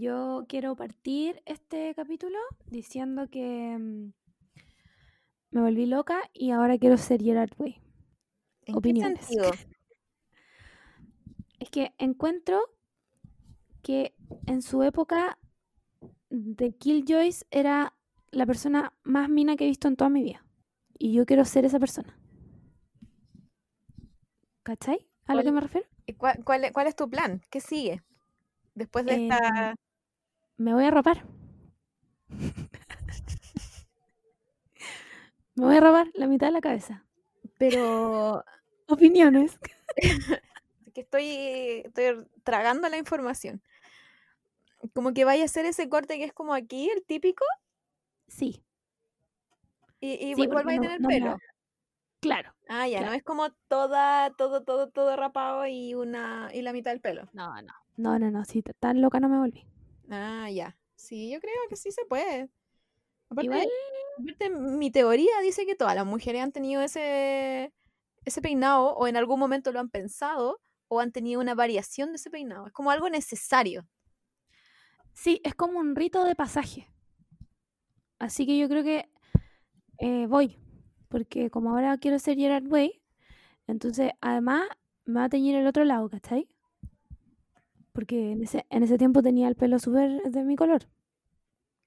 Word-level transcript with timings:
Yo 0.00 0.46
quiero 0.48 0.74
partir 0.76 1.42
este 1.44 1.94
capítulo 1.94 2.38
diciendo 2.70 3.28
que 3.30 3.76
mm, 3.78 4.12
me 5.50 5.60
volví 5.60 5.84
loca 5.84 6.18
y 6.32 6.52
ahora 6.52 6.78
quiero 6.78 6.96
ser 6.96 7.22
Gerard 7.22 7.50
Way. 7.58 7.82
¿En 8.64 8.76
Opiniones. 8.76 9.20
qué 9.28 9.34
sentido? 9.34 9.50
Es 11.60 11.68
que 11.68 11.92
encuentro 11.98 12.58
que 13.82 14.14
en 14.46 14.62
su 14.62 14.82
época 14.82 15.38
de 16.30 16.72
Killjoys 16.72 17.44
era 17.50 17.92
la 18.30 18.46
persona 18.46 18.94
más 19.02 19.28
mina 19.28 19.56
que 19.56 19.64
he 19.64 19.68
visto 19.68 19.86
en 19.86 19.96
toda 19.96 20.08
mi 20.08 20.22
vida. 20.22 20.42
Y 20.98 21.12
yo 21.12 21.26
quiero 21.26 21.44
ser 21.44 21.66
esa 21.66 21.78
persona. 21.78 22.18
¿Cachai? 24.62 25.06
¿A 25.26 25.34
lo 25.34 25.40
que 25.42 25.44
¿Cuál- 25.44 25.54
me 25.54 25.60
refiero? 25.60 25.86
¿Y 26.06 26.14
¿Cuál, 26.14 26.42
cuál, 26.44 26.64
es- 26.64 26.72
cuál 26.72 26.86
es 26.86 26.96
tu 26.96 27.10
plan? 27.10 27.42
¿Qué 27.50 27.60
sigue? 27.60 28.02
Después 28.74 29.04
de 29.04 29.12
Eh, 29.16 29.28
esta... 29.28 29.74
Me 30.60 30.74
voy 30.74 30.84
a 30.84 30.90
rapar. 30.90 31.24
me 35.54 35.64
voy 35.64 35.76
a 35.76 35.80
rapar 35.80 36.08
la 36.12 36.26
mitad 36.26 36.48
de 36.48 36.52
la 36.52 36.60
cabeza. 36.60 37.06
Pero 37.56 38.44
Opiniones. 38.86 39.58
que 40.92 41.00
estoy, 41.00 41.82
estoy 41.86 42.26
tragando 42.44 42.90
la 42.90 42.98
información. 42.98 43.62
Como 44.92 45.14
que 45.14 45.24
vaya 45.24 45.44
a 45.44 45.46
hacer 45.46 45.64
ese 45.64 45.88
corte 45.88 46.18
que 46.18 46.24
es 46.24 46.34
como 46.34 46.52
aquí, 46.52 46.90
el 46.90 47.02
típico, 47.04 47.44
Sí, 48.28 48.62
y, 49.98 50.12
y 50.12 50.34
Sí, 50.34 50.42
igual 50.42 50.68
a 50.68 50.72
tener 50.80 51.00
no 51.00 51.08
pelo. 51.08 51.38
claro. 52.20 52.54
Ah, 52.68 52.86
ya, 52.86 53.00
no 53.00 53.12
es 53.14 53.22
como 53.22 53.50
toda, 53.68 54.30
todo, 54.36 54.62
todo, 54.62 54.90
todo 54.90 55.16
rapado 55.16 55.66
y 55.66 55.94
una 55.94 56.50
y 56.52 56.60
la 56.60 56.74
mitad 56.74 56.90
del 56.90 57.00
pelo. 57.00 57.30
No, 57.32 57.62
no. 57.62 57.72
No, 57.96 58.18
no, 58.18 58.30
no. 58.30 58.44
T- 58.44 58.62
tan 58.78 59.00
loca 59.00 59.20
no 59.20 59.30
me 59.30 59.38
volví. 59.38 59.64
Ah, 60.10 60.50
ya. 60.50 60.76
Sí, 60.96 61.30
yo 61.30 61.40
creo 61.40 61.54
que 61.68 61.76
sí 61.76 61.90
se 61.92 62.04
puede. 62.06 62.50
Aparte, 63.30 63.46
Igual, 63.46 63.68
aparte, 64.18 64.50
mi 64.50 64.90
teoría 64.92 65.32
dice 65.42 65.66
que 65.66 65.76
todas 65.76 65.94
las 65.96 66.06
mujeres 66.06 66.42
han 66.42 66.52
tenido 66.52 66.82
ese, 66.82 67.72
ese 68.24 68.42
peinado 68.42 68.94
o 68.96 69.08
en 69.08 69.16
algún 69.16 69.40
momento 69.40 69.72
lo 69.72 69.80
han 69.80 69.90
pensado 69.90 70.60
o 70.88 71.00
han 71.00 71.12
tenido 71.12 71.40
una 71.40 71.54
variación 71.54 72.10
de 72.10 72.16
ese 72.16 72.30
peinado. 72.30 72.66
Es 72.66 72.72
como 72.72 72.90
algo 72.92 73.10
necesario. 73.10 73.88
sí, 75.12 75.40
es 75.44 75.54
como 75.54 75.78
un 75.78 75.94
rito 75.96 76.24
de 76.24 76.34
pasaje. 76.34 76.88
Así 78.18 78.46
que 78.46 78.58
yo 78.58 78.68
creo 78.68 78.84
que 78.84 79.08
eh, 79.98 80.26
voy. 80.28 80.58
Porque 81.08 81.50
como 81.50 81.70
ahora 81.72 81.98
quiero 81.98 82.18
ser 82.18 82.38
Gerard 82.38 82.66
Way, 82.68 83.02
entonces 83.68 84.12
además 84.20 84.68
me 85.06 85.20
va 85.20 85.26
a 85.26 85.30
teñir 85.30 85.56
el 85.56 85.66
otro 85.66 85.84
lado, 85.84 86.08
¿cachai? 86.10 86.48
Porque 87.92 88.32
en 88.32 88.42
ese, 88.42 88.66
en 88.70 88.82
ese 88.82 88.98
tiempo 88.98 89.22
tenía 89.22 89.48
el 89.48 89.56
pelo 89.56 89.78
súper 89.78 90.22
de 90.22 90.44
mi 90.44 90.56
color. 90.56 90.82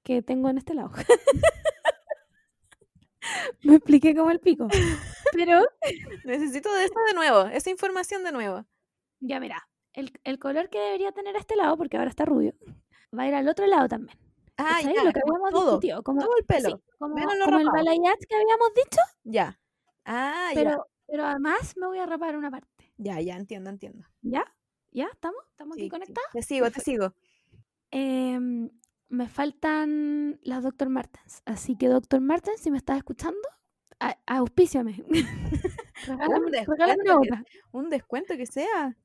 Que 0.03 0.21
tengo 0.21 0.49
en 0.49 0.57
este 0.57 0.73
lado. 0.73 0.91
me 3.63 3.75
expliqué 3.75 4.15
como 4.15 4.31
el 4.31 4.39
pico. 4.39 4.67
Pero 5.33 5.61
Necesito 6.25 6.73
de 6.73 6.85
esto 6.85 6.99
de 7.07 7.13
nuevo, 7.13 7.45
esa 7.47 7.69
información 7.69 8.23
de 8.23 8.31
nuevo. 8.31 8.65
Ya 9.19 9.39
mira, 9.39 9.67
el, 9.93 10.11
el 10.23 10.39
color 10.39 10.69
que 10.69 10.79
debería 10.79 11.11
tener 11.11 11.35
este 11.35 11.55
lado, 11.55 11.77
porque 11.77 11.97
ahora 11.97 12.09
está 12.09 12.25
rubio, 12.25 12.53
va 13.17 13.23
a 13.23 13.27
ir 13.27 13.35
al 13.35 13.47
otro 13.47 13.65
lado 13.67 13.87
también. 13.87 14.17
Ah, 14.57 14.81
ya, 14.81 15.03
Lo 15.03 15.11
que 15.11 15.21
habíamos 15.25 15.51
todo, 15.51 15.65
discutido, 15.65 16.03
como, 16.03 16.21
todo 16.21 16.37
el 16.37 16.45
pelo, 16.45 16.69
sí, 16.69 16.75
como, 16.99 17.15
menos 17.15 17.35
lo 17.37 17.45
como 17.45 17.59
el 17.59 17.67
balayage 17.67 18.25
que 18.27 18.35
habíamos 18.35 18.73
dicho, 18.75 19.01
Ya. 19.23 19.59
Ah, 20.05 20.51
ya. 20.53 20.63
pero, 20.63 20.87
pero 21.07 21.25
además 21.25 21.75
me 21.77 21.87
voy 21.87 21.99
a 21.99 22.05
rapar 22.05 22.35
una 22.35 22.51
parte. 22.51 22.93
Ya, 22.97 23.19
ya, 23.19 23.35
entiendo, 23.35 23.69
entiendo. 23.69 24.05
¿Ya? 24.21 24.45
¿Ya? 24.93 25.07
¿Estamos? 25.11 25.41
¿Estamos 25.51 25.75
aquí 25.75 25.85
sí. 25.85 25.89
conectados? 25.89 26.29
Te 26.31 26.41
sigo, 26.43 26.69
te 26.71 26.79
sigo. 26.79 27.13
Em, 27.91 28.69
me 29.09 29.27
faltan 29.27 30.39
las 30.43 30.63
Dr. 30.63 30.89
Martens, 30.89 31.41
así 31.45 31.75
que 31.75 31.87
Dr. 31.87 32.21
Martens, 32.21 32.59
si 32.61 32.71
me 32.71 32.77
estás 32.77 32.97
escuchando, 32.97 33.39
a- 33.99 34.17
auspíciame. 34.27 35.03
regálame, 36.07 36.51
descuento 36.51 36.71
regálame 36.71 37.01
una 37.03 37.11
que- 37.11 37.17
hora. 37.31 37.43
Un 37.71 37.89
descuento 37.89 38.35
que 38.37 38.45
sea. 38.45 38.95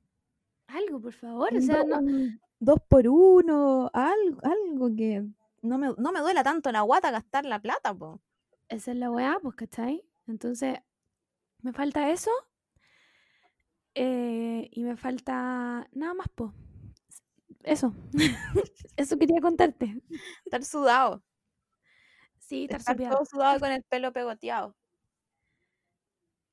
Algo, 0.68 1.00
por 1.00 1.12
favor. 1.12 1.48
O 1.56 1.60
sea, 1.60 1.82
no, 1.84 2.00
dos 2.58 2.78
por 2.88 3.08
uno, 3.08 3.90
algo, 3.94 4.40
algo 4.42 4.94
que 4.96 5.24
no 5.62 5.78
me, 5.78 5.88
no 5.96 6.12
me 6.12 6.20
duela 6.20 6.42
tanto 6.42 6.70
la 6.72 6.82
guata 6.82 7.10
gastar 7.10 7.44
la 7.46 7.60
plata, 7.60 7.94
po. 7.94 8.20
Esa 8.68 8.90
es 8.92 8.96
la 8.98 9.10
weá, 9.10 9.38
pues, 9.40 9.54
¿cachai? 9.54 10.04
Entonces, 10.26 10.78
me 11.62 11.72
falta 11.72 12.10
eso. 12.10 12.30
Eh, 13.94 14.68
y 14.72 14.82
me 14.84 14.96
falta 14.96 15.88
nada 15.92 16.14
más, 16.14 16.28
pues. 16.34 16.52
Eso. 17.62 17.94
eso 18.96 19.18
quería 19.18 19.40
contarte. 19.40 20.00
Estar 20.44 20.64
sudado. 20.64 21.22
Sí, 22.38 22.64
estar 22.64 22.80
Estar 22.80 22.96
todo 23.10 23.24
sudado 23.24 23.60
con 23.60 23.70
el 23.72 23.82
pelo 23.84 24.12
pegoteado. 24.12 24.74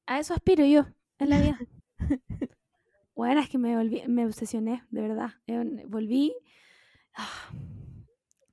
A 0.08 0.20
eso 0.20 0.34
aspiro 0.34 0.66
yo 0.66 0.86
en 1.20 1.30
la 1.30 1.40
vida. 1.40 1.60
Bueno, 3.16 3.40
es 3.40 3.50
que 3.50 3.58
me 3.58 3.78
volví, 3.78 4.04
me 4.08 4.26
obsesioné, 4.26 4.84
de 4.90 5.02
verdad. 5.02 5.30
Eh, 5.48 5.86
Volví. 5.88 6.36
ah, 7.16 7.50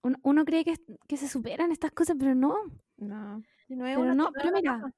Uno, 0.02 0.18
uno 0.22 0.44
cree 0.44 0.64
que, 0.64 0.76
que 1.08 1.16
se 1.16 1.26
superan 1.26 1.72
estas 1.72 1.90
cosas, 1.90 2.14
pero 2.16 2.36
no. 2.36 2.54
No. 2.96 3.42
no 3.68 3.86
es 3.86 3.96
Pero 3.98 4.14
no, 4.14 4.30
pero 4.32 4.52
mira, 4.52 4.94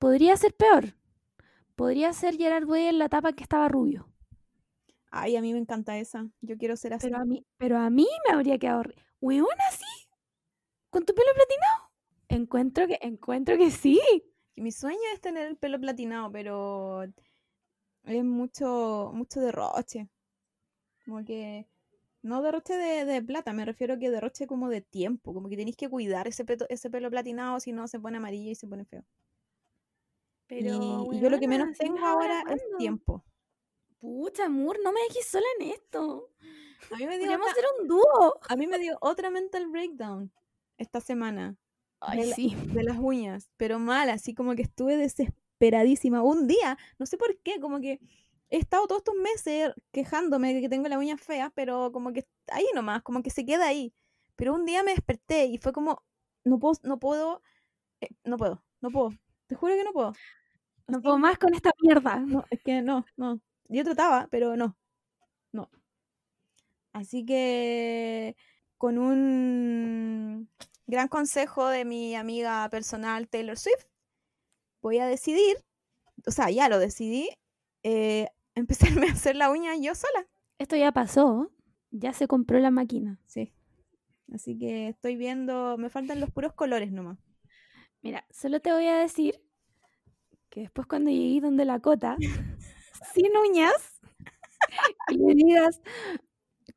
podría 0.00 0.36
ser 0.36 0.54
peor. 0.54 0.96
Podría 1.76 2.12
ser 2.12 2.36
Gerard 2.36 2.68
Way 2.68 2.86
en 2.86 2.98
la 2.98 3.06
etapa 3.06 3.32
que 3.32 3.42
estaba 3.42 3.68
rubio. 3.68 4.08
Ay, 5.10 5.36
a 5.36 5.40
mí 5.40 5.52
me 5.52 5.58
encanta 5.58 5.96
esa. 5.98 6.28
Yo 6.40 6.56
quiero 6.56 6.76
ser 6.76 6.94
así. 6.94 7.06
Pero 7.06 7.18
a 7.20 7.24
mí, 7.24 7.44
pero 7.56 7.78
a 7.78 7.90
mí 7.90 8.06
me 8.26 8.34
habría 8.34 8.58
quedado. 8.58 8.82
Weón, 9.20 9.46
así. 9.68 9.84
Con 10.90 11.04
tu 11.04 11.14
pelo 11.14 11.28
platinado. 11.34 11.90
Encuentro 12.28 12.86
que, 12.86 12.98
encuentro 13.00 13.56
que 13.56 13.70
sí. 13.70 14.00
Mi 14.56 14.72
sueño 14.72 15.00
es 15.12 15.20
tener 15.20 15.46
el 15.48 15.56
pelo 15.56 15.80
platinado, 15.80 16.30
pero 16.30 17.04
es 18.04 18.24
mucho, 18.24 19.10
mucho 19.14 19.40
derroche. 19.40 20.08
Como 21.04 21.24
que, 21.24 21.66
no 22.22 22.42
derroche 22.42 22.74
de, 22.76 23.04
de 23.04 23.22
plata, 23.22 23.52
me 23.52 23.64
refiero 23.64 23.98
que 23.98 24.10
derroche 24.10 24.46
como 24.46 24.68
de 24.68 24.80
tiempo. 24.80 25.34
Como 25.34 25.48
que 25.48 25.56
tenéis 25.56 25.76
que 25.76 25.88
cuidar 25.88 26.28
ese, 26.28 26.44
peto- 26.44 26.66
ese 26.68 26.90
pelo 26.90 27.10
platinado, 27.10 27.60
si 27.60 27.72
no 27.72 27.88
se 27.88 28.00
pone 28.00 28.16
amarillo 28.18 28.50
y 28.50 28.54
se 28.54 28.66
pone 28.66 28.84
feo. 28.84 29.04
Pero, 30.46 31.08
y, 31.12 31.20
yo 31.20 31.30
lo 31.30 31.38
que 31.38 31.48
menos 31.48 31.76
tengo 31.78 31.98
¿ahora 31.98 32.44
es 32.50 32.62
tiempo. 32.78 33.24
Pucha, 33.98 34.46
amor, 34.46 34.78
no 34.82 34.92
me 34.92 35.00
dejes 35.08 35.26
sola 35.26 35.46
en 35.58 35.70
esto. 35.70 36.30
A 36.90 36.96
mí 36.96 37.06
me 37.06 37.16
dio, 37.16 37.26
Podríamos 37.26 37.50
hacer 37.50 37.64
un 37.80 37.88
dúo. 37.88 38.38
a 38.48 38.56
mí 38.56 38.66
me 38.66 38.78
dio 38.78 38.98
otra 39.00 39.30
mental 39.30 39.68
breakdown 39.68 40.30
esta 40.76 41.00
semana 41.00 41.56
Ay, 42.00 42.32
sí. 42.32 42.54
de 42.74 42.82
las 42.82 42.98
uñas, 42.98 43.50
pero 43.56 43.78
mal, 43.78 44.10
así 44.10 44.34
como 44.34 44.54
que 44.54 44.62
estuve 44.62 44.96
desesperadísima. 44.96 46.22
Un 46.22 46.46
día, 46.46 46.76
no 46.98 47.06
sé 47.06 47.16
por 47.16 47.38
qué, 47.40 47.60
como 47.60 47.80
que 47.80 48.00
he 48.50 48.58
estado 48.58 48.86
todos 48.86 49.00
estos 49.00 49.14
meses 49.16 49.72
quejándome 49.90 50.52
de 50.54 50.60
que 50.60 50.68
tengo 50.68 50.88
la 50.88 50.98
uña 50.98 51.16
fea, 51.16 51.50
pero 51.54 51.90
como 51.92 52.12
que 52.12 52.26
ahí 52.48 52.66
nomás, 52.74 53.02
como 53.02 53.22
que 53.22 53.30
se 53.30 53.46
queda 53.46 53.66
ahí. 53.66 53.94
Pero 54.36 54.54
un 54.54 54.64
día 54.64 54.82
me 54.82 54.92
desperté 54.92 55.46
y 55.46 55.58
fue 55.58 55.72
como, 55.72 56.02
no 56.44 56.58
puedo, 56.58 56.78
no 56.82 56.98
puedo, 56.98 57.42
eh, 58.00 58.08
no 58.24 58.36
puedo, 58.36 58.62
no 58.80 58.90
puedo. 58.90 59.10
Te 59.46 59.54
juro 59.54 59.74
que 59.74 59.84
no 59.84 59.92
puedo. 59.92 60.12
No 60.86 61.00
puedo 61.00 61.18
más 61.18 61.38
con 61.38 61.54
esta 61.54 61.70
mierda. 61.80 62.20
no, 62.20 62.44
es 62.50 62.60
que 62.62 62.82
no, 62.82 63.06
no. 63.16 63.40
Yo 63.68 63.84
trataba, 63.84 64.28
pero 64.30 64.56
no. 64.56 64.76
No. 65.52 65.70
Así 66.92 67.24
que 67.24 68.36
con 68.78 68.98
un 68.98 70.48
gran 70.86 71.08
consejo 71.08 71.68
de 71.68 71.84
mi 71.84 72.14
amiga 72.14 72.68
personal 72.68 73.28
Taylor 73.28 73.58
Swift, 73.58 73.86
voy 74.82 74.98
a 74.98 75.06
decidir, 75.06 75.56
o 76.26 76.30
sea, 76.30 76.50
ya 76.50 76.68
lo 76.68 76.78
decidí, 76.78 77.30
eh, 77.82 78.28
empezarme 78.54 79.08
a 79.08 79.12
hacer 79.12 79.36
la 79.36 79.50
uña 79.50 79.76
yo 79.76 79.94
sola. 79.94 80.26
Esto 80.58 80.76
ya 80.76 80.92
pasó. 80.92 81.50
Ya 81.90 82.12
se 82.12 82.28
compró 82.28 82.58
la 82.58 82.70
máquina. 82.70 83.18
Sí. 83.26 83.52
Así 84.32 84.58
que 84.58 84.88
estoy 84.88 85.16
viendo, 85.16 85.76
me 85.78 85.90
faltan 85.90 86.20
los 86.20 86.30
puros 86.30 86.52
colores 86.54 86.92
nomás. 86.92 87.18
Mira, 88.02 88.26
solo 88.30 88.60
te 88.60 88.72
voy 88.72 88.86
a 88.86 88.96
decir 88.96 89.40
que 90.54 90.60
después 90.60 90.86
cuando 90.86 91.10
llegué 91.10 91.40
donde 91.40 91.64
la 91.64 91.80
cota, 91.80 92.16
sin 93.12 93.36
uñas, 93.36 94.00
y 95.08 95.16
le 95.18 95.34
digas, 95.34 95.80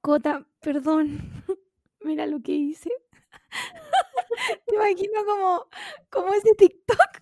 Cota, 0.01 0.47
perdón, 0.62 1.19
mira 2.01 2.25
lo 2.25 2.41
que 2.41 2.53
hice. 2.53 2.89
Te 4.65 4.75
imagino 4.75 5.25
como, 5.25 5.68
como 6.09 6.33
ese 6.33 6.53
TikTok. 6.56 7.21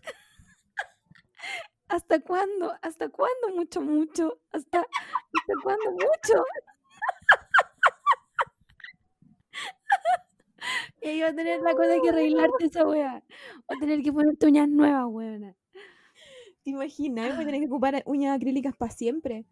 ¿Hasta 1.87 2.19
cuándo? 2.19 2.73
¿Hasta 2.81 3.09
cuándo? 3.09 3.49
Mucho, 3.55 3.81
mucho. 3.81 4.39
¿Hasta, 4.51 4.79
hasta 4.79 5.53
cuándo? 5.63 5.91
Mucho. 5.91 6.43
Y 11.01 11.09
ahí 11.09 11.21
va 11.21 11.27
a 11.29 11.35
tener 11.35 11.61
la 11.61 11.73
cosa 11.73 11.95
que 12.01 12.09
arreglarte 12.09 12.65
esa 12.65 12.87
wea. 12.87 13.23
Va 13.69 13.75
a 13.75 13.79
tener 13.79 14.01
que 14.01 14.11
ponerte 14.11 14.47
uñas 14.47 14.67
nuevas, 14.69 15.05
weona. 15.07 15.55
¿Te 16.65 16.71
imaginas? 16.71 17.35
Voy 17.35 17.43
a 17.43 17.45
tener 17.45 17.61
que 17.61 17.67
ocupar 17.71 18.03
uñas 18.07 18.35
acrílicas 18.35 18.75
para 18.75 18.91
siempre. 18.91 19.45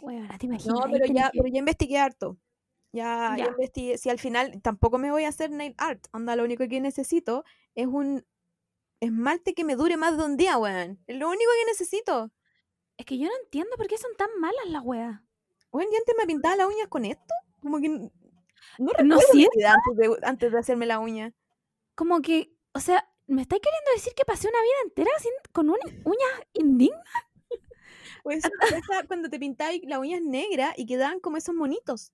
Bueno, 0.00 0.26
te 0.38 0.46
imaginas. 0.46 0.74
No, 0.74 0.82
pero 0.90 1.04
tenés 1.04 1.22
ya, 1.22 1.30
pero 1.30 1.46
ya 1.46 1.58
investigué 1.58 1.98
harto. 1.98 2.38
Ya, 2.92 3.36
investigué. 3.38 3.98
Si 3.98 4.08
al 4.08 4.18
final 4.18 4.62
tampoco 4.62 4.96
me 4.96 5.10
voy 5.10 5.24
a 5.24 5.28
hacer 5.28 5.50
nail 5.50 5.74
art. 5.76 6.06
Onda, 6.12 6.34
lo 6.34 6.44
único 6.44 6.66
que 6.66 6.80
necesito 6.80 7.44
es 7.74 7.86
un 7.86 8.24
esmalte 9.00 9.52
que 9.52 9.64
me 9.64 9.76
dure 9.76 9.98
más 9.98 10.16
de 10.16 10.24
un 10.24 10.38
día, 10.38 10.56
weón. 10.56 10.98
Es 11.06 11.18
lo 11.18 11.28
único 11.28 11.50
que 11.60 11.66
necesito. 11.66 12.32
Es 12.96 13.04
que 13.04 13.18
yo 13.18 13.26
no 13.26 13.34
entiendo 13.44 13.76
por 13.76 13.86
qué 13.86 13.98
son 13.98 14.16
tan 14.16 14.30
malas 14.40 14.66
las 14.68 14.82
weas. 14.82 15.20
Weón, 15.72 15.90
yo 15.92 15.98
antes 15.98 16.14
me 16.18 16.26
pintaba 16.26 16.56
las 16.56 16.68
uñas 16.68 16.88
con 16.88 17.04
esto. 17.04 17.34
Como 17.60 17.80
que 17.80 17.88
no 17.90 18.10
No 18.78 18.92
recuerdo 18.92 19.32
vida 19.34 19.74
antes 19.74 19.96
de, 19.96 20.26
antes 20.26 20.52
de 20.52 20.58
hacerme 20.58 20.86
la 20.86 21.00
uña. 21.00 21.34
Como 21.94 22.22
que, 22.22 22.50
o 22.72 22.80
sea, 22.80 23.06
¿me 23.26 23.42
estáis 23.42 23.62
queriendo 23.62 23.90
decir 23.94 24.14
que 24.14 24.24
pasé 24.24 24.48
una 24.48 24.60
vida 24.60 24.74
entera 24.84 25.10
sin, 25.18 25.32
con 25.52 25.68
una 25.70 25.78
uña 26.04 26.26
indigna? 26.54 27.02
Pues 28.22 28.42
cuando 29.08 29.28
te 29.30 29.38
pintabas 29.38 29.76
las 29.84 29.98
uñas 29.98 30.20
negras 30.22 30.74
y 30.76 30.86
quedaban 30.86 31.20
como 31.20 31.36
esos 31.36 31.54
monitos. 31.54 32.12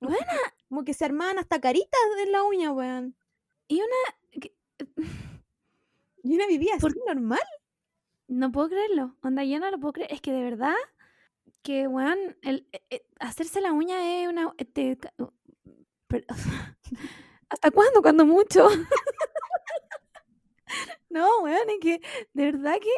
Que- 0.00 0.08
Como 0.68 0.84
que 0.84 0.94
se 0.94 1.04
armaban 1.04 1.38
hasta 1.38 1.60
caritas 1.60 2.00
de 2.16 2.30
la 2.30 2.42
uña, 2.44 2.72
weón. 2.72 3.16
Y 3.68 3.80
una... 3.80 4.46
Y 6.24 6.34
una 6.34 6.46
vivía 6.48 6.72
así 6.74 6.82
¿Por- 6.82 6.96
normal. 7.06 7.40
No 8.26 8.50
puedo 8.52 8.68
creerlo. 8.68 9.16
Onda, 9.22 9.44
yo 9.44 9.58
no 9.60 9.70
lo 9.70 9.78
puedo 9.78 9.92
creer. 9.94 10.12
Es 10.12 10.20
que 10.20 10.32
de 10.32 10.42
verdad 10.42 10.74
que, 11.62 11.86
weón, 11.86 12.36
el, 12.42 12.68
eh, 12.72 12.82
eh, 12.90 13.06
hacerse 13.20 13.60
la 13.60 13.72
uña 13.72 14.22
es 14.22 14.28
una... 14.28 14.52
te 14.72 14.98
ca- 14.98 15.14
per- 16.08 16.26
¿Hasta 17.48 17.70
cuándo? 17.70 18.02
Cuando 18.02 18.26
mucho. 18.26 18.68
No, 21.10 21.40
weón, 21.42 21.68
es 21.70 21.78
que 21.80 22.00
de 22.32 22.44
verdad 22.44 22.76
que... 22.80 22.90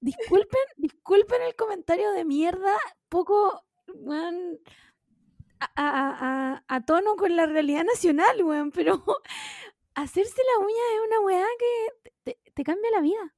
Disculpen, 0.00 0.60
disculpen 0.76 1.42
el 1.42 1.54
comentario 1.56 2.10
de 2.12 2.24
mierda 2.24 2.76
poco, 3.08 3.64
weón, 3.94 4.58
a, 5.60 5.68
a- 5.76 6.52
a- 6.54 6.64
a 6.68 6.84
tono 6.84 7.16
con 7.16 7.34
la 7.36 7.46
realidad 7.46 7.84
nacional, 7.84 8.42
weón, 8.42 8.70
pero 8.70 9.02
hacerse 9.94 10.40
la 10.54 10.64
uña 10.64 10.82
es 10.94 11.06
una 11.06 11.20
weá 11.20 11.46
que 11.58 12.10
te- 12.24 12.52
te- 12.54 12.64
cambia 12.64 12.90
la 12.90 13.00
vida. 13.00 13.34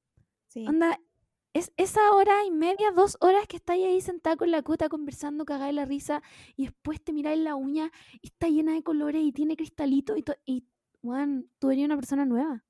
Sí. 0.49 0.67
Onda, 0.67 1.01
es 1.53 1.73
esa 1.77 2.13
hora 2.13 2.45
y 2.45 2.51
media, 2.51 2.91
dos 2.93 3.17
horas 3.21 3.47
que 3.47 3.57
estáis 3.57 3.85
ahí 3.87 4.01
sentada 4.01 4.37
con 4.37 4.51
la 4.51 4.63
cuta 4.63 4.89
conversando, 4.89 5.45
cagáis 5.45 5.75
la 5.75 5.85
risa, 5.85 6.23
y 6.57 6.65
después 6.67 7.03
te 7.03 7.13
miráis 7.13 7.41
la 7.41 7.55
uña 7.55 7.91
y 8.21 8.29
está 8.29 8.49
llena 8.49 8.73
de 8.75 8.83
colores 8.83 9.23
y 9.23 9.33
tiene 9.33 9.57
cristalitos 9.57 10.17
y, 10.19 10.25
y 10.45 10.65
weón, 11.03 11.51
tú 11.59 11.71
eres 11.71 11.85
una 11.85 11.97
persona 11.97 12.25
nueva. 12.27 12.65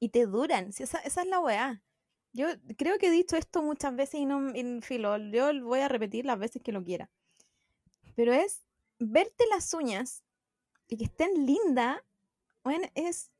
Y 0.00 0.10
te 0.10 0.26
duran. 0.26 0.72
si 0.72 0.82
esa, 0.82 0.98
es 0.98 1.16
la 1.26 1.40
weá. 1.40 1.82
Yo 2.32 2.46
creo 2.76 2.98
que 2.98 3.08
he 3.08 3.10
dicho 3.10 3.36
esto 3.36 3.62
muchas 3.62 3.96
veces 3.96 4.20
y 4.20 4.26
no, 4.26 4.54
en 4.54 4.82
filo, 4.82 5.16
yo 5.16 5.48
voy 5.64 5.80
a 5.80 5.88
repetir 5.88 6.24
las 6.24 6.38
veces 6.38 6.62
que 6.62 6.72
lo 6.72 6.84
quiera. 6.84 7.10
Pero 8.14 8.32
es 8.32 8.64
verte 8.98 9.44
las 9.50 9.72
uñas 9.74 10.22
y 10.88 10.96
que 10.96 11.04
estén 11.04 11.46
lindas, 11.46 12.00
bueno, 12.62 12.86
es 12.94 13.30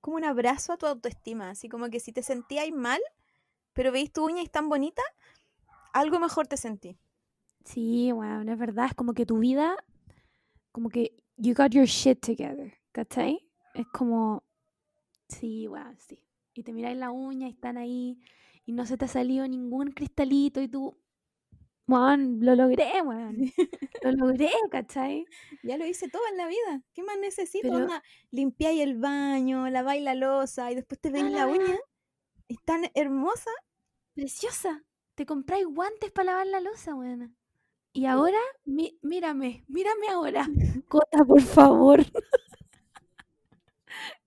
como 0.00 0.16
un 0.16 0.24
abrazo 0.24 0.72
a 0.72 0.76
tu 0.76 0.86
autoestima. 0.86 1.50
Así 1.50 1.68
como 1.68 1.88
que 1.90 2.00
si 2.00 2.12
te 2.12 2.22
sentías 2.22 2.70
mal, 2.70 3.00
pero 3.72 3.92
veis 3.92 4.12
tu 4.12 4.24
uña 4.24 4.40
y 4.40 4.44
es 4.44 4.50
tan 4.50 4.68
bonita, 4.68 5.02
algo 5.92 6.18
mejor 6.18 6.46
te 6.46 6.56
sentí. 6.56 6.98
Sí, 7.64 8.12
weón, 8.12 8.48
es 8.48 8.58
verdad, 8.58 8.86
es 8.86 8.94
como 8.94 9.14
que 9.14 9.24
tu 9.24 9.38
vida, 9.38 9.76
como 10.72 10.90
que 10.90 11.16
you 11.36 11.54
got 11.54 11.72
your 11.72 11.86
shit 11.86 12.20
together, 12.20 12.74
¿cachai? 12.92 13.48
Es 13.74 13.86
como, 13.88 14.43
sí, 15.28 15.68
weón, 15.68 15.96
sí. 15.98 16.20
Y 16.54 16.62
te 16.62 16.72
miráis 16.72 16.96
la 16.98 17.10
uña 17.10 17.48
y 17.48 17.50
están 17.50 17.76
ahí 17.78 18.18
y 18.64 18.72
no 18.72 18.86
se 18.86 18.96
te 18.96 19.04
ha 19.06 19.08
salido 19.08 19.46
ningún 19.48 19.90
cristalito 19.92 20.60
y 20.60 20.68
tú, 20.68 20.96
weón, 21.86 22.38
lo 22.40 22.54
logré, 22.54 23.02
weón. 23.02 23.36
Lo 24.02 24.12
logré, 24.38 24.50
¿cachai? 24.70 25.26
Ya 25.62 25.76
lo 25.76 25.86
hice 25.86 26.08
todo 26.08 26.22
en 26.30 26.36
la 26.36 26.46
vida. 26.48 26.82
¿Qué 26.94 27.02
más 27.02 27.18
necesito? 27.18 27.68
Pero- 27.70 27.88
limpiáis 28.30 28.80
el 28.82 28.98
baño, 28.98 29.68
laváis 29.70 30.02
la 30.02 30.14
losa 30.14 30.70
y 30.72 30.74
después 30.76 31.00
te 31.00 31.10
veis 31.10 31.24
la 31.24 31.30
la 31.30 31.46
uña. 31.48 31.64
weá. 31.66 31.78
Es 32.48 32.58
tan 32.64 32.82
hermosa. 32.94 33.50
Preciosa. 34.14 34.84
Te 35.14 35.26
compráis 35.26 35.66
guantes 35.66 36.10
para 36.12 36.26
lavar 36.32 36.46
la 36.46 36.60
losa, 36.60 36.94
weón. 36.94 37.36
Y 37.92 38.06
ahora, 38.06 38.38
mi- 38.64 38.98
mírame, 39.02 39.64
mírame 39.68 40.08
ahora. 40.08 40.46
Cota, 40.88 41.24
por 41.24 41.40
favor. 41.42 42.04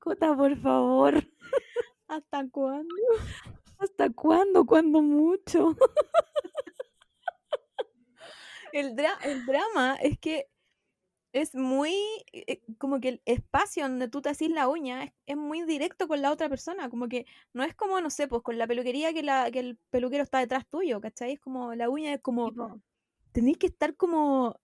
Cota, 0.07 0.33
por 0.37 0.55
favor. 0.61 1.13
¿Hasta 2.07 2.47
cuándo? 2.49 2.95
¿Hasta 3.77 4.09
cuándo? 4.09 4.65
¿Cuándo 4.65 5.01
mucho? 5.01 5.75
El, 8.71 8.95
dra- 8.95 9.17
el 9.23 9.45
drama 9.45 9.95
es 10.01 10.17
que 10.19 10.47
es 11.33 11.55
muy, 11.55 11.93
eh, 12.33 12.61
como 12.77 12.99
que 12.99 13.09
el 13.09 13.21
espacio 13.25 13.83
donde 13.83 14.07
tú 14.07 14.21
te 14.21 14.29
haces 14.29 14.49
la 14.49 14.67
uña 14.67 15.03
es, 15.03 15.11
es 15.25 15.37
muy 15.37 15.63
directo 15.63 16.07
con 16.07 16.21
la 16.21 16.31
otra 16.31 16.49
persona, 16.49 16.89
como 16.89 17.07
que 17.07 17.25
no 17.53 17.63
es 17.63 17.75
como, 17.75 17.99
no 18.01 18.09
sé, 18.09 18.27
pues 18.27 18.41
con 18.43 18.57
la 18.57 18.67
peluquería 18.67 19.13
que, 19.13 19.23
la, 19.23 19.51
que 19.51 19.59
el 19.59 19.77
peluquero 19.89 20.23
está 20.23 20.39
detrás 20.39 20.67
tuyo, 20.67 21.01
¿cachai? 21.01 21.33
Es 21.33 21.39
como, 21.39 21.75
la 21.75 21.89
uña 21.89 22.13
es 22.13 22.21
como, 22.21 22.51
tenéis 23.31 23.57
que 23.57 23.67
estar 23.67 23.95
como 23.95 24.59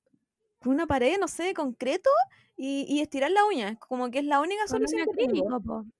con 0.64 0.74
una 0.74 0.88
pared, 0.88 1.18
no 1.20 1.28
sé, 1.28 1.44
de 1.44 1.54
concreto 1.54 2.10
y, 2.56 2.86
y 2.88 3.02
estirar 3.02 3.32
la 3.32 3.46
uña, 3.46 3.76
como 3.78 4.10
que 4.12 4.20
es 4.20 4.26
la 4.26 4.40
única 4.42 4.62
solución 4.68 5.02
que 5.06 5.12
tengo. 5.28 5.50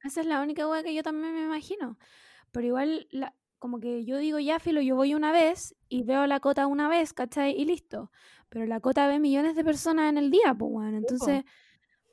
Esa 0.04 0.22
es 0.22 0.28
la 0.28 0.42
única 0.42 0.68
weá 0.68 0.84
que 0.84 0.94
yo 0.94 1.04
también 1.04 1.34
me 1.34 1.44
imagino. 1.44 1.98
Pero 2.52 2.68
igual, 2.68 3.08
la, 3.12 3.36
como 3.60 3.80
que 3.80 4.06
yo 4.06 4.18
digo, 4.18 4.40
ya, 4.40 4.60
filo, 4.60 4.82
yo 4.82 4.96
voy 4.96 5.14
una 5.16 5.32
vez 5.32 5.76
y 5.90 6.04
veo 6.04 6.28
la 6.28 6.40
cota 6.40 6.68
una 6.68 6.90
vez, 6.90 7.14
¿cachai? 7.14 7.60
Y 7.60 7.66
listo. 7.66 8.12
Pero 8.50 8.66
la 8.66 8.80
cota 8.80 9.08
ve 9.08 9.20
millones 9.20 9.56
de 9.56 9.64
personas 9.64 10.10
en 10.10 10.18
el 10.18 10.30
día, 10.30 10.54
pues, 10.58 10.72
bueno. 10.72 10.98
Entonces, 10.98 11.44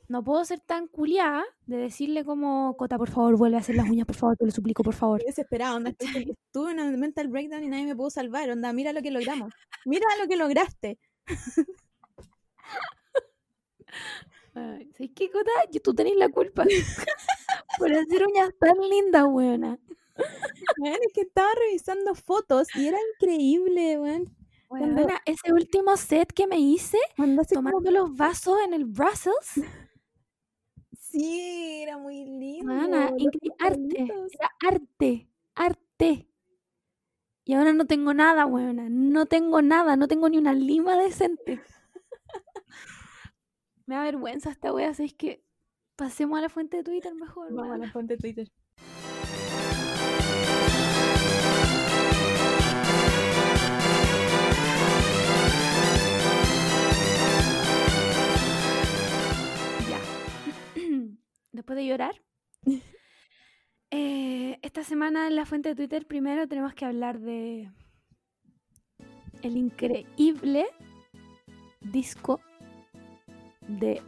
no 0.08 0.25
puedo 0.25 0.44
ser 0.44 0.58
tan 0.61 0.88
culiada 0.88 1.44
de 1.67 1.76
decirle 1.76 2.25
como, 2.25 2.76
Cota, 2.76 2.99
por 2.99 3.11
favor, 3.11 3.37
vuelve 3.37 3.56
a 3.56 3.61
hacer 3.61 3.76
las 3.76 3.88
uñas, 3.88 4.06
por 4.06 4.17
favor, 4.17 4.37
te 4.37 4.44
lo 4.44 4.50
suplico, 4.50 4.82
por 4.82 4.94
favor. 4.94 5.20
Estoy 5.20 5.31
desesperada, 5.31 5.77
onda, 5.77 5.91
estoy 5.91 6.13
con- 6.13 6.22
estuve 6.22 6.72
en 6.72 6.81
un 6.81 6.98
mental 6.98 7.29
breakdown 7.29 7.63
y 7.63 7.69
nadie 7.69 7.84
me 7.86 7.94
pudo 7.94 8.10
salvar, 8.10 8.51
onda, 8.51 8.72
mira 8.72 8.93
lo 8.93 9.03
que 9.03 9.10
logramos, 9.10 9.53
mira 9.84 10.06
lo 10.20 10.27
que 10.27 10.36
lograste. 10.36 10.98
¿Sabes 14.53 14.89
qué, 15.15 15.31
Cota? 15.31 15.50
Tú 15.82 15.94
tenés 15.94 16.17
la 16.17 16.29
culpa 16.29 16.65
por 17.79 17.93
hacer 17.93 18.27
uñas 18.27 18.50
tan 18.58 18.79
lindas, 18.89 19.24
weona. 19.29 19.79
Weón, 20.79 20.98
es 21.06 21.12
que 21.15 21.22
estaba 21.22 21.48
revisando 21.55 22.15
fotos 22.15 22.69
y 22.74 22.89
era 22.89 22.98
increíble, 23.15 23.98
weón. 23.98 24.36
Cuando- 24.69 24.94
Weona, 25.03 25.20
ese 25.24 25.53
último 25.53 25.96
set 25.96 26.32
que 26.32 26.46
me 26.46 26.58
hice, 26.58 26.98
hace 27.17 27.55
como- 27.55 27.70
tomando 27.70 27.91
los 27.91 28.17
vasos 28.17 28.58
en 28.65 28.74
el 28.74 28.84
Brussels, 28.84 29.60
Sí, 30.98 31.82
era 31.82 31.98
muy 31.98 32.24
lindo. 32.24 32.72
arte, 33.58 34.05
era 34.39 34.50
arte, 34.65 35.29
arte. 35.56 36.29
Y 37.44 37.55
ahora 37.55 37.72
no 37.72 37.84
tengo 37.86 38.15
nada, 38.15 38.46
weona, 38.46 38.89
no 38.89 39.27
tengo 39.27 39.60
nada, 39.60 39.96
no 39.96 40.06
tengo 40.06 40.29
ni 40.29 40.39
una 40.39 40.53
lima 40.55 40.96
decente. 40.96 41.60
Me 43.91 43.97
da 43.97 44.05
vergüenza 44.05 44.51
esta 44.51 44.73
wea, 44.73 44.91
así 44.91 45.03
es 45.03 45.15
que 45.15 45.43
pasemos 45.97 46.39
a 46.39 46.43
la 46.43 46.49
fuente 46.49 46.77
de 46.77 46.85
Twitter 46.85 47.13
mejor. 47.13 47.53
Vamos 47.53 47.75
a 47.75 47.77
la 47.77 47.91
fuente 47.91 48.15
de 48.15 48.20
Twitter. 48.20 48.49
Ya. 59.89 60.01
Después 61.51 61.77
de 61.77 61.87
llorar. 61.87 62.23
eh, 63.91 64.61
esta 64.63 64.85
semana 64.85 65.27
en 65.27 65.35
la 65.35 65.47
fuente 65.47 65.70
de 65.70 65.75
Twitter 65.75 66.06
primero 66.06 66.47
tenemos 66.47 66.75
que 66.75 66.85
hablar 66.85 67.19
de 67.19 67.73
el 69.43 69.56
increíble 69.56 70.69
disco 71.81 72.41
de 73.79 74.03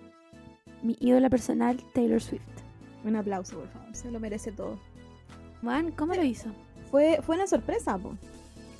mi 0.82 0.96
ídola 1.00 1.30
personal 1.30 1.82
Taylor 1.94 2.20
Swift. 2.20 2.42
Un 3.04 3.16
aplauso, 3.16 3.56
por 3.58 3.68
favor, 3.68 3.94
se 3.94 4.10
lo 4.10 4.20
merece 4.20 4.52
todo. 4.52 4.78
Juan, 5.62 5.92
¿cómo 5.92 6.14
lo 6.14 6.22
hizo? 6.22 6.50
Fue, 6.90 7.20
fue 7.22 7.36
una 7.36 7.46
sorpresa, 7.46 7.98
po. 7.98 8.14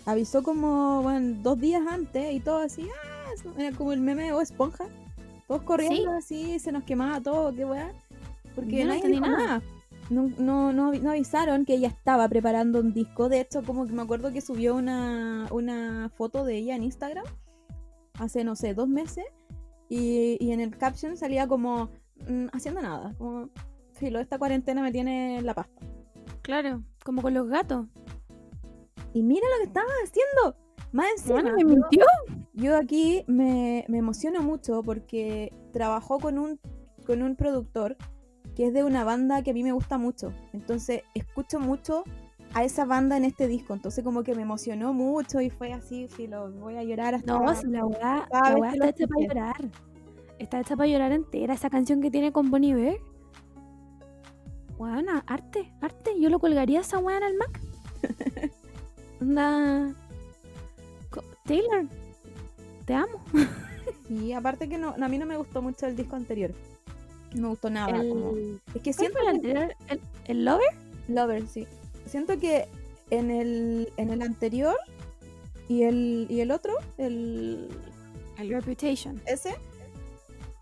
Avisó 0.05 0.43
como, 0.43 1.03
bueno, 1.03 1.39
dos 1.43 1.61
días 1.61 1.83
antes 1.89 2.33
y 2.35 2.41
todo 2.41 2.59
así, 2.59 2.89
ah, 2.89 3.51
era 3.59 3.77
como 3.77 3.93
el 3.93 4.01
meme 4.01 4.25
de 4.25 4.33
Bob 4.33 4.43
Esponja. 4.43 4.85
Todos 5.47 5.63
corriendo 5.63 6.13
así, 6.13 6.59
se 6.59 6.73
nos 6.73 6.85
quemaba 6.85 7.21
todo, 7.21 7.55
qué 7.55 7.65
weá. 7.65 7.93
Porque 8.55 8.79
Yo 8.79 8.85
no 8.85 8.95
nadie 8.95 9.09
dijo 9.09 9.27
nada. 9.27 9.39
nada. 9.39 9.63
No, 10.11 10.31
no, 10.39 10.73
no 10.73 11.11
avisaron 11.11 11.65
que 11.65 11.75
ella 11.75 11.89
estaba 11.89 12.29
preparando 12.29 12.81
un 12.81 12.93
disco. 12.93 13.29
De 13.29 13.41
hecho, 13.41 13.63
como 13.63 13.87
que 13.87 13.93
me 13.93 14.03
acuerdo 14.03 14.33
que 14.33 14.41
subió 14.41 14.75
una, 14.75 15.47
una 15.51 16.11
foto 16.17 16.45
de 16.45 16.57
ella 16.59 16.77
en 16.77 16.83
Instagram 16.83 17.25
hace, 18.19 18.45
no 18.45 18.57
sé, 18.57 18.75
dos 18.75 18.89
meses. 18.89 19.25
Y, 19.95 20.39
y 20.41 20.53
en 20.53 20.61
el 20.61 20.77
caption 20.79 21.19
salía 21.19 21.47
como 21.47 21.91
mm, 22.27 22.47
haciendo 22.53 22.81
nada. 22.81 23.15
Como, 23.19 23.51
filo, 23.93 24.21
esta 24.21 24.39
cuarentena 24.39 24.81
me 24.81 24.91
tiene 24.91 25.37
en 25.39 25.45
la 25.45 25.53
pasta. 25.53 25.85
Claro, 26.41 26.83
como 27.05 27.21
con 27.21 27.35
los 27.35 27.47
gatos. 27.49 27.87
Y 29.13 29.23
mira 29.23 29.47
lo 29.51 29.59
que 29.59 29.67
estaba 29.69 29.91
haciendo. 30.03 30.57
Más 30.93 31.07
encima. 31.19 31.43
Juan, 31.43 31.55
me 31.57 31.63
yo- 31.63 31.69
mintió. 31.69 32.05
yo 32.55 32.77
aquí 32.79 33.25
me, 33.27 33.85
me 33.89 33.99
emociono 33.99 34.43
mucho 34.43 34.83
porque 34.83 35.53
trabajó 35.75 36.19
con 36.19 36.39
un, 36.39 36.59
con 37.07 37.23
un 37.23 37.37
productor 37.37 37.99
que 38.55 38.69
es 38.69 38.73
de 38.73 38.85
una 38.85 39.05
banda 39.05 39.43
que 39.43 39.51
a 39.51 39.55
mí 39.55 39.63
me 39.63 39.73
gusta 39.73 39.99
mucho. 39.99 40.33
Entonces 40.55 41.03
escucho 41.15 41.61
mucho 41.61 42.05
a 42.55 42.65
esa 42.65 42.85
banda 42.85 43.17
en 43.17 43.25
este 43.25 43.47
disco. 43.49 43.75
Entonces 43.75 44.05
como 44.05 44.23
que 44.23 44.35
me 44.35 44.43
emocionó 44.43 44.93
mucho 44.93 45.41
y 45.41 45.51
fue 45.51 45.73
así, 45.73 46.09
si 46.17 46.27
lo 46.27 46.51
voy 46.53 46.77
a 46.77 46.85
llorar 46.85 47.15
hasta... 47.15 47.33
No, 47.39 47.55
si 47.55 47.67
la 47.69 47.85
weá, 47.87 48.29
la 48.31 48.57
weá 48.57 48.73
está 48.73 48.89
hecha 48.89 49.07
para 49.07 49.27
llorar. 49.27 49.57
Está 50.39 50.61
hecha 50.61 50.77
para 50.77 50.89
llorar 50.89 51.13
entera. 51.13 51.55
Esa 51.55 51.71
canción 51.71 52.01
que 52.01 52.11
tiene 52.11 52.33
con 52.33 52.51
Bonnie 52.51 52.75
Bear. 52.75 52.97
Weona, 54.79 55.23
arte, 55.27 55.73
arte. 55.81 56.19
Yo 56.21 56.29
lo 56.29 56.39
colgaría 56.41 56.81
esa 56.81 56.99
weá 56.99 57.19
en 57.19 57.23
el 57.25 57.35
Mac. 57.37 57.61
Onda. 59.21 59.95
Taylor, 61.45 61.87
te 62.85 62.95
amo. 62.95 63.23
Y 64.09 64.33
aparte 64.33 64.69
que 64.69 64.79
no, 64.79 64.95
a 65.01 65.09
mí 65.09 65.17
no 65.19 65.27
me 65.27 65.37
gustó 65.37 65.63
mucho 65.63 65.87
el 65.87 65.97
disco 65.97 66.17
anterior. 66.17 66.53
No 67.35 67.43
me 67.43 67.49
gustó 67.49 67.71
nada. 67.71 67.97
como- 67.97 68.33
Es 68.75 68.83
que 68.83 68.93
¿Cuál 68.93 68.95
siento 68.95 69.19
fue 69.19 69.23
el 69.23 69.29
anterior? 69.37 69.77
¿El, 69.89 70.01
el 70.27 70.45
Lover? 70.45 70.69
Lover, 71.09 71.47
sí. 71.49 71.67
Siento 72.13 72.39
que 72.39 72.69
en 73.09 73.31
el, 73.31 73.91
en 73.97 74.11
el 74.11 74.21
anterior 74.21 74.77
y 75.67 75.85
el, 75.85 76.27
y 76.29 76.41
el 76.41 76.51
otro, 76.51 76.75
el 76.99 77.69
El 78.39 78.49
Reputation. 78.51 79.19
ese, 79.27 79.55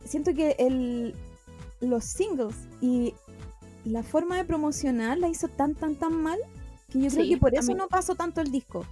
siento 0.05 0.33
que 0.33 0.55
el, 0.61 1.13
los 1.81 2.05
singles 2.05 2.55
y 2.81 3.15
la 3.85 4.05
forma 4.05 4.37
de 4.37 4.45
promocionar 4.45 5.19
la 5.19 5.29
hizo 5.29 5.49
tan, 5.49 5.75
tan, 5.75 5.97
tan 5.97 6.15
mal 6.15 6.39
que 6.93 7.01
yo 7.01 7.09
creo 7.11 7.25
Sí, 7.25 7.31
que 7.31 7.37
por 7.39 7.53
eso 7.55 7.73
mí- 7.73 7.75
no 7.79 7.89
pasó 7.89 8.15
tanto 8.15 8.41
el 8.41 8.53
disco. 8.53 8.87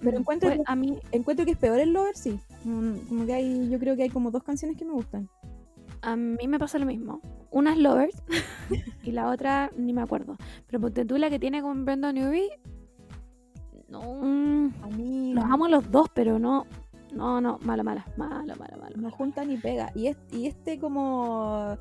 Pero 0.00 0.16
Mm, 0.18 0.20
encuentro 0.22 0.48
pues, 0.48 0.58
que- 0.60 0.64
a 0.66 0.74
mí, 0.74 0.98
Encuentro 1.12 1.44
que 1.44 1.52
es 1.52 1.58
peor 1.58 1.78
el 1.80 1.92
Lover, 1.92 2.16
sí. 2.16 2.40
Mm, 2.64 2.96
Como 3.08 3.26
que 3.26 3.34
hay, 3.34 3.68
yo 3.68 3.78
creo 3.78 3.94
que 3.94 4.04
hay 4.04 4.10
como 4.10 4.30
dos 4.30 4.42
canciones 4.42 4.78
que 4.78 4.86
me 4.86 4.92
gustan. 4.92 5.28
A 6.06 6.16
mí 6.16 6.46
me 6.48 6.58
pasa 6.58 6.78
lo 6.78 6.86
mismo. 6.86 7.20
Una 7.50 7.72
es 7.72 7.78
Lovers 7.78 8.22
y 9.02 9.12
la 9.12 9.28
otra 9.30 9.70
ni 9.76 9.92
me 9.92 10.02
acuerdo. 10.02 10.36
Pero 10.66 10.80
ponte 10.80 11.04
tú 11.04 11.18
la 11.18 11.30
que 11.30 11.38
tiene 11.38 11.62
con 11.62 11.84
Brenda 11.84 12.12
Newry. 12.12 12.48
No. 13.88 14.00
mm, 14.22 14.72
A 14.82 14.86
mí 14.88 15.32
Los 15.34 15.44
amo 15.44 15.68
los 15.68 15.90
dos, 15.90 16.08
pero 16.14 16.38
no. 16.38 16.66
No, 17.14 17.40
no, 17.40 17.58
mala, 17.62 17.82
mala, 17.82 18.04
mala, 18.16 18.54
mala, 18.56 18.76
mala. 18.76 18.96
no 18.96 19.10
junta 19.10 19.44
ni 19.44 19.56
pega. 19.56 19.90
Y, 19.94 20.08
es- 20.08 20.18
y 20.32 20.46
este 20.48 20.78
como, 20.78 21.76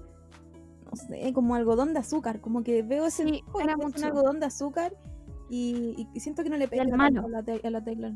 no 0.85 0.95
sé, 0.95 1.33
como 1.33 1.55
algodón 1.55 1.93
de 1.93 1.99
azúcar. 1.99 2.39
Como 2.39 2.63
que 2.63 2.83
veo 2.83 3.05
ese 3.07 3.23
Sí, 3.23 3.29
y 3.43 3.61
era 3.61 3.75
un 3.75 3.85
mucho. 3.85 4.05
algodón 4.05 4.39
de 4.39 4.45
azúcar 4.45 4.93
y, 5.49 6.07
y 6.13 6.19
siento 6.19 6.43
que 6.43 6.49
no 6.49 6.57
le 6.57 6.67
pega 6.67 6.83
a 6.83 6.85
la, 6.85 6.95
a 7.63 7.69
la 7.69 7.83
Taylor. 7.83 8.11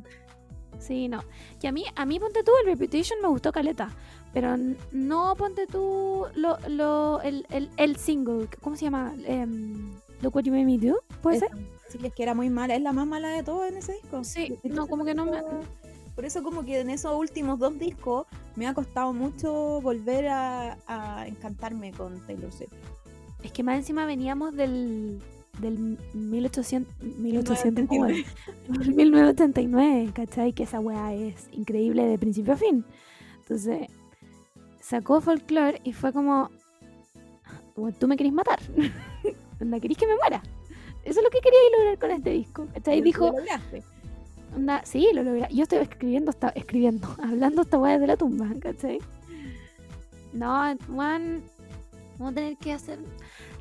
Sí, 0.78 1.10
no. 1.10 1.20
Que 1.60 1.68
a 1.68 1.72
mí, 1.74 1.84
a 1.94 2.06
mí 2.06 2.20
ponte 2.20 2.42
tú, 2.44 2.52
el 2.64 2.68
Reputation 2.68 3.20
me 3.22 3.28
gustó 3.28 3.52
caleta. 3.52 3.90
Pero 4.34 4.56
no 4.92 5.36
ponte 5.36 5.66
tú 5.66 6.26
lo, 6.36 6.58
lo, 6.68 7.22
el, 7.22 7.46
el, 7.50 7.70
el 7.78 7.96
single. 7.96 8.48
¿Cómo 8.62 8.76
se 8.76 8.86
llama? 8.86 9.14
Em, 9.26 9.92
Look 10.22 10.36
What 10.36 10.44
You 10.44 10.52
Made 10.52 10.66
Me 10.66 10.78
Do. 10.78 11.02
¿Puede 11.22 11.40
ser? 11.40 11.50
Sí, 11.90 11.98
es 12.04 12.14
que 12.14 12.24
era 12.24 12.36
muy 12.36 12.50
mala. 12.50 12.76
Es 12.76 12.82
la 12.82 12.94
más 12.94 13.08
mala 13.08 13.30
de 13.30 13.44
todas 13.44 13.72
en 13.72 13.78
ese 13.78 13.94
disco. 13.94 14.24
Sí, 14.24 14.46
Entonces, 14.46 14.72
no, 14.72 14.88
como 14.88 15.06
que 15.06 15.16
no 15.16 15.26
me. 15.26 15.42
Por 16.16 16.26
eso 16.26 16.44
como 16.44 16.64
que 16.64 16.80
en 16.82 16.90
esos 16.90 17.18
últimos 17.18 17.60
dos 17.60 17.80
discos 17.80 18.28
me 18.56 18.68
ha 18.68 18.74
costado 18.74 19.14
mucho 19.14 19.80
volver 19.82 20.28
a, 20.28 20.78
a 20.86 21.28
encantarme 21.28 21.92
con 21.92 22.20
Taylor 22.28 22.52
Swift. 22.52 22.74
Es 23.42 23.52
que 23.54 23.64
más 23.64 23.78
encima 23.78 24.06
veníamos 24.06 24.54
del, 24.54 25.22
del 25.60 25.98
1800, 26.14 26.94
1800 27.18 27.90
1989. 27.90 28.26
bueno, 28.68 28.96
1989, 28.96 30.12
¿cachai? 30.14 30.54
Que 30.54 30.64
esa 30.64 30.82
weá 30.82 31.14
es 31.14 31.48
increíble 31.54 32.06
de 32.06 32.18
principio 32.18 32.54
a 32.54 32.58
fin. 32.58 32.84
Entonces, 33.40 33.88
sacó 34.90 35.22
folklore 35.22 35.80
y 35.84 35.94
fue 35.94 36.12
como, 36.12 36.50
"Bueno, 37.76 37.96
tú 38.00 38.08
me 38.08 38.18
querés 38.18 38.34
matar, 38.34 38.60
onda, 39.62 39.80
querés 39.80 39.98
que 39.98 40.08
me 40.08 40.16
muera. 40.16 40.42
Eso 41.04 41.20
es 41.20 41.24
lo 41.24 41.30
que 41.30 41.40
quería 41.40 41.60
lograr 41.78 41.98
con 42.00 42.12
este 42.12 42.30
disco. 42.32 42.68
Pero 42.84 43.02
Dijo, 43.04 43.28
lo 43.28 43.32
lograste. 43.40 43.84
onda, 44.56 44.82
sí, 44.86 45.08
lo 45.14 45.24
logré. 45.24 45.48
Yo 45.54 45.64
estoy 45.64 45.80
escribiendo, 45.80 46.32
esta- 46.32 46.50
escribiendo, 46.50 47.08
hablando 47.24 47.62
esta 47.62 47.78
weá 47.78 47.98
de 48.00 48.08
la 48.08 48.18
tumba, 48.18 48.48
¿cachai? 48.60 49.00
No, 50.34 50.62
one, 50.96 51.42
vamos 52.18 52.32
a 52.32 52.36
tener 52.36 52.58
que 52.58 52.74
hacer 52.74 53.00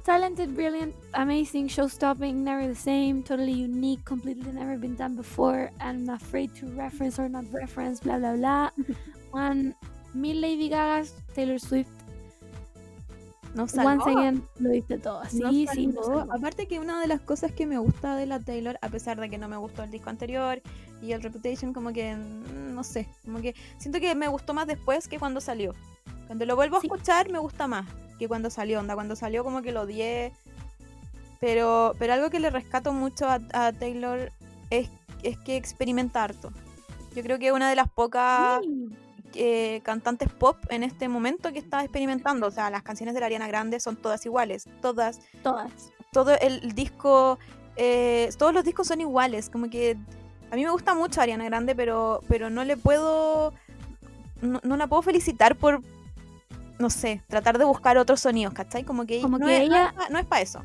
talented, 0.05 0.49
brilliant, 0.55 0.95
amazing, 1.13 1.67
show-stopping, 1.69 2.43
never 2.43 2.67
the 2.67 2.75
same, 2.75 3.23
totally 3.23 3.53
unique, 3.65 4.03
completely 4.05 4.51
never 4.53 4.77
been 4.79 4.97
done 4.97 5.15
before, 5.17 5.71
I'm 5.81 6.05
not 6.05 6.21
afraid 6.23 6.51
to 6.61 6.67
reference 6.75 7.19
or 7.19 7.29
not 7.29 7.45
reference, 7.53 8.01
bla 8.03 8.19
bla 8.19 8.33
bla. 8.35 8.73
One, 9.33 9.75
mil 10.15 10.41
Lady 10.41 10.69
Gagas, 10.69 11.15
Taylor 11.35 11.61
Swift, 11.61 11.89
Nos 13.55 13.73
once 13.75 13.77
salvó. 14.05 14.19
again, 14.19 14.45
lo 14.59 14.71
diste 14.71 14.99
todo. 14.99 15.23
Sí, 15.27 15.39
Nos 15.41 15.51
sí, 15.75 15.87
nos 15.89 16.07
salvó. 16.07 16.19
salvó. 16.21 16.33
Aparte 16.33 16.67
que 16.69 16.79
una 16.79 17.01
de 17.01 17.07
las 17.07 17.21
cosas 17.21 17.53
que 17.53 17.67
me 17.67 17.79
gusta 17.79 18.15
de 18.17 18.27
la 18.27 18.39
Taylor, 18.41 18.79
a 18.83 18.89
pesar 18.89 19.19
de 19.19 19.29
que 19.31 19.39
no 19.39 19.49
me 19.49 19.57
gustó 19.57 19.83
el 19.83 19.91
disco 19.91 20.11
anterior 20.11 20.61
y 21.03 21.13
el 21.13 21.23
Reputation, 21.23 21.73
como 21.73 21.93
que, 21.93 22.15
mm, 22.15 22.75
no 22.75 22.85
sé, 22.85 23.09
como 23.25 23.41
que 23.41 23.55
siento 23.79 24.01
que 24.01 24.15
me 24.15 24.29
gustó 24.29 24.55
más 24.55 24.67
después 24.67 25.09
que 25.09 25.19
cuando 25.19 25.41
salió. 25.41 25.75
Cuando 26.27 26.45
lo 26.45 26.57
vuelvo 26.57 26.77
a 26.77 26.81
Sí. 26.81 26.87
escuchar 26.89 27.31
me 27.31 27.39
gusta 27.39 27.67
más 27.67 27.87
que 28.19 28.29
cuando 28.29 28.51
salió, 28.51 28.81
onda, 28.81 28.95
cuando 28.95 29.17
salió 29.17 29.45
como 29.45 29.63
que 29.63 29.73
lo 29.73 29.83
odié. 29.83 30.33
Pero, 31.41 31.95
pero 31.99 32.13
algo 32.15 32.31
que 32.31 32.41
le 32.41 32.51
rescato 32.51 32.93
mucho 32.93 33.27
a, 33.29 33.39
a 33.53 33.73
Taylor 33.73 34.31
es, 34.71 34.91
es 35.23 35.39
que 35.39 35.57
experimenta 35.57 36.25
harto. 36.25 36.51
Yo 37.15 37.23
creo 37.23 37.39
que 37.39 37.47
es 37.49 37.53
una 37.53 37.71
de 37.71 37.77
las 37.77 37.89
pocas 37.89 38.61
Sí. 38.65 38.89
Eh, 39.35 39.81
cantantes 39.85 40.29
pop 40.33 40.57
en 40.71 40.83
este 40.83 41.09
momento 41.09 41.53
que 41.53 41.59
está 41.59 41.83
experimentando. 41.83 42.47
O 42.47 42.51
sea, 42.51 42.71
las 42.71 42.83
canciones 42.83 43.15
de 43.15 43.21
la 43.21 43.27
Ariana 43.27 43.49
Grande 43.49 43.81
son 43.81 43.97
todas 43.97 44.25
iguales, 44.27 44.67
todas 44.81 45.21
Todas. 45.43 45.71
todo 46.13 46.37
el, 46.41 46.73
disco, 46.73 47.39
eh, 47.77 48.31
todos 48.39 48.53
los 48.55 48.65
discos 48.65 48.87
son 48.89 49.01
iguales, 49.01 49.51
como 49.51 49.69
que 49.71 49.97
a 50.51 50.57
mí 50.57 50.65
me 50.65 50.71
gusta 50.71 50.95
mucho 50.95 51.21
Ariana 51.21 51.45
Grande, 51.45 51.75
pero, 51.75 52.23
pero 52.29 52.49
no 52.51 52.65
le 52.65 52.77
puedo, 52.77 53.53
no, 54.41 54.61
no 54.63 54.77
la 54.77 54.87
puedo 54.87 55.03
felicitar 55.03 55.57
por, 55.57 55.83
no 56.79 56.89
sé, 56.91 57.23
tratar 57.29 57.59
de 57.59 57.65
buscar 57.65 57.99
otros 57.99 58.21
sonidos, 58.21 58.55
¿cachai? 58.55 58.85
Como 58.85 59.05
que, 59.07 59.21
Como 59.21 59.39
no, 59.39 59.47
que 59.47 59.57
es, 59.57 59.63
ella- 59.65 59.95
no 60.11 60.19
es 60.19 60.25
para 60.27 60.43
eso. 60.43 60.63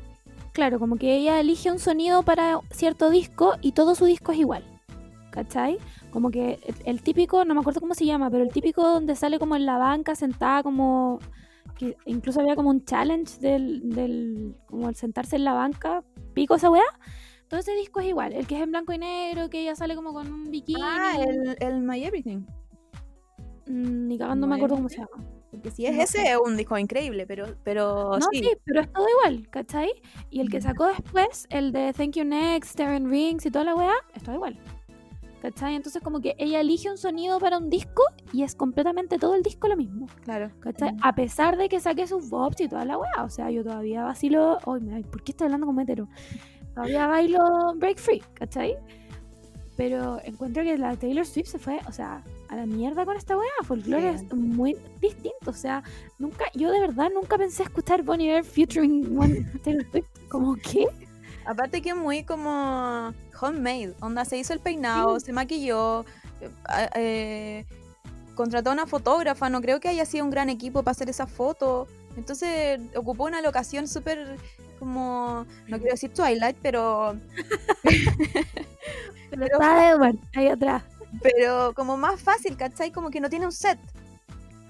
Claro, 0.52 0.78
como 0.78 0.96
que 0.96 1.16
ella 1.16 1.40
elige 1.40 1.70
un 1.72 1.80
sonido 1.80 2.22
para 2.22 2.60
cierto 2.70 3.10
disco 3.10 3.56
y 3.60 3.72
todo 3.72 3.94
su 3.96 4.04
disco 4.04 4.30
es 4.32 4.38
igual. 4.38 4.64
¿Cachai? 5.32 5.78
Como 6.14 6.30
que 6.30 6.60
el, 6.64 6.74
el 6.86 7.02
típico, 7.02 7.44
no 7.44 7.54
me 7.54 7.60
acuerdo 7.60 7.80
cómo 7.80 7.92
se 7.94 8.06
llama, 8.06 8.30
pero 8.30 8.42
el 8.44 8.50
típico 8.52 8.82
donde 8.88 9.16
sale 9.16 9.38
como 9.40 9.56
en 9.56 9.66
la 9.66 9.76
banca 9.78 10.14
sentada 10.14 10.62
como... 10.62 11.18
que 11.76 11.96
incluso 12.06 12.40
había 12.40 12.54
como 12.54 12.70
un 12.70 12.84
challenge 12.84 13.40
del, 13.40 13.90
del 13.90 14.54
como 14.66 14.88
el 14.88 14.94
sentarse 14.94 15.34
en 15.36 15.42
la 15.44 15.52
banca, 15.54 16.04
pico 16.32 16.54
esa 16.54 16.70
weá. 16.70 16.84
Todo 17.48 17.58
ese 17.60 17.74
disco 17.74 17.98
es 18.00 18.06
igual, 18.06 18.32
el 18.32 18.46
que 18.46 18.54
es 18.56 18.62
en 18.62 18.70
blanco 18.70 18.92
y 18.92 18.98
negro, 18.98 19.50
que 19.50 19.60
ella 19.60 19.74
sale 19.74 19.94
como 19.96 20.12
con 20.12 20.32
un 20.32 20.50
bikini. 20.52 20.80
Ah, 20.82 21.16
el, 21.18 21.56
el 21.60 21.80
My 21.82 22.02
Everything. 22.04 22.46
Mm, 23.66 24.06
Ni 24.08 24.16
cagando 24.18 24.46
No 24.46 24.50
me 24.50 24.56
acuerdo 24.56 24.76
cómo 24.76 24.88
se 24.88 24.98
llama. 24.98 25.10
Porque 25.50 25.70
si 25.72 25.86
es 25.86 25.96
No 25.96 26.02
ese, 26.02 26.18
sé. 26.18 26.30
es 26.32 26.38
un 26.44 26.56
disco 26.56 26.78
increíble, 26.78 27.26
pero, 27.26 27.46
pero 27.64 28.18
No, 28.18 28.26
sí. 28.32 28.38
sí. 28.38 28.50
pero 28.64 28.80
es 28.82 28.92
todo 28.92 29.06
igual, 29.08 29.48
¿cachai? 29.50 29.90
Y 30.30 30.40
el 30.40 30.48
que 30.50 30.58
Mm. 30.58 30.62
sacó 30.62 30.86
después, 30.86 31.46
el 31.50 31.72
de 31.72 31.92
Thank 31.92 32.12
You 32.16 32.24
Next, 32.24 32.76
Terran 32.76 33.10
Rings 33.10 33.44
y 33.46 33.50
toda 33.50 33.64
la 33.64 33.74
weá, 33.74 33.92
es 34.14 34.22
todo 34.22 34.34
igual. 34.36 34.58
¿Cachai? 35.44 35.74
Entonces 35.74 36.00
como 36.02 36.22
que 36.22 36.34
ella 36.38 36.58
elige 36.60 36.90
un 36.90 36.96
sonido 36.96 37.38
para 37.38 37.58
un 37.58 37.68
disco 37.68 38.02
y 38.32 38.44
es 38.44 38.54
completamente 38.54 39.18
todo 39.18 39.34
el 39.34 39.42
disco 39.42 39.68
lo 39.68 39.76
mismo. 39.76 40.06
Claro. 40.24 40.50
¿Cachai? 40.60 40.96
A 41.02 41.14
pesar 41.14 41.58
de 41.58 41.68
que 41.68 41.80
saque 41.80 42.06
sus 42.06 42.30
bobs 42.30 42.62
y 42.62 42.68
toda 42.68 42.86
la 42.86 42.96
weá. 42.96 43.22
O 43.24 43.28
sea, 43.28 43.50
yo 43.50 43.62
todavía 43.62 44.04
vacilo... 44.04 44.56
Ay, 44.66 44.80
me- 44.80 45.02
¿por 45.02 45.22
qué 45.22 45.32
estoy 45.32 45.44
hablando 45.44 45.66
como 45.66 45.82
hetero? 45.82 46.08
Todavía 46.74 47.06
bailo 47.08 47.74
Break 47.76 47.98
Free, 47.98 48.22
¿cachai? 48.32 48.74
Pero 49.76 50.18
encuentro 50.24 50.62
que 50.62 50.78
la 50.78 50.96
Taylor 50.96 51.26
Swift 51.26 51.48
se 51.48 51.58
fue, 51.58 51.78
o 51.88 51.92
sea, 51.92 52.22
a 52.48 52.56
la 52.56 52.64
mierda 52.64 53.04
con 53.04 53.16
esta 53.16 53.36
weá. 53.36 53.50
Folklore 53.64 54.16
Sí. 54.18 54.24
es 54.26 54.34
muy 54.34 54.76
distinto. 55.02 55.50
O 55.50 55.52
sea, 55.52 55.82
nunca, 56.18 56.44
yo 56.54 56.70
de 56.70 56.80
verdad 56.80 57.10
nunca 57.12 57.36
pensé 57.36 57.64
escuchar 57.64 58.02
Bonnie 58.02 58.28
Bear 58.30 58.44
featuring 58.44 59.02
Taylor 59.62 59.84
Swift. 59.90 60.06
¿Como 60.30 60.54
qué? 60.56 60.86
Aparte 61.46 61.82
que 61.82 61.90
es 61.90 61.96
muy 61.96 62.22
como 62.24 63.12
homemade, 63.40 63.94
onda 64.00 64.24
se 64.24 64.36
hizo 64.38 64.52
el 64.52 64.60
peinado, 64.60 65.20
se 65.20 65.32
maquilló, 65.32 66.04
eh, 66.40 66.88
eh, 66.94 67.66
contrató 68.34 68.70
a 68.70 68.72
una 68.72 68.86
fotógrafa, 68.86 69.48
no 69.50 69.60
creo 69.60 69.78
que 69.80 69.88
haya 69.88 70.06
sido 70.06 70.24
un 70.24 70.30
gran 70.30 70.48
equipo 70.50 70.82
para 70.82 70.92
hacer 70.92 71.10
esa 71.10 71.26
foto. 71.26 71.86
Entonces 72.16 72.80
ocupó 72.94 73.24
una 73.24 73.40
locación 73.42 73.88
súper 73.88 74.36
como, 74.78 75.46
no 75.68 75.78
quiero 75.78 75.92
decir 75.92 76.12
Twilight, 76.12 76.56
pero, 76.62 77.16
Pero 79.30 79.44
está 79.46 79.90
Edward 79.90 80.16
ahí 80.34 80.48
atrás. 80.48 80.82
pero 81.22 81.72
como 81.74 81.96
más 81.96 82.20
fácil, 82.20 82.56
¿cachai? 82.56 82.90
Como 82.92 83.10
que 83.10 83.20
no 83.20 83.28
tiene 83.30 83.46
un 83.46 83.52
set. 83.52 83.78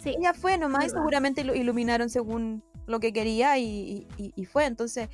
Sí. 0.03 0.15
Ella 0.19 0.35
fue 0.35 0.59
nomás 0.59 0.87
y 0.87 0.91
seguramente 0.91 1.45
lo 1.45 1.55
iluminaron 1.55 2.11
según 2.11 2.63
lo 2.87 3.01
que 3.01 3.13
quería 3.13 3.59
y, 3.59 4.07
y- 4.19 4.33
y 4.37 4.45
fue. 4.45 4.67
Entonces, 4.67 5.09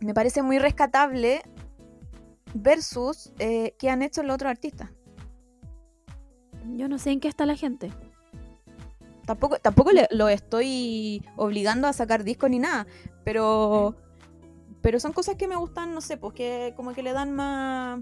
me 0.00 0.14
parece 0.14 0.42
muy 0.42 0.58
rescatable 0.58 1.42
versus 2.54 3.32
eh, 3.38 3.74
qué 3.78 3.90
han 3.90 4.02
hecho 4.02 4.22
los 4.22 4.34
otros 4.34 4.50
artistas. 4.50 4.90
Yo 6.76 6.88
no 6.88 6.98
sé 6.98 7.10
en 7.10 7.20
qué 7.20 7.28
está 7.28 7.46
la 7.46 7.56
gente. 7.56 7.90
Tampoco, 9.26 9.58
tampoco 9.58 9.92
le- 9.92 10.08
lo 10.10 10.28
estoy 10.28 11.22
obligando 11.36 11.86
a 11.86 11.92
sacar 11.92 12.24
discos 12.24 12.50
ni 12.50 12.58
nada, 12.58 12.86
pero 13.24 13.96
pero 14.82 14.98
son 14.98 15.12
cosas 15.12 15.34
que 15.36 15.46
me 15.46 15.56
gustan, 15.56 15.92
no 15.92 16.00
sé, 16.00 16.16
pues 16.16 16.32
que 16.32 16.72
como 16.74 16.92
que 16.94 17.02
le 17.02 17.12
dan 17.12 17.32
más 17.32 18.00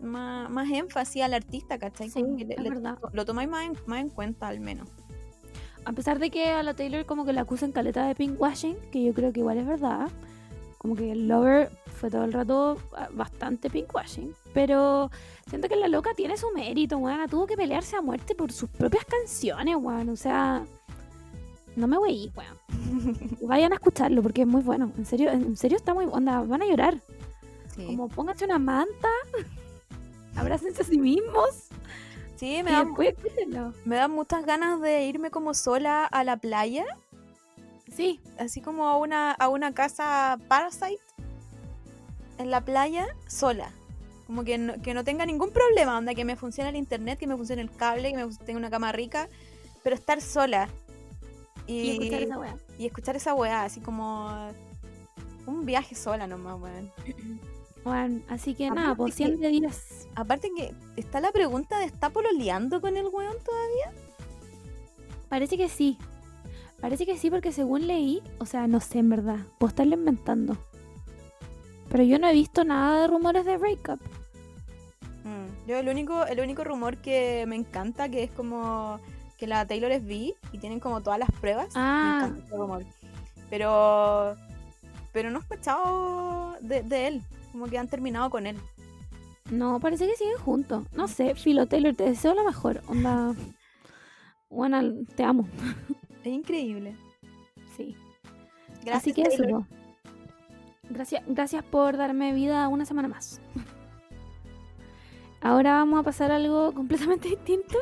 más, 0.00 0.50
más 0.50 0.68
énfasis 0.70 1.22
al 1.22 1.32
artista, 1.32 1.78
¿cachai? 1.78 2.10
Como 2.10 2.36
Sí, 2.36 2.36
que 2.36 2.44
le- 2.44 2.56
le- 2.62 2.68
verdad. 2.70 2.98
lo 3.12 3.24
tomáis 3.24 3.48
más 3.48 3.64
en, 3.64 3.76
más 3.86 4.00
en 4.00 4.10
cuenta 4.10 4.48
al 4.48 4.60
menos. 4.60 4.88
A 5.84 5.92
pesar 5.92 6.18
de 6.18 6.30
que 6.30 6.50
a 6.50 6.62
la 6.62 6.74
Taylor 6.74 7.06
como 7.06 7.24
que 7.24 7.32
la 7.32 7.40
acusan 7.42 7.72
caleta 7.72 8.06
de 8.06 8.14
pinkwashing, 8.14 8.76
que 8.92 9.02
yo 9.02 9.14
creo 9.14 9.32
que 9.32 9.40
igual 9.40 9.58
es 9.58 9.66
verdad. 9.66 10.08
Como 10.82 10.96
que 10.96 11.12
el 11.12 11.28
Lover 11.28 11.70
fue 12.00 12.10
todo 12.10 12.24
el 12.24 12.32
rato 12.32 12.76
ah, 12.96 13.08
bastante 13.12 13.70
pinkwashing. 13.70 14.34
Pero 14.52 15.10
siento 15.48 15.68
que 15.68 15.76
la 15.76 15.86
loca 15.88 16.12
tiene 16.14 16.36
su 16.36 16.50
mérito, 16.50 16.98
weón. 16.98 17.28
Tuvo 17.30 17.46
que 17.46 17.56
pelearse 17.56 17.96
a 17.96 18.02
muerte 18.02 18.34
por 18.34 18.52
sus 18.52 18.68
propias 18.68 19.04
canciones, 19.04 19.76
weón. 19.76 20.08
O 20.08 20.16
sea, 20.16 20.64
no 21.76 21.86
me 21.86 21.96
voy, 21.96 22.32
weón. 22.34 23.16
Y 23.40 23.46
Vayan 23.46 23.72
a 23.72 23.76
escucharlo 23.76 24.22
porque 24.22 24.42
es 24.42 24.48
muy 24.48 24.62
bueno. 24.62 24.92
En 24.98 25.06
serio, 25.06 25.30
en 25.30 25.56
serio 25.56 25.76
está 25.76 25.94
muy 25.94 26.06
onda. 26.10 26.40
Van 26.42 26.62
a 26.62 26.66
llorar. 26.66 27.00
Sí, 27.74 27.86
Como 27.86 28.08
pónganse 28.08 28.44
una 28.44 28.58
manta, 28.58 29.08
abrácense 30.36 30.82
a 30.82 30.84
sí 30.84 30.98
mismos 30.98 31.68
Sí, 32.36 32.56
y 32.56 32.62
me 32.64 32.72
da, 32.72 32.84
escúchenlo. 32.98 33.72
me 33.84 33.94
da 33.96 34.08
muchas 34.08 34.44
ganas 34.44 34.80
de 34.80 35.06
irme 35.06 35.30
como 35.30 35.54
sola 35.54 36.04
a 36.04 36.24
la 36.24 36.36
playa, 36.36 36.84
Sí, 37.94 38.20
así 38.38 38.60
como 38.60 38.88
a 38.88 38.96
una, 38.96 39.32
a 39.32 39.48
una 39.48 39.72
casa 39.74 40.38
Parasite 40.48 41.00
en 42.38 42.50
la 42.50 42.60
playa 42.62 43.06
sola. 43.26 43.70
Como 44.26 44.44
que 44.44 44.56
no, 44.56 44.80
que 44.80 44.94
no 44.94 45.04
tenga 45.04 45.26
ningún 45.26 45.50
problema, 45.50 45.98
onda, 45.98 46.14
que 46.14 46.24
me 46.24 46.36
funcione 46.36 46.70
el 46.70 46.76
internet, 46.76 47.18
que 47.18 47.26
me 47.26 47.36
funcione 47.36 47.60
el 47.62 47.70
cable, 47.70 48.12
que 48.12 48.24
me 48.24 48.34
tenga 48.36 48.58
una 48.58 48.70
cama 48.70 48.90
rica, 48.92 49.28
pero 49.82 49.94
estar 49.94 50.20
sola. 50.22 50.68
Y, 51.66 51.80
y 51.82 51.90
escuchar 51.90 52.22
esa 52.22 52.38
weá. 52.38 52.56
y 52.78 52.86
escuchar 52.86 53.16
esa 53.16 53.34
weá, 53.34 53.62
así 53.64 53.80
como 53.80 54.50
un 55.46 55.66
viaje 55.66 55.94
sola 55.94 56.26
nomás, 56.26 56.60
weón. 56.60 56.90
Bueno, 57.84 58.20
así 58.28 58.54
que 58.54 58.66
Aparte 58.66 58.80
nada, 58.80 58.94
pues 58.94 59.16
que- 59.16 59.26
100 59.26 59.40
de 59.40 59.48
10. 59.48 60.08
Aparte 60.14 60.50
que 60.56 60.72
está 60.96 61.20
la 61.20 61.32
pregunta 61.32 61.80
de 61.80 61.86
¿está 61.86 62.10
pololeando 62.10 62.80
con 62.80 62.96
el 62.96 63.06
weón 63.08 63.36
todavía? 63.44 63.92
Parece 65.28 65.56
que 65.56 65.68
sí. 65.68 65.98
Parece 66.82 67.06
que 67.06 67.16
sí, 67.16 67.30
porque 67.30 67.52
según 67.52 67.86
leí, 67.86 68.20
o 68.38 68.44
sea, 68.44 68.66
no 68.66 68.80
sé 68.80 68.98
en 68.98 69.08
verdad, 69.08 69.38
puedo 69.58 69.68
estarlo 69.68 69.94
inventando. 69.94 70.58
Pero 71.88 72.02
yo 72.02 72.18
no 72.18 72.26
he 72.26 72.32
visto 72.32 72.64
nada 72.64 73.02
de 73.02 73.06
rumores 73.06 73.44
de 73.46 73.56
breakup. 73.56 74.00
Mm, 75.22 75.68
Yo 75.68 75.76
el 75.78 75.88
único, 75.88 76.26
el 76.26 76.40
único 76.40 76.64
rumor 76.64 76.96
que 76.96 77.44
me 77.46 77.54
encanta, 77.54 78.08
que 78.08 78.24
es 78.24 78.32
como 78.32 78.98
que 79.38 79.46
la 79.46 79.64
Taylor 79.64 79.92
es 79.92 80.04
bi 80.04 80.34
y 80.52 80.58
tienen 80.58 80.80
como 80.80 81.02
todas 81.02 81.20
las 81.20 81.30
pruebas. 81.30 81.68
Ah. 81.76 82.18
Me 82.18 82.26
encanta 82.26 82.46
ese 82.46 82.56
rumor. 82.56 82.84
Pero, 83.48 84.36
pero 85.12 85.30
no 85.30 85.38
he 85.38 85.42
escuchado 85.42 86.56
de, 86.62 86.82
de 86.82 87.06
él, 87.06 87.22
como 87.52 87.68
que 87.68 87.78
han 87.78 87.86
terminado 87.86 88.28
con 88.28 88.44
él. 88.48 88.56
No, 89.52 89.78
parece 89.78 90.08
que 90.08 90.16
siguen 90.16 90.38
juntos. 90.38 90.84
No 90.96 91.06
sé, 91.06 91.36
Philo 91.36 91.66
Taylor, 91.66 91.94
te 91.94 92.04
deseo 92.04 92.34
lo 92.34 92.42
mejor. 92.42 92.82
Onda. 92.88 93.36
Bueno, 94.50 94.80
te 95.14 95.22
amo. 95.22 95.46
Es 96.24 96.32
increíble. 96.32 96.96
Sí. 97.76 97.96
Gracias, 98.84 98.96
Así 98.96 99.12
que 99.12 99.22
eso. 99.22 99.66
Gracias, 100.90 101.22
gracias 101.26 101.64
por 101.64 101.96
darme 101.96 102.32
vida 102.32 102.68
una 102.68 102.84
semana 102.84 103.08
más. 103.08 103.40
Ahora 105.40 105.72
vamos 105.72 106.00
a 106.00 106.02
pasar 106.02 106.30
a 106.30 106.36
algo 106.36 106.72
completamente 106.72 107.28
distinto. 107.30 107.78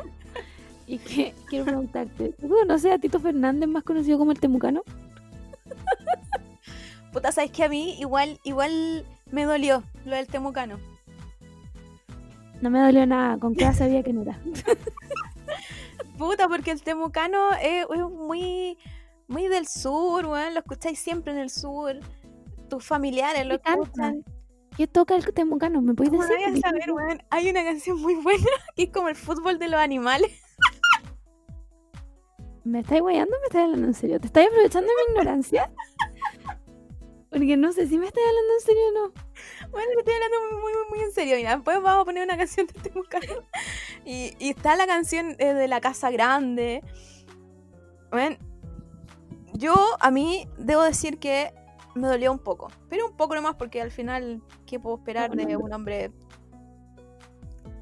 Y 0.87 0.97
que 0.97 1.33
quiero 1.47 1.65
preguntarte, 1.65 2.33
¿tú 2.33 2.49
conoces 2.49 2.91
a 2.91 2.99
Tito 2.99 3.19
Fernández, 3.19 3.69
más 3.69 3.83
conocido 3.83 4.17
como 4.17 4.31
el 4.31 4.39
Temucano? 4.39 4.83
Puta, 7.13 7.31
sabes 7.31 7.51
que 7.51 7.63
a 7.63 7.69
mí 7.69 7.95
igual, 7.99 8.39
igual 8.43 9.05
me 9.31 9.43
dolió 9.45 9.83
lo 10.05 10.15
del 10.15 10.27
temucano. 10.27 10.79
No 12.61 12.69
me 12.69 12.79
dolió 12.79 13.05
nada, 13.05 13.37
con 13.37 13.53
qué 13.53 13.71
sabía 13.73 14.03
que 14.03 14.13
no 14.13 14.21
era. 14.21 14.39
Puta, 16.21 16.47
porque 16.47 16.69
el 16.69 16.83
temucano 16.83 17.51
es, 17.53 17.87
es 17.91 18.09
muy, 18.11 18.77
muy 19.27 19.47
del 19.47 19.67
sur, 19.67 20.27
weón. 20.27 20.53
Lo 20.53 20.59
escucháis 20.59 20.99
siempre 20.99 21.33
en 21.33 21.39
el 21.39 21.49
sur. 21.49 21.99
Tus 22.69 22.85
familiares 22.85 23.43
lo 23.47 23.55
escuchan. 23.55 24.23
¿Qué 24.77 24.85
toca 24.85 25.15
el 25.15 25.25
Temucano? 25.33 25.81
¿Me 25.81 25.95
puedes 25.95 26.11
¿Cómo 26.11 26.23
decir? 26.23 26.53
no 26.53 26.59
saber, 26.59 26.91
weón? 26.91 27.23
Hay 27.31 27.49
una 27.49 27.63
canción 27.63 27.99
muy 27.99 28.13
buena 28.13 28.43
que 28.75 28.83
es 28.83 28.91
como 28.91 29.09
el 29.09 29.15
fútbol 29.15 29.57
de 29.57 29.67
los 29.67 29.79
animales. 29.79 30.31
¿Me 32.65 32.81
estáis 32.81 33.01
guayando 33.01 33.35
o 33.35 33.39
me 33.39 33.45
estáis 33.47 33.65
hablando 33.65 33.87
en 33.87 33.93
serio? 33.95 34.19
¿Te 34.19 34.27
estáis 34.27 34.47
aprovechando 34.47 34.87
de 34.87 34.93
mi 34.93 35.11
ignorancia? 35.11 35.73
Porque 37.31 37.57
no 37.57 37.71
sé 37.71 37.87
si 37.87 37.97
me 37.97 38.05
estáis 38.05 38.27
hablando 38.27 38.53
en 38.53 38.61
serio 38.61 38.83
o 38.89 38.93
no. 38.93 39.13
Bueno, 39.71 39.89
le 39.93 39.99
estoy 39.99 40.13
hablando 40.13 40.37
muy, 40.61 40.61
muy, 40.61 40.89
muy 40.89 40.99
en 40.99 41.11
serio. 41.11 41.35
Mira, 41.37 41.55
después 41.55 41.81
vamos 41.81 42.01
a 42.01 42.05
poner 42.05 42.23
una 42.23 42.37
canción 42.37 42.67
de 42.67 42.73
Temucano. 42.73 43.43
Y, 44.05 44.35
y 44.39 44.49
está 44.49 44.75
la 44.75 44.85
canción 44.87 45.35
eh, 45.39 45.53
de 45.53 45.67
la 45.67 45.79
Casa 45.79 46.11
Grande. 46.11 46.83
Bueno, 48.09 48.37
yo 49.53 49.75
a 49.99 50.11
mí 50.11 50.47
debo 50.57 50.81
decir 50.83 51.19
que 51.19 51.53
me 51.95 52.07
dolió 52.07 52.31
un 52.31 52.39
poco. 52.39 52.71
Pero 52.89 53.07
un 53.07 53.15
poco 53.15 53.35
nomás 53.35 53.55
porque 53.55 53.81
al 53.81 53.91
final, 53.91 54.41
¿qué 54.65 54.79
puedo 54.79 54.97
esperar 54.97 55.31
de 55.31 55.55
un 55.55 55.71
hombre 55.71 56.11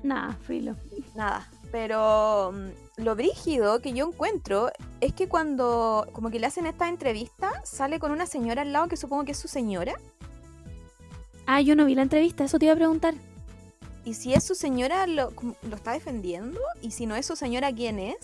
Nada, 0.04 0.38
frilo. 0.43 0.75
nada. 1.15 1.49
Pero 1.71 2.52
mm, 2.54 3.04
lo 3.04 3.15
brígido 3.15 3.82
que 3.82 3.93
yo 3.93 4.08
encuentro 4.08 4.71
es 5.02 5.13
que 5.13 5.28
cuando 5.28 6.08
como 6.13 6.32
que 6.32 6.39
le 6.39 6.47
hacen 6.47 6.65
esta 6.65 6.88
entrevista, 6.88 7.62
sale 7.63 7.99
con 7.99 8.12
una 8.12 8.25
señora 8.25 8.62
al 8.62 8.73
lado 8.73 8.88
que 8.88 8.97
supongo 8.97 9.25
que 9.25 9.32
es 9.34 9.38
su 9.38 9.47
señora. 9.47 9.95
Ah, 11.51 11.62
yo 11.62 11.75
no 11.75 11.85
vi 11.85 11.95
la 11.95 12.03
entrevista, 12.03 12.43
eso 12.43 12.59
te 12.59 12.65
iba 12.65 12.73
a 12.73 12.77
preguntar. 12.77 13.15
Y 14.05 14.13
si 14.13 14.35
es 14.35 14.43
su 14.43 14.53
señora, 14.53 15.07
lo, 15.07 15.33
está 15.73 15.93
defendiendo. 15.93 16.59
Y 16.79 16.91
si 16.91 17.07
no 17.07 17.15
es 17.15 17.25
su 17.25 17.35
señora, 17.35 17.73
¿quién 17.73 17.97
es? 17.97 18.17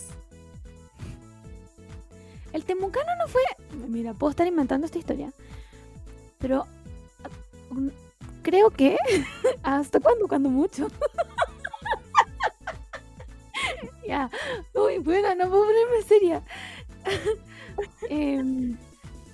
El 2.53 2.65
Temucano 2.65 3.09
no 3.17 3.27
fue. 3.27 3.41
Mira, 3.87 4.13
puedo 4.13 4.29
estar 4.29 4.45
inventando 4.45 4.85
esta 4.85 4.99
historia. 4.99 5.33
Pero. 6.37 6.67
un- 7.71 7.91
Creo 8.43 8.69
que. 8.69 8.95
¿Hasta 9.63 9.99
cuándo? 9.99 10.27
Cuando 10.27 10.51
mucho. 10.51 10.87
ya. 14.07 14.29
Uy, 14.75 14.99
bueno, 14.99 15.33
no 15.33 15.49
puedo 15.49 15.65
ponerme 15.65 16.03
seria. 16.07 16.43
Em, 18.09 18.77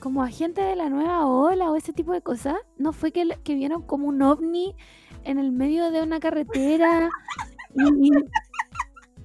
como 0.02 0.24
agente 0.24 0.62
de 0.62 0.76
la 0.76 0.90
nueva 0.90 1.26
ola 1.28 1.72
o 1.72 1.78
ese 1.78 1.94
tipo 1.94 2.12
de 2.12 2.22
cosas. 2.22 2.56
¿No 2.78 2.92
fue 2.94 3.14
que, 3.14 3.40
que 3.44 3.56
vieron 3.56 3.84
como 3.84 4.08
un 4.08 4.22
ovni 4.22 4.76
en 5.24 5.40
el 5.40 5.52
medio 5.54 5.92
de 5.92 6.02
una 6.04 6.20
carretera? 6.20 7.10
y. 7.76 8.12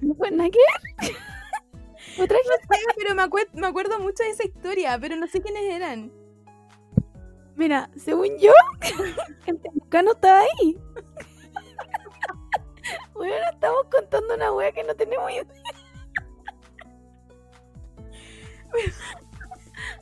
No 0.01 0.15
fue 0.15 0.31
nada 0.31 0.49
que? 0.49 0.59
Otra 2.21 2.37
Sí, 2.37 2.85
pero 2.97 3.15
me, 3.15 3.23
acue- 3.23 3.49
me 3.53 3.67
acuerdo 3.67 3.99
mucho 3.99 4.23
de 4.23 4.29
esa 4.29 4.45
historia, 4.45 4.97
pero 4.99 5.15
no 5.15 5.27
sé 5.27 5.41
quiénes 5.41 5.63
eran. 5.65 6.11
Mira, 7.55 7.89
según 7.95 8.37
yo, 8.39 8.51
el 9.47 9.59
Temucano 9.59 10.11
está 10.11 10.39
ahí. 10.41 10.77
Bueno, 13.13 13.35
estamos 13.51 13.83
contando 13.91 14.35
una 14.35 14.51
wea 14.53 14.71
que 14.71 14.83
no 14.83 14.95
tenemos 14.95 15.29
idea. 15.31 15.45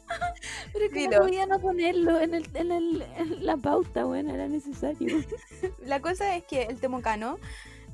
Pero 0.74 0.90
que 0.92 1.08
no 1.08 1.20
podía 1.20 1.46
no 1.46 1.60
ponerlo 1.60 2.20
en, 2.20 2.34
el, 2.34 2.50
en, 2.54 2.72
el, 2.72 3.06
en 3.18 3.46
la 3.46 3.58
pauta, 3.58 4.06
bueno, 4.06 4.34
era 4.34 4.48
necesario. 4.48 5.24
La 5.86 6.00
cosa 6.00 6.36
es 6.36 6.44
que 6.44 6.64
el 6.64 6.80
temucano, 6.80 7.38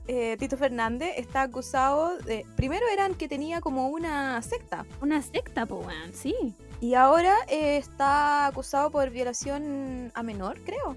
eh, 0.07 0.35
Tito 0.37 0.57
Fernández, 0.57 1.11
está 1.17 1.43
acusado 1.43 2.17
de... 2.19 2.45
Primero 2.55 2.85
eran 2.91 3.15
que 3.15 3.27
tenía 3.27 3.61
como 3.61 3.89
una 3.89 4.41
secta. 4.41 4.85
Una 5.01 5.21
secta, 5.21 5.65
pues, 5.65 5.85
weón, 5.85 6.13
sí. 6.13 6.55
Y 6.79 6.95
ahora 6.95 7.35
eh, 7.47 7.77
está 7.77 8.47
acusado 8.47 8.89
por 8.89 9.09
violación 9.11 10.11
a 10.15 10.23
menor, 10.23 10.59
creo. 10.65 10.95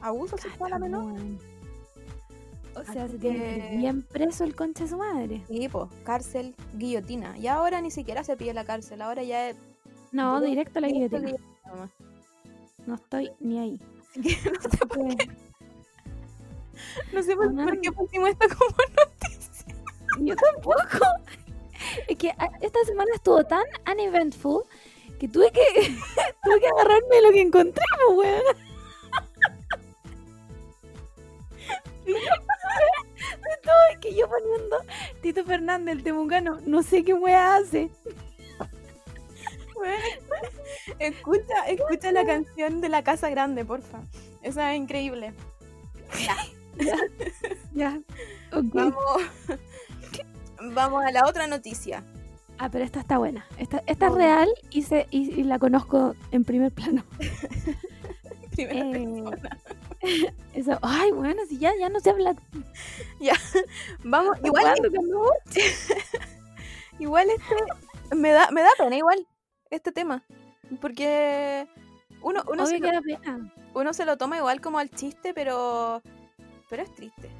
Abuso 0.00 0.38
sexual 0.38 0.72
a 0.72 0.78
menor. 0.78 1.14
O 2.76 2.84
sea, 2.84 3.08
se 3.08 3.18
tiene 3.18 3.68
que 3.70 3.76
bien 3.76 4.02
preso 4.02 4.44
el 4.44 4.54
concha 4.54 4.84
de 4.84 4.90
su 4.90 4.98
madre. 4.98 5.42
Sí, 5.48 5.68
po, 5.68 5.88
cárcel, 6.04 6.54
guillotina. 6.74 7.36
Y 7.38 7.46
ahora 7.46 7.80
ni 7.80 7.90
siquiera 7.90 8.22
se 8.22 8.36
pide 8.36 8.52
la 8.52 8.64
cárcel, 8.64 9.02
ahora 9.02 9.22
ya 9.22 9.50
es... 9.50 9.56
No, 10.12 10.40
Directo- 10.40 10.78
a 10.78 10.82
la 10.82 10.88
guillotina. 10.88 11.32
No 12.86 12.94
estoy 12.94 13.30
ni 13.40 13.58
ahí. 13.58 13.80
No 14.52 14.60
sé 14.70 14.78
por 14.86 14.98
qué, 15.16 15.28
no 17.12 17.22
sé 17.22 17.36
por, 17.36 17.54
por 17.54 17.80
qué 17.80 17.90
pusimos 17.92 18.28
esto 18.30 18.46
como 18.58 18.76
noticia. 18.98 19.74
Yo 20.20 20.36
tampoco. 20.36 21.06
Es 22.06 22.18
que 22.18 22.30
a- 22.30 22.50
esta 22.60 22.78
semana 22.84 23.10
estuvo 23.14 23.42
tan 23.44 23.64
uneventful 23.90 24.62
que 25.18 25.26
tuve 25.28 25.50
que 25.52 25.62
tuve 26.44 26.60
que 26.60 26.68
agarrarme 26.68 27.16
de 27.16 27.22
lo 27.22 27.30
que 27.30 27.40
encontré, 27.40 27.82
weón. 28.14 28.42
De 32.04 33.56
todo 33.62 33.74
es 33.92 33.98
que 34.00 34.14
yo 34.14 34.28
poniendo 34.28 34.76
Tito 35.22 35.44
Fernández, 35.44 35.96
el 35.96 36.02
temucano, 36.02 36.60
no 36.66 36.82
sé 36.82 37.04
qué 37.04 37.14
wea 37.14 37.56
hace. 37.56 37.90
escucha, 40.98 41.66
escucha 41.68 42.12
la 42.12 42.24
canción 42.24 42.80
de 42.80 42.88
la 42.88 43.02
casa 43.02 43.30
grande, 43.30 43.64
porfa. 43.64 44.00
Esa 44.42 44.74
es 44.74 44.80
increíble. 44.80 45.32
Ya. 46.24 46.36
ya. 47.74 48.00
Vamos, 48.52 49.22
vamos 50.74 51.04
a 51.04 51.10
la 51.10 51.26
otra 51.26 51.46
noticia. 51.46 52.04
Ah, 52.58 52.70
pero 52.70 52.84
esta 52.84 53.00
está 53.00 53.18
buena. 53.18 53.46
Esta, 53.58 53.82
esta 53.86 54.06
es 54.06 54.14
real 54.14 54.48
y, 54.70 54.82
se, 54.82 55.06
y, 55.10 55.40
y 55.40 55.44
la 55.44 55.58
conozco 55.58 56.14
en 56.30 56.44
primer 56.44 56.72
plano. 56.72 57.04
Primera 58.52 58.98
Eh. 58.98 59.24
Eso, 60.54 60.78
ay, 60.82 61.10
bueno, 61.10 61.42
si 61.48 61.58
ya, 61.58 61.72
ya 61.78 61.88
no 61.88 62.00
sé 62.00 62.10
hablar. 62.10 62.36
Vamos, 64.04 64.38
igual, 64.44 64.74
igual 66.98 67.28
este 67.30 68.14
me 68.14 68.30
da, 68.30 68.50
me 68.50 68.62
da 68.62 68.70
pena 68.78 68.96
igual 68.96 69.26
este 69.70 69.92
tema. 69.92 70.22
Porque 70.80 71.66
uno, 72.22 72.42
uno, 72.50 72.66
se 72.66 72.78
lo, 72.78 72.88
uno 73.74 73.92
se 73.92 74.04
lo 74.04 74.16
toma 74.16 74.38
igual 74.38 74.60
como 74.60 74.78
al 74.78 74.90
chiste, 74.90 75.32
pero 75.34 76.02
pero 76.68 76.82
es 76.82 76.94
triste. 76.94 77.30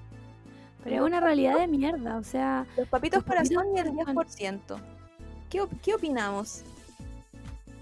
Pero 0.85 0.97
es 0.97 1.03
una 1.03 1.21
realidad 1.21 1.59
de 1.59 1.67
mierda, 1.67 2.17
o 2.17 2.23
sea, 2.23 2.65
Los 2.77 2.89
papitos 2.89 3.19
Los 3.19 3.25
papitos 3.25 3.25
corazón 3.25 3.77
y 3.77 3.81
el 3.81 4.15
corazón. 4.15 4.61
10%. 4.69 4.81
¿Qué, 5.51 5.67
¿Qué 5.83 5.95
opinamos? 5.95 6.63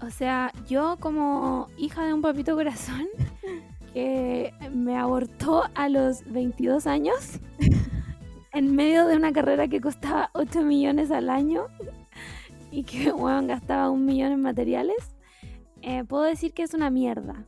o 0.01 0.09
sea, 0.09 0.51
yo 0.67 0.97
como 0.99 1.67
hija 1.77 2.05
de 2.05 2.13
un 2.13 2.21
papito 2.21 2.55
corazón 2.55 3.07
que 3.93 4.53
me 4.71 4.97
abortó 4.97 5.63
a 5.73 5.89
los 5.89 6.23
22 6.31 6.87
años 6.87 7.39
en 8.53 8.75
medio 8.75 9.07
de 9.07 9.15
una 9.15 9.31
carrera 9.31 9.67
que 9.67 9.81
costaba 9.81 10.29
8 10.33 10.61
millones 10.61 11.11
al 11.11 11.29
año 11.29 11.67
y 12.75 12.83
que 12.83 13.11
bueno, 13.13 13.47
gastaba 13.47 13.89
un 13.89 14.05
millón 14.05 14.31
en 14.33 14.41
materiales, 14.41 15.15
eh, 15.81 16.03
puedo 16.03 16.23
decir 16.23 16.53
que 16.53 16.63
es 16.63 16.73
una 16.73 16.89
mierda. 16.89 17.47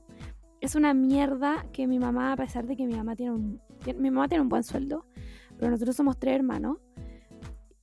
Es 0.62 0.76
una 0.76 0.94
mierda 0.94 1.66
que 1.72 1.86
mi 1.86 2.00
mamá, 2.00 2.34
a 2.34 2.38
pesar 2.38 2.66
de 2.66 2.76
que 2.76 2.86
mi 2.88 2.96
mamá 2.96 3.16
tiene 3.16 3.32
un, 3.34 3.62
tiene- 3.84 4.00
mi 4.00 4.10
mamá 4.10 4.28
tiene 4.28 4.42
un 4.42 4.50
buen 4.50 4.64
sueldo, 4.64 5.06
pero 5.58 5.70
nosotros 5.70 5.96
somos 5.96 6.18
tres 6.18 6.36
hermanos 6.36 6.78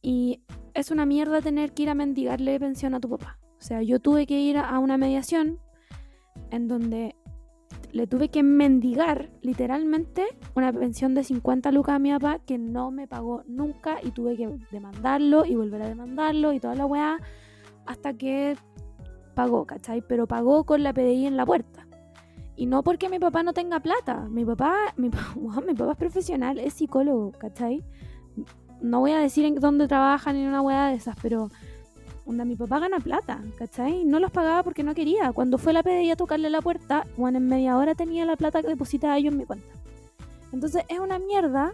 y 0.02 0.40
es 0.74 0.90
una 0.90 1.06
mierda 1.06 1.40
tener 1.40 1.72
que 1.72 1.84
ir 1.84 1.90
a 1.90 1.94
mendigarle 1.94 2.58
pensión 2.58 2.94
a 2.94 3.00
tu 3.00 3.08
papá. 3.08 3.38
O 3.58 3.62
sea, 3.62 3.82
yo 3.82 4.00
tuve 4.00 4.26
que 4.26 4.40
ir 4.40 4.56
a 4.58 4.78
una 4.78 4.98
mediación 4.98 5.58
en 6.50 6.66
donde 6.68 7.14
le 7.94 8.08
tuve 8.08 8.28
que 8.28 8.42
mendigar 8.42 9.30
literalmente 9.40 10.26
una 10.56 10.72
pensión 10.72 11.14
de 11.14 11.22
50 11.22 11.70
lucas 11.70 11.94
a 11.94 11.98
mi 12.00 12.10
papá 12.10 12.40
que 12.44 12.58
no 12.58 12.90
me 12.90 13.06
pagó 13.06 13.44
nunca 13.46 13.98
y 14.02 14.10
tuve 14.10 14.36
que 14.36 14.50
demandarlo 14.72 15.44
y 15.46 15.54
volver 15.54 15.82
a 15.82 15.88
demandarlo 15.88 16.52
y 16.52 16.58
toda 16.58 16.74
la 16.74 16.86
weá 16.86 17.20
hasta 17.86 18.12
que 18.12 18.56
pagó, 19.36 19.64
¿cachai? 19.64 20.02
Pero 20.02 20.26
pagó 20.26 20.64
con 20.64 20.82
la 20.82 20.92
PDI 20.92 21.26
en 21.26 21.36
la 21.36 21.46
puerta. 21.46 21.86
Y 22.56 22.66
no 22.66 22.82
porque 22.82 23.08
mi 23.08 23.20
papá 23.20 23.44
no 23.44 23.52
tenga 23.52 23.78
plata. 23.78 24.26
Mi 24.28 24.44
papá, 24.44 24.74
mi, 24.96 25.10
papá 25.10 25.92
es 25.92 25.98
profesional, 25.98 26.58
es 26.58 26.74
psicólogo, 26.74 27.30
¿cachai? 27.38 27.84
No 28.80 29.00
voy 29.00 29.12
a 29.12 29.20
decir 29.20 29.44
en 29.44 29.54
dónde 29.54 29.86
trabaja 29.86 30.32
ni 30.32 30.44
una 30.44 30.62
weá 30.62 30.88
de 30.88 30.94
esas, 30.94 31.16
pero 31.22 31.48
onda, 32.26 32.44
mi 32.44 32.56
papá 32.56 32.78
gana 32.78 32.98
plata, 33.00 33.42
¿cachai? 33.58 34.04
No 34.04 34.18
los 34.18 34.30
pagaba 34.30 34.62
porque 34.62 34.82
no 34.82 34.94
quería. 34.94 35.32
Cuando 35.32 35.58
fue 35.58 35.72
la 35.72 35.82
PDI 35.82 36.10
a 36.12 36.16
tocarle 36.16 36.50
la 36.50 36.62
puerta, 36.62 37.06
bueno, 37.16 37.38
en 37.38 37.48
media 37.48 37.76
hora 37.76 37.94
tenía 37.94 38.24
la 38.24 38.36
plata 38.36 38.62
depositada 38.62 39.18
yo 39.18 39.28
en 39.30 39.36
mi 39.38 39.44
cuenta. 39.44 39.66
Entonces 40.52 40.84
es 40.88 40.98
una 41.00 41.18
mierda 41.18 41.72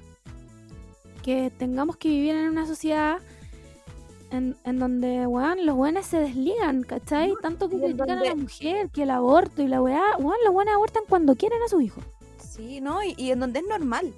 que 1.22 1.50
tengamos 1.58 1.96
que 1.96 2.08
vivir 2.08 2.34
en 2.34 2.48
una 2.48 2.66
sociedad 2.66 3.18
en, 4.30 4.56
en 4.64 4.78
donde, 4.78 5.26
weón, 5.26 5.66
los 5.66 5.76
weones 5.76 6.06
se 6.06 6.18
desligan, 6.20 6.82
¿cachai? 6.82 7.34
Tanto 7.42 7.68
que 7.68 7.78
critican 7.78 8.10
a 8.10 8.24
la 8.24 8.34
mujer, 8.34 8.88
que 8.90 9.02
el 9.02 9.10
aborto 9.10 9.60
y 9.62 9.68
la 9.68 9.82
weá, 9.82 10.02
weón, 10.18 10.36
los 10.44 10.54
weones 10.54 10.74
abortan 10.74 11.02
cuando 11.08 11.34
quieren 11.34 11.58
a 11.64 11.68
su 11.68 11.80
hijo. 11.80 12.00
Sí, 12.38 12.80
¿no? 12.80 13.02
Y, 13.02 13.14
y 13.18 13.32
en 13.32 13.40
donde 13.40 13.58
es 13.60 13.66
normal. 13.66 14.12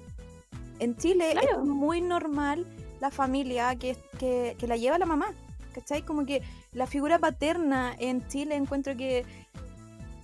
En 0.79 0.95
Chile 0.97 1.29
Claro. 1.31 1.59
es 1.61 1.65
muy 1.65 2.01
normal 2.01 2.65
la 3.01 3.09
familia 3.11 3.75
que, 3.75 3.97
que, 4.19 4.55
que 4.57 4.67
la 4.67 4.77
lleva 4.77 4.97
la 4.97 5.05
mamá. 5.05 5.33
¿Cachai? 5.73 6.03
Como 6.03 6.25
que 6.25 6.41
la 6.71 6.87
figura 6.87 7.19
paterna 7.19 7.93
en 7.99 8.25
Chile 8.27 8.55
encuentro 8.55 8.95
que 8.95 9.25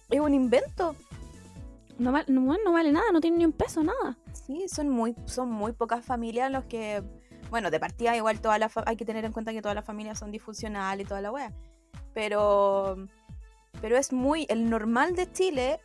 es 0.10 0.20
un 0.20 0.34
invento. 0.34 0.96
No, 1.98 2.14
no, 2.28 2.72
vale 2.72 2.92
nada, 2.94 3.12
no 3.12 3.20
tiene 3.20 3.38
ni 3.38 3.46
un 3.46 3.52
peso, 3.52 3.84
nada. 3.84 4.18
Sí, 4.32 4.68
son 4.70 4.90
muy, 4.90 5.16
son 5.26 5.52
muy 5.52 5.74
pocas 5.74 6.06
familias 6.06 6.50
los 6.52 6.64
que. 6.66 7.04
Bueno, 7.50 7.72
de 7.72 7.80
partida 7.80 8.16
igual 8.16 8.40
toda 8.40 8.58
la 8.60 8.72
hay 8.86 8.96
que 8.96 9.06
tener 9.06 9.26
en 9.26 9.32
cuenta 9.34 9.52
que 9.52 9.62
todas 9.62 9.76
las 9.76 9.84
familias 9.84 10.20
son 10.20 10.32
disfuncionales 10.32 11.06
y 11.06 11.08
toda 11.10 11.22
la 11.22 11.32
wea. 11.32 11.52
Pero. 12.14 12.96
Pero 13.82 13.98
es 13.98 14.14
muy. 14.14 14.46
El 14.50 14.70
normal 14.70 15.16
de 15.16 15.32
Chile 15.32 15.80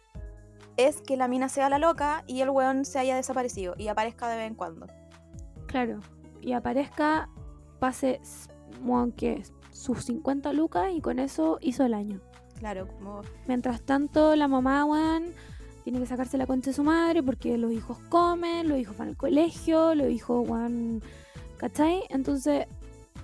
es 0.77 1.01
que 1.01 1.17
la 1.17 1.27
mina 1.29 1.49
sea 1.49 1.69
la 1.69 1.79
loca 1.79 2.23
y 2.27 2.41
el 2.41 2.51
weón 2.51 2.85
se 2.85 2.99
haya 2.99 3.17
desaparecido 3.17 3.75
y 3.79 3.89
aparezca 3.89 4.29
de 4.29 4.37
vez 4.37 4.47
en 4.47 4.55
cuando. 4.55 4.87
Claro. 5.67 6.01
Y 6.41 6.53
aparezca, 6.53 7.29
pase, 7.81 8.21
s- 8.23 8.49
weón, 8.83 9.13
que 9.13 9.43
sus 9.75 10.05
50 10.05 10.53
lucas 10.53 10.93
y 10.95 11.01
con 11.01 11.19
eso 11.19 11.59
hizo 11.61 11.85
el 11.85 11.93
año. 11.95 12.21
Claro, 12.59 12.87
como. 12.87 13.21
Mientras 13.49 13.83
tanto, 13.83 14.37
la 14.37 14.47
mamá, 14.49 14.85
weón, 14.85 15.25
tiene 15.83 15.99
que 15.99 16.07
sacarse 16.07 16.39
la 16.39 16.47
concha 16.47 16.71
de 16.71 16.75
su 16.77 16.85
madre 16.85 17.23
porque 17.23 17.59
los 17.59 17.73
hijos 17.73 17.99
comen, 18.09 18.69
los 18.69 18.79
hijos 18.79 18.97
van 18.97 19.09
al 19.09 19.17
colegio, 19.17 19.95
los 19.95 20.09
hijos, 20.11 20.49
weón, 20.49 21.03
¿cachai? 21.59 22.05
Entonces, 22.09 22.67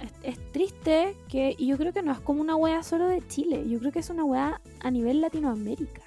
es, 0.01 0.13
es 0.37 0.53
triste 0.53 1.17
que, 1.29 1.55
y 1.57 1.69
yo 1.69 1.77
creo 1.79 1.93
que 1.93 2.03
no 2.03 2.13
es 2.13 2.19
como 2.21 2.41
una 2.41 2.57
wea 2.57 2.83
solo 2.83 3.07
de 3.07 3.27
Chile, 3.29 3.67
yo 3.69 3.79
creo 3.79 3.93
que 3.93 4.01
es 4.01 4.11
una 4.11 4.25
wea 4.25 4.61
a 4.81 4.91
nivel 4.91 5.21
Latinoamérica. 5.21 6.03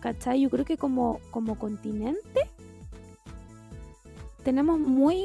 ¿Cachai? 0.00 0.40
Yo 0.40 0.50
creo 0.50 0.64
que 0.64 0.76
como, 0.76 1.20
como 1.30 1.58
continente 1.58 2.48
tenemos 4.42 4.78
muy 4.78 5.22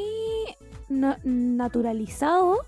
na- 0.89 1.19
naturalizado 1.23 2.59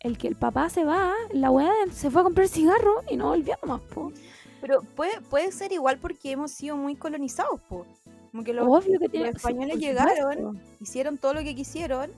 el 0.00 0.18
que 0.18 0.28
el 0.28 0.36
papá 0.36 0.68
se 0.70 0.84
va, 0.84 1.12
la 1.32 1.50
weá 1.50 1.70
se 1.92 2.10
fue 2.10 2.22
a 2.22 2.24
comprar 2.24 2.48
cigarro 2.48 3.02
y 3.10 3.16
no 3.16 3.28
volvió 3.28 3.54
más, 3.66 3.80
po. 3.80 4.12
Pero 4.60 4.82
puede, 4.96 5.20
puede 5.22 5.52
ser 5.52 5.72
igual 5.72 5.98
porque 5.98 6.32
hemos 6.32 6.50
sido 6.50 6.76
muy 6.76 6.96
colonizados, 6.96 7.60
po. 7.62 7.86
Como 8.30 8.44
que 8.44 8.52
los 8.52 8.66
Obvio 8.66 8.98
que 8.98 9.08
tiene. 9.08 9.26
los 9.26 9.36
españoles 9.36 9.78
llegaron. 9.78 10.60
hicieron 10.80 11.18
todo 11.18 11.34
lo 11.34 11.40
que 11.40 11.54
quisieron 11.54 12.10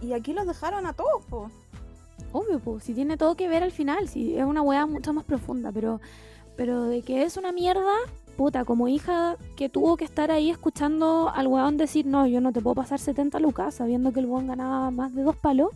y 0.00 0.12
aquí 0.12 0.32
los 0.32 0.46
dejaron 0.46 0.86
a 0.86 0.92
todos, 0.92 1.24
po. 1.28 1.50
Obvio, 2.32 2.58
pues, 2.58 2.84
si 2.84 2.94
tiene 2.94 3.16
todo 3.16 3.36
que 3.36 3.48
ver 3.48 3.62
al 3.62 3.72
final, 3.72 4.08
si 4.08 4.36
es 4.36 4.44
una 4.44 4.60
weá 4.62 4.86
mucho 4.86 5.12
más 5.12 5.24
profunda, 5.24 5.70
pero, 5.72 6.00
pero 6.56 6.84
de 6.84 7.02
que 7.02 7.22
es 7.22 7.36
una 7.36 7.52
mierda, 7.52 7.94
puta, 8.36 8.64
como 8.64 8.88
hija 8.88 9.36
que 9.56 9.68
tuvo 9.68 9.96
que 9.96 10.04
estar 10.04 10.30
ahí 10.30 10.50
escuchando 10.50 11.30
al 11.32 11.46
weón 11.46 11.76
decir, 11.76 12.06
no, 12.06 12.26
yo 12.26 12.40
no 12.40 12.52
te 12.52 12.60
puedo 12.60 12.74
pasar 12.74 12.98
70 12.98 13.38
lucas, 13.38 13.76
sabiendo 13.76 14.12
que 14.12 14.20
el 14.20 14.26
weón 14.26 14.48
ganaba 14.48 14.90
más 14.90 15.14
de 15.14 15.22
dos 15.22 15.36
palos, 15.36 15.70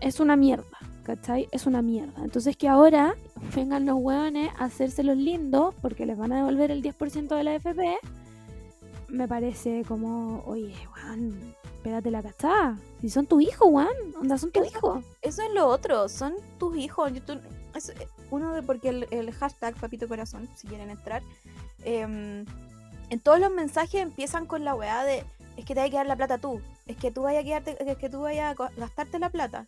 es 0.00 0.20
una 0.20 0.36
mierda, 0.36 0.78
¿cachai? 1.04 1.48
Es 1.52 1.66
una 1.66 1.82
mierda. 1.82 2.22
Entonces 2.24 2.56
que 2.56 2.68
ahora 2.68 3.14
vengan 3.54 3.86
los 3.86 3.96
weones 3.98 4.50
a 4.58 4.64
hacerse 4.64 5.02
los 5.02 5.16
lindos 5.16 5.74
porque 5.80 6.06
les 6.06 6.16
van 6.16 6.32
a 6.32 6.36
devolver 6.36 6.70
el 6.70 6.82
10% 6.82 7.28
de 7.36 7.44
la 7.44 7.54
FP, 7.56 7.96
me 9.08 9.26
parece 9.26 9.84
como, 9.88 10.42
oye, 10.46 10.74
weón, 10.94 11.54
pégate 11.82 12.10
la 12.10 12.22
cachada. 12.22 12.78
Si 13.00 13.08
son 13.08 13.26
tu 13.26 13.40
hijo, 13.40 13.66
weón, 13.66 13.88
onda, 14.20 14.36
son 14.38 14.50
tu 14.52 14.60
Eso- 14.62 14.68
hijo. 14.76 15.02
Eso 15.22 15.42
es 15.42 15.52
lo 15.54 15.66
otro, 15.66 16.08
son 16.08 16.34
tus 16.58 16.76
hijos. 16.76 17.12
Yo 17.12 17.22
tú- 17.22 17.40
es- 17.74 17.88
eh, 17.90 18.08
uno 18.30 18.52
de 18.52 18.62
porque 18.62 18.90
el, 18.90 19.06
el 19.10 19.32
hashtag 19.32 19.74
Papito 19.76 20.06
Corazón, 20.08 20.48
si 20.56 20.66
quieren 20.68 20.90
entrar, 20.90 21.22
em, 21.84 22.44
en 23.10 23.20
todos 23.20 23.40
los 23.40 23.50
mensajes 23.50 24.02
empiezan 24.02 24.44
con 24.44 24.64
la 24.64 24.74
weá 24.74 25.02
de 25.04 25.24
es 25.58 25.64
que 25.64 25.74
te 25.74 25.80
hay 25.80 25.90
que 25.90 25.96
dar 25.96 26.06
la 26.06 26.14
plata 26.14 26.38
tú, 26.38 26.62
es 26.86 26.96
que 26.96 27.10
tú 27.10 27.22
vayas 27.22 27.42
a 27.42 27.44
quedarte, 27.44 27.90
es 27.90 27.98
que 27.98 28.08
tú 28.08 28.20
vayas 28.20 28.56
a 28.58 28.70
gastarte 28.76 29.18
la 29.18 29.28
plata. 29.28 29.66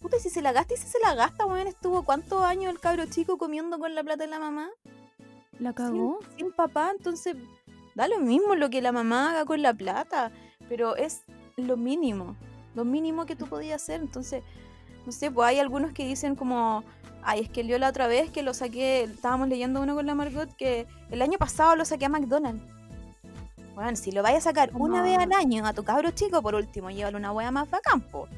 Puta, 0.00 0.16
y 0.16 0.20
si 0.20 0.30
se 0.30 0.40
la 0.40 0.52
gasta 0.52 0.72
y 0.72 0.78
si 0.78 0.88
se 0.88 0.98
la 1.00 1.14
gasta, 1.14 1.44
weón, 1.44 1.66
estuvo 1.66 2.02
cuántos 2.02 2.42
años 2.42 2.72
el 2.72 2.80
cabro 2.80 3.04
chico 3.04 3.36
comiendo 3.36 3.78
con 3.78 3.94
la 3.94 4.02
plata 4.02 4.24
de 4.24 4.30
la 4.30 4.38
mamá 4.38 4.70
La 5.58 5.68
sin, 5.68 5.74
cagó. 5.74 6.18
sin 6.38 6.50
papá, 6.50 6.92
entonces 6.96 7.36
da 7.94 8.08
lo 8.08 8.20
mismo 8.20 8.54
lo 8.54 8.70
que 8.70 8.80
la 8.80 8.90
mamá 8.90 9.30
haga 9.32 9.44
con 9.44 9.60
la 9.60 9.74
plata, 9.74 10.32
pero 10.66 10.96
es 10.96 11.24
lo 11.58 11.76
mínimo, 11.76 12.34
lo 12.74 12.86
mínimo 12.86 13.26
que 13.26 13.36
tú 13.36 13.46
podías 13.46 13.82
hacer, 13.82 14.00
entonces, 14.00 14.42
no 15.04 15.12
sé, 15.12 15.30
pues 15.30 15.46
hay 15.46 15.58
algunos 15.58 15.92
que 15.92 16.06
dicen 16.06 16.36
como, 16.36 16.84
ay, 17.22 17.40
es 17.40 17.50
que 17.50 17.66
yo 17.66 17.78
la 17.78 17.90
otra 17.90 18.06
vez 18.06 18.30
que 18.30 18.42
lo 18.42 18.54
saqué, 18.54 19.02
estábamos 19.02 19.48
leyendo 19.48 19.82
uno 19.82 19.94
con 19.94 20.06
la 20.06 20.14
Margot, 20.14 20.56
que 20.56 20.86
el 21.10 21.20
año 21.20 21.36
pasado 21.36 21.76
lo 21.76 21.84
saqué 21.84 22.06
a 22.06 22.08
McDonald's. 22.08 22.64
Bueno, 23.74 23.96
si 23.96 24.12
lo 24.12 24.22
vayas 24.22 24.46
a 24.46 24.50
sacar 24.50 24.70
una 24.74 25.02
vez 25.02 25.18
al 25.18 25.32
año 25.32 25.66
a 25.66 25.72
tu 25.72 25.82
cabro 25.82 26.10
chico, 26.10 26.42
por 26.42 26.54
último, 26.54 26.90
llévale 26.90 27.16
una 27.16 27.32
wea 27.32 27.50
más 27.50 27.70
bacán, 27.70 28.02
po. 28.02 28.28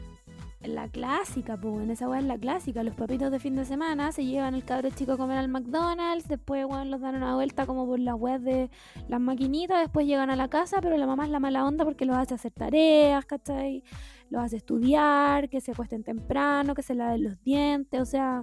la 0.60 0.88
clásica, 0.88 1.56
pues, 1.56 1.82
en 1.82 1.90
esa 1.90 2.08
weá 2.08 2.20
es 2.20 2.24
la 2.24 2.38
clásica. 2.38 2.84
Los 2.84 2.94
papitos 2.94 3.32
de 3.32 3.40
fin 3.40 3.56
de 3.56 3.64
semana 3.64 4.12
se 4.12 4.24
llevan 4.24 4.54
el 4.54 4.64
cabro 4.64 4.90
chico 4.90 5.12
a 5.12 5.16
comer 5.16 5.38
al 5.38 5.48
McDonald's, 5.48 6.28
después, 6.28 6.64
weón, 6.64 6.90
los 6.90 7.00
dan 7.00 7.16
una 7.16 7.34
vuelta 7.34 7.66
como 7.66 7.84
por 7.84 7.98
las 7.98 8.14
weas 8.14 8.42
de 8.42 8.70
las 9.08 9.20
maquinitas, 9.20 9.80
después 9.80 10.06
llegan 10.06 10.30
a 10.30 10.36
la 10.36 10.48
casa, 10.48 10.80
pero 10.80 10.96
la 10.96 11.06
mamá 11.06 11.24
es 11.24 11.30
la 11.30 11.40
mala 11.40 11.64
onda 11.64 11.84
porque 11.84 12.04
los 12.06 12.16
hace 12.16 12.34
hacer 12.34 12.52
tareas, 12.52 13.26
¿cachai? 13.26 13.82
Los 14.30 14.42
hace 14.42 14.56
estudiar, 14.58 15.48
que 15.48 15.60
se 15.60 15.72
acuesten 15.72 16.04
temprano, 16.04 16.74
que 16.74 16.82
se 16.82 16.94
laven 16.94 17.24
los 17.24 17.42
dientes, 17.42 18.00
o 18.00 18.06
sea. 18.06 18.40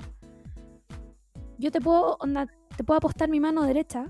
Yo 1.57 1.71
te 1.71 1.79
puedo, 1.79 2.17
onda, 2.19 2.47
te 2.75 2.83
puedo 2.83 2.97
apostar 2.97 3.29
mi 3.29 3.39
mano 3.39 3.63
derecha, 3.63 4.05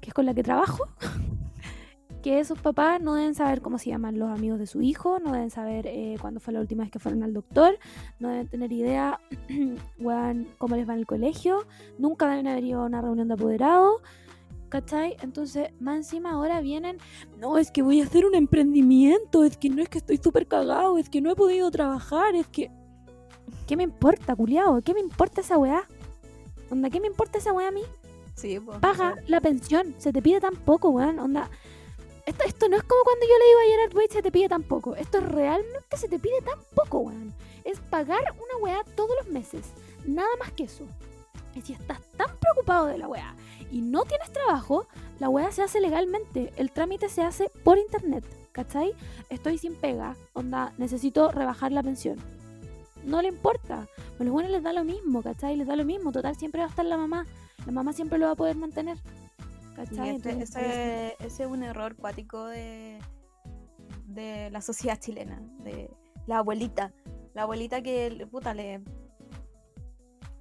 que 0.00 0.08
es 0.08 0.14
con 0.14 0.24
la 0.24 0.32
que 0.32 0.42
trabajo. 0.42 0.88
que 2.24 2.40
esos 2.40 2.58
papás 2.58 3.02
no 3.02 3.16
deben 3.16 3.34
saber 3.34 3.60
cómo 3.60 3.76
se 3.76 3.90
llaman 3.90 4.18
los 4.18 4.30
amigos 4.30 4.58
de 4.58 4.66
su 4.66 4.80
hijo, 4.80 5.18
no 5.20 5.30
deben 5.30 5.50
saber 5.50 5.86
eh, 5.86 6.16
cuándo 6.18 6.40
fue 6.40 6.54
la 6.54 6.60
última 6.60 6.82
vez 6.82 6.90
que 6.90 6.98
fueron 6.98 7.22
al 7.22 7.34
doctor, 7.34 7.78
no 8.18 8.30
deben 8.30 8.48
tener 8.48 8.72
idea 8.72 9.20
cómo 10.58 10.74
les 10.74 10.88
va 10.88 10.94
en 10.94 11.00
el 11.00 11.06
colegio, 11.06 11.66
nunca 11.98 12.26
deben 12.26 12.46
haber 12.46 12.64
ido 12.64 12.80
a 12.80 12.86
una 12.86 13.02
reunión 13.02 13.28
de 13.28 13.34
apoderados. 13.34 14.00
¿Cachai? 14.70 15.16
Entonces, 15.20 15.68
más 15.78 15.96
encima 15.96 16.32
ahora 16.32 16.62
vienen, 16.62 16.96
no, 17.38 17.58
es 17.58 17.70
que 17.70 17.82
voy 17.82 18.00
a 18.00 18.04
hacer 18.04 18.24
un 18.24 18.34
emprendimiento, 18.34 19.44
es 19.44 19.58
que 19.58 19.68
no 19.68 19.82
es 19.82 19.90
que 19.90 19.98
estoy 19.98 20.16
súper 20.16 20.48
cagado, 20.48 20.96
es 20.96 21.10
que 21.10 21.20
no 21.20 21.30
he 21.30 21.36
podido 21.36 21.70
trabajar, 21.70 22.34
es 22.34 22.48
que... 22.48 22.70
¿Qué 23.66 23.76
me 23.76 23.82
importa, 23.82 24.34
culiao? 24.34 24.80
¿Qué 24.80 24.94
me 24.94 25.00
importa 25.00 25.42
esa 25.42 25.58
weá? 25.58 25.86
Onda, 26.70 26.88
¿qué 26.88 27.00
me 27.00 27.06
importa 27.06 27.36
esa 27.36 27.52
weá 27.52 27.68
a 27.68 27.70
mí? 27.70 27.82
Sí, 28.34 28.58
pues. 28.58 28.78
Paga 28.78 29.14
la 29.28 29.40
pensión, 29.40 29.94
se 29.98 30.12
te 30.12 30.22
pide 30.22 30.40
tan 30.40 30.56
poco, 30.56 30.88
weón. 30.88 31.20
Onda, 31.20 31.50
esto, 32.26 32.44
esto 32.44 32.68
no 32.68 32.76
es 32.76 32.82
como 32.82 33.02
cuando 33.04 33.26
yo 33.26 33.38
le 33.38 33.44
digo 33.46 33.60
a 33.60 33.64
Gerard 33.64 33.96
Way 33.96 34.08
se 34.10 34.22
te 34.22 34.32
pide 34.32 34.48
tan 34.48 34.62
poco. 34.62 34.96
Esto 34.96 35.20
realmente 35.20 35.96
se 35.96 36.08
te 36.08 36.18
pide 36.18 36.40
tan 36.40 36.58
poco, 36.74 36.98
weón. 36.98 37.34
Es 37.64 37.78
pagar 37.80 38.22
una 38.32 38.56
weá 38.62 38.82
todos 38.96 39.10
los 39.20 39.28
meses. 39.32 39.66
Nada 40.06 40.28
más 40.38 40.52
que 40.52 40.64
eso. 40.64 40.84
Y 41.54 41.62
si 41.62 41.72
estás 41.72 42.00
tan 42.16 42.36
preocupado 42.38 42.86
de 42.86 42.98
la 42.98 43.08
weá 43.08 43.34
y 43.70 43.80
no 43.80 44.04
tienes 44.04 44.32
trabajo, 44.32 44.86
la 45.18 45.28
weá 45.28 45.52
se 45.52 45.62
hace 45.62 45.80
legalmente. 45.80 46.52
El 46.56 46.70
trámite 46.70 47.08
se 47.08 47.22
hace 47.22 47.50
por 47.62 47.78
internet. 47.78 48.24
¿Cachai? 48.52 48.94
Estoy 49.30 49.58
sin 49.58 49.74
pega. 49.74 50.16
Onda, 50.32 50.72
necesito 50.78 51.30
rebajar 51.30 51.72
la 51.72 51.82
pensión. 51.82 52.18
No 53.04 53.20
le 53.20 53.28
importa. 53.28 53.88
A 54.18 54.24
los 54.24 54.32
buenos 54.32 54.52
les 54.52 54.62
da 54.62 54.72
lo 54.72 54.84
mismo, 54.84 55.22
¿cachai? 55.22 55.56
Les 55.56 55.66
da 55.66 55.76
lo 55.76 55.84
mismo. 55.84 56.12
Total, 56.12 56.36
siempre 56.36 56.60
va 56.60 56.66
a 56.66 56.70
estar 56.70 56.84
la 56.84 56.96
mamá. 56.96 57.26
La 57.66 57.72
mamá 57.72 57.92
siempre 57.92 58.18
lo 58.18 58.26
va 58.26 58.32
a 58.32 58.36
poder 58.36 58.56
mantener. 58.56 58.96
Este, 59.76 60.42
ese, 60.42 61.16
es 61.20 61.40
un 61.40 61.62
error 61.62 61.96
cuático 61.96 62.46
de, 62.46 62.98
de 64.06 64.50
la 64.50 64.60
sociedad 64.60 64.98
chilena, 64.98 65.40
de 65.60 65.90
la 66.26 66.38
abuelita. 66.38 66.92
La 67.34 67.42
abuelita 67.42 67.82
que, 67.82 68.26
puta, 68.30 68.54
le... 68.54 68.82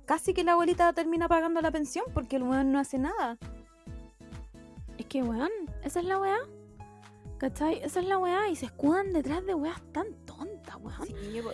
Casi 0.05 0.33
que 0.33 0.43
la 0.43 0.53
abuelita 0.53 0.93
termina 0.93 1.27
pagando 1.27 1.61
la 1.61 1.71
pensión 1.71 2.05
porque 2.13 2.35
el 2.35 2.43
weón 2.43 2.71
no 2.71 2.79
hace 2.79 2.99
nada. 2.99 3.37
Es 4.97 5.05
que, 5.07 5.23
weón, 5.23 5.51
esa 5.83 5.99
es 5.99 6.05
la 6.05 6.19
weá. 6.19 6.37
¿Cachai? 7.39 7.81
Esa 7.83 7.99
es 7.99 8.07
la 8.07 8.17
weá 8.17 8.49
y 8.49 8.55
se 8.55 8.67
escudan 8.67 9.11
detrás 9.11 9.45
de 9.45 9.55
weas 9.55 9.81
tan 9.91 10.07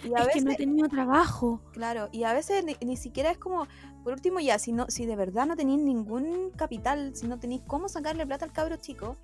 y 0.03 0.13
a 0.13 0.23
es 0.23 0.27
que 0.33 0.41
no 0.41 0.51
he 0.51 0.55
tenido 0.55 0.87
trabajo. 0.89 1.61
Claro, 1.71 2.09
y 2.11 2.23
a 2.23 2.33
veces 2.33 2.63
ni, 2.63 2.97
siquiera 2.97 3.31
es 3.31 3.37
como, 3.37 3.67
por 4.03 4.13
último 4.13 4.39
ya, 4.39 4.59
si, 4.59 4.71
no, 4.71 4.85
si 4.89 5.05
de 5.05 5.15
verdad 5.15 5.45
no 5.45 5.55
tenéis 5.55 5.79
ningún 5.79 6.51
capital, 6.55 7.15
si 7.15 7.27
no 7.27 7.39
tenéis 7.39 7.61
cómo 7.67 7.89
sacarle 7.89 8.25
plata 8.25 8.45
al 8.45 8.51
cabro 8.51 8.77
chico, 8.77 9.17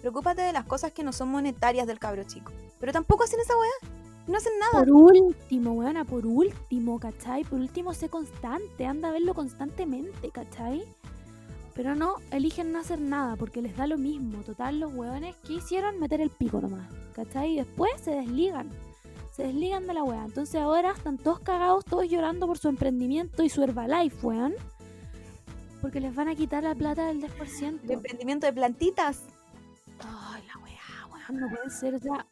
preocúpate 0.00 0.42
de 0.42 0.52
las 0.52 0.64
cosas 0.64 0.92
que 0.92 1.02
no 1.02 1.12
son 1.12 1.28
monetarias 1.28 1.86
del 1.86 1.98
cabro 1.98 2.24
chico. 2.24 2.52
Pero 2.78 2.92
tampoco 2.92 3.24
hacen 3.24 3.40
esa 3.40 3.56
weá. 3.56 3.92
No 4.26 4.36
hacen 4.36 4.52
nada. 4.58 4.84
Por 4.84 4.90
último, 4.90 5.72
weona, 5.72 6.04
por 6.04 6.26
último, 6.26 7.00
¿cachai? 7.00 7.44
Por 7.44 7.60
último, 7.60 7.94
sé 7.94 8.10
constante, 8.10 8.84
anda 8.84 9.08
a 9.08 9.12
verlo 9.12 9.32
constantemente, 9.32 10.30
¿cachai? 10.30 10.84
Pero 11.78 11.94
no, 11.94 12.16
eligen 12.32 12.72
no 12.72 12.80
hacer 12.80 13.00
nada 13.00 13.36
porque 13.36 13.62
les 13.62 13.76
da 13.76 13.86
lo 13.86 13.96
mismo. 13.96 14.42
Total, 14.42 14.80
los 14.80 14.92
hueones 14.92 15.36
que 15.36 15.54
hicieron 15.54 15.98
meter 15.98 16.20
el 16.20 16.28
pico 16.28 16.60
nomás. 16.60 16.92
¿Cachai? 17.14 17.52
Y 17.52 17.56
después 17.56 17.92
se 18.02 18.10
desligan. 18.10 18.68
Se 19.38 19.44
desligan 19.44 19.86
de 19.86 19.94
la 19.94 20.02
wea. 20.02 20.24
Entonces 20.24 20.56
ahora 20.56 20.90
están 20.90 21.16
todos 21.16 21.38
cagados, 21.38 21.84
todos 21.84 22.08
llorando 22.08 22.48
por 22.48 22.58
su 22.58 22.66
emprendimiento 22.66 23.44
y 23.44 23.48
su 23.48 23.62
Herbalife, 23.62 24.26
weón. 24.26 24.54
Porque 25.80 26.00
les 26.00 26.12
van 26.12 26.26
a 26.26 26.34
quitar 26.34 26.64
la 26.64 26.74
plata 26.74 27.06
del 27.06 27.22
10%. 27.22 27.82
De 27.82 27.94
emprendimiento 27.94 28.46
de 28.46 28.52
plantitas. 28.52 29.22
Ay, 30.00 30.42
la 30.48 30.58
weá, 30.60 31.06
weón, 31.12 31.40
no 31.40 31.48
puede 31.50 31.70
ser. 31.70 32.00
ya. 32.00 32.26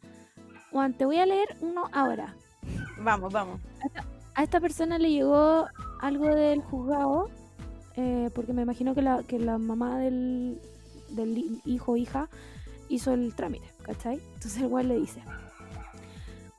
Juan, 0.72 0.94
te 0.94 1.04
voy 1.04 1.18
a 1.18 1.26
leer 1.26 1.56
uno 1.60 1.84
ahora. 1.92 2.34
Vamos, 2.98 3.32
vamos. 3.32 3.60
A 4.34 4.42
esta 4.42 4.58
persona 4.58 4.98
le 4.98 5.12
llegó 5.12 5.68
algo 6.00 6.26
del 6.26 6.60
juzgado 6.60 7.30
eh, 7.94 8.30
porque 8.34 8.52
me 8.52 8.62
imagino 8.62 8.96
que 8.96 9.02
la, 9.02 9.22
que 9.22 9.38
la 9.38 9.58
mamá 9.58 10.00
del, 10.00 10.60
del 11.10 11.60
hijo 11.64 11.92
o 11.92 11.96
hija 11.96 12.28
hizo 12.88 13.14
el 13.14 13.32
trámite, 13.36 13.70
¿cachai? 13.82 14.20
Entonces 14.34 14.60
el 14.60 14.66
güey 14.66 14.84
le 14.84 14.98
dice, 14.98 15.22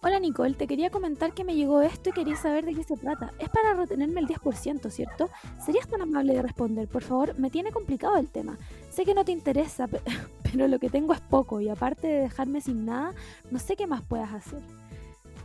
Hola 0.07 0.19
Nicole, 0.19 0.53
te 0.53 0.67
quería 0.67 0.89
comentar 0.89 1.33
que 1.33 1.43
me 1.43 1.53
llegó 1.53 1.81
esto 1.81 2.11
y 2.11 2.13
quería 2.13 2.37
saber 2.37 2.63
de 2.63 2.73
qué 2.73 2.81
se 2.81 2.95
trata. 2.95 3.33
Es 3.39 3.49
para 3.49 3.73
retenerme 3.73 4.21
el 4.21 4.27
10%, 4.27 4.89
¿cierto? 4.89 5.29
¿Serías 5.65 5.85
tan 5.85 6.01
amable 6.01 6.33
de 6.33 6.41
responder? 6.41 6.87
Por 6.87 7.03
favor, 7.03 7.37
me 7.37 7.49
tiene 7.49 7.73
complicado 7.73 8.15
el 8.15 8.29
tema. 8.29 8.57
Sé 8.89 9.03
que 9.03 9.13
no 9.13 9.25
te 9.25 9.33
interesa, 9.33 9.89
pero 10.49 10.69
lo 10.69 10.79
que 10.79 10.89
tengo 10.89 11.11
es 11.11 11.19
poco 11.19 11.59
y 11.59 11.67
aparte 11.67 12.07
de 12.07 12.21
dejarme 12.21 12.61
sin 12.61 12.85
nada, 12.85 13.13
no 13.51 13.59
sé 13.59 13.75
qué 13.75 13.85
más 13.85 14.01
puedas 14.01 14.31
hacer. 14.31 14.61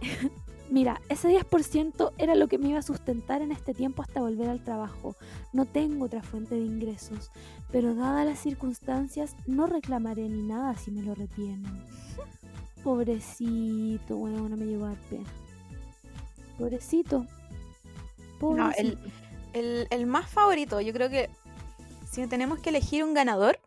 Mira, 0.71 1.01
ese 1.09 1.29
10% 1.29 2.13
era 2.17 2.37
lo 2.37 2.47
que 2.47 2.59
me 2.59 2.69
iba 2.69 2.79
a 2.79 2.83
sustentar 2.83 3.43
en 3.43 3.51
este 3.51 3.75
tiempo 3.75 4.03
hasta 4.03 4.21
volver 4.21 4.49
al 4.49 4.63
trabajo. 4.63 5.17
No 5.53 5.67
tengo 5.67 6.05
otra 6.05 6.23
fuente 6.23 6.55
de 6.55 6.61
ingresos, 6.61 7.33
pero 7.73 7.97
dadas 7.97 8.27
las 8.27 8.39
circunstancias, 8.39 9.35
no 9.49 9.67
reclamaré 9.67 10.29
ni 10.29 10.43
nada 10.43 10.77
si 10.77 10.93
me 10.93 11.03
lo 11.03 11.17
retienen. 11.17 11.83
Pobrecito, 12.83 14.17
bueno, 14.17 14.49
no 14.49 14.57
me 14.57 14.67
llevo 14.67 14.87
a 14.87 14.95
pena. 15.09 15.31
Pobrecito. 16.59 17.27
Pobrecito. 18.41 18.99
el, 19.53 19.87
el 19.91 20.07
más 20.07 20.29
favorito, 20.29 20.81
yo 20.81 20.93
creo 20.93 21.09
que 21.09 21.31
si 22.13 22.27
tenemos 22.27 22.59
que 22.59 22.69
elegir 22.69 23.03
un 23.05 23.15
ganador. 23.15 23.59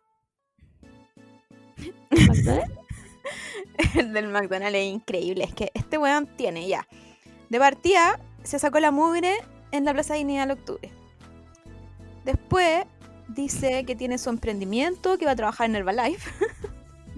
el 3.94 4.12
del 4.12 4.28
McDonald's 4.28 4.78
es 4.78 4.86
increíble. 4.86 5.44
Es 5.44 5.52
que 5.52 5.72
este 5.74 5.98
weón 5.98 6.26
tiene 6.36 6.68
ya. 6.68 6.86
De 7.48 7.58
partida, 7.58 8.20
se 8.44 8.60
sacó 8.60 8.78
la 8.78 8.92
mugre 8.92 9.34
en 9.72 9.84
la 9.84 9.92
Plaza 9.92 10.14
de 10.14 10.18
Dignidad 10.18 10.46
del 10.46 10.58
Octubre. 10.58 10.92
Después 12.24 12.84
dice 13.28 13.84
que 13.84 13.96
tiene 13.96 14.16
su 14.18 14.30
emprendimiento, 14.30 15.18
que 15.18 15.26
va 15.26 15.32
a 15.32 15.36
trabajar 15.36 15.68
en 15.68 15.76
Herbalife. 15.76 16.30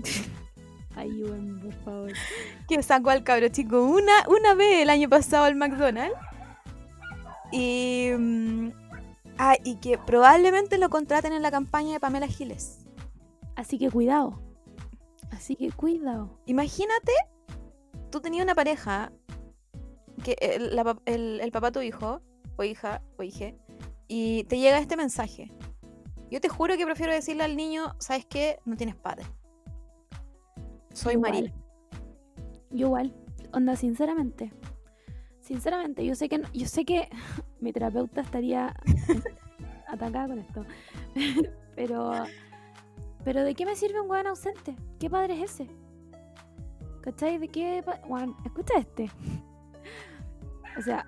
Ayúdenme, 0.99 1.63
por 1.63 1.73
favor. 1.85 2.13
Que 2.69 2.83
sacó 2.83 3.11
al 3.11 3.23
cabro 3.23 3.49
chico 3.49 3.85
una, 3.85 4.13
una 4.29 4.55
vez 4.55 4.83
el 4.83 4.91
año 4.91 5.09
pasado 5.09 5.45
al 5.45 5.55
McDonald's. 5.55 6.17
Y, 7.53 8.11
mm, 8.19 8.71
ah, 9.39 9.57
y 9.65 9.77
que 9.77 9.97
probablemente 9.97 10.77
lo 10.77 10.91
contraten 10.91 11.33
en 11.33 11.43
la 11.43 11.51
campaña 11.51 11.93
de 11.93 12.01
Pamela 12.01 12.27
Giles. 12.27 12.85
Así 13.55 13.79
que 13.79 13.91
cuidado. 13.91 14.43
Así 15.31 15.55
que 15.57 15.71
cuidado. 15.71 16.41
Imagínate, 16.47 17.13
tú 18.11 18.21
tenías 18.21 18.45
una 18.45 18.55
pareja, 18.55 19.13
que 20.25 20.37
el, 20.41 21.53
papá 21.53 21.71
tu 21.71 21.81
hijo, 21.81 22.21
o 22.57 22.65
hija, 22.65 23.03
o 23.19 23.23
hije, 23.23 23.57
y 24.09 24.45
te 24.45 24.59
llega 24.59 24.79
este 24.79 24.97
mensaje. 24.97 25.53
Yo 26.31 26.41
te 26.41 26.49
juro 26.49 26.77
que 26.77 26.85
prefiero 26.85 27.13
decirle 27.13 27.45
al 27.45 27.57
niño, 27.57 27.95
¿sabes 27.99 28.27
qué? 28.27 28.59
No 28.65 28.77
tienes 28.77 28.97
padre. 28.97 29.25
Soy 30.99 31.17
María. 31.17 31.53
Yo 32.71 32.87
igual. 32.87 33.15
Onda, 33.53 33.77
sinceramente. 33.77 34.53
Sinceramente, 35.41 36.05
yo 36.05 36.17
sé 36.17 36.29
que 36.29 36.43
yo 36.53 36.67
sé 36.67 36.85
que 36.85 37.09
mi 37.61 37.73
terapeuta 37.73 38.21
estaría 38.21 38.75
atacada 39.89 40.27
con 40.27 40.39
esto. 40.41 40.65
pero 41.77 42.13
pero 43.25 43.45
¿de 43.45 43.55
qué 43.55 43.65
me 43.65 43.77
sirve 43.77 44.01
un 44.01 44.11
weón 44.11 44.27
ausente? 44.27 44.75
¿Qué 44.99 45.09
padre 45.09 45.41
es 45.41 45.53
ese? 45.53 45.71
¿Cachai? 47.03 47.39
¿De 47.39 47.47
qué? 47.47 47.85
Weón, 48.09 48.35
escucha 48.45 48.75
este. 48.77 49.09
o 50.77 50.83
sea, 50.83 51.07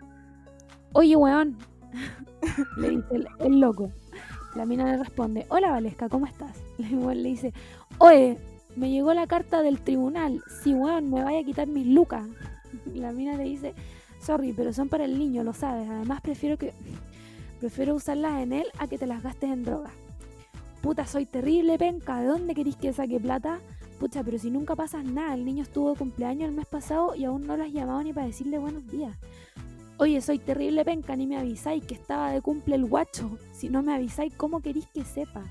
oye, 0.92 1.16
weón. 1.16 1.58
le 2.76 2.90
dice 2.90 3.26
el, 3.40 3.58
loco. 3.58 3.90
La 4.54 4.66
mina 4.66 4.84
le 4.84 4.98
responde, 4.98 5.46
hola 5.48 5.70
Valesca, 5.70 6.08
¿cómo 6.08 6.26
estás? 6.26 6.62
El 6.78 7.22
le 7.22 7.28
dice, 7.28 7.52
oye, 7.98 8.38
me 8.80 8.90
llegó 8.90 9.14
la 9.14 9.26
carta 9.26 9.62
del 9.62 9.80
tribunal. 9.80 10.42
Si, 10.62 10.74
weón, 10.74 11.10
me 11.10 11.22
vaya 11.22 11.40
a 11.40 11.44
quitar 11.44 11.68
mis 11.68 11.86
lucas. 11.86 12.26
La 12.92 13.12
mina 13.12 13.36
le 13.36 13.44
dice, 13.44 13.74
sorry, 14.20 14.52
pero 14.52 14.72
son 14.72 14.88
para 14.88 15.04
el 15.04 15.18
niño, 15.18 15.44
lo 15.44 15.52
sabes. 15.52 15.88
Además, 15.88 16.20
prefiero 16.20 16.56
que... 16.56 16.72
Prefiero 17.60 17.94
usarlas 17.94 18.42
en 18.42 18.54
él 18.54 18.66
a 18.78 18.88
que 18.88 18.96
te 18.96 19.06
las 19.06 19.22
gastes 19.22 19.50
en 19.50 19.64
drogas 19.64 19.92
puta, 20.80 21.06
soy 21.06 21.26
terrible, 21.26 21.78
penca, 21.78 22.20
¿de 22.20 22.26
dónde 22.26 22.54
queréis 22.54 22.76
que 22.76 22.92
saque 22.92 23.20
plata? 23.20 23.60
Pucha, 23.98 24.24
pero 24.24 24.38
si 24.38 24.50
nunca 24.50 24.74
pasas 24.74 25.04
nada, 25.04 25.34
el 25.34 25.44
niño 25.44 25.62
estuvo 25.62 25.92
de 25.92 25.98
cumpleaños 25.98 26.48
el 26.48 26.54
mes 26.54 26.66
pasado 26.66 27.14
y 27.14 27.24
aún 27.24 27.46
no 27.46 27.56
lo 27.56 27.64
has 27.64 27.72
llamado 27.72 28.02
ni 28.02 28.12
para 28.12 28.26
decirle 28.26 28.58
buenos 28.58 28.86
días. 28.90 29.14
Oye, 29.98 30.22
soy 30.22 30.38
terrible 30.38 30.84
penca, 30.84 31.14
ni 31.16 31.26
me 31.26 31.36
avisáis 31.36 31.84
que 31.84 31.94
estaba 31.94 32.32
de 32.32 32.40
cumple 32.40 32.76
el 32.76 32.86
guacho. 32.86 33.38
Si 33.52 33.68
no 33.68 33.82
me 33.82 33.92
avisáis, 33.92 34.34
¿cómo 34.34 34.60
queréis 34.60 34.86
que 34.86 35.04
sepa? 35.04 35.44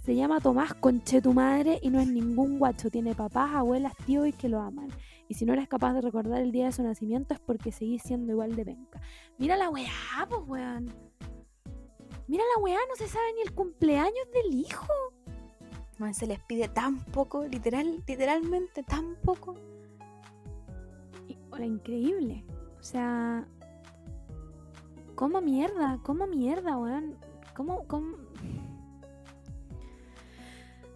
Se 0.00 0.14
llama 0.14 0.40
Tomás 0.40 0.72
Conche 0.74 1.20
tu 1.20 1.34
madre 1.34 1.78
y 1.82 1.90
no 1.90 2.00
es 2.00 2.08
ningún 2.08 2.58
guacho. 2.58 2.90
Tiene 2.90 3.14
papás, 3.14 3.54
abuelas, 3.54 3.94
tíos 4.06 4.26
y 4.26 4.32
que 4.32 4.48
lo 4.48 4.60
aman. 4.60 4.88
Y 5.28 5.34
si 5.34 5.44
no 5.44 5.52
eres 5.52 5.68
capaz 5.68 5.92
de 5.92 6.00
recordar 6.00 6.40
el 6.40 6.52
día 6.52 6.66
de 6.66 6.72
su 6.72 6.82
nacimiento 6.82 7.34
es 7.34 7.40
porque 7.40 7.70
seguís 7.70 8.02
siendo 8.02 8.32
igual 8.32 8.56
de 8.56 8.64
penca. 8.64 9.00
Mira 9.36 9.56
la 9.58 9.68
weá, 9.68 10.26
pues 10.28 10.40
weón. 10.46 10.90
Mira 12.26 12.44
la 12.56 12.62
weá, 12.62 12.78
no 12.88 12.96
se 12.96 13.08
sabe 13.08 13.26
ni 13.34 13.42
el 13.42 13.54
cumpleaños 13.54 14.26
del 14.32 14.54
hijo. 14.54 14.86
Man, 15.98 16.14
se 16.14 16.26
les 16.26 16.40
pide 16.40 16.68
tan 16.68 17.04
poco, 17.04 17.44
literal, 17.46 18.02
literalmente 18.06 18.82
tan 18.82 19.16
poco. 19.22 19.54
Y, 21.28 21.36
hola, 21.50 21.66
increíble. 21.66 22.46
O 22.78 22.82
sea, 22.82 23.46
¿cómo 25.14 25.42
mierda? 25.42 26.00
¿Cómo 26.02 26.26
mierda, 26.26 26.78
weón? 26.78 27.18
¿Cómo, 27.54 27.86
cómo? 27.86 28.29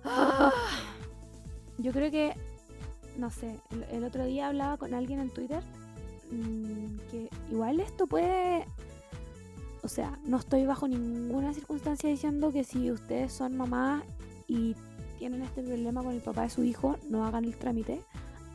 Yo 1.79 1.93
creo 1.93 2.11
que, 2.11 2.35
no 3.17 3.31
sé, 3.31 3.59
el, 3.90 4.05
otro 4.05 4.25
día 4.25 4.49
hablaba 4.49 4.77
con 4.77 4.95
alguien 4.95 5.21
en 5.21 5.31
Twitter 5.31 5.62
mm, 6.31 6.97
que 7.11 7.31
igual 7.51 7.81
esto 7.81 8.07
puede, 8.07 8.67
o 9.83 9.88
sea, 9.88 10.19
no 10.25 10.38
estoy 10.38 10.67
bajo 10.67 10.88
ninguna 10.88 11.53
circunstancia 11.53 12.09
diciendo 12.09 12.53
que 12.53 12.64
si 12.64 12.90
ustedes 12.90 13.33
son 13.33 13.57
mamás 13.57 14.03
y 14.47 14.77
tienen 15.19 15.43
este 15.43 15.62
problema 15.62 16.03
con 16.03 16.12
el 16.14 16.21
papá 16.21 16.43
de 16.43 16.51
su 16.51 16.64
hijo, 16.64 16.97
no 17.09 17.25
hagan 17.25 17.45
el 17.45 17.57
trámite, 17.57 18.01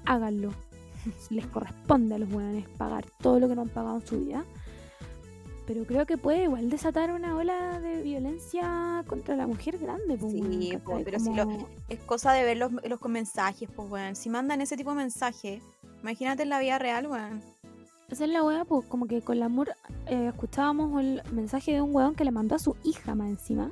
háganlo. 0.05 0.51
Les 1.29 1.45
corresponde 1.47 2.15
a 2.15 2.19
los 2.19 2.31
weones 2.31 2.67
pagar 2.77 3.05
todo 3.21 3.39
lo 3.39 3.47
que 3.47 3.55
no 3.55 3.61
han 3.63 3.69
pagado 3.69 3.97
en 3.97 4.07
su 4.07 4.19
vida. 4.19 4.45
Pero 5.69 5.85
creo 5.85 6.07
que 6.07 6.17
puede 6.17 6.45
igual 6.45 6.67
desatar 6.71 7.11
una 7.11 7.35
ola 7.37 7.79
de 7.79 8.01
violencia 8.01 9.03
contra 9.05 9.35
la 9.35 9.45
mujer 9.45 9.77
grande. 9.77 10.17
pues, 10.17 10.31
Sí, 10.33 10.71
po, 10.83 10.89
¿cachai? 10.93 11.03
pero 11.03 11.19
si 11.19 11.31
lo- 11.31 11.47
Es 11.89 11.99
cosa 11.99 12.33
de 12.33 12.43
ver 12.43 12.57
los, 12.57 12.71
los 12.71 12.99
mensajes, 13.07 13.69
pues, 13.75 13.87
weón. 13.87 14.15
Si 14.15 14.31
mandan 14.31 14.61
ese 14.61 14.75
tipo 14.75 14.89
de 14.89 14.95
mensaje, 14.95 15.61
imagínate 16.01 16.41
en 16.41 16.49
la 16.49 16.59
vida 16.59 16.79
real, 16.79 17.05
weón. 17.05 17.43
Esa 18.09 18.23
es 18.23 18.31
la 18.31 18.41
weá, 18.43 18.65
pues 18.65 18.87
como 18.87 19.05
que 19.05 19.21
con 19.21 19.37
la 19.37 19.45
amor 19.45 19.69
eh, 20.07 20.29
escuchábamos 20.33 20.99
el 21.03 21.21
mensaje 21.33 21.73
de 21.73 21.81
un 21.81 21.95
weón 21.95 22.15
que 22.15 22.25
le 22.25 22.31
mandó 22.31 22.55
a 22.55 22.59
su 22.59 22.75
hija 22.83 23.13
más 23.13 23.29
encima. 23.29 23.69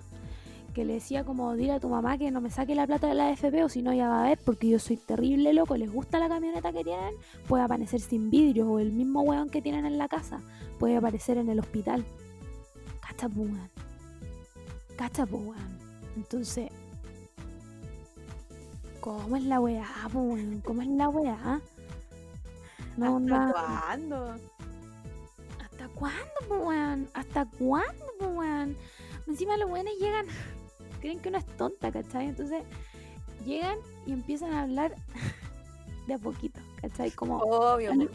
Que 0.77 0.85
le 0.85 0.93
decía 0.93 1.23
como, 1.23 1.55
dile 1.55 1.71
a 1.71 1.79
tu 1.79 1.89
mamá 1.89 2.19
que 2.19 2.29
no 2.29 2.39
me 2.39 2.51
saque 2.51 2.75
la 2.75 2.85
plata 2.85 3.07
de 3.07 3.15
la 3.15 3.29
AFP 3.29 3.63
o 3.63 3.67
si 3.67 3.81
no 3.81 3.95
ya 3.95 4.09
va 4.09 4.23
a 4.23 4.29
ver 4.29 4.37
porque 4.45 4.69
yo 4.69 4.77
soy 4.77 4.95
terrible 4.95 5.51
loco, 5.51 5.75
les 5.75 5.91
gusta 5.91 6.19
la 6.19 6.29
camioneta 6.29 6.71
que 6.71 6.83
tienen, 6.83 7.15
puede 7.47 7.63
aparecer 7.63 7.99
sin 7.99 8.29
vidrio 8.29 8.69
o 8.69 8.77
el 8.77 8.91
mismo 8.91 9.23
weón 9.23 9.49
que 9.49 9.59
tienen 9.59 9.87
en 9.87 9.97
la 9.97 10.07
casa 10.07 10.39
puede 10.77 10.95
aparecer 10.95 11.39
en 11.39 11.49
el 11.49 11.59
hospital. 11.59 12.05
Cacha, 13.01 13.27
pues, 13.27 13.49
weón. 13.49 13.69
Cacha, 14.95 15.25
pues, 15.25 15.43
weón. 15.43 15.79
Entonces, 16.15 16.69
¿cómo 18.99 19.35
es 19.35 19.45
la 19.45 19.59
weá, 19.59 19.87
weón? 20.13 20.61
¿Cómo 20.63 20.83
es 20.83 20.89
la 20.89 21.09
weá? 21.09 21.59
No, 22.97 23.17
¿Hasta 23.17 23.51
cuándo? 23.51 24.35
¿Hasta 25.59 25.87
cuándo, 25.89 26.65
weón? 26.67 27.09
¿Hasta 27.15 27.45
cuándo, 27.57 28.29
weón? 28.35 28.77
Encima 29.27 29.57
los 29.57 29.69
weones 29.69 29.93
llegan, 29.99 30.25
creen 31.07 31.19
que 31.21 31.29
uno 31.29 31.37
es 31.37 31.45
tonta, 31.55 31.89
¿cachai? 31.89 32.27
Entonces 32.27 32.63
llegan 33.45 33.77
y 34.05 34.11
empiezan 34.11 34.51
a 34.53 34.63
hablar 34.63 34.93
de 36.07 36.13
a 36.13 36.17
poquito, 36.17 36.59
¿cachai? 36.81 37.11
Como, 37.11 37.37
Obvio. 37.37 37.93
Hable- 37.93 38.09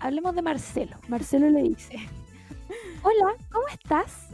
hablemos 0.00 0.34
de 0.34 0.42
Marcelo. 0.42 0.96
Marcelo 1.08 1.48
le 1.48 1.62
dice, 1.62 1.96
hola, 3.02 3.34
¿cómo 3.50 3.66
estás? 3.68 4.28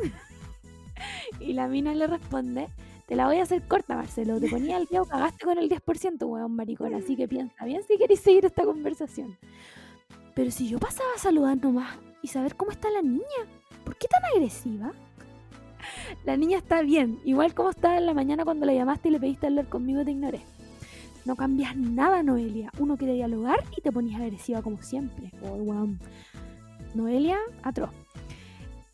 y 1.40 1.52
la 1.52 1.68
mina 1.68 1.94
le 1.94 2.08
responde, 2.08 2.68
te 3.06 3.14
la 3.14 3.26
voy 3.26 3.36
a 3.36 3.44
hacer 3.44 3.62
corta, 3.68 3.94
Marcelo. 3.94 4.40
Te 4.40 4.48
ponía 4.48 4.76
el 4.78 4.86
dedo, 4.86 5.04
cagaste 5.04 5.44
con 5.44 5.58
el 5.58 5.68
10%, 5.70 6.20
weón, 6.26 6.56
maricón. 6.56 6.94
Así 6.94 7.14
que 7.14 7.28
piensa 7.28 7.64
bien 7.64 7.82
si 7.86 7.96
queréis 7.96 8.20
seguir 8.20 8.44
esta 8.44 8.64
conversación. 8.64 9.38
Pero 10.34 10.50
si 10.50 10.68
yo 10.68 10.80
pasaba 10.80 11.10
a 11.14 11.18
saludar 11.20 11.56
nomás 11.58 11.96
y 12.22 12.26
saber 12.28 12.56
cómo 12.56 12.72
está 12.72 12.90
la 12.90 13.02
niña, 13.02 13.22
¿por 13.84 13.96
qué 13.96 14.08
tan 14.08 14.24
agresiva? 14.32 14.90
La 16.24 16.36
niña 16.36 16.58
está 16.58 16.82
bien, 16.82 17.18
igual 17.24 17.54
como 17.54 17.70
estaba 17.70 17.98
en 17.98 18.06
la 18.06 18.14
mañana 18.14 18.44
cuando 18.44 18.66
la 18.66 18.74
llamaste 18.74 19.08
y 19.08 19.12
le 19.12 19.20
pediste 19.20 19.46
hablar 19.46 19.68
conmigo, 19.68 20.04
te 20.04 20.10
ignoré. 20.10 20.40
No 21.24 21.36
cambias 21.36 21.74
nada, 21.76 22.22
Noelia. 22.22 22.70
Uno 22.78 22.98
quiere 22.98 23.14
dialogar 23.14 23.64
y 23.76 23.80
te 23.80 23.90
pones 23.90 24.14
agresiva 24.14 24.60
como 24.60 24.82
siempre. 24.82 25.32
Oh, 25.42 25.54
weón. 25.54 25.98
Noelia, 26.94 27.38
atroz. 27.62 27.90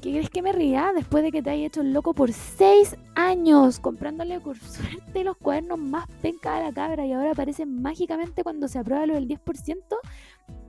¿Qué 0.00 0.12
crees 0.12 0.30
que 0.30 0.40
me 0.40 0.52
ría 0.52 0.92
después 0.94 1.22
de 1.22 1.30
que 1.30 1.42
te 1.42 1.50
haya 1.50 1.66
hecho 1.66 1.82
el 1.82 1.92
loco 1.92 2.14
por 2.14 2.32
seis 2.32 2.96
años 3.14 3.80
comprándole 3.80 4.40
por 4.40 4.56
suerte 4.56 5.24
los 5.24 5.36
cuadernos 5.36 5.78
más 5.78 6.06
penca 6.22 6.56
a 6.56 6.62
la 6.62 6.72
cabra 6.72 7.04
y 7.04 7.12
ahora 7.12 7.32
aparece 7.32 7.66
mágicamente 7.66 8.42
cuando 8.42 8.66
se 8.66 8.78
aprueba 8.78 9.04
lo 9.04 9.14
del 9.14 9.28
10%? 9.28 9.76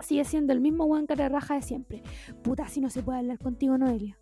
Sigue 0.01 0.25
siendo 0.25 0.51
el 0.51 0.59
mismo 0.59 0.85
de 1.01 1.29
raja 1.29 1.53
de 1.53 1.61
siempre. 1.61 2.03
Puta, 2.43 2.67
si 2.67 2.81
no 2.81 2.89
se 2.89 3.03
puede 3.03 3.19
hablar 3.19 3.39
contigo, 3.39 3.77
Noelia. 3.77 4.17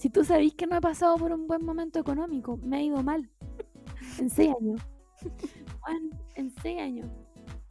Si 0.00 0.08
tú 0.08 0.24
sabís 0.24 0.54
que 0.54 0.66
no 0.66 0.76
he 0.76 0.80
pasado 0.80 1.16
por 1.16 1.30
un 1.32 1.46
buen 1.46 1.62
momento 1.64 1.98
económico, 1.98 2.56
me 2.56 2.78
ha 2.78 2.82
ido 2.82 3.02
mal. 3.02 3.28
En 4.18 4.30
seis 4.30 4.54
años. 4.58 4.80
En 6.36 6.50
seis 6.62 6.80
años. 6.80 7.08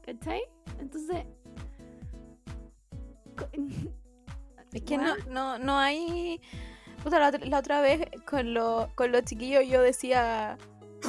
¿Cachai? 0.05 0.41
Entonces. 0.79 1.25
Es 4.71 4.83
que 4.83 4.97
no, 4.99 5.15
no, 5.31 5.57
no 5.57 5.77
hay. 5.79 6.39
Puta, 7.03 7.17
la, 7.19 7.29
otra- 7.29 7.45
la 7.45 7.57
otra 7.59 7.81
vez 7.81 8.07
con, 8.29 8.53
lo- 8.53 8.89
con 8.93 9.11
los 9.11 9.23
chiquillos 9.23 9.63
yo 9.67 9.81
decía 9.81 10.57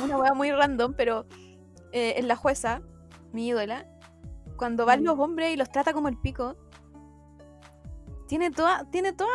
una 0.03 0.17
hueá 0.17 0.33
muy 0.33 0.51
random, 0.51 0.95
pero 0.97 1.27
eh, 1.93 2.15
en 2.17 2.27
la 2.27 2.37
jueza, 2.37 2.81
mi 3.35 3.49
ídola, 3.49 3.85
cuando 4.57 4.87
van 4.87 5.01
Mm. 5.03 5.05
los 5.05 5.19
hombres 5.19 5.53
y 5.53 5.57
los 5.59 5.69
trata 5.71 5.93
como 5.93 6.09
el 6.09 6.17
pico, 6.17 6.57
tiene 8.29 8.51
toda, 8.51 8.89
tiene 8.91 9.13
toda, 9.13 9.31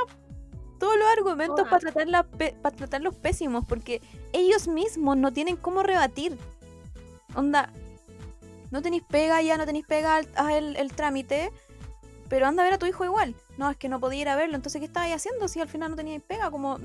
todos 0.80 0.98
los 0.98 1.08
argumentos 1.18 1.68
para 1.68 1.80
tratarla 1.80 2.24
pe- 2.24 2.56
para 2.62 2.76
tratarlos 2.76 3.16
pésimos, 3.16 3.66
porque 3.66 4.02
ellos 4.34 4.68
mismos 4.68 5.18
no 5.18 5.32
tienen 5.34 5.56
cómo 5.58 5.84
rebatir. 5.84 6.38
Onda, 7.36 7.72
no 8.72 8.82
tenéis 8.82 9.04
pega 9.04 9.42
ya, 9.42 9.58
no 9.58 9.66
tenéis 9.66 9.86
pega, 9.86 10.16
al- 10.18 10.30
haz 10.36 10.54
el, 10.54 10.76
el 10.78 10.92
trámite, 10.94 11.52
pero 12.30 12.48
anda 12.48 12.64
a 12.64 12.66
ver 12.66 12.74
a 12.74 12.78
tu 12.78 12.86
hijo 12.86 13.06
igual. 13.06 13.36
No, 13.58 13.70
es 13.70 13.78
que 13.78 13.88
no 13.90 14.00
podía 14.00 14.22
ir 14.22 14.30
a 14.30 14.36
verlo, 14.36 14.56
entonces 14.56 14.80
¿qué 14.80 14.86
estabas 14.86 15.12
haciendo 15.12 15.48
si 15.48 15.60
al 15.62 15.70
final 15.70 15.92
no 15.92 15.96
teníais 15.98 16.22
pega? 16.22 16.52
Como, 16.52 16.78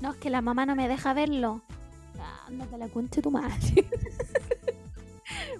No, 0.00 0.10
es 0.12 0.16
que 0.18 0.30
la 0.30 0.40
mamá 0.42 0.66
no 0.66 0.74
me 0.76 0.88
deja 0.88 1.14
verlo. 1.14 1.62
Ah, 2.18 2.44
Ándate 2.48 2.76
la 2.78 2.88
concha 2.88 3.16
de 3.16 3.22
tu 3.22 3.30
madre. 3.30 3.86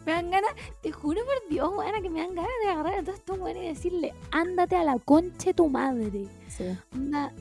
me 0.05 0.13
dan 0.13 0.31
ganas, 0.31 0.53
te 0.83 0.93
juro 0.93 1.21
por 1.25 1.49
Dios, 1.49 1.73
buena, 1.75 2.01
que 2.01 2.11
me 2.11 2.21
dan 2.21 2.35
ganas 2.35 2.51
de 2.65 2.71
agarrar 2.71 2.95
a 2.95 3.03
todos 3.03 3.19
estos 3.19 3.39
buenos 3.39 3.63
y 3.63 3.67
decirle, 3.67 4.15
ándate 4.31 4.77
a 4.77 4.85
la 4.85 4.99
concha 4.99 5.47
de 5.47 5.55
tu 5.55 5.69
madre. 5.69 6.27
Onda, 6.95 7.33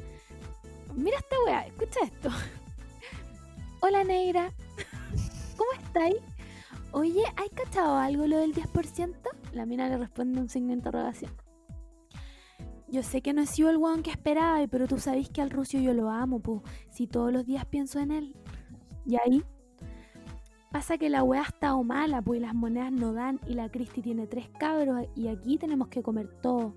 Mira 0.95 1.17
esta 1.17 1.36
weá, 1.45 1.65
escucha 1.65 2.00
esto. 2.04 2.30
Hola 3.82 4.04
negra, 4.04 4.52
¿cómo 5.58 5.71
estáis? 5.82 6.17
Oye, 6.91 7.24
¿hay 7.38 7.50
cachado 7.50 7.95
algo 7.95 8.28
lo 8.28 8.38
del 8.39 8.54
10%? 8.54 9.15
La 9.54 9.65
mina 9.65 9.88
le 9.88 9.97
responde 9.97 10.41
un 10.41 10.49
signo 10.49 10.70
de 10.70 10.74
interrogación. 10.76 11.32
Yo 12.89 13.03
sé 13.03 13.22
que 13.22 13.32
no 13.32 13.41
he 13.41 13.45
sido 13.45 13.70
el 13.70 13.78
weón 13.78 14.03
que 14.03 14.12
esperaba, 14.12 14.59
pero 14.68 14.86
tú 14.86 14.99
sabes 14.99 15.30
que 15.30 15.41
al 15.41 15.49
Rucio 15.49 15.80
yo 15.80 15.93
lo 15.93 16.09
amo, 16.09 16.41
po. 16.41 16.62
Si 16.89 17.07
todos 17.07 17.32
los 17.32 17.45
días 17.45 17.66
pienso 17.66 17.99
en 17.99 18.12
él. 18.12 18.36
Y 19.05 19.16
ahí 19.16 19.43
pasa 20.72 20.97
que 20.97 21.09
la 21.09 21.24
weá 21.24 21.41
ha 21.41 21.45
estado 21.45 21.84
mala, 21.84 22.22
pues 22.22 22.41
las 22.41 22.55
monedas 22.55 22.91
no 22.91 23.13
dan 23.13 23.39
y 23.45 23.53
la 23.53 23.69
Cristi 23.69 24.01
tiene 24.01 24.26
tres 24.26 24.47
cabros 24.57 25.05
y 25.15 25.28
aquí 25.28 25.57
tenemos 25.57 25.89
que 25.89 26.01
comer 26.01 26.30
todo. 26.41 26.74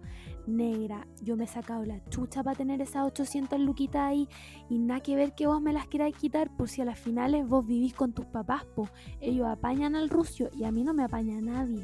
Negra, 0.47 1.07
yo 1.23 1.37
me 1.37 1.45
he 1.45 1.47
sacado 1.47 1.85
la 1.85 2.05
chucha 2.11 2.43
para 2.43 2.57
tener 2.57 2.83
esas 2.83 3.07
800 3.07 3.59
luquitas 3.61 4.03
ahí 4.03 4.29
y 4.69 4.79
nada 4.79 5.01
que 5.01 5.17
ver 5.17 5.35
que 5.35 5.47
vos 5.47 5.63
me 5.63 5.73
las 5.73 5.87
queráis 5.87 6.17
quitar 6.17 6.55
por 6.55 6.69
si 6.69 6.83
a 6.83 6.85
las 6.85 6.99
finales 6.99 7.49
vos 7.49 7.67
vivís 7.67 7.95
con 7.95 8.13
tus 8.13 8.27
papás, 8.27 8.65
po. 8.75 8.89
Ellos 9.21 9.47
apañan 9.47 9.95
al 9.95 10.11
rucio 10.11 10.51
y 10.53 10.65
a 10.65 10.73
mí 10.73 10.83
no 10.83 10.93
me 10.93 11.05
apaña 11.05 11.41
nadie. 11.41 11.83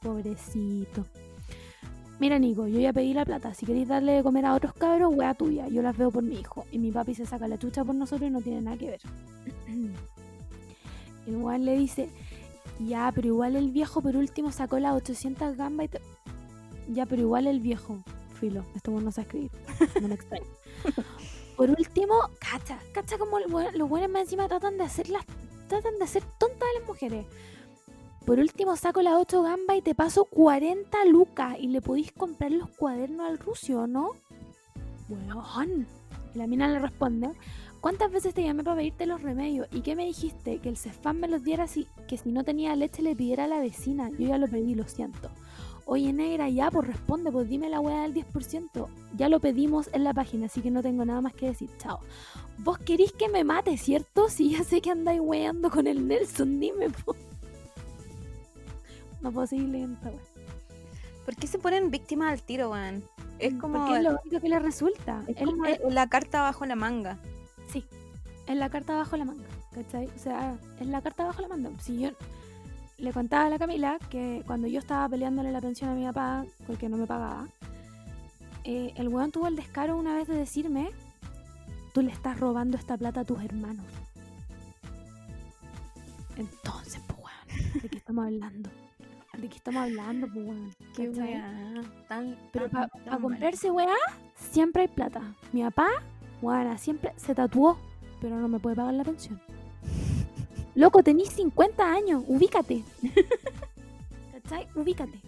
Pobrecito. 0.00 1.04
Mira, 2.18 2.38
Nico, 2.38 2.66
yo 2.66 2.78
ya 2.80 2.92
pedí 2.92 3.14
la 3.14 3.24
plata. 3.24 3.52
Si 3.52 3.66
queréis 3.66 3.88
darle 3.88 4.12
de 4.12 4.22
comer 4.22 4.46
a 4.46 4.54
otros 4.54 4.72
cabros, 4.74 5.14
wea 5.14 5.34
tuya. 5.34 5.68
Yo 5.68 5.82
las 5.82 5.96
veo 5.96 6.10
por 6.10 6.22
mi 6.22 6.36
hijo. 6.36 6.64
Y 6.70 6.78
mi 6.78 6.92
papi 6.92 7.14
se 7.14 7.26
saca 7.26 7.48
la 7.48 7.58
chucha 7.58 7.84
por 7.84 7.94
nosotros 7.94 8.28
y 8.28 8.32
no 8.32 8.40
tiene 8.40 8.62
nada 8.62 8.76
que 8.76 8.90
ver. 8.90 9.00
El 11.26 11.36
weón 11.36 11.64
le 11.64 11.76
dice, 11.76 12.08
ya, 12.78 13.10
pero 13.14 13.28
igual 13.28 13.56
el 13.56 13.70
viejo 13.70 14.00
por 14.00 14.16
último 14.16 14.50
sacó 14.52 14.78
las 14.78 14.94
800 14.94 15.56
gambas 15.56 15.86
y 15.86 15.88
te... 15.88 16.00
Ya, 16.88 17.06
pero 17.06 17.22
igual 17.22 17.46
el 17.46 17.60
viejo, 17.60 18.02
filo, 18.40 18.64
este 18.74 18.90
weón 18.90 19.04
no 19.04 19.12
sabe 19.12 19.26
escribir, 19.26 19.50
no 20.00 20.08
me 20.08 20.14
extraña. 20.14 20.46
Por 21.56 21.70
último, 21.70 22.14
cacha, 22.40 22.78
cacha 22.92 23.18
como 23.18 23.38
los 23.38 23.88
buenos 23.88 24.10
más 24.10 24.22
encima 24.22 24.48
tratan 24.48 24.78
de 24.78 24.84
hacer 24.84 25.08
las, 25.10 25.24
tratan 25.68 25.98
de 25.98 26.04
hacer 26.04 26.24
tontas 26.38 26.62
a 26.62 26.78
las 26.78 26.88
mujeres. 26.88 27.26
Por 28.26 28.38
último, 28.38 28.76
saco 28.76 29.02
las 29.02 29.14
8 29.14 29.42
gambas 29.42 29.76
y 29.76 29.82
te 29.82 29.94
paso 29.94 30.24
40 30.24 31.04
lucas 31.06 31.56
y 31.58 31.68
le 31.68 31.80
podéis 31.80 32.12
comprar 32.12 32.52
los 32.52 32.70
cuadernos 32.70 33.28
al 33.28 33.38
rucio, 33.38 33.86
¿no? 33.86 34.12
Weón. 35.08 35.86
Y 36.34 36.38
la 36.38 36.46
mina 36.46 36.68
le 36.68 36.78
responde, 36.78 37.30
¿cuántas 37.82 38.10
veces 38.10 38.32
te 38.32 38.42
llamé 38.42 38.64
para 38.64 38.76
pedirte 38.76 39.04
los 39.04 39.20
remedios? 39.20 39.66
¿Y 39.70 39.82
qué 39.82 39.94
me 39.94 40.06
dijiste? 40.06 40.58
Que 40.60 40.70
el 40.70 40.78
Cefam 40.78 41.18
me 41.18 41.28
los 41.28 41.42
diera 41.42 41.66
si, 41.66 41.86
que 42.08 42.16
si 42.16 42.32
no 42.32 42.44
tenía 42.44 42.74
leche 42.74 43.02
le 43.02 43.14
pidiera 43.14 43.44
a 43.44 43.48
la 43.48 43.60
vecina. 43.60 44.08
Yo 44.10 44.28
ya 44.28 44.38
lo 44.38 44.48
pedí, 44.48 44.74
lo 44.74 44.88
siento. 44.88 45.30
Oye, 45.84 46.12
negra, 46.12 46.48
ya, 46.48 46.70
pues 46.70 46.86
responde, 46.86 47.32
pues 47.32 47.48
dime 47.48 47.68
la 47.68 47.80
weá 47.80 48.02
del 48.02 48.14
10%. 48.14 48.86
Ya 49.16 49.28
lo 49.28 49.40
pedimos 49.40 49.90
en 49.92 50.04
la 50.04 50.14
página, 50.14 50.46
así 50.46 50.62
que 50.62 50.70
no 50.70 50.80
tengo 50.80 51.04
nada 51.04 51.20
más 51.20 51.34
que 51.34 51.46
decir. 51.46 51.68
Chao. 51.76 51.98
Vos 52.58 52.78
querís 52.78 53.12
que 53.12 53.28
me 53.28 53.44
mate, 53.44 53.76
¿cierto? 53.76 54.28
Si 54.30 54.52
ya 54.52 54.64
sé 54.64 54.80
que 54.80 54.90
andáis 54.90 55.20
weando 55.20 55.70
con 55.70 55.86
el 55.86 56.06
Nelson, 56.06 56.60
dime, 56.60 56.88
po. 56.88 57.14
No 59.20 59.32
puedo 59.32 59.46
seguir 59.46 59.68
leyendo 59.68 59.96
esta 59.96 60.10
weá. 60.10 60.20
¿Por 61.24 61.36
qué 61.36 61.46
se 61.46 61.58
ponen 61.58 61.90
víctimas 61.90 62.32
al 62.32 62.42
tiro, 62.42 62.70
weón? 62.70 63.04
Es 63.38 63.54
como, 63.54 63.78
Porque 63.78 63.96
es 63.96 64.02
lo 64.04 64.20
único 64.24 64.40
que 64.40 64.48
le 64.48 64.58
resulta. 64.60 65.24
es 65.26 65.36
como 65.44 65.64
la 65.90 66.08
carta 66.08 66.42
bajo 66.42 66.64
la 66.64 66.76
manga. 66.76 67.18
Es 68.46 68.56
la 68.56 68.68
carta 68.70 68.96
bajo 68.96 69.16
la 69.16 69.24
manga, 69.24 69.44
¿cachai? 69.72 70.06
O 70.06 70.18
sea, 70.18 70.56
es 70.80 70.86
la 70.86 71.00
carta 71.00 71.24
bajo 71.24 71.42
la 71.42 71.48
manga. 71.48 71.70
Si 71.80 71.98
yo 72.00 72.10
le 72.98 73.12
contaba 73.12 73.46
a 73.46 73.50
la 73.50 73.58
Camila 73.58 73.98
que 74.10 74.42
cuando 74.46 74.66
yo 74.66 74.78
estaba 74.78 75.08
peleándole 75.08 75.52
la 75.52 75.60
pensión 75.60 75.90
a 75.90 75.94
mi 75.94 76.04
papá 76.04 76.44
porque 76.66 76.88
no 76.88 76.96
me 76.96 77.06
pagaba, 77.06 77.46
eh, 78.64 78.92
el 78.96 79.08
weón 79.08 79.32
tuvo 79.32 79.48
el 79.48 79.56
descaro 79.56 79.96
una 79.96 80.14
vez 80.14 80.28
de 80.28 80.34
decirme, 80.36 80.90
tú 81.94 82.02
le 82.02 82.10
estás 82.12 82.38
robando 82.38 82.76
esta 82.76 82.96
plata 82.96 83.20
a 83.20 83.24
tus 83.24 83.42
hermanos. 83.42 83.86
Entonces, 86.36 87.00
pues 87.06 87.18
weón, 87.20 87.80
¿de 87.82 87.88
qué 87.88 87.98
estamos 87.98 88.24
hablando? 88.26 88.70
¿De 89.38 89.48
qué 89.48 89.56
estamos 89.56 89.82
hablando, 89.82 90.26
pues 90.32 90.46
weón? 90.46 90.74
Qué 90.94 91.08
weá. 91.10 91.82
Tan, 92.08 92.36
Pero 92.52 92.68
para 92.70 92.88
mal. 93.06 93.20
comprarse 93.20 93.70
weá, 93.70 93.96
siempre 94.36 94.82
hay 94.82 94.88
plata. 94.88 95.22
Mi 95.52 95.62
papá, 95.62 95.88
weá, 96.40 96.76
siempre 96.78 97.12
se 97.16 97.34
tatuó, 97.34 97.78
pero 98.22 98.36
no 98.36 98.48
me 98.48 98.58
puede 98.60 98.76
pagar 98.76 98.94
la 98.94 99.04
pensión. 99.04 99.38
Loco, 100.74 101.02
tenís 101.02 101.28
50 101.30 101.92
años, 101.92 102.24
ubícate. 102.26 102.82
¿Cachai? 104.32 104.68
Ubícate. 104.74 105.20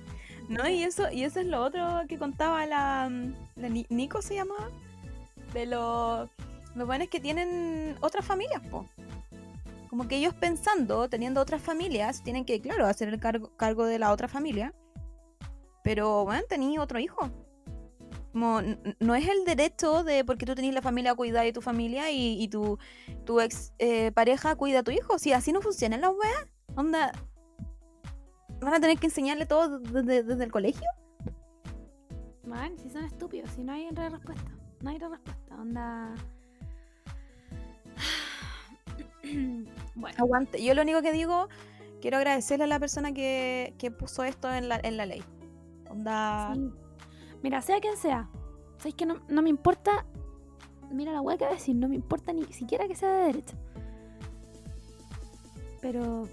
No, 0.48 0.66
y 0.68 0.82
eso, 0.82 1.10
y 1.10 1.24
eso 1.24 1.40
es 1.40 1.46
lo 1.46 1.62
otro 1.62 2.02
que 2.08 2.18
contaba 2.18 2.64
la, 2.66 3.10
la 3.56 3.68
Ni- 3.68 3.86
Nico 3.90 4.22
se 4.22 4.36
llamaba. 4.36 4.70
De 5.52 5.66
los 5.66 6.30
los 6.74 6.86
buenos 6.86 7.08
que 7.08 7.20
tienen 7.20 7.96
otras 8.00 8.24
familias, 8.24 8.60
po. 8.68 8.86
Como 9.88 10.08
que 10.08 10.16
ellos 10.16 10.34
pensando, 10.34 11.08
teniendo 11.08 11.40
otras 11.40 11.62
familias, 11.62 12.22
tienen 12.22 12.44
que, 12.44 12.60
claro, 12.60 12.86
hacer 12.86 13.08
el 13.08 13.20
cargo, 13.20 13.52
cargo 13.56 13.84
de 13.84 13.98
la 14.00 14.10
otra 14.12 14.26
familia. 14.26 14.74
Pero, 15.84 16.24
bueno, 16.24 16.42
tenía 16.48 16.82
otro 16.82 16.98
hijo. 16.98 17.30
Como, 18.34 18.60
no 18.98 19.14
es 19.14 19.28
el 19.28 19.44
derecho 19.44 20.02
de 20.02 20.24
porque 20.24 20.44
tú 20.44 20.56
tenés 20.56 20.74
la 20.74 20.82
familia 20.82 21.14
cuidar 21.14 21.44
de 21.44 21.52
tu 21.52 21.60
familia 21.62 22.10
y, 22.10 22.42
y 22.42 22.48
tu, 22.48 22.78
tu 23.24 23.40
ex 23.40 23.72
eh, 23.78 24.10
pareja 24.10 24.56
cuida 24.56 24.80
a 24.80 24.82
tu 24.82 24.90
hijo. 24.90 25.20
Si 25.20 25.32
así 25.32 25.52
no 25.52 25.62
funcionan 25.62 26.00
las 26.00 26.10
weas, 26.10 26.46
onda. 26.74 27.12
¿Van 28.60 28.74
a 28.74 28.80
tener 28.80 28.98
que 28.98 29.06
enseñarle 29.06 29.46
todo 29.46 29.78
desde, 29.78 30.24
desde 30.24 30.42
el 30.42 30.50
colegio? 30.50 30.88
Man, 32.44 32.76
si 32.76 32.90
son 32.90 33.04
estúpidos, 33.04 33.50
si 33.52 33.62
no 33.62 33.72
hay 33.72 33.88
re- 33.90 34.08
respuesta. 34.10 34.50
No 34.80 34.90
hay 34.90 34.98
re- 34.98 35.10
respuesta. 35.10 35.54
Onda. 35.54 36.12
bueno, 39.94 40.16
Aguante. 40.18 40.60
Yo 40.62 40.74
lo 40.74 40.82
único 40.82 41.02
que 41.02 41.12
digo, 41.12 41.48
quiero 42.00 42.16
agradecerle 42.16 42.64
a 42.64 42.66
la 42.66 42.80
persona 42.80 43.12
que, 43.12 43.74
que 43.78 43.92
puso 43.92 44.24
esto 44.24 44.52
en 44.52 44.68
la, 44.68 44.80
en 44.82 44.96
la 44.96 45.06
ley. 45.06 45.22
Onda. 45.88 46.52
sí. 46.54 46.72
Mira, 47.44 47.60
sea 47.60 47.78
quien 47.78 47.98
sea. 47.98 48.26
¿Sabes 48.78 48.94
que 48.94 49.04
no, 49.04 49.20
no 49.28 49.42
me 49.42 49.50
importa? 49.50 50.06
Mira 50.90 51.12
la 51.12 51.20
weá 51.20 51.36
que 51.36 51.44
va 51.44 51.50
a 51.50 51.54
decir, 51.54 51.76
no 51.76 51.88
me 51.88 51.94
importa 51.94 52.32
ni 52.32 52.42
siquiera 52.54 52.88
que 52.88 52.94
sea 52.94 53.12
de 53.12 53.26
derecha. 53.26 53.54
Pero, 55.82 56.26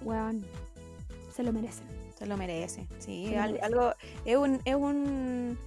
weón, 0.00 0.42
se 1.34 1.42
lo 1.42 1.52
merecen. 1.52 1.86
Se 2.18 2.24
lo 2.24 2.38
merece. 2.38 2.88
Sí, 2.98 3.26
lo 3.26 3.42
merece. 3.42 3.60
algo. 3.60 3.92
Es 4.24 4.38
un. 4.38 4.62
Es 4.64 4.74
un. 4.74 5.58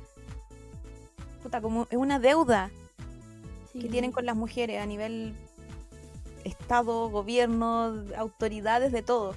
Puta, 1.44 1.62
como. 1.62 1.86
Es 1.92 1.98
una 1.98 2.18
deuda 2.18 2.72
que 3.72 3.88
tienen 3.88 4.12
con 4.12 4.26
las 4.26 4.36
mujeres 4.36 4.82
a 4.82 4.88
nivel 4.88 5.36
Estado, 6.44 7.12
gobierno, 7.12 8.04
autoridades, 8.18 8.92
de 8.94 9.04
todo. 9.04 9.36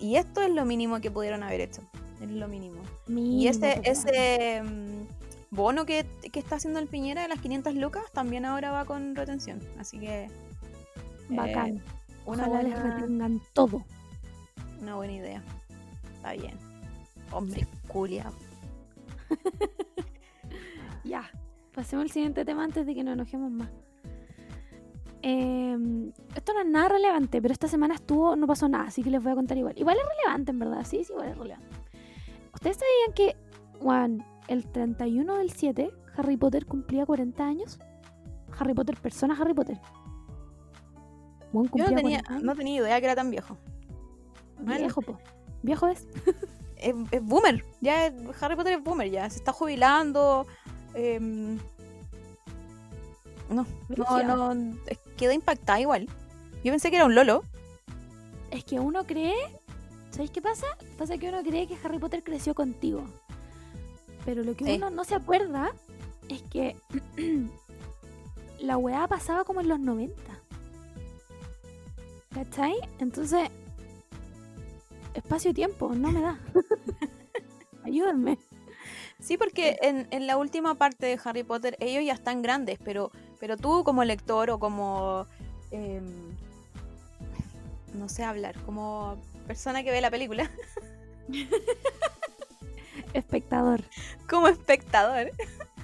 Y 0.00 0.16
esto 0.16 0.42
es 0.42 0.50
lo 0.50 0.64
mínimo 0.64 1.00
que 1.00 1.12
pudieron 1.12 1.44
haber 1.44 1.60
hecho. 1.60 1.82
Es 2.22 2.30
lo 2.30 2.48
mínimo. 2.48 2.82
Y 3.08 3.48
ese, 3.48 3.80
ese 3.84 4.62
mm, 4.62 5.06
bono 5.50 5.84
que, 5.84 6.06
que 6.32 6.38
está 6.38 6.56
haciendo 6.56 6.78
el 6.78 6.86
Piñera 6.86 7.22
de 7.22 7.28
las 7.28 7.40
500 7.40 7.74
lucas 7.74 8.04
también 8.12 8.44
ahora 8.44 8.70
va 8.70 8.84
con 8.84 9.14
retención. 9.16 9.60
Así 9.78 9.98
que 9.98 10.28
Bacán. 11.28 11.78
eh, 11.78 11.82
una, 12.26 12.44
Ojalá 12.46 12.62
les 12.62 12.72
buena, 12.74 12.96
retengan 13.00 13.40
todo. 13.52 13.84
una 14.80 14.94
buena 14.96 15.12
idea. 15.14 15.42
Está 16.16 16.32
bien. 16.34 16.58
Hombre, 17.32 17.66
culia. 17.88 18.30
Ya, 21.04 21.28
pasemos 21.74 22.04
al 22.04 22.10
siguiente 22.12 22.44
tema 22.44 22.62
antes 22.62 22.86
de 22.86 22.94
que 22.94 23.02
nos 23.02 23.14
enojemos 23.14 23.50
más. 23.50 23.68
Em, 25.20 26.12
esto 26.34 26.52
no 26.52 26.60
es 26.60 26.66
nada 26.66 26.88
relevante, 26.90 27.42
pero 27.42 27.52
esta 27.52 27.68
semana 27.68 27.94
estuvo, 27.94 28.36
no 28.36 28.46
pasó 28.46 28.68
nada, 28.68 28.84
así 28.84 29.02
que 29.02 29.10
les 29.10 29.22
voy 29.22 29.32
a 29.32 29.34
contar 29.34 29.58
igual. 29.58 29.74
Igual 29.76 29.96
es 29.96 30.04
relevante, 30.18 30.50
en 30.52 30.58
verdad, 30.60 30.84
sí, 30.84 31.02
sí, 31.04 31.12
igual 31.12 31.28
es 31.30 31.36
relevante. 31.38 31.76
¿Ustedes 32.54 32.76
sabían 32.76 33.14
que, 33.14 33.36
Juan, 33.80 34.24
el 34.48 34.66
31 34.70 35.36
del 35.38 35.50
7, 35.52 35.90
Harry 36.16 36.36
Potter 36.36 36.66
cumplía 36.66 37.06
40 37.06 37.44
años? 37.44 37.78
Harry 38.58 38.74
Potter, 38.74 38.96
persona 39.00 39.36
Harry 39.40 39.54
Potter. 39.54 39.78
Juan 41.52 41.64
Yo 41.64 41.70
cumplía 41.70 41.90
no 41.90 41.96
tenía, 41.96 42.18
40 42.20 42.32
años. 42.32 42.44
no 42.44 42.54
tenía 42.56 42.80
idea 42.82 43.00
que 43.00 43.06
era 43.06 43.14
tan 43.14 43.30
viejo. 43.30 43.56
Viejo, 44.60 45.02
po. 45.02 45.18
Viejo 45.62 45.88
es. 45.88 46.06
Es, 46.76 46.96
es 47.12 47.22
boomer. 47.22 47.64
Ya 47.80 48.06
es- 48.06 48.42
Harry 48.42 48.56
Potter 48.56 48.72
es 48.72 48.82
boomer, 48.82 49.08
ya. 49.08 49.30
Se 49.30 49.36
está 49.36 49.52
jubilando. 49.52 50.48
em, 50.94 51.56
no, 53.48 53.64
no, 54.24 54.54
no. 54.54 54.76
Quedé 55.16 55.34
impactada 55.34 55.78
igual. 55.80 56.08
Yo 56.64 56.72
pensé 56.72 56.90
que 56.90 56.96
era 56.96 57.04
un 57.06 57.14
Lolo. 57.14 57.44
Es 58.50 58.64
que 58.64 58.80
uno 58.80 59.04
cree. 59.04 59.32
¿Sabéis 60.12 60.30
qué 60.30 60.40
pasa? 60.42 60.66
Pasa 60.98 61.18
que 61.18 61.28
uno 61.28 61.42
cree 61.42 61.66
que 61.66 61.76
Harry 61.82 61.98
Potter 61.98 62.22
creció 62.22 62.54
contigo. 62.54 63.04
Pero 64.24 64.44
lo 64.44 64.54
que 64.54 64.64
Sí. 64.64 64.72
uno 64.76 64.90
no 64.90 65.02
se 65.04 65.14
acuerda 65.16 65.72
es 66.28 66.42
que 66.42 66.76
la 68.60 68.76
weá 68.76 69.08
pasaba 69.08 69.44
como 69.44 69.60
en 69.60 69.68
los 69.68 69.80
90. 69.80 70.14
¿Cachai? 72.34 72.74
Entonces, 72.98 73.50
espacio-tiempo, 75.14 75.94
no 75.94 76.12
me 76.12 76.20
da. 76.20 76.38
Ayúdenme. 77.84 78.38
Sí, 79.18 79.36
porque 79.36 79.78
en, 79.82 80.06
en 80.10 80.26
la 80.26 80.36
última 80.36 80.74
parte 80.74 81.06
de 81.06 81.18
Harry 81.24 81.42
Potter 81.42 81.76
ellos 81.80 82.04
ya 82.04 82.12
están 82.14 82.42
grandes, 82.42 82.78
pero, 82.84 83.10
pero 83.40 83.56
tú 83.56 83.82
como 83.84 84.04
lector 84.04 84.50
o 84.50 84.58
como... 84.58 85.26
em, 85.70 86.04
no 87.94 88.08
sé 88.08 88.24
hablar, 88.24 88.56
como 88.64 89.16
persona 89.42 89.82
que 89.82 89.90
ve 89.90 90.00
la 90.00 90.10
película, 90.10 90.50
Espectador. 93.14 93.82
como 94.28 94.48
espectador, 94.48 95.30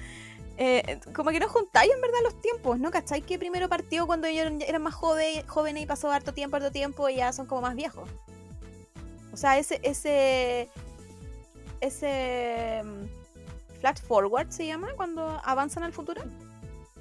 eh, 0.56 1.00
como 1.14 1.30
que 1.30 1.40
no 1.40 1.48
juntáis 1.48 1.92
en 1.92 2.00
verdad 2.00 2.18
los 2.22 2.40
tiempos, 2.40 2.78
¿no? 2.78 2.90
¿Cachai? 2.90 3.22
Que 3.22 3.38
primero 3.38 3.68
partió 3.68 4.06
cuando 4.06 4.26
ellos 4.26 4.42
eran, 4.46 4.62
eran 4.62 4.82
más 4.82 4.94
joven, 4.94 5.46
jóvenes 5.46 5.82
y 5.82 5.86
pasó 5.86 6.10
harto 6.10 6.32
tiempo, 6.32 6.56
harto 6.56 6.70
tiempo 6.70 7.08
y 7.08 7.16
ya 7.16 7.32
son 7.32 7.46
como 7.46 7.62
más 7.62 7.74
viejos. 7.74 8.08
O 9.32 9.36
sea, 9.36 9.58
ese, 9.58 9.78
ese, 9.82 10.68
ese 11.80 12.82
mm, 12.84 13.78
flash 13.80 14.00
forward 14.02 14.50
se 14.50 14.66
llama 14.66 14.88
cuando 14.96 15.40
avanzan 15.44 15.82
al 15.82 15.92
futuro. 15.92 16.22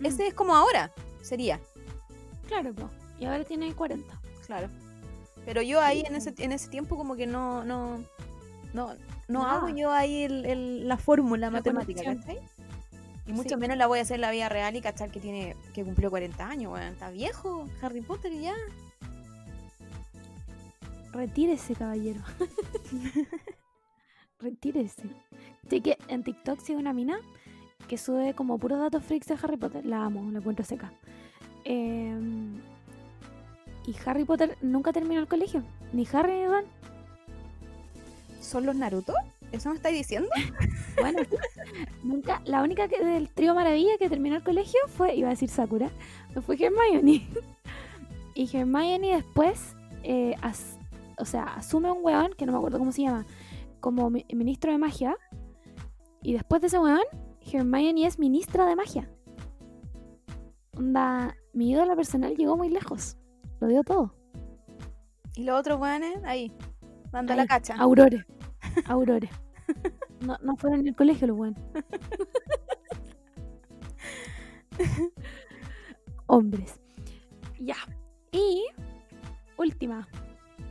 Ese 0.04 0.28
es 0.28 0.34
como 0.34 0.56
ahora, 0.56 0.92
sería, 1.22 1.60
Claro, 2.48 2.74
po. 2.74 2.90
Y 3.20 3.26
ahora 3.26 3.44
tiene 3.44 3.74
40. 3.74 4.22
claro. 4.46 4.70
Pero 5.48 5.62
yo 5.62 5.80
ahí 5.80 6.04
en 6.06 6.14
ese, 6.14 6.34
en 6.40 6.52
ese 6.52 6.68
tiempo 6.68 6.98
como 6.98 7.16
que 7.16 7.26
no, 7.26 7.64
no, 7.64 8.04
no, 8.74 8.94
no 9.30 9.46
hago 9.46 9.70
yo 9.70 9.94
ahí 9.94 10.24
el- 10.24 10.46
el- 10.46 10.88
la 10.90 10.98
fórmula 10.98 11.48
La 11.48 11.52
matemática. 11.52 12.18
Y 13.26 13.32
mucho 13.32 13.52
Sí. 13.52 13.56
menos 13.56 13.78
la 13.78 13.88
voy 13.88 14.00
a 14.00 14.02
hacer 14.02 14.16
en 14.16 14.22
la 14.22 14.32
vida 14.32 14.50
real 14.50 14.76
y 14.76 14.82
cachar 14.82 15.10
que 15.10 15.22
tiene, 15.22 15.56
que 15.74 15.86
cumplió 15.86 16.10
40 16.10 16.46
años, 16.50 16.74
weón. 16.74 16.88
Está 16.92 17.12
viejo, 17.12 17.66
Harry 17.82 18.02
Potter 18.02 18.34
y 18.34 18.42
ya. 18.42 18.56
Retírese, 21.14 21.76
caballero. 21.76 22.20
Retírese. 24.40 25.04
Así 25.66 25.80
que 25.82 25.98
en 26.10 26.24
TikTok 26.24 26.60
sigue 26.60 26.78
una 26.78 26.92
mina 26.94 27.20
que 27.88 27.98
sube 27.98 28.34
como 28.34 28.58
puros 28.60 28.80
datos 28.80 29.04
freaks 29.04 29.28
de 29.28 29.36
Harry 29.42 29.56
Potter. 29.58 29.86
La 29.86 30.04
amo, 30.04 30.30
la 30.30 30.40
encuentro 30.40 30.66
seca. 30.66 30.92
Em, 31.64 32.62
y 33.88 33.96
Harry 34.06 34.24
Potter 34.26 34.56
nunca 34.62 34.94
terminó 34.94 35.20
el 35.20 35.28
colegio. 35.28 35.64
Ni 35.94 36.08
Harry 36.14 36.34
ni 36.34 36.46
Ron. 36.48 36.66
¿Son 38.40 38.66
los 38.66 38.76
Naruto? 38.76 39.14
¿Eso 39.52 39.70
me 39.70 39.76
estáis 39.76 39.98
diciendo? 39.98 40.30
Bueno, 41.00 41.20
nunca, 42.04 42.42
la 42.46 42.64
única 42.64 42.88
que 42.88 43.04
del 43.06 43.30
trío 43.30 43.54
Maravilla 43.54 44.00
que 44.00 44.10
terminó 44.10 44.36
el 44.36 44.42
colegio 44.44 44.80
fue, 44.88 45.14
iba 45.16 45.28
a 45.28 45.32
decir 45.32 45.48
Sakura, 45.48 45.92
fue 46.46 46.56
Hermione. 46.60 47.28
Y 48.34 48.50
Hermione 48.58 49.16
después, 49.16 49.76
eh, 50.04 50.34
as- 50.42 50.78
o 51.20 51.26
sea, 51.26 51.44
asume 51.56 51.92
un 51.92 52.00
weón, 52.04 52.34
que 52.36 52.46
no 52.48 52.52
me 52.52 52.58
acuerdo 52.58 52.80
cómo 52.80 52.92
se 52.92 53.04
llama, 53.04 53.26
como 53.80 54.10
mi- 54.10 54.26
ministro 54.34 54.72
de 54.72 54.80
magia. 54.80 55.16
Y 56.24 56.34
después 56.34 56.62
de 56.62 56.68
ese 56.68 56.80
weón, 56.80 57.02
Hermione 57.52 58.08
es 58.08 58.18
ministra 58.18 58.66
de 58.66 58.76
magia. 58.76 59.08
Onda, 60.76 61.36
mi 61.54 61.72
ídola 61.72 61.96
personal 61.96 62.36
llegó 62.36 62.58
muy 62.58 62.70
lejos. 62.70 63.18
Lo 63.60 63.68
dio 63.68 63.84
todo. 63.84 64.14
Y 65.36 65.44
los 65.44 65.60
otros 65.60 65.80
weones, 65.80 66.24
ahí, 66.24 66.52
dando 67.12 67.34
Ahí, 67.34 67.40
la 67.40 67.46
cacha. 67.46 67.76
Aurore. 67.76 68.26
Aurore. 68.88 69.30
No, 70.22 70.38
no 70.42 70.56
fueron 70.56 70.80
en 70.80 70.88
el 70.88 70.96
colegio 70.96 71.28
los 71.28 71.38
buenos. 71.38 71.62
Hombres. 76.28 76.80
Ya. 77.60 77.78
Y 78.32 78.66
última. 79.58 80.08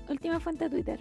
Última 0.08 0.40
fuente 0.40 0.64
de 0.64 0.70
Twitter. 0.70 1.00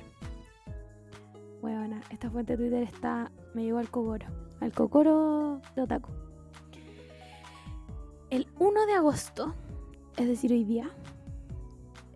Buena, 1.62 2.02
esta 2.10 2.30
fuente 2.30 2.54
de 2.54 2.58
Twitter 2.58 2.84
está. 2.84 3.32
Me 3.54 3.64
llegó 3.64 3.80
al 3.80 3.90
cocoro. 3.90 4.28
Al 4.62 4.72
cocoro 4.72 5.62
de 5.76 5.82
Otaku. 5.82 6.12
El 8.30 8.48
1 8.60 8.86
de 8.86 8.94
agosto, 8.94 9.56
es 10.18 10.28
decir, 10.28 10.52
hoy 10.52 10.64
día, 10.64 10.90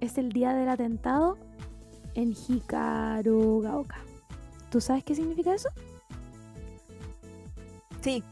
es 0.02 0.18
el 0.18 0.32
día 0.32 0.54
del 0.54 0.70
atentado 0.70 1.38
en 2.16 2.36
Hikarugaoka. 2.48 3.98
¿Tú 4.70 4.82
sabes 4.82 5.04
qué 5.04 5.16
significa 5.16 5.54
eso? 5.54 5.70
Sí. 8.02 8.24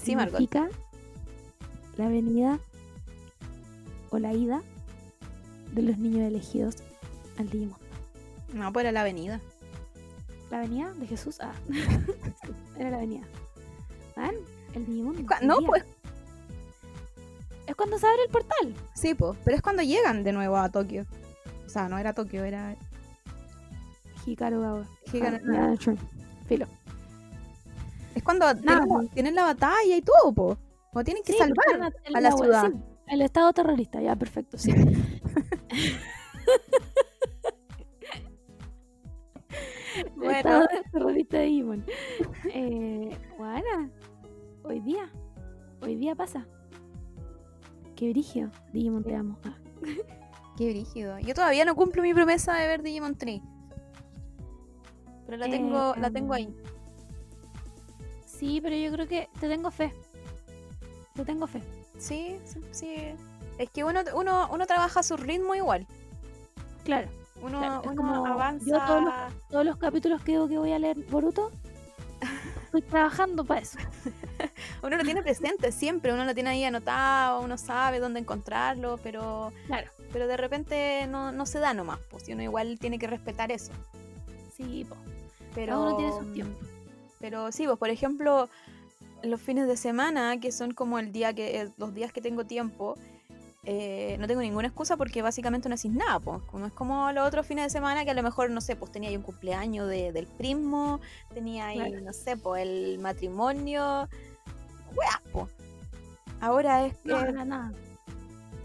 Sí, 0.00 0.16
Margot. 0.16 0.38
significa 0.38 0.68
la 1.96 2.06
avenida 2.06 2.58
o 4.10 4.18
la 4.18 4.32
ida 4.32 4.62
de 5.72 5.82
los 5.82 5.98
niños 5.98 6.22
elegidos 6.22 6.76
al 7.38 7.50
Digimon. 7.50 7.78
No, 8.54 8.72
pues 8.72 8.84
era 8.84 8.92
la 8.92 9.02
avenida. 9.02 9.40
La 10.50 10.58
avenida 10.58 10.92
de 10.94 11.06
Jesús. 11.06 11.38
Ah, 11.40 11.52
era 12.78 12.90
la 12.90 12.96
avenida. 12.96 13.26
¿Van? 14.16 14.34
El 14.74 14.86
Digimon. 14.86 15.26
No, 15.42 15.58
pues 15.58 15.84
Es 17.68 17.76
cuando 17.76 17.98
se 17.98 18.06
abre 18.06 18.22
el 18.24 18.30
portal. 18.30 18.74
sí, 18.94 19.14
pues. 19.14 19.36
Pero 19.44 19.56
es 19.56 19.62
cuando 19.62 19.82
llegan 19.82 20.24
de 20.24 20.32
nuevo 20.32 20.56
a 20.56 20.70
Tokio. 20.70 21.04
O 21.66 21.68
sea, 21.68 21.88
no 21.88 21.98
era 21.98 22.12
Tokio, 22.14 22.44
era. 22.44 22.74
Hikaru- 24.26 24.86
Ah, 25.14 25.74
ya, 25.74 25.76
sure. 25.80 25.96
Filo. 26.46 26.66
Es 28.14 28.22
cuando 28.22 28.46
Nada, 28.54 28.84
tienen, 28.84 29.08
tienen 29.10 29.34
la 29.34 29.44
batalla 29.44 29.96
y 29.96 30.02
todo, 30.02 30.32
po. 30.32 30.56
O 30.94 31.04
tienen 31.04 31.22
que 31.22 31.32
Sí, 31.32 31.38
salvar 31.38 31.92
el- 32.04 32.16
a 32.16 32.20
la 32.20 32.32
ciudad. 32.32 32.70
sí, 32.70 32.76
el 33.08 33.22
estado 33.22 33.52
terrorista, 33.52 34.00
ya, 34.00 34.16
perfecto, 34.16 34.56
sí. 34.58 34.72
El 39.96 40.10
Bueno. 40.16 40.32
estado 40.38 40.66
terrorista 40.92 41.38
de 41.38 41.44
Digimon. 41.44 41.84
Eh, 42.52 43.16
bueno, 43.36 43.90
hoy 44.62 44.80
día, 44.80 45.10
hoy 45.82 45.96
día 45.96 46.14
pasa. 46.14 46.46
Qué 47.98 48.10
brillo, 48.10 48.48
Digimon 48.72 49.02
te 49.02 49.16
amo. 49.16 49.36
Ah, 49.44 49.56
Qué 50.56 50.70
brígido. 50.70 51.18
Yo 51.18 51.34
todavía 51.34 51.64
no 51.64 51.74
cumplo 51.74 52.00
mi 52.00 52.14
promesa 52.14 52.54
de 52.54 52.68
ver 52.68 52.82
Digimon 52.82 53.16
Tree. 53.16 53.42
Pero 55.26 55.36
la 55.38 55.46
Eh, 55.46 55.50
tengo, 55.50 55.94
la 55.96 56.08
tengo 56.10 56.32
ahí. 56.32 56.48
Sí, 58.24 58.60
pero 58.62 58.76
yo 58.76 58.92
creo 58.92 59.08
que 59.08 59.28
te 59.40 59.48
tengo 59.48 59.72
fe. 59.72 59.92
Te 61.14 61.24
tengo 61.24 61.48
fe. 61.48 61.60
Sí, 61.98 62.38
sí, 62.44 62.60
sí. 62.70 62.94
Es 63.58 63.68
que 63.70 63.82
uno, 63.82 64.00
uno, 64.14 64.48
uno 64.52 64.66
trabaja 64.68 65.00
a 65.00 65.02
su 65.02 65.16
ritmo 65.16 65.56
igual. 65.56 65.84
Claro, 66.84 67.08
Uno, 67.42 67.58
Claro, 67.58 67.82
uno 67.84 67.94
como 67.96 68.26
avanza. 68.26 68.64
yo 68.64 68.78
todos 68.86 69.02
los- 69.02 69.14
todos 69.50 69.64
los 69.64 69.76
capítulos 69.76 70.22
que 70.22 70.32
digo 70.32 70.46
que 70.48 70.58
voy 70.58 70.72
a 70.72 70.78
leer 70.78 70.96
Boruto, 71.10 71.50
estoy 72.64 72.82
trabajando 72.82 73.44
para 73.44 73.60
eso. 73.60 73.78
Uno 74.82 74.96
lo 74.96 75.04
tiene 75.04 75.22
presente 75.22 75.72
siempre, 75.72 76.12
uno 76.12 76.24
lo 76.24 76.34
tiene 76.34 76.50
ahí 76.50 76.64
anotado, 76.64 77.40
uno 77.40 77.58
sabe 77.58 77.98
dónde 77.98 78.20
encontrarlo, 78.20 78.98
pero, 79.02 79.52
Claro. 79.66 79.90
pero 80.12 80.26
de 80.26 80.36
repente 80.36 81.06
no, 81.08 81.32
no 81.32 81.46
se 81.46 81.58
da 81.58 81.74
nomás, 81.74 81.98
pues 82.10 82.28
y 82.28 82.32
uno 82.32 82.42
igual 82.42 82.78
tiene 82.78 82.98
que 82.98 83.06
respetar 83.08 83.50
eso. 83.50 83.72
Sí, 84.56 84.86
po. 84.88 84.96
Pero, 85.54 85.72
Cada 85.74 85.86
uno 85.86 85.96
tiene 85.96 86.12
sus 86.12 86.32
tiempos. 86.32 86.68
Pero 87.20 87.50
sí, 87.52 87.66
pues 87.66 87.78
por 87.78 87.90
ejemplo, 87.90 88.48
los 89.22 89.40
fines 89.40 89.66
de 89.66 89.76
semana, 89.76 90.38
que 90.38 90.52
son 90.52 90.72
como 90.72 90.98
el 90.98 91.10
día 91.12 91.32
que, 91.32 91.60
eh, 91.62 91.68
los 91.76 91.92
días 91.94 92.12
que 92.12 92.20
tengo 92.20 92.44
tiempo, 92.44 92.96
eh, 93.70 94.16
no 94.18 94.26
tengo 94.26 94.40
ninguna 94.40 94.68
excusa 94.68 94.96
porque 94.96 95.20
básicamente 95.20 95.68
no 95.68 95.74
haces 95.74 95.90
nada, 95.92 96.18
pues. 96.20 96.40
Como 96.44 96.64
es 96.66 96.72
como 96.72 97.12
los 97.12 97.26
otros 97.28 97.46
fines 97.46 97.64
de 97.64 97.70
semana 97.70 98.04
que 98.04 98.12
a 98.12 98.14
lo 98.14 98.22
mejor, 98.22 98.50
no 98.50 98.62
sé, 98.62 98.76
pues 98.76 98.90
tenía 98.90 99.10
ahí 99.10 99.16
un 99.16 99.22
cumpleaños 99.22 99.86
de- 99.90 100.10
del 100.12 100.26
primo, 100.26 101.00
tenía 101.34 101.66
ahí, 101.66 101.76
Claro. 101.78 102.00
no 102.00 102.12
sé, 102.14 102.36
pues 102.38 102.62
el 102.62 102.98
matrimonio, 102.98 104.08
weas, 104.96 105.20
pues. 105.32 105.48
Ahora 106.40 106.86
es 106.86 106.94
que 106.96 107.08
No, 107.10 107.20
nada, 107.20 107.44
nada. 107.44 107.72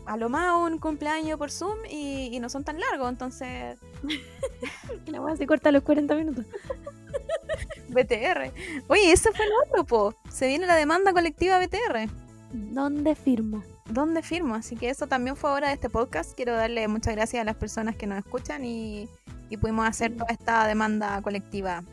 a 0.05 0.15
lo 0.15 0.29
más 0.29 0.55
un 0.55 0.77
cumpleaños 0.79 1.37
por 1.37 1.51
Zoom 1.51 1.79
y, 1.89 2.29
y 2.33 2.39
no 2.39 2.47
son 2.47 2.63
tan 2.63 2.79
largos, 2.79 3.09
entonces 3.09 3.77
Que 5.05 5.11
la 5.11 5.19
weá 5.21 5.35
se 5.35 5.45
corta 5.47 5.67
a 5.69 5.71
los 5.73 5.83
40 5.83 6.15
minutos. 6.15 6.45
BTR. 7.89 8.51
Oye, 8.87 9.11
ese 9.11 9.31
fue 9.33 9.45
el 9.45 9.51
otro, 9.67 9.83
po. 9.85 10.15
Se 10.31 10.47
viene 10.47 10.65
la 10.65 10.75
demanda 10.75 11.11
colectiva 11.13 11.59
BTR. 11.59 12.09
¿Dónde 12.53 13.15
firmo? 13.15 13.63
¿Dónde 13.89 14.21
firmo? 14.23 14.55
Así 14.55 14.75
que 14.75 14.89
eso 14.89 15.07
también 15.07 15.35
fue 15.35 15.49
ahora 15.49 15.67
de 15.69 15.73
este 15.75 15.89
podcast. 15.89 16.33
Quiero 16.35 16.53
darle 16.53 16.87
muchas 16.87 17.15
gracias 17.15 17.41
a 17.41 17.43
las 17.43 17.55
personas 17.55 17.95
que 17.95 18.07
nos 18.07 18.17
escuchan 18.19 18.63
y, 18.65 19.07
y 19.49 19.57
pudimos 19.57 19.85
hacer 19.87 20.13
toda 20.15 20.29
esta 20.31 20.65
demanda 20.67 21.21
colectiva. 21.21 21.83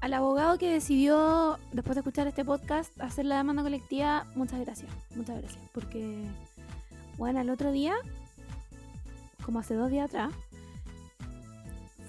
Al 0.00 0.14
abogado 0.14 0.58
que 0.58 0.70
decidió, 0.70 1.58
después 1.72 1.94
de 1.94 2.00
escuchar 2.00 2.26
este 2.26 2.44
podcast, 2.44 2.92
hacer 3.00 3.24
la 3.24 3.36
demanda 3.38 3.62
colectiva, 3.62 4.26
muchas 4.34 4.60
gracias. 4.60 4.90
Muchas 5.14 5.40
gracias. 5.40 5.62
Porque, 5.72 6.24
bueno, 7.18 7.40
el 7.40 7.50
otro 7.50 7.70
día, 7.72 7.94
como 9.44 9.60
hace 9.60 9.74
dos 9.74 9.90
días 9.90 10.06
atrás, 10.10 10.32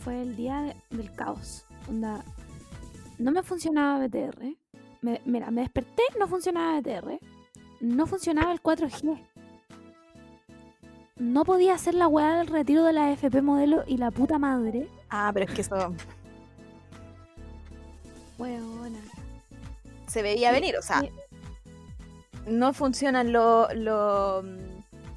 fue 0.04 0.22
el 0.22 0.36
día 0.36 0.62
de- 0.62 0.76
del 0.98 1.14
caos. 1.14 1.66
Onda, 1.88 2.24
no 3.20 3.32
me 3.32 3.44
funcionaba 3.44 4.06
BTR. 4.06 4.56
Me- 5.02 5.22
mira, 5.26 5.50
me 5.52 5.62
desperté, 5.62 6.04
no 6.20 6.28
funcionaba 6.28 6.80
BTR. 6.80 7.20
No 7.84 8.08
funcionaba 8.08 8.54
el 8.54 8.62
4G. 8.62 9.20
No 11.18 11.44
podía 11.44 11.74
hacer 11.74 11.94
la 11.96 12.08
weá 12.08 12.38
del 12.38 12.48
retiro 12.48 12.86
de 12.86 12.94
la 12.94 13.12
FP 13.12 13.42
modelo 13.42 13.84
y 13.86 13.98
la 13.98 14.10
puta 14.10 14.40
madre. 14.40 14.88
Ah, 15.10 15.32
pero 15.34 15.46
es 15.48 15.52
que 15.54 15.62
eso 15.62 15.94
Weona. 18.38 19.00
se 20.08 20.22
veía 20.22 20.50
Sí, 20.50 20.56
venir. 20.56 20.78
O 20.78 20.82
sea, 20.82 21.02
sí. 21.02 21.10
no 22.48 22.72
funcionan 22.74 23.32
lo- 23.34 23.68
lo- 23.74 24.44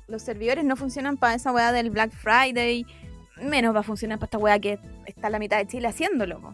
los 0.08 0.22
servidores, 0.22 0.64
no 0.64 0.74
funcionan 0.76 1.16
para 1.16 1.34
esa 1.34 1.52
weá 1.52 1.70
del 1.70 1.90
Black 1.90 2.10
Friday. 2.12 2.84
Menos 3.40 3.74
va 3.74 3.80
a 3.80 3.84
funcionar 3.84 4.18
para 4.18 4.26
esta 4.26 4.38
weá 4.38 4.58
que 4.58 4.78
está 5.06 5.30
la 5.30 5.38
mitad 5.38 5.58
de 5.58 5.66
Chile 5.68 5.86
haciéndolo. 5.88 6.40
po. 6.40 6.52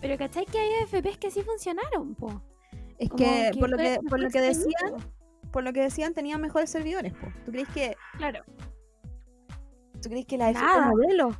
Pero 0.00 0.18
¿cachai 0.18 0.44
que 0.46 0.58
hay 0.58 0.70
FPs 0.86 1.18
que 1.18 1.30
sí 1.30 1.42
funcionaron, 1.42 2.14
po? 2.14 2.40
Es 2.98 3.10
que, 3.10 3.50
por 3.58 3.70
lo 3.70 3.76
que, 3.76 3.98
por 4.08 4.20
lo 4.20 4.30
que 4.30 4.40
decían, 4.40 4.94
por 5.52 5.62
lo 5.64 5.72
que 5.72 5.80
decían 5.82 6.14
tenían 6.14 6.40
mejores 6.40 6.70
servidores. 6.70 7.12
po. 7.12 7.26
¿Tú 7.44 7.52
crees 7.52 7.68
que, 7.68 7.96
Claro. 8.18 8.44
tú 10.02 10.08
crees 10.08 10.26
que 10.26 10.38
la 10.38 10.52
Nada. 10.52 10.88
modelo? 10.88 11.36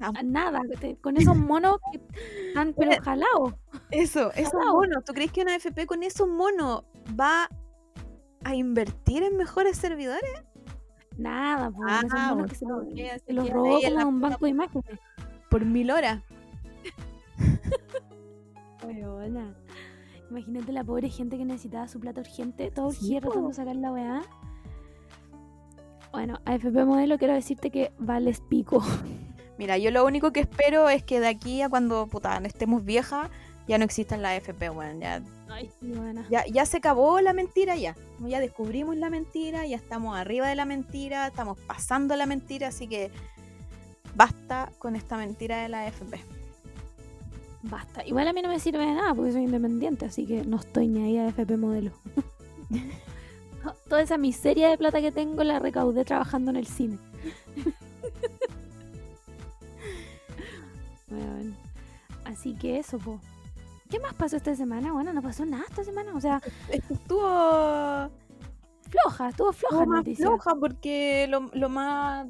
Ah, 0.00 0.12
Nada, 0.24 0.60
con 1.00 1.16
esos 1.16 1.36
monos 1.36 1.78
que 1.92 2.00
están 2.48 2.72
pero 2.78 3.02
jalados. 3.02 3.54
Eso, 3.90 4.30
esos 4.34 4.52
Jalao. 4.52 4.74
monos. 4.74 5.04
¿Tú 5.04 5.12
crees 5.12 5.32
que 5.32 5.42
una 5.42 5.56
FP 5.56 5.86
con 5.86 6.02
esos 6.04 6.28
monos 6.28 6.84
va 7.18 7.48
a 8.44 8.54
invertir 8.54 9.24
en 9.24 9.36
mejores 9.36 9.76
servidores? 9.76 10.30
Nada, 11.16 11.72
Ah, 11.88 12.02
esos 12.06 12.20
monos 12.36 12.50
que 12.50 12.54
se, 12.56 12.64
los- 12.66 12.84
quedan- 12.94 13.18
se 13.18 13.24
se 13.26 13.32
los 13.32 13.44
quedan 13.46 13.56
robó 13.56 13.80
como 13.80 14.08
un 14.08 14.20
banco 14.20 14.44
de 14.44 14.50
imágenes. 14.50 15.00
Por 15.50 15.64
mil 15.64 15.90
horas. 15.90 16.22
Weona. 18.84 19.54
Imagínate 20.30 20.72
la 20.72 20.84
pobre 20.84 21.08
gente 21.08 21.38
que 21.38 21.44
necesitaba 21.44 21.88
su 21.88 22.00
plata 22.00 22.20
urgente, 22.20 22.70
todo 22.70 22.90
Sí, 22.92 23.14
po. 23.14 23.20
tratando 23.28 23.48
de 23.48 23.54
sacar 23.54 23.76
la 23.76 23.92
weá. 23.92 24.22
Bueno, 26.12 26.38
AFP 26.44 26.84
modelo 26.84 27.18
quiero 27.18 27.34
decirte 27.34 27.70
que 27.70 27.92
vales 27.98 28.40
pico. 28.40 28.82
Mira, 29.58 29.76
yo 29.78 29.90
lo 29.90 30.04
único 30.06 30.32
que 30.32 30.40
espero 30.40 30.88
es 30.88 31.02
que 31.02 31.20
de 31.20 31.28
aquí 31.28 31.62
a 31.62 31.68
cuando 31.68 32.06
puta, 32.06 32.38
estemos 32.44 32.84
viejas 32.84 33.28
ya 33.66 33.76
no 33.76 33.84
existan 33.84 34.22
la 34.22 34.34
FP, 34.36 34.70
weón. 34.70 35.00
Ya, 35.00 35.22
Ay, 35.48 35.70
sí, 35.78 35.92
buena. 35.92 36.26
ya, 36.30 36.44
ya 36.46 36.64
se 36.64 36.78
acabó 36.78 37.20
la 37.20 37.34
mentira 37.34 37.76
ya. 37.76 37.94
Ya 38.20 38.40
descubrimos 38.40 38.96
la 38.96 39.10
mentira, 39.10 39.66
ya 39.66 39.76
estamos 39.76 40.16
arriba 40.16 40.48
de 40.48 40.54
la 40.54 40.64
mentira, 40.64 41.26
estamos 41.26 41.58
pasando 41.66 42.16
la 42.16 42.24
mentira, 42.24 42.68
así 42.68 42.88
que 42.88 43.10
basta 44.14 44.72
con 44.78 44.96
esta 44.96 45.18
mentira 45.18 45.58
de 45.62 45.68
la 45.68 45.86
FP. 45.86 46.18
Basta. 47.62 48.06
Igual 48.06 48.28
a 48.28 48.32
mí 48.32 48.42
no 48.42 48.48
me 48.48 48.60
sirve 48.60 48.86
de 48.86 48.94
nada 48.94 49.14
porque 49.14 49.32
soy 49.32 49.42
independiente, 49.42 50.06
así 50.06 50.26
que 50.26 50.44
no 50.44 50.58
estoy 50.58 50.88
ni 50.88 51.02
ahí 51.02 51.18
a 51.18 51.28
FP 51.28 51.56
modelo. 51.56 51.92
No, 53.64 53.72
Toda 53.88 54.02
esa 54.02 54.18
miseria 54.18 54.68
de 54.68 54.78
plata 54.78 55.00
que 55.00 55.10
tengo 55.10 55.42
la 55.42 55.58
recaudé 55.58 56.04
trabajando 56.04 56.52
en 56.52 56.56
el 56.58 56.66
cine. 56.66 56.96
Bueno, 61.08 61.56
así 62.24 62.54
que 62.54 62.78
eso, 62.78 62.98
po. 62.98 63.18
¿Qué 63.90 63.98
más 63.98 64.12
pasó 64.14 64.36
esta 64.36 64.54
semana? 64.54 64.92
Bueno, 64.92 65.12
no 65.12 65.22
pasó 65.22 65.46
nada 65.46 65.64
esta 65.68 65.82
semana. 65.82 66.14
O 66.14 66.20
sea, 66.20 66.40
Estuvo, 66.68 68.10
floja, 68.88 69.30
estuvo 69.30 69.52
floja 69.52 69.78
estuvo 69.78 69.86
más 69.86 70.04
floja 70.16 70.54
porque 70.54 71.26
lo, 71.28 71.50
lo 71.54 71.68
más... 71.70 72.28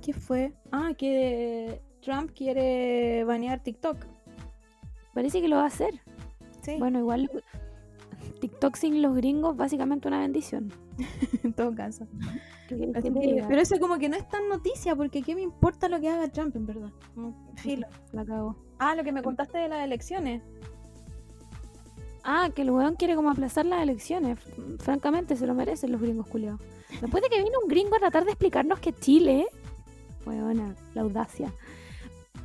¿Qué 0.00 0.12
fue? 0.12 0.52
Ah, 0.70 0.92
que 0.96 1.82
Trump 2.02 2.32
quiere 2.34 3.24
banear 3.24 3.62
TikTok. 3.62 3.96
Parece 5.14 5.40
que 5.40 5.48
lo 5.48 5.56
va 5.56 5.64
a 5.64 5.66
hacer. 5.66 6.00
Sí, 6.62 6.76
Bueno, 6.78 6.98
igual 6.98 7.30
TikTok 8.40 8.76
sin 8.76 9.02
los 9.02 9.14
gringos, 9.16 9.56
básicamente 9.56 10.08
una 10.08 10.20
bendición. 10.20 10.72
en 11.42 11.52
todo 11.52 11.74
caso. 11.74 12.06
Pero 12.68 13.60
eso 13.60 13.78
como 13.78 13.98
que 13.98 14.08
no 14.08 14.16
es 14.16 14.28
tan 14.28 14.48
noticia, 14.48 14.96
porque 14.96 15.22
¿qué 15.22 15.34
me 15.34 15.42
importa 15.42 15.88
lo 15.88 16.00
que 16.00 16.08
haga 16.08 16.28
Trump, 16.28 16.56
en 16.56 16.66
verdad? 16.66 16.90
Filo. 17.56 17.86
La 18.12 18.24
cago. 18.24 18.56
Ah, 18.78 18.94
lo 18.94 19.04
que 19.04 19.12
me 19.12 19.22
contaste 19.22 19.58
de 19.58 19.68
las 19.68 19.84
elecciones. 19.84 20.42
Ah, 22.24 22.50
que 22.54 22.62
el 22.62 22.70
weón 22.70 22.94
quiere 22.96 23.14
como 23.16 23.30
aplazar 23.30 23.66
las 23.66 23.82
elecciones. 23.82 24.38
Francamente, 24.78 25.36
se 25.36 25.46
lo 25.46 25.54
merecen 25.54 25.92
los 25.92 26.00
gringos 26.00 26.26
culiados. 26.28 26.60
Después 27.00 27.22
de 27.22 27.28
que 27.28 27.42
vino 27.42 27.58
un 27.62 27.68
gringo 27.68 27.96
a 27.96 27.98
tratar 27.98 28.24
de 28.24 28.30
explicarnos 28.30 28.78
que 28.78 28.92
Chile, 28.92 29.46
weona, 30.24 30.74
la 30.94 31.02
audacia, 31.02 31.52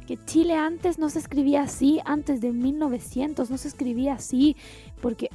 que 0.07 0.17
Chile 0.25 0.55
antes 0.55 0.97
no 0.97 1.09
se 1.09 1.19
escribía 1.19 1.61
así, 1.61 1.99
antes 2.05 2.41
de 2.41 2.51
1900 2.53 3.49
no 3.51 3.57
se 3.57 3.67
escribía 3.67 4.13
así, 4.13 4.55
porque... 5.01 5.29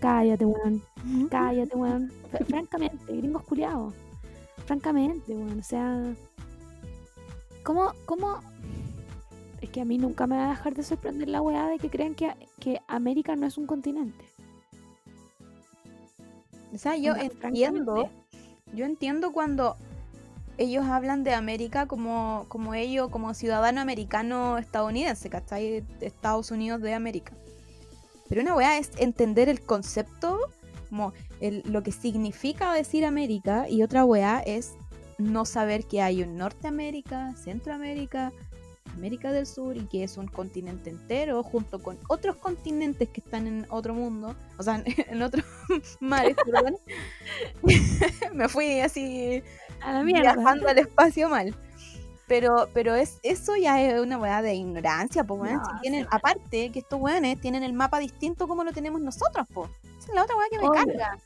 Cállate, 0.00 0.44
weón. 0.44 0.82
Cállate, 1.30 1.76
weón. 1.76 2.10
Fr- 2.32 2.44
Francamente, 2.46 3.16
gringos 3.16 3.44
culiados. 3.44 3.94
Francamente, 4.66 5.32
weón. 5.32 5.60
O 5.60 5.62
sea. 5.62 6.12
¿Cómo, 7.62 7.92
¿Cómo? 8.04 8.40
Es 9.60 9.70
que 9.70 9.80
a 9.80 9.84
mí 9.84 9.98
nunca 9.98 10.26
me 10.26 10.36
va 10.36 10.46
a 10.46 10.50
dejar 10.50 10.74
de 10.74 10.82
sorprender 10.82 11.28
la 11.28 11.40
weá 11.40 11.68
de 11.68 11.78
que 11.78 11.88
crean 11.88 12.16
que, 12.16 12.32
que 12.58 12.80
América 12.88 13.36
no 13.36 13.46
es 13.46 13.56
un 13.56 13.66
continente. 13.66 14.24
O 16.74 16.78
sea, 16.78 16.96
yo 16.96 17.14
entiendo, 17.14 18.08
yo 18.74 18.84
entiendo 18.84 19.30
cuando 19.30 19.76
ellos 20.58 20.84
hablan 20.86 21.24
de 21.24 21.34
América 21.34 21.86
como, 21.86 22.46
como 22.48 22.74
ellos, 22.74 23.08
como 23.10 23.34
ciudadano 23.34 23.80
americano 23.80 24.58
estadounidense, 24.58 25.30
¿cachai? 25.30 25.84
Estados 26.00 26.50
Unidos 26.50 26.80
de 26.82 26.94
América. 26.94 27.32
Pero 28.28 28.42
una 28.42 28.54
weá 28.54 28.78
es 28.78 28.90
entender 28.96 29.48
el 29.48 29.60
concepto, 29.60 30.38
como 30.88 31.12
lo 31.40 31.82
que 31.82 31.92
significa 31.92 32.72
decir 32.72 33.04
América, 33.04 33.68
y 33.68 33.82
otra 33.82 34.04
weá 34.04 34.40
es 34.40 34.74
no 35.18 35.44
saber 35.44 35.84
que 35.84 36.02
hay 36.02 36.22
un 36.22 36.36
Norteamérica, 36.36 37.34
Centroamérica, 37.36 38.32
América 38.92 39.32
del 39.32 39.46
Sur 39.46 39.76
y 39.76 39.86
que 39.86 40.04
es 40.04 40.16
un 40.16 40.26
continente 40.28 40.90
entero 40.90 41.42
junto 41.42 41.82
con 41.82 41.98
otros 42.08 42.36
continentes 42.36 43.08
que 43.08 43.20
están 43.20 43.46
en 43.46 43.66
otro 43.70 43.94
mundo, 43.94 44.34
o 44.58 44.62
sea, 44.62 44.82
en 45.08 45.22
otros 45.22 45.44
mares, 46.00 46.36
perdón. 46.44 46.76
Me 48.34 48.48
fui 48.48 48.80
así 48.80 49.42
A 49.80 49.92
la 49.92 50.02
mierda. 50.02 50.34
viajando 50.34 50.68
al 50.68 50.78
espacio 50.78 51.28
mal. 51.28 51.54
Pero, 52.28 52.68
pero 52.72 52.94
es, 52.94 53.18
eso 53.22 53.56
ya 53.56 53.82
es 53.82 54.00
una 54.00 54.16
weá 54.16 54.40
de 54.40 54.54
ignorancia, 54.54 55.22
pues 55.24 55.40
weón. 55.40 55.56
No, 55.56 55.64
si 55.64 55.70
sí, 55.72 55.76
tienen, 55.82 56.00
weón. 56.02 56.14
aparte 56.14 56.70
que 56.70 56.78
estos 56.78 56.98
weones 57.00 57.38
tienen 57.40 57.62
el 57.62 57.72
mapa 57.74 57.98
distinto 57.98 58.48
como 58.48 58.64
lo 58.64 58.72
tenemos 58.72 59.00
nosotros, 59.02 59.46
pues. 59.52 59.68
Esa 59.98 60.08
es 60.08 60.14
la 60.14 60.22
otra 60.22 60.36
weá 60.36 60.46
que 60.50 60.58
me 60.58 60.64
Obvio. 60.68 60.86
carga. 60.86 61.18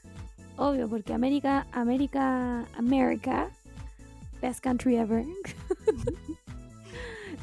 Obvio, 0.57 0.89
porque 0.89 1.13
América, 1.13 1.67
América, 1.73 2.65
América, 2.77 3.49
best 4.41 4.61
country 4.61 4.97
ever. 4.97 5.25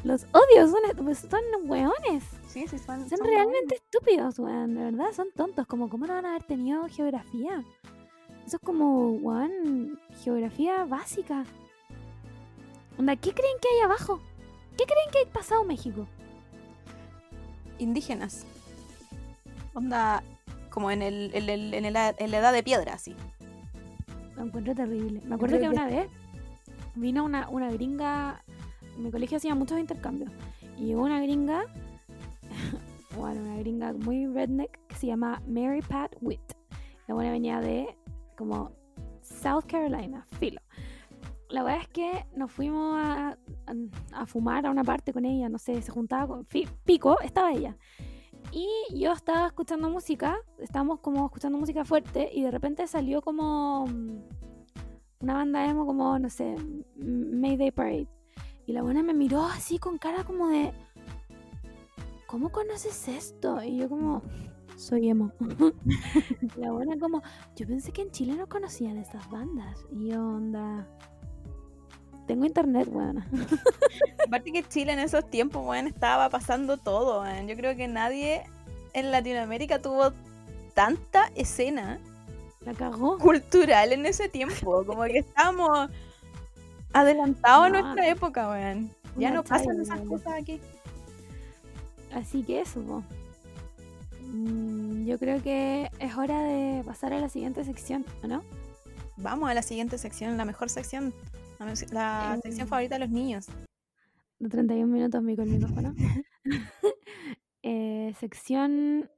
Los 0.04 0.24
odios 0.32 0.70
son, 0.70 1.04
pues, 1.04 1.18
son 1.18 1.40
weones. 1.64 2.22
Sí, 2.48 2.66
sí, 2.68 2.78
son, 2.78 3.08
Son 3.08 3.18
son 3.18 3.26
realmente 3.26 3.74
estúpidos, 3.76 4.38
weón. 4.38 4.74
De 4.74 4.84
verdad, 4.84 5.06
son 5.14 5.28
tontos. 5.34 5.66
Como, 5.66 5.88
¿cómo 5.88 6.06
no 6.06 6.14
van 6.14 6.26
a 6.26 6.30
haber 6.30 6.44
tenido 6.44 6.86
geografía? 6.88 7.64
Eso 8.46 8.56
es 8.58 8.62
como, 8.62 9.12
weón, 9.12 9.98
geografía 10.22 10.84
básica. 10.84 11.44
Onda, 12.98 13.16
¿qué 13.16 13.32
creen 13.32 13.56
que 13.60 13.68
hay 13.74 13.80
abajo? 13.82 14.20
¿Qué 14.76 14.84
creen 14.84 15.10
que 15.10 15.18
hay 15.20 15.26
pasado 15.26 15.64
México? 15.64 16.06
indígenas. 17.78 18.46
Onda, 19.74 20.22
como 20.70 20.90
en, 20.90 21.02
el, 21.02 21.30
en, 21.34 21.48
el- 21.48 21.74
en, 21.74 21.84
el- 21.84 21.96
en 22.18 22.30
la 22.30 22.38
edad 22.38 22.52
de 22.52 22.62
piedra, 22.62 22.94
así. 22.94 23.16
Lo 24.36 24.44
encuentro 24.44 24.74
terrible. 24.74 25.20
Me 25.24 25.34
acuerdo 25.34 25.58
que- 25.58 25.68
una 25.68 25.86
vez 25.86 26.08
vino 26.94 27.24
una, 27.24 27.48
una 27.48 27.70
gringa. 27.72 28.42
Mi 28.98 29.10
colegio 29.10 29.36
hacía 29.36 29.54
muchos 29.54 29.78
intercambios. 29.78 30.30
Y 30.78 30.94
una 30.94 31.20
gringa. 31.20 31.64
bueno, 33.16 33.42
una 33.42 33.56
gringa 33.58 33.92
muy 33.92 34.26
redneck 34.26 34.78
que 34.88 34.96
se 34.96 35.06
llama 35.06 35.42
Mary 35.46 35.82
Pat 35.82 36.14
Witt. 36.20 36.40
La 37.06 37.14
buena 37.14 37.30
venía 37.30 37.60
de 37.60 37.96
como 38.36 38.72
South 39.22 39.64
Carolina, 39.66 40.26
filo. 40.38 40.60
La 41.48 41.62
verdad 41.62 41.82
es 41.82 41.88
que 41.88 42.26
nos 42.34 42.50
fuimos 42.50 42.96
a, 42.96 43.28
a- 43.66 44.18
a 44.20 44.26
fumar 44.26 44.66
a 44.66 44.70
una 44.70 44.82
parte 44.82 45.12
con 45.12 45.24
ella, 45.24 45.48
no 45.48 45.58
sé, 45.58 45.80
se 45.82 45.92
juntaba 45.92 46.26
con 46.26 46.46
Pico, 46.84 47.20
estaba 47.20 47.52
ella. 47.52 47.76
Y 48.50 48.68
yo 48.98 49.12
estaba 49.12 49.46
escuchando 49.46 49.88
música, 49.88 50.36
estábamos 50.58 51.00
como 51.00 51.24
escuchando 51.26 51.58
música 51.58 51.84
fuerte 51.84 52.28
y 52.32 52.42
de 52.42 52.50
repente 52.50 52.86
salió 52.86 53.20
como 53.22 53.86
mm, 53.86 54.18
una 55.20 55.34
banda 55.34 55.66
emo 55.68 55.86
como, 55.86 56.18
no 56.18 56.28
sé, 56.30 56.56
Mayday 56.96 57.70
Parade. 57.70 58.08
Y 58.66 58.72
la 58.72 58.82
buena 58.82 59.02
me 59.02 59.14
miró 59.14 59.44
así 59.44 59.78
con 59.78 59.98
cara 59.98 60.24
como 60.24 60.48
de, 60.48 60.72
¿cómo 62.26 62.50
conoces 62.50 63.08
esto? 63.08 63.62
Y 63.62 63.78
yo 63.78 63.88
como, 63.88 64.22
soy 64.76 65.08
emo. 65.08 65.32
la 66.56 66.72
buena 66.72 66.98
como, 66.98 67.22
yo 67.56 67.66
pensé 67.66 67.92
que 67.92 68.02
en 68.02 68.10
Chile 68.10 68.34
no 68.34 68.48
conocían 68.48 68.96
estas 68.96 69.28
bandas. 69.30 69.84
Y 69.92 70.08
yo 70.08 70.26
onda, 70.26 70.88
tengo 72.26 72.46
internet, 72.46 72.88
buena. 72.88 73.26
Aparte 74.26 74.52
que 74.52 74.62
Chile 74.62 74.92
en 74.92 74.98
esos 74.98 75.28
tiempos, 75.30 75.64
weón, 75.66 75.86
estaba 75.86 76.30
pasando 76.30 76.76
todo. 76.78 77.24
Yo 77.46 77.56
creo 77.56 77.76
que 77.76 77.86
nadie 77.86 78.44
en 78.94 79.10
Latinoamérica 79.10 79.82
tuvo 79.82 80.12
tanta 80.74 81.30
escena 81.34 82.00
La 82.60 82.72
cagó. 82.72 83.18
cultural 83.18 83.92
en 83.92 84.06
ese 84.06 84.28
tiempo. 84.28 84.84
Como 84.86 85.02
que 85.04 85.18
estábamos 85.18 85.90
adelantados 86.94 87.66
a 87.66 87.68
nuestra 87.68 88.08
época, 88.08 88.48
weón. 88.48 88.90
Ya 89.16 89.30
no 89.30 89.44
pasan 89.44 89.80
esas 89.80 90.00
cosas 90.00 90.32
aquí. 90.40 90.60
Así 92.12 92.42
que 92.42 92.60
eso, 92.60 92.80
po. 92.82 93.02
Mm, 94.22 95.04
yo 95.04 95.18
creo 95.18 95.42
que 95.42 95.90
es 95.98 96.16
hora 96.16 96.42
de 96.42 96.82
pasar 96.84 97.12
a 97.12 97.18
la 97.20 97.28
siguiente 97.28 97.64
sección, 97.64 98.04
¿o 98.22 98.26
no? 98.26 98.42
Vamos 99.16 99.50
a 99.50 99.54
la 99.54 99.62
siguiente 99.62 99.98
sección, 99.98 100.36
la 100.36 100.44
mejor 100.44 100.70
sección. 100.70 101.12
La, 101.92 102.34
Eh, 102.36 102.40
sección 102.42 102.68
favorita 102.68 102.96
de 102.96 103.00
los 103.00 103.10
niños. 103.10 103.46
De 104.38 104.48
31 104.48 104.92
minutos 104.92 105.22
mi 105.22 105.36
con 105.36 105.48
el 105.48 105.58
micrófono. 105.58 105.94
Eh, 107.66 108.14
sección 108.20 109.08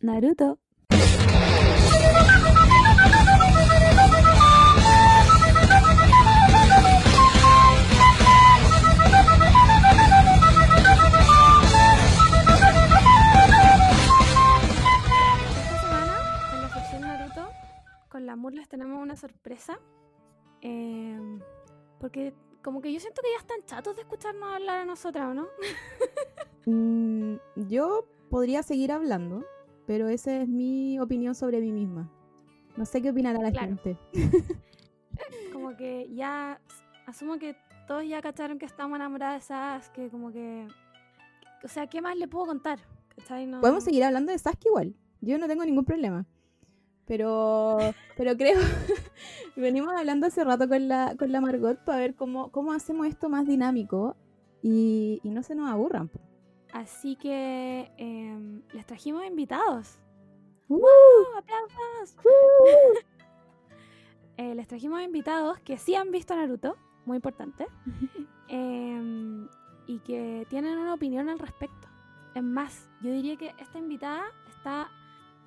Naruto. 0.00 0.58
con 18.10 18.26
la 18.26 18.36
Mur 18.36 18.52
les 18.52 18.68
tenemos 18.68 19.00
una 19.02 19.16
sorpresa. 19.16 19.78
em, 20.62 21.40
porque 21.98 22.34
como 22.62 22.82
que 22.82 22.92
yo 22.92 23.00
siento 23.00 23.22
que 23.22 23.30
ya 23.32 23.38
están 23.38 23.64
chatos 23.64 23.96
de 23.96 24.02
escucharnos 24.02 24.54
hablar 24.54 24.80
a 24.80 24.84
nosotras, 24.84 25.28
¿o 25.30 25.34
no? 25.34 25.46
Mm, 26.66 27.36
yo 27.70 28.06
podría 28.28 28.62
seguir 28.62 28.92
hablando, 28.92 29.42
pero 29.86 30.08
esa 30.08 30.36
es 30.42 30.46
mi 30.48 30.98
opinión 31.00 31.34
sobre 31.34 31.58
mí 31.60 31.72
misma. 31.72 32.10
No 32.76 32.84
sé 32.84 33.00
qué 33.00 33.10
opinará 33.10 33.40
la 33.40 33.50
Claro. 33.50 33.66
gente. 33.68 33.96
Como 35.54 35.74
que 35.76 36.08
ya 36.14 36.60
asumo 37.06 37.38
que 37.38 37.56
todos 37.88 38.06
ya 38.06 38.20
cacharon 38.20 38.58
que 38.58 38.66
estamos 38.66 38.96
enamoradas 38.96 39.42
de 39.42 39.46
Sasuke, 39.54 40.10
como 40.10 40.30
que... 40.30 40.68
O 41.64 41.68
sea, 41.68 41.86
¿qué 41.88 42.00
más 42.02 42.16
le 42.16 42.28
puedo 42.28 42.46
contar? 42.46 42.78
No- 43.46 43.60
Podemos 43.60 43.82
seguir 43.84 44.04
hablando 44.04 44.30
de 44.32 44.38
Sasuke 44.38 44.66
igual. 44.66 44.94
Yo 45.22 45.38
no 45.38 45.48
tengo 45.48 45.64
ningún 45.64 45.84
problema. 45.86 46.26
Pero, 47.10 47.76
pero 48.16 48.36
creo, 48.36 48.60
venimos 49.56 49.92
hablando 49.98 50.28
hace 50.28 50.44
rato 50.44 50.68
con 50.68 50.86
la, 50.86 51.16
con 51.18 51.32
la 51.32 51.40
Margot 51.40 51.76
para 51.84 51.98
ver 51.98 52.14
cómo, 52.14 52.52
cómo 52.52 52.70
hacemos 52.72 53.08
esto 53.08 53.28
más 53.28 53.48
dinámico 53.48 54.14
y, 54.62 55.20
y 55.24 55.30
no 55.30 55.42
se 55.42 55.56
nos 55.56 55.68
aburran. 55.68 56.06
po. 56.06 56.20
Así 56.72 57.16
que 57.16 57.90
em, 57.96 58.62
les 58.72 58.86
trajimos 58.86 59.26
invitados. 59.26 59.98
¡Uh! 60.68 60.76
¡Uh! 60.76 61.38
¡Aplausos! 61.38 62.16
Eh, 64.36 64.54
les 64.54 64.68
trajimos 64.68 65.02
invitados 65.02 65.58
que 65.58 65.78
sí 65.78 65.96
han 65.96 66.12
visto 66.12 66.36
Naruto, 66.36 66.76
muy 67.06 67.16
importante, 67.16 67.66
em, 68.48 69.48
y 69.88 69.98
que 69.98 70.46
tienen 70.48 70.78
una 70.78 70.94
opinión 70.94 71.28
al 71.28 71.40
respecto. 71.40 71.88
Es 72.36 72.42
más, 72.44 72.88
yo 73.02 73.10
diría 73.10 73.36
que 73.36 73.52
esta 73.58 73.80
invitada 73.80 74.26
está 74.48 74.88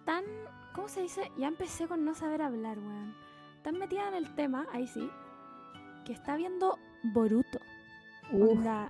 tan, 0.03 0.25
¿cómo 0.73 0.87
se 0.87 1.01
dice? 1.01 1.31
Ya 1.37 1.47
empecé 1.47 1.87
con 1.87 2.03
no 2.05 2.13
saber 2.15 2.41
hablar, 2.41 2.77
weón. 2.79 3.15
Tan 3.63 3.77
metida 3.79 4.07
en 4.09 4.15
el 4.15 4.33
tema, 4.35 4.65
ahí 4.73 4.87
sí, 4.87 5.09
que 6.05 6.13
está 6.13 6.35
viendo 6.35 6.77
Boruto. 7.03 7.59
Uf, 8.31 8.57
Onda 8.57 8.89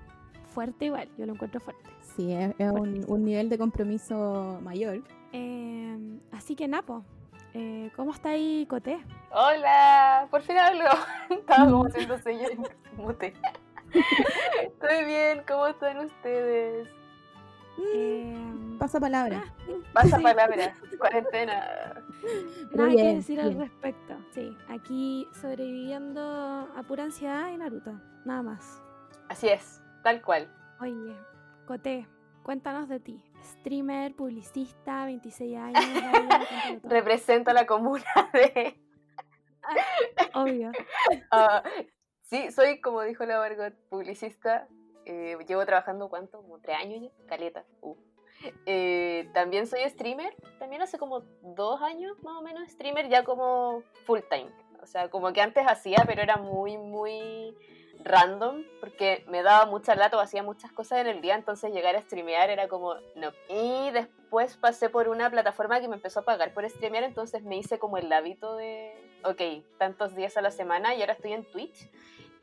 fuerte 0.53 0.85
igual, 0.85 1.09
yo 1.17 1.25
lo 1.25 1.33
encuentro 1.33 1.59
fuerte. 1.59 1.83
sí, 2.15 2.31
es, 2.33 2.53
es 2.57 2.71
un, 2.71 3.03
un 3.07 3.25
nivel 3.25 3.49
de 3.49 3.57
compromiso 3.57 4.59
mayor. 4.63 5.01
Em, 5.31 6.19
así 6.31 6.55
que 6.55 6.67
Napo, 6.67 7.03
eh, 7.53 7.91
¿cómo 7.95 8.11
está 8.11 8.29
ahí 8.29 8.65
Coté? 8.69 8.99
Hola, 9.31 10.27
por 10.29 10.41
fin 10.41 10.57
hablo. 10.57 10.85
Estaba 11.29 11.65
como 11.69 11.85
haciendo 11.85 12.17
sello 12.19 12.49
en 12.51 12.63
mute. 12.97 13.33
Estoy 14.63 15.05
bien, 15.05 15.41
¿cómo 15.47 15.67
están 15.67 15.97
ustedes? 16.05 16.87
Em, 17.93 18.77
Pasa 18.77 18.99
palabra. 18.99 19.43
ah, 19.45 19.73
Pasa 19.93 20.17
sí. 20.17 20.23
palabra, 20.23 20.75
cuarentena. 20.99 22.03
Nada 22.73 22.89
Bien, 22.89 23.07
que 23.09 23.15
decir 23.15 23.39
al 23.41 23.55
respecto. 23.57 24.15
Sí, 24.33 24.55
aquí 24.69 25.27
sobreviviendo 25.41 26.21
a 26.75 26.83
pura 26.87 27.03
ansiedad 27.05 27.49
y 27.51 27.57
Naruto, 27.57 27.91
nada 28.25 28.41
más. 28.43 28.81
Así 29.29 29.47
es, 29.47 29.81
tal 30.03 30.21
cual. 30.21 30.47
Oye, 30.81 31.15
Coté, 31.65 32.07
cuéntanos 32.43 32.89
de 32.89 32.99
ti. 32.99 33.23
Streamer, 33.43 34.15
publicista, 34.15 35.05
26 35.05 35.57
años. 35.57 35.83
Todo. 36.81 36.89
Represento 36.89 37.51
a 37.51 37.53
la 37.53 37.65
comuna 37.65 38.03
de... 38.33 38.79
Obvio. 40.33 40.71
Ah, 41.31 41.63
sí, 42.21 42.51
soy, 42.51 42.79
como 42.81 43.01
dijo 43.01 43.25
la 43.25 43.37
Margot, 43.39 43.73
publicista. 43.89 44.67
Eh, 45.05 45.37
llevo 45.47 45.65
trabajando, 45.65 46.09
¿cuánto? 46.09 46.41
Como 46.41 46.59
tres 46.59 46.77
años 46.77 47.01
ya. 47.01 47.25
Caleta. 47.27 47.63
Uh. 47.81 47.95
Eh, 48.65 49.29
también 49.33 49.67
soy 49.67 49.87
streamer. 49.89 50.35
También 50.59 50.81
hace 50.81 50.97
como 50.97 51.21
dos 51.41 51.81
años, 51.81 52.21
más 52.23 52.37
o 52.37 52.41
menos, 52.41 52.69
streamer 52.69 53.09
ya 53.09 53.23
como 53.23 53.83
full 54.05 54.19
time. 54.29 54.49
O 54.81 54.85
sea, 54.85 55.09
como 55.09 55.31
que 55.31 55.41
antes 55.41 55.65
hacía, 55.65 56.03
pero 56.05 56.21
era 56.21 56.37
muy, 56.37 56.77
muy 56.77 57.55
random, 58.03 58.63
porque 58.79 59.23
me 59.27 59.41
daba 59.43 59.65
mucha 59.65 59.95
lata 59.95 60.17
o 60.17 60.19
hacía 60.19 60.43
muchas 60.43 60.71
cosas 60.71 60.99
en 60.99 61.07
el 61.07 61.21
día, 61.21 61.35
entonces 61.35 61.71
llegar 61.71 61.95
a 61.95 62.01
streamear 62.01 62.49
era 62.49 62.67
como, 62.67 62.95
no. 63.15 63.31
Y 63.49 63.91
después 63.91 64.57
pasé 64.57 64.89
por 64.89 65.07
una 65.07 65.29
plataforma 65.29 65.79
que 65.79 65.87
me 65.87 65.95
empezó 65.95 66.19
a 66.19 66.25
pagar 66.25 66.53
por 66.53 66.69
streamear, 66.69 67.03
entonces 67.03 67.43
me 67.43 67.57
hice 67.57 67.79
como 67.79 67.97
el 67.97 68.11
hábito 68.11 68.55
de, 68.55 68.93
ok, 69.23 69.65
tantos 69.77 70.15
días 70.15 70.35
a 70.37 70.41
la 70.41 70.51
semana 70.51 70.95
y 70.95 71.01
ahora 71.01 71.13
estoy 71.13 71.33
en 71.33 71.49
Twitch 71.49 71.89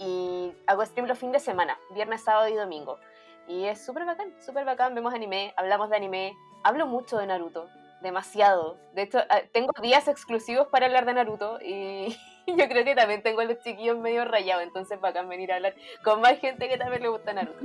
y 0.01 0.53
hago 0.67 0.85
stream 0.85 1.07
los 1.07 1.19
fines 1.19 1.35
de 1.35 1.41
semana, 1.41 1.79
viernes, 1.91 2.23
sábado 2.23 2.49
y 2.49 2.55
domingo. 2.55 2.99
Y 3.47 3.67
es 3.67 3.85
súper 3.85 4.07
bacán, 4.07 4.33
súper 4.45 4.65
bacán, 4.65 4.95
vemos 4.95 5.13
anime, 5.13 5.53
hablamos 5.57 5.91
de 5.91 5.97
anime, 5.97 6.37
hablo 6.65 6.87
mucho 6.87 7.19
de 7.19 7.27
Naruto, 7.27 7.69
demasiado. 8.01 8.79
De 8.95 9.03
hecho, 9.03 9.19
ah, 9.29 9.43
tengo 9.53 9.73
días 9.83 10.09
exclusivos 10.09 10.69
para 10.69 10.87
hablar 10.87 11.05
de 11.05 11.15
Naruto 11.15 11.61
y 11.61 12.17
yo 12.47 12.69
creo 12.69 12.85
que 12.85 12.95
también 12.95 13.23
tengo 13.23 13.43
a 13.43 13.45
los 13.45 13.61
chiquillos 13.61 13.99
medio 13.99 14.25
rayados, 14.25 14.63
entonces 14.63 14.99
bacán 15.01 15.29
venir 15.29 15.53
a 15.53 15.57
hablar 15.57 15.75
con 16.03 16.21
más 16.23 16.39
gente 16.39 16.69
que 16.69 16.79
también 16.79 17.03
le 17.03 17.09
gusta 17.09 17.35
Naruto. 17.35 17.61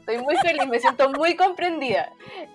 Estoy 0.00 0.24
muy 0.24 0.36
feliz, 0.38 0.66
me 0.66 0.80
siento 0.80 1.10
muy 1.10 1.36
comprendida. 1.36 2.10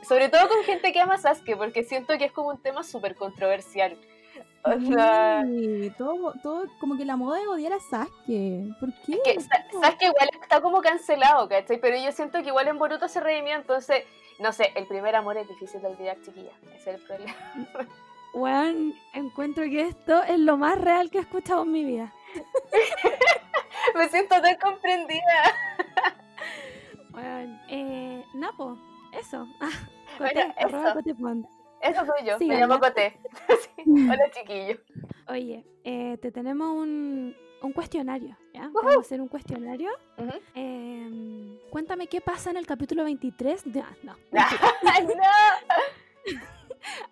Sobre 0.08 0.30
todo 0.30 0.50
con 0.50 0.64
gente 0.64 0.92
que 0.92 1.00
ama 1.00 1.20
Sasuke, 1.20 1.56
porque 1.56 1.84
siento 1.84 2.18
que 2.18 2.26
es 2.26 2.32
como 2.32 2.50
un 2.50 2.58
tema 2.58 2.84
súper 2.84 3.14
controversial. 3.16 3.96
O 4.66 4.80
sea, 4.80 5.44
Sí, 5.46 5.92
todo, 5.98 6.34
todo, 6.42 6.64
como 6.80 6.96
que 6.96 7.04
la 7.04 7.18
moda 7.18 7.38
de 7.40 7.48
odiar 7.48 7.74
a 7.74 7.80
Sasuke. 7.82 8.74
¿Por 8.80 8.94
qué? 9.06 9.20
que 9.26 9.42
Sa- 9.42 9.66
Sasuke 9.82 10.06
igual 10.06 10.30
está 10.42 10.62
como 10.62 10.82
cancelado, 10.82 11.50
¿cachai? 11.50 11.80
Pero 11.82 11.98
yo 11.98 12.12
siento 12.14 12.42
que 12.42 12.48
igual 12.48 12.70
en 12.70 12.78
Boruto 12.78 13.10
se 13.10 13.20
redimió, 13.20 13.56
entonces, 13.56 14.06
no 14.40 14.54
sé, 14.54 14.72
el 14.76 14.88
primer 14.88 15.18
amor 15.18 15.36
es 15.36 15.50
difícil 15.50 15.82
de 15.82 15.88
olvidar, 15.90 16.16
chiquilla. 16.22 16.52
Ese 16.76 16.92
es 16.92 16.96
el 16.96 17.02
problema. 17.06 17.34
Weón, 18.34 18.94
encuentro 19.14 19.64
que 19.66 19.82
esto 19.82 20.24
es 20.24 20.40
lo 20.40 20.56
más 20.58 20.80
real 20.80 21.12
que 21.12 21.18
he 21.18 21.22
escuchado 21.22 21.64
en 21.64 21.72
mi 21.74 21.84
vida. 21.84 22.14
Me 23.96 24.08
siento 24.10 24.42
tan 24.42 24.56
comprendida. 24.58 25.54
Weón, 27.14 27.60
eh, 27.68 28.24
Napo, 28.34 28.78
eso. 29.12 29.46
Ah, 29.62 29.70
Bueno, 30.18 30.42
Coté, 30.48 30.64
arroba 30.64 30.86
eso. 30.90 30.94
Coté. 30.96 31.14
Eso 31.84 32.06
soy 32.06 32.26
yo, 32.26 32.38
Sí, 32.38 32.48
me 32.48 32.58
llamo. 32.60 32.80
Coté. 32.80 33.20
Sí, 33.76 33.84
Hola, 34.10 34.32
chiquillo. 34.32 34.78
Oye, 35.28 35.66
eh, 35.84 36.18
te 36.22 36.32
tenemos 36.32 36.70
un, 36.76 37.36
un 37.62 37.74
cuestionario, 37.74 38.38
¿ya? 38.54 38.70
Vamos 38.74 38.96
a 38.96 39.00
hacer 39.00 39.20
un 39.20 39.28
cuestionario. 39.28 39.90
Em, 40.56 41.58
cuéntame 41.70 42.08
qué 42.08 42.22
pasa 42.22 42.52
en 42.52 42.58
el 42.58 42.66
capítulo 42.66 43.04
23 43.04 43.74
de... 43.74 43.82
ah, 43.82 43.96
no. 44.04 44.16
no. 44.32 45.24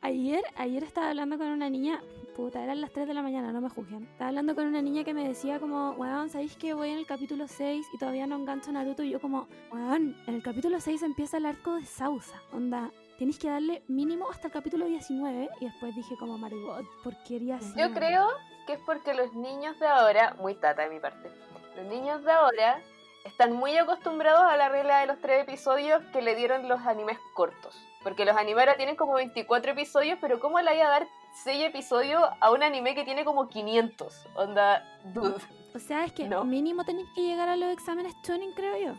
Ayer, 0.02 0.44
ayer 0.56 0.84
estaba 0.84 1.10
hablando 1.10 1.38
con 1.38 1.48
una 1.48 1.70
niña, 1.70 2.02
puta, 2.36 2.64
eran 2.64 2.82
las 2.82 2.92
3 2.92 3.08
de 3.08 3.14
la 3.14 3.22
mañana, 3.22 3.52
no 3.52 3.62
me 3.62 3.70
juzguen. 3.70 4.04
Estaba 4.04 4.30
hablando 4.30 4.56
con 4.56 4.66
una 4.68 4.82
niña 4.82 5.04
que 5.04 5.14
me 5.14 5.28
decía 5.28 5.60
como, 5.60 5.92
weón, 5.92 6.30
¿sabéis 6.30 6.56
que 6.58 6.74
voy 6.74 6.90
en 6.90 6.98
el 7.00 7.06
capítulo 7.06 7.48
6 7.48 7.88
y 7.94 7.98
todavía 7.98 8.28
no 8.28 8.36
engancho 8.36 8.72
Naruto? 8.72 9.04
Y 9.04 9.12
yo 9.12 9.20
como, 9.22 9.48
weón, 9.72 10.16
en 10.28 10.36
el 10.36 10.44
capítulo 10.44 10.80
6 10.80 11.04
empieza 11.04 11.38
el 11.38 11.46
arco 11.46 11.76
de 11.76 11.86
Sausa, 11.86 12.42
onda, 12.52 12.92
tienes 13.22 13.38
que 13.38 13.50
darle 13.52 13.84
mínimo 13.88 14.28
hasta 14.32 14.48
el 14.48 14.54
capítulo 14.54 14.88
19 14.88 15.48
y 15.60 15.66
después 15.66 15.96
dije 15.96 16.18
como, 16.18 16.40
Margot, 16.40 16.84
¿por 17.04 17.14
qué 17.22 17.36
harías 17.36 17.62
así? 17.64 17.74
Yo 17.80 17.82
Margot?". 17.90 17.96
creo 18.00 18.28
que 18.66 18.74
es 18.74 18.80
porque 18.80 19.14
los 19.14 19.32
niños 19.36 19.80
de 19.80 19.86
ahora, 19.86 20.36
muy 20.40 20.56
tata 20.56 20.82
de 20.82 20.90
mi 20.90 21.00
parte, 21.00 21.30
los 21.76 21.86
niños 21.86 22.24
de 22.24 22.32
ahora 22.32 22.82
están 23.24 23.54
muy 23.54 23.78
acostumbrados 23.78 24.42
a 24.42 24.58
la 24.58 24.70
regla 24.70 25.02
de 25.02 25.06
los 25.06 25.20
tres 25.20 25.44
episodios 25.44 26.02
que 26.12 26.24
le 26.24 26.34
dieron 26.34 26.68
los 26.68 26.82
animes 26.82 27.20
cortos. 27.36 27.80
Porque 28.02 28.26
los 28.26 28.36
animes 28.36 28.62
ahora 28.62 28.76
tienen 28.76 28.96
como 28.96 29.14
24 29.14 29.74
episodios, 29.74 30.18
pero 30.20 30.40
¿cómo 30.40 30.60
le 30.60 30.72
voy 30.72 30.82
a 30.82 30.90
dar 30.90 31.08
6 31.44 31.64
episodios 31.66 32.24
a 32.40 32.50
un 32.50 32.64
anime 32.64 32.96
que 32.96 33.04
tiene 33.04 33.24
como 33.24 33.50
500? 33.50 34.26
Onda, 34.36 34.84
dude, 35.14 35.36
O 35.76 35.78
sea, 35.80 36.06
es 36.06 36.12
que 36.14 36.28
No. 36.28 36.44
mínimo 36.44 36.84
tenéis 36.86 37.08
que 37.14 37.22
llegar 37.22 37.50
a 37.50 37.56
los 37.56 37.72
exámenes 37.72 38.20
tuning, 38.24 38.52
creo 38.54 38.78
yo. 38.80 38.94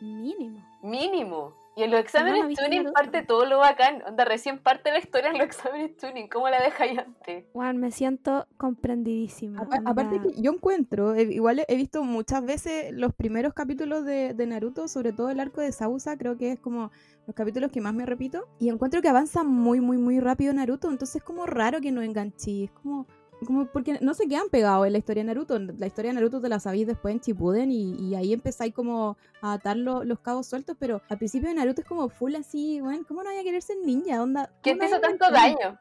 Mínimo. 0.00 0.60
mínimo. 0.80 1.63
Y 1.76 1.82
en 1.82 1.90
los 1.90 1.98
no 1.98 2.02
exámenes 2.04 2.46
viste 2.46 2.64
tuning 2.64 2.84
Naruto. 2.84 2.94
parte 2.94 3.22
todo 3.22 3.44
lo 3.46 3.58
bacán. 3.58 4.02
Onda, 4.06 4.24
recién 4.24 4.58
parte 4.60 4.90
la 4.92 4.98
historia 4.98 5.30
en 5.30 5.38
los 5.38 5.46
exámenes 5.46 5.96
tuning. 5.96 6.28
¿Cómo 6.28 6.48
la 6.48 6.62
dejáis 6.62 6.98
antes? 6.98 7.46
Juan, 7.52 7.78
me 7.78 7.90
siento 7.90 8.46
comprendidísima. 8.56 9.60
Apa- 9.62 9.82
Aparte 9.84 10.20
que 10.20 10.40
yo 10.40 10.52
encuentro, 10.52 11.14
eh, 11.14 11.22
igual 11.22 11.64
he 11.66 11.76
visto 11.76 12.02
muchas 12.04 12.44
veces 12.44 12.92
los 12.92 13.12
primeros 13.14 13.54
capítulos 13.54 14.04
de, 14.04 14.34
de 14.34 14.46
Naruto, 14.46 14.86
sobre 14.88 15.12
todo 15.12 15.30
el 15.30 15.40
arco 15.40 15.60
de 15.60 15.72
Sausa, 15.72 16.16
creo 16.16 16.36
que 16.36 16.52
es 16.52 16.60
como 16.60 16.90
los 17.26 17.34
capítulos 17.34 17.70
que 17.72 17.80
más 17.80 17.94
me 17.94 18.04
repito, 18.06 18.46
y 18.60 18.68
encuentro 18.68 19.00
que 19.02 19.08
avanza 19.08 19.42
muy, 19.44 19.80
muy, 19.80 19.96
muy 19.96 20.20
rápido 20.20 20.52
Naruto, 20.52 20.90
entonces 20.90 21.16
es 21.16 21.22
como 21.24 21.46
raro 21.46 21.80
que 21.80 21.90
no 21.90 22.02
enganché, 22.02 22.64
es 22.64 22.70
como, 22.70 23.06
como 23.44 23.66
porque 23.66 23.98
no 24.00 24.14
se 24.14 24.26
quedan 24.28 24.48
pegados 24.50 24.86
en 24.86 24.92
la 24.92 24.98
historia 24.98 25.22
de 25.22 25.26
Naruto, 25.28 25.58
la 25.58 25.86
historia 25.86 26.10
de 26.10 26.14
Naruto 26.16 26.40
te 26.40 26.48
la 26.48 26.58
sabéis 26.60 26.86
después 26.86 27.14
en 27.14 27.20
Shippuden 27.20 27.70
y, 27.70 27.94
y 27.94 28.14
ahí 28.14 28.32
empezáis 28.32 28.74
como 28.74 29.16
a 29.40 29.54
atar 29.54 29.76
lo- 29.76 30.04
los 30.04 30.18
cabos 30.20 30.46
sueltos, 30.46 30.76
pero 30.78 31.00
al 31.08 31.18
principio 31.18 31.48
de 31.48 31.54
Naruto 31.54 31.80
es 31.82 31.86
como 31.86 32.08
full 32.08 32.34
así, 32.34 32.80
bueno, 32.80 33.04
¿cómo 33.06 33.22
no 33.22 33.30
vaya 33.30 33.40
a 33.40 33.44
querer 33.44 33.62
ser 33.62 33.76
ninja? 33.84 34.22
Onda, 34.22 34.50
¿Quién 34.62 34.78
te 34.78 34.86
¿cómo 34.86 34.96
hizo 34.96 35.00
tanto 35.00 35.30
daño? 35.30 35.78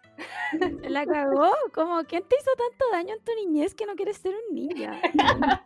La 0.89 1.05
cagó. 1.05 1.51
Como, 1.74 2.03
¿quién 2.03 2.24
te 2.28 2.36
hizo 2.39 2.51
tanto 2.57 2.86
daño 2.91 3.14
en 3.16 3.24
tu 3.24 3.32
niñez 3.36 3.74
que 3.74 3.86
no 3.86 3.95
quieres 3.95 4.18
ser 4.18 4.34
un 4.49 4.55
ninja? 4.55 4.99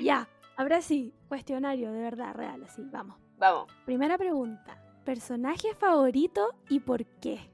ya, 0.00 0.28
ahora 0.56 0.80
sí, 0.80 1.12
cuestionario, 1.28 1.92
de 1.92 2.00
verdad, 2.00 2.34
real, 2.34 2.62
así, 2.64 2.82
vamos. 2.90 3.16
Vamos. 3.38 3.70
Primera 3.84 4.18
pregunta. 4.18 4.78
¿Personaje 5.04 5.74
favorito 5.74 6.54
y 6.68 6.80
por 6.80 7.04
qué? 7.20 7.50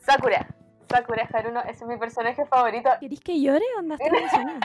Sakura. 0.00 0.54
Sakura 0.88 1.28
Haruno 1.32 1.60
ese 1.60 1.84
es 1.84 1.86
mi 1.86 1.96
personaje 1.98 2.44
favorito. 2.46 2.90
¿Querís 3.00 3.20
que 3.20 3.40
llore 3.40 3.64
o 3.76 3.78
andas 3.80 4.00
emocionada? 4.04 4.60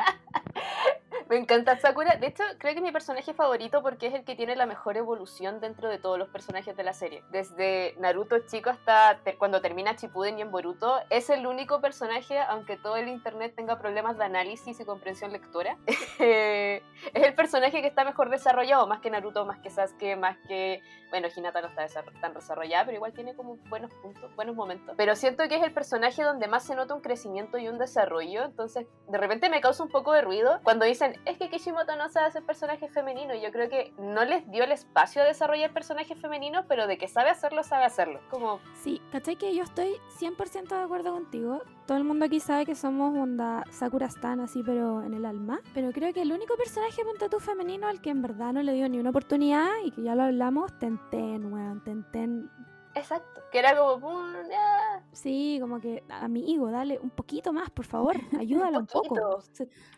Me 1.29 1.37
encanta 1.37 1.77
Sakura. 1.77 2.15
De 2.15 2.27
hecho, 2.27 2.43
creo 2.57 2.73
que 2.73 2.79
es 2.79 2.83
mi 2.83 2.91
personaje 2.91 3.33
favorito 3.33 3.81
porque 3.81 4.07
es 4.07 4.13
el 4.13 4.23
que 4.23 4.35
tiene 4.35 4.55
la 4.55 4.65
mejor 4.65 4.97
evolución 4.97 5.59
dentro 5.59 5.89
de 5.89 5.97
todos 5.97 6.17
los 6.17 6.29
personajes 6.29 6.75
de 6.75 6.83
la 6.83 6.93
serie. 6.93 7.23
Desde 7.31 7.95
Naruto 7.99 8.39
chico 8.39 8.69
hasta 8.69 9.19
cuando 9.37 9.61
termina 9.61 9.93
Shippuden 9.93 10.39
y 10.39 10.41
en 10.41 10.51
Boruto, 10.51 10.99
es 11.09 11.29
el 11.29 11.47
único 11.47 11.81
personaje, 11.81 12.39
aunque 12.39 12.77
todo 12.77 12.97
el 12.97 13.07
internet 13.07 13.53
tenga 13.55 13.79
problemas 13.79 14.17
de 14.17 14.25
análisis 14.25 14.79
y 14.79 14.85
comprensión 14.85 15.31
lectora, 15.31 15.77
eh, 16.19 16.81
es 17.13 17.23
el 17.23 17.33
personaje 17.35 17.81
que 17.81 17.87
está 17.87 18.03
mejor 18.03 18.29
desarrollado, 18.29 18.87
más 18.87 18.99
que 18.99 19.09
Naruto, 19.09 19.45
más 19.45 19.59
que 19.59 19.69
Sasuke, 19.69 20.15
más 20.17 20.37
que... 20.47 20.81
Bueno, 21.09 21.27
Hinata 21.35 21.61
no 21.61 21.67
está 21.67 21.85
tan 22.21 22.33
desarrollada, 22.33 22.85
pero 22.85 22.95
igual 22.95 23.13
tiene 23.13 23.35
como 23.35 23.57
buenos 23.69 23.93
puntos, 24.01 24.35
buenos 24.35 24.55
momentos. 24.55 24.95
Pero 24.97 25.15
siento 25.15 25.47
que 25.47 25.57
es 25.57 25.61
el 25.61 25.71
personaje 25.71 26.23
donde 26.23 26.47
más 26.47 26.65
se 26.65 26.73
nota 26.73 26.95
un 26.95 27.01
crecimiento 27.01 27.59
y 27.59 27.67
un 27.67 27.77
desarrollo, 27.77 28.45
entonces 28.45 28.87
de 29.07 29.17
repente 29.19 29.47
me 29.47 29.61
causa 29.61 29.83
un 29.83 29.89
poco 29.89 30.11
de 30.11 30.21
ruido 30.21 30.59
cuando 30.63 30.85
dicen, 30.85 31.12
es 31.25 31.37
que 31.37 31.49
Kishimoto 31.49 31.95
no 31.95 32.09
sabe 32.09 32.27
hacer 32.27 32.43
personajes 32.43 32.91
femeninos. 32.91 33.37
Yo 33.41 33.51
creo 33.51 33.69
que 33.69 33.93
no 33.97 34.25
les 34.25 34.49
dio 34.51 34.63
el 34.63 34.71
espacio 34.71 35.21
a 35.21 35.25
desarrollar 35.25 35.73
personajes 35.73 36.19
femeninos, 36.19 36.65
pero 36.67 36.87
de 36.87 36.97
que 36.97 37.07
sabe 37.07 37.29
hacerlo, 37.29 37.63
sabe 37.63 37.85
hacerlo. 37.85 38.19
Como, 38.29 38.59
Sí, 38.75 39.01
¿cachai 39.11 39.35
que 39.35 39.55
yo 39.55 39.63
estoy 39.63 39.95
100% 40.19 40.69
de 40.69 40.83
acuerdo 40.83 41.13
contigo? 41.13 41.61
Todo 41.85 41.97
el 41.97 42.03
mundo 42.03 42.25
aquí 42.25 42.39
sabe 42.39 42.65
que 42.65 42.75
somos 42.75 43.17
onda 43.17 43.63
Sakura 43.71 44.07
Stan 44.07 44.39
así, 44.39 44.63
pero 44.63 45.01
en 45.03 45.13
el 45.13 45.25
alma. 45.25 45.59
Pero 45.73 45.91
creo 45.91 46.13
que 46.13 46.21
el 46.21 46.31
único 46.31 46.55
personaje 46.55 47.03
tú 47.29 47.39
femenino 47.39 47.87
al 47.87 48.01
que 48.01 48.09
en 48.09 48.21
verdad 48.21 48.53
no 48.53 48.63
le 48.63 48.73
dio 48.73 48.89
ni 48.89 48.99
una 48.99 49.11
oportunidad 49.11 49.69
y 49.83 49.91
que 49.91 50.03
ya 50.03 50.15
lo 50.15 50.23
hablamos, 50.23 50.77
Tenten, 50.79 51.51
weón, 51.53 51.83
Tenten. 51.83 52.49
Exacto, 52.95 53.41
que 53.51 53.59
era 53.59 53.77
como, 53.77 54.07
"Mm, 54.23 54.49
ya". 54.49 55.05
Sí, 55.11 55.57
como 55.61 55.79
que 55.79 56.03
amigo, 56.09 56.69
dale 56.71 56.99
un 57.01 57.09
poquito 57.09 57.53
más, 57.53 57.69
por 57.69 57.85
favor, 57.85 58.13
ayúdalo 58.71 58.79
un 58.79 58.87
poco. 58.87 59.43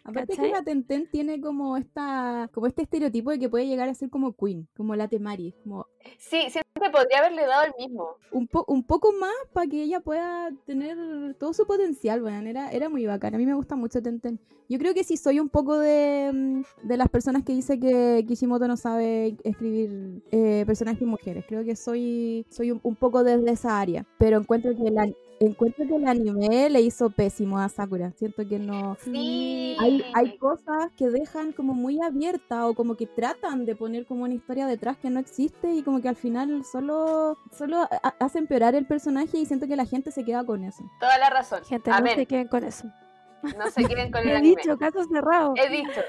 Aparte 0.04 0.34
¿Cachai? 0.36 0.46
que 0.48 0.52
la 0.52 0.64
Tenten 0.64 1.10
tiene 1.10 1.40
como 1.42 1.78
esta 1.78 2.50
como 2.54 2.68
este 2.68 2.84
estereotipo 2.84 3.32
de 3.32 3.40
que 3.40 3.50
puede 3.50 3.68
llegar 3.68 3.90
a 3.90 3.94
ser 3.94 4.10
como 4.10 4.34
Queen, 4.34 4.68
como 4.76 4.96
la 4.96 5.08
Temari, 5.08 5.54
como 5.64 5.88
Sí, 6.20 6.42
siento 6.52 6.70
que 6.80 6.90
podría 6.92 7.20
haberle 7.20 7.46
dado 7.48 7.64
el 7.66 7.74
mismo. 7.80 8.10
un, 8.32 8.48
po- 8.48 8.66
un 8.68 8.84
poco 8.84 9.12
más 9.20 9.32
para 9.54 9.66
que 9.66 9.82
ella 9.82 10.02
pueda 10.02 10.52
tener 10.68 11.34
todo 11.40 11.52
su 11.54 11.66
potencial, 11.66 12.22
weón. 12.22 12.46
Era, 12.46 12.70
era 12.72 12.90
muy 12.90 13.08
bacana. 13.08 13.38
A 13.38 13.40
mí 13.40 13.46
me 13.48 13.56
gusta 13.56 13.76
mucho 13.76 14.04
Tenten. 14.04 14.40
Yo 14.70 14.78
creo 14.78 14.94
que 14.94 15.04
sí 15.04 15.18
soy 15.18 15.40
un 15.40 15.50
poco 15.50 15.80
de, 15.80 16.30
mm, 16.32 16.88
de 16.88 16.98
las 16.98 17.10
personas 17.10 17.44
que 17.44 17.54
dice 17.54 17.80
que 17.80 18.24
Kishimoto 18.28 18.68
no 18.68 18.78
sabe 18.78 19.36
escribir 19.44 20.22
eh, 20.32 20.64
personajes 20.68 21.08
mujeres. 21.08 21.44
Creo 21.48 21.64
que 21.64 21.76
soy, 21.76 22.46
soy 22.52 22.70
un, 22.70 22.80
un 22.86 22.96
poco 22.96 23.24
desde 23.24 23.52
esa 23.52 23.80
área. 23.80 24.06
Pero 24.18 24.38
encuentro 24.38 24.76
que, 24.76 24.92
la, 24.92 25.08
encuentro 25.40 25.86
que 25.88 25.96
el 25.96 26.08
anime 26.08 26.70
le 26.70 26.82
hizo 26.82 27.10
pésimo 27.10 27.58
a 27.60 27.68
Sakura. 27.68 28.12
Siento 28.12 28.48
que 28.48 28.60
no... 28.60 28.96
Sí. 29.04 29.76
Hay, 29.80 30.04
hay 30.14 30.38
cosas 30.38 30.92
que 30.96 31.10
dejan 31.10 31.52
como 31.52 31.74
muy 31.74 32.02
abierta 32.02 32.68
o 32.68 32.74
como 32.74 32.96
que 32.96 33.08
tratan 33.08 33.66
de 33.66 33.76
poner 33.76 34.06
como 34.06 34.24
una 34.24 34.34
historia 34.34 34.68
detrás 34.68 34.98
que 34.98 35.10
no 35.10 35.20
existe 35.20 35.74
y 35.74 35.84
como 35.84 36.02
que 36.02 36.10
al 36.10 36.16
final 36.16 36.64
solo, 36.64 37.38
solo 37.52 37.82
ha- 37.82 38.14
hace 38.20 38.40
empeorar 38.40 38.76
el 38.76 38.86
personaje 38.86 39.38
y 39.40 39.46
siento 39.46 39.68
que 39.68 39.76
la 39.76 39.86
gente 39.86 40.12
se 40.12 40.24
queda 40.24 40.44
con 40.46 40.64
eso. 40.64 40.84
Toda 41.00 41.18
la 41.18 41.30
razón. 41.30 41.64
Gente, 41.66 41.90
no 41.90 42.08
se 42.08 42.26
queden 42.26 42.48
con 42.48 42.64
eso. 42.64 42.88
No 43.58 43.70
se 43.72 43.84
queden 43.84 44.12
con 44.12 44.22
el 44.24 44.30
He 44.30 44.36
anime. 44.38 44.56
dicho, 44.58 44.78
caso 44.78 45.04
cerrado. 45.06 45.54
He 45.58 45.70
dicho. 45.70 46.02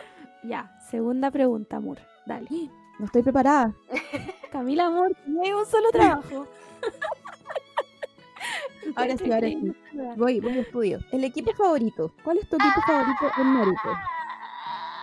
Ya, 0.45 0.77
segunda 0.91 1.31
pregunta, 1.31 1.77
amor. 1.79 1.99
Dale. 2.27 2.49
No 2.99 3.07
estoy 3.07 3.23
preparada. 3.23 3.75
Camila, 4.53 4.87
amor, 4.87 5.17
no 5.27 5.43
hay 5.43 5.53
un 5.53 5.67
solo 5.67 5.91
trabajo. 5.91 6.47
Ahora 8.95 9.17
sí, 9.17 9.33
ahora 9.33 9.49
sí. 9.49 9.73
Voy, 10.17 10.39
voy 10.39 10.59
a 10.59 10.61
estudio. 10.61 11.01
El 11.11 11.25
equipo 11.25 11.53
favorito. 11.53 12.13
¿Cuál 12.23 12.39
es 12.39 12.49
tu 12.49 12.55
equipo 12.55 12.81
favorito 12.87 13.31
en 13.39 13.55
Naruto? 13.55 13.99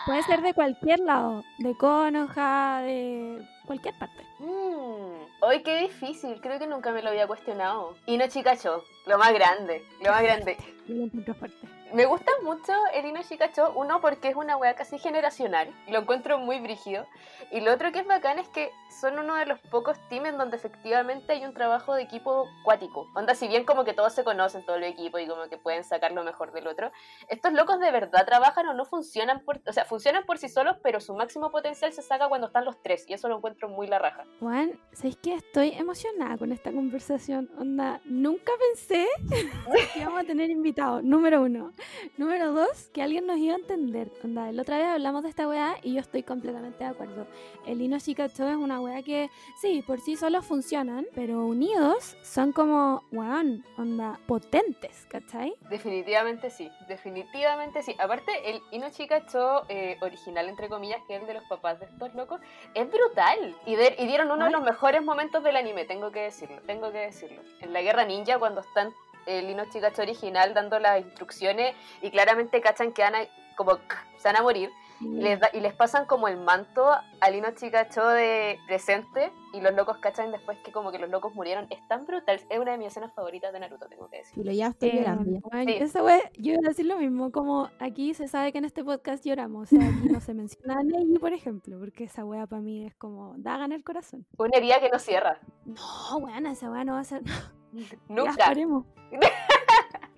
Puede 0.06 0.24
ser 0.24 0.42
de 0.42 0.54
cualquier 0.54 1.00
lado, 1.02 1.44
de 1.60 1.76
Konoha, 1.76 2.82
de 2.82 3.46
cualquier 3.66 3.98
parte. 3.98 4.26
Mm, 4.40 5.24
Hoy 5.46 5.62
qué 5.62 5.78
difícil, 5.78 6.40
creo 6.40 6.58
que 6.58 6.68
nunca 6.68 6.92
me 6.92 7.02
lo 7.02 7.10
había 7.10 7.28
cuestionado. 7.28 7.96
Ino 8.06 8.26
Chikacho, 8.28 8.82
lo 9.06 9.18
más 9.18 9.34
grande, 9.34 9.86
lo 10.02 10.12
más 10.12 10.24
grande. 10.24 10.56
Me 11.94 12.08
gusta 12.08 12.32
mucho 12.42 12.74
el 12.96 13.06
Ino 13.06 13.22
Chikacho, 13.22 13.72
uno 13.76 14.02
porque 14.02 14.30
es 14.30 14.36
una 14.36 14.58
wea 14.58 14.74
casi 14.74 14.98
generacional, 14.98 15.72
lo 15.90 16.00
encuentro 16.00 16.40
muy 16.40 16.60
brígido. 16.60 17.06
Y 17.52 17.62
lo 17.62 17.72
otro 17.72 17.92
que 17.92 18.00
es 18.00 18.08
bacán 18.08 18.40
es 18.40 18.48
que 18.50 18.72
son 18.90 19.20
uno 19.20 19.36
de 19.36 19.46
los 19.46 19.60
pocos 19.60 20.00
teams 20.10 20.30
en 20.30 20.40
donde 20.40 20.58
efectivamente 20.58 21.34
hay 21.34 21.46
un 21.46 21.54
trabajo 21.54 21.94
de 21.94 22.02
equipo 22.02 22.48
cuático. 22.64 23.08
Onda, 23.14 23.36
si 23.36 23.48
bien 23.48 23.64
como 23.64 23.84
que 23.84 23.94
todos 23.94 24.12
se 24.12 24.24
conocen, 24.24 24.66
todo 24.66 24.78
el 24.78 24.86
equipo, 24.86 25.20
y 25.20 25.28
como 25.28 25.48
que 25.50 25.58
pueden 25.58 25.84
sacar 25.84 26.14
lo 26.14 26.24
mejor 26.24 26.52
del 26.52 26.66
otro, 26.66 26.92
estos 27.28 27.54
locos 27.54 27.80
de 27.80 27.92
verdad 27.92 28.26
trabajan 28.26 28.68
o 28.70 28.74
no 28.74 28.86
funcionan 28.86 29.42
por, 29.42 29.62
o 29.68 29.72
sea, 29.72 29.86
funcionan 29.86 30.26
por 30.26 30.40
sí 30.40 30.50
solos, 30.50 30.78
pero 30.82 31.00
su 31.00 31.14
máximo 31.14 31.52
potencial 31.52 31.94
se 31.94 32.02
saca 32.02 32.28
cuando 32.28 32.48
están 32.48 32.66
los 32.66 32.82
tres, 32.82 33.06
y 33.08 33.14
eso 33.14 33.30
lo 33.30 33.38
encuentro 33.38 33.53
muy 33.68 33.88
la 33.88 34.00
raja. 34.00 34.26
Juan, 34.40 34.72
¿sabéis 34.92 35.18
que 35.18 35.36
estoy 35.36 35.72
emocionada 35.72 36.38
con 36.38 36.52
esta 36.52 36.72
conversación? 36.72 37.50
Onda, 37.58 38.02
nunca 38.06 38.52
pensé 38.60 39.08
que 39.94 40.00
íbamos 40.00 40.22
a 40.22 40.24
tener 40.26 40.50
invitados, 40.50 41.04
número 41.04 41.42
uno. 41.42 41.72
Número 42.18 42.52
dos, 42.52 42.90
que 42.94 43.02
alguien 43.02 43.26
nos 43.26 43.38
iba 43.38 43.54
a 43.54 43.58
entender. 43.58 44.12
Onda, 44.24 44.52
la 44.52 44.62
otra 44.62 44.78
vez 44.78 44.88
hablamos 44.88 45.24
de 45.24 45.30
esta 45.30 45.48
weá 45.48 45.76
y 45.84 45.94
yo 45.94 46.02
estoy 46.02 46.24
completamente 46.24 46.84
de 46.84 46.90
acuerdo. 46.90 47.28
El 47.66 47.82
Ino 47.82 47.98
Shikacho 47.98 48.48
es 48.48 48.56
una 48.56 48.82
weá 48.82 49.02
que, 49.04 49.30
sí, 49.62 49.84
por 49.86 50.00
sí 50.00 50.16
solos 50.16 50.46
funcionan, 50.46 51.06
pero 51.16 51.46
unidos 51.46 52.18
son 52.22 52.52
como, 52.52 53.04
weón, 53.12 53.64
onda, 53.78 54.20
potentes, 54.28 55.06
¿cachai? 55.10 55.54
Definitivamente 55.70 56.50
sí, 56.50 56.70
definitivamente 56.88 57.82
sí. 57.82 57.96
Aparte, 58.00 58.32
el 58.50 58.62
Ino 58.72 58.90
Chikacho 58.90 59.64
eh, 59.70 59.98
original, 60.02 60.50
entre 60.50 60.70
comillas, 60.70 61.02
que 61.08 61.16
es 61.16 61.22
el 61.22 61.28
de 61.28 61.36
los 61.36 61.44
papás 61.46 61.80
de 61.80 61.86
estos 61.86 62.14
locos, 62.14 62.42
es 62.74 62.90
brutal. 62.90 63.43
Y, 63.66 63.76
de- 63.76 63.96
y 64.00 64.06
dieron 64.08 64.32
uno 64.32 64.46
de 64.46 64.52
los 64.52 64.62
mejores 64.62 65.04
momentos 65.04 65.44
del 65.44 65.56
anime, 65.56 65.86
tengo 65.86 66.12
que 66.12 66.22
decirlo, 66.22 66.62
tengo 66.66 66.92
que 66.92 67.00
decirlo. 67.00 67.42
En 67.62 67.74
la 67.74 67.82
Guerra 67.82 68.06
Ninja, 68.06 68.40
cuando 68.40 68.62
están 68.62 68.94
el 69.26 69.50
Ino 69.50 69.66
Chikacho 69.70 70.02
original 70.02 70.54
dando 70.54 70.80
las 70.80 71.00
instrucciones 71.02 71.76
y 72.02 72.12
claramente 72.12 72.60
cachan 72.62 72.92
que 72.92 73.02
van 73.04 73.16
a, 73.16 73.20
como, 73.56 73.78
se 74.18 74.28
van 74.28 74.36
a 74.38 74.42
morir. 74.42 74.70
Y 75.02 75.08
les, 75.22 75.40
da- 75.40 75.50
y 75.54 75.60
les 75.60 75.74
pasan 75.74 76.06
como 76.06 76.28
el 76.28 76.38
manto 76.38 76.86
al 77.20 77.36
Ino 77.36 77.52
Chikacho 77.52 78.08
de 78.08 78.58
presente 78.68 79.32
y 79.54 79.60
los 79.62 79.74
locos 79.74 79.98
cachan 79.98 80.32
después 80.32 80.58
que 80.60 80.72
como 80.72 80.92
que 80.92 81.00
los 81.00 81.10
locos 81.10 81.34
murieron. 81.36 81.68
Es 81.70 81.86
tan 81.88 82.06
brutal, 82.06 82.40
es 82.50 82.60
una 82.60 82.72
de 82.72 82.78
mis 82.78 82.88
escenas 82.88 83.14
favoritas 83.14 83.52
de 83.52 83.60
Naruto, 83.60 83.88
tengo 83.88 84.08
que 84.10 84.18
decir. 84.18 84.38
Y 84.40 84.44
lo 84.44 84.52
ya 84.52 84.68
estoy 84.68 84.90
Eh, 84.90 84.96
llorando 85.00 85.40
Sí. 85.66 85.74
Esa 85.80 86.04
wea, 86.04 86.32
yo 86.38 86.54
iba 86.54 86.62
a 86.66 86.70
decir 86.70 86.86
lo 86.86 86.98
mismo, 86.98 87.32
como 87.32 87.70
aquí 87.80 88.14
se 88.14 88.28
sabe 88.28 88.52
que 88.52 88.58
en 88.60 88.66
este 88.66 88.84
podcast 88.84 89.26
lloramos, 89.26 89.72
o 89.74 89.76
sea, 89.76 89.88
aquí 89.88 90.10
no 90.10 90.20
se 90.22 90.34
menciona 90.34 90.80
a 90.80 90.84
Neji, 90.84 91.20
por 91.20 91.34
ejemplo, 91.34 91.78
porque 91.80 92.06
esa 92.06 92.24
wea 92.26 92.48
para 92.48 92.62
mí 92.62 92.86
es 92.86 92.96
como, 92.96 93.34
da 93.38 93.64
en 93.66 93.72
el 93.74 93.84
corazón. 93.84 94.26
Una 94.38 94.58
herida 94.58 94.80
que 94.80 94.90
no 94.90 95.00
cierra. 95.00 95.40
No, 95.66 96.18
weón, 96.18 96.46
esa 96.48 96.72
wea 96.72 96.84
no 96.84 96.94
va 96.94 97.00
a 97.00 97.04
ser... 97.04 97.22
Nunca. 98.08 98.54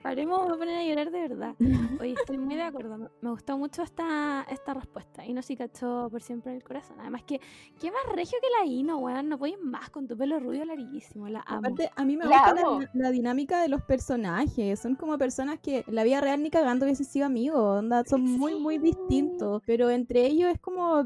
paremos. 0.01 0.43
Voy 0.45 0.53
a 0.53 0.57
poner 0.57 0.77
a 0.77 0.83
llorar 0.83 1.11
de 1.11 1.27
verdad. 1.27 1.55
Oye, 2.01 2.13
estoy 2.13 2.37
muy 2.37 2.55
de 2.55 2.61
acuerdo. 2.61 3.09
Me, 3.21 3.29
gustó 3.29 3.57
mucho 3.57 3.81
esta, 3.83 4.45
esta 4.49 4.73
respuesta. 4.73 5.25
Ino 5.25 5.41
sí 5.41 5.55
cachó 5.55 6.07
por 6.09 6.21
siempre 6.21 6.51
en 6.51 6.57
el 6.57 6.63
corazón. 6.63 6.97
Además 6.99 7.23
que, 7.23 7.39
¿qué 7.79 7.91
más 7.91 8.01
regio 8.15 8.37
que 8.41 8.47
la 8.59 8.65
Ino, 8.71 8.97
weón? 8.99 9.29
No 9.29 9.37
puedes 9.37 9.59
más 9.61 9.89
con 9.89 10.07
tu 10.07 10.17
pelo 10.17 10.39
rubio 10.39 10.63
larguísimo. 10.65 11.27
La 11.27 11.43
amo. 11.47 11.59
Aparte, 11.59 11.89
a 11.95 12.05
mí 12.05 12.17
me 12.17 12.25
La 12.25 12.51
gusta 12.53 12.53
la, 12.53 12.89
la 12.93 13.11
dinámica 13.11 13.61
de 13.61 13.69
los 13.69 13.81
personajes. 13.83 14.79
Son 14.79 14.95
como 14.95 15.17
personas 15.17 15.59
que 15.59 15.83
en 15.87 15.95
la 15.95 16.03
vida 16.03 16.21
real 16.21 16.41
ni 16.43 16.49
cagando 16.49 16.85
hubiesen 16.85 17.05
sido 17.05 17.25
amigos. 17.25 17.79
onda, 17.79 18.03
son 18.05 18.21
muy, 18.21 18.55
muy 18.59 18.75
Sí. 18.77 18.83
distintos. 18.83 19.61
Pero 19.65 19.89
entre 19.89 20.25
ellos 20.25 20.51
es 20.53 20.59
como. 20.59 21.03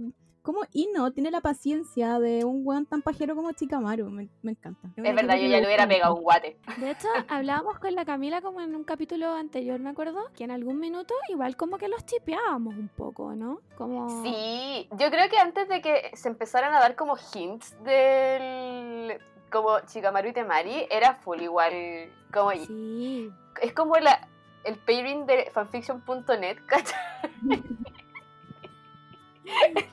Como 0.49 0.61
Ino 0.71 1.11
tiene 1.11 1.29
la 1.29 1.41
paciencia 1.41 2.17
de 2.17 2.43
un 2.43 2.65
weón 2.65 2.87
tan 2.87 3.03
pajero 3.03 3.35
como 3.35 3.51
Chikamaru. 3.51 4.09
Me, 4.09 4.29
me 4.41 4.53
encanta. 4.53 4.89
Es 4.97 5.15
verdad, 5.15 5.35
yo 5.35 5.47
ya 5.47 5.59
le 5.59 5.67
hubiera 5.67 5.87
pegado 5.87 6.15
un 6.15 6.23
guate. 6.23 6.57
De 6.77 6.89
hecho, 6.89 7.07
hablábamos 7.29 7.77
con 7.77 7.93
la 7.93 8.03
Camila 8.03 8.41
como 8.41 8.59
en 8.59 8.73
un 8.73 8.83
capítulo 8.83 9.31
anterior, 9.35 9.79
me 9.79 9.91
acuerdo, 9.91 10.31
que 10.35 10.45
en 10.45 10.49
algún 10.49 10.79
minuto 10.79 11.13
igual 11.29 11.55
como 11.55 11.77
que 11.77 11.87
los 11.87 12.03
chipeábamos 12.03 12.73
un 12.73 12.87
poco, 12.87 13.35
¿no? 13.35 13.59
Como... 13.77 14.23
Sí, 14.23 14.89
yo 14.97 15.11
creo 15.11 15.29
que 15.29 15.37
antes 15.37 15.69
de 15.69 15.83
que 15.83 16.09
se 16.15 16.29
empezaran 16.29 16.73
a 16.73 16.79
dar 16.79 16.95
como 16.95 17.15
hints 17.31 17.75
del... 17.83 19.19
Como 19.51 19.81
Chikamaru 19.81 20.29
y 20.29 20.33
Temari, 20.33 20.87
era 20.89 21.13
full 21.13 21.41
igual. 21.41 22.11
Como, 22.33 22.53
Sí. 22.53 23.29
Es 23.61 23.73
como 23.73 23.97
la, 23.97 24.27
el 24.63 24.77
pairing 24.77 25.27
de 25.27 25.51
fanfiction.net, 25.53 26.57
¿cachai? 26.65 27.61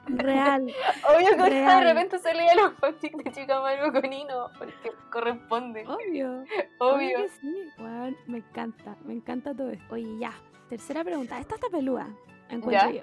Real. 0.08 0.62
Obvio 1.08 1.44
que 1.44 1.50
de 1.54 1.80
repente 1.84 2.18
se 2.18 2.32
leía 2.34 2.54
los 2.54 2.74
fanfics 2.74 3.24
de 3.24 3.32
Chikamaru 3.32 3.92
con 3.92 4.12
Ino, 4.12 4.50
porque 4.58 4.92
corresponde. 5.10 5.84
Obvio. 5.86 6.44
Obvio. 6.78 7.18
que 7.18 7.28
sí. 7.28 7.68
Weón, 7.78 8.16
me 8.26 8.38
encanta, 8.38 8.96
me 9.04 9.14
encanta 9.14 9.54
todo 9.54 9.70
esto. 9.70 9.94
Oye, 9.94 10.18
ya. 10.18 10.32
Tercera 10.68 11.02
pregunta. 11.04 11.38
Esta 11.38 11.54
está 11.56 11.68
peluda. 11.68 12.08
Encuentro 12.48 12.90
Ya. 12.90 13.02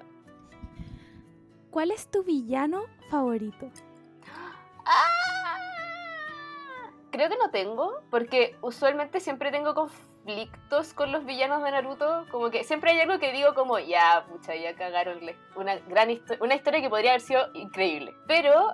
¿Cuál 1.70 1.90
es 1.90 2.08
tu 2.10 2.22
villano 2.22 2.84
favorito? 3.10 3.68
¡Ah! 4.86 5.58
Creo 7.10 7.28
que 7.28 7.36
no 7.36 7.50
tengo, 7.50 8.00
porque 8.10 8.56
usualmente 8.60 9.20
siempre 9.20 9.50
tengo 9.50 9.74
conf- 9.74 9.90
conflictos 10.24 10.94
con 10.94 11.12
los 11.12 11.24
villanos 11.24 11.62
de 11.62 11.70
Naruto. 11.70 12.26
Como 12.30 12.50
que 12.50 12.64
siempre 12.64 12.92
hay 12.92 13.00
algo 13.00 13.18
que 13.18 13.32
digo 13.32 13.54
como, 13.54 13.78
ya, 13.78 14.24
pucha, 14.28 14.54
ya 14.56 14.74
cagaronle. 14.74 15.36
Una 15.54 15.76
gran 15.76 16.08
histo- 16.10 16.36
una 16.40 16.54
historia 16.54 16.80
que 16.80 16.88
podría 16.88 17.10
haber 17.12 17.20
sido 17.20 17.48
increíble. 17.54 18.14
Pero 18.26 18.72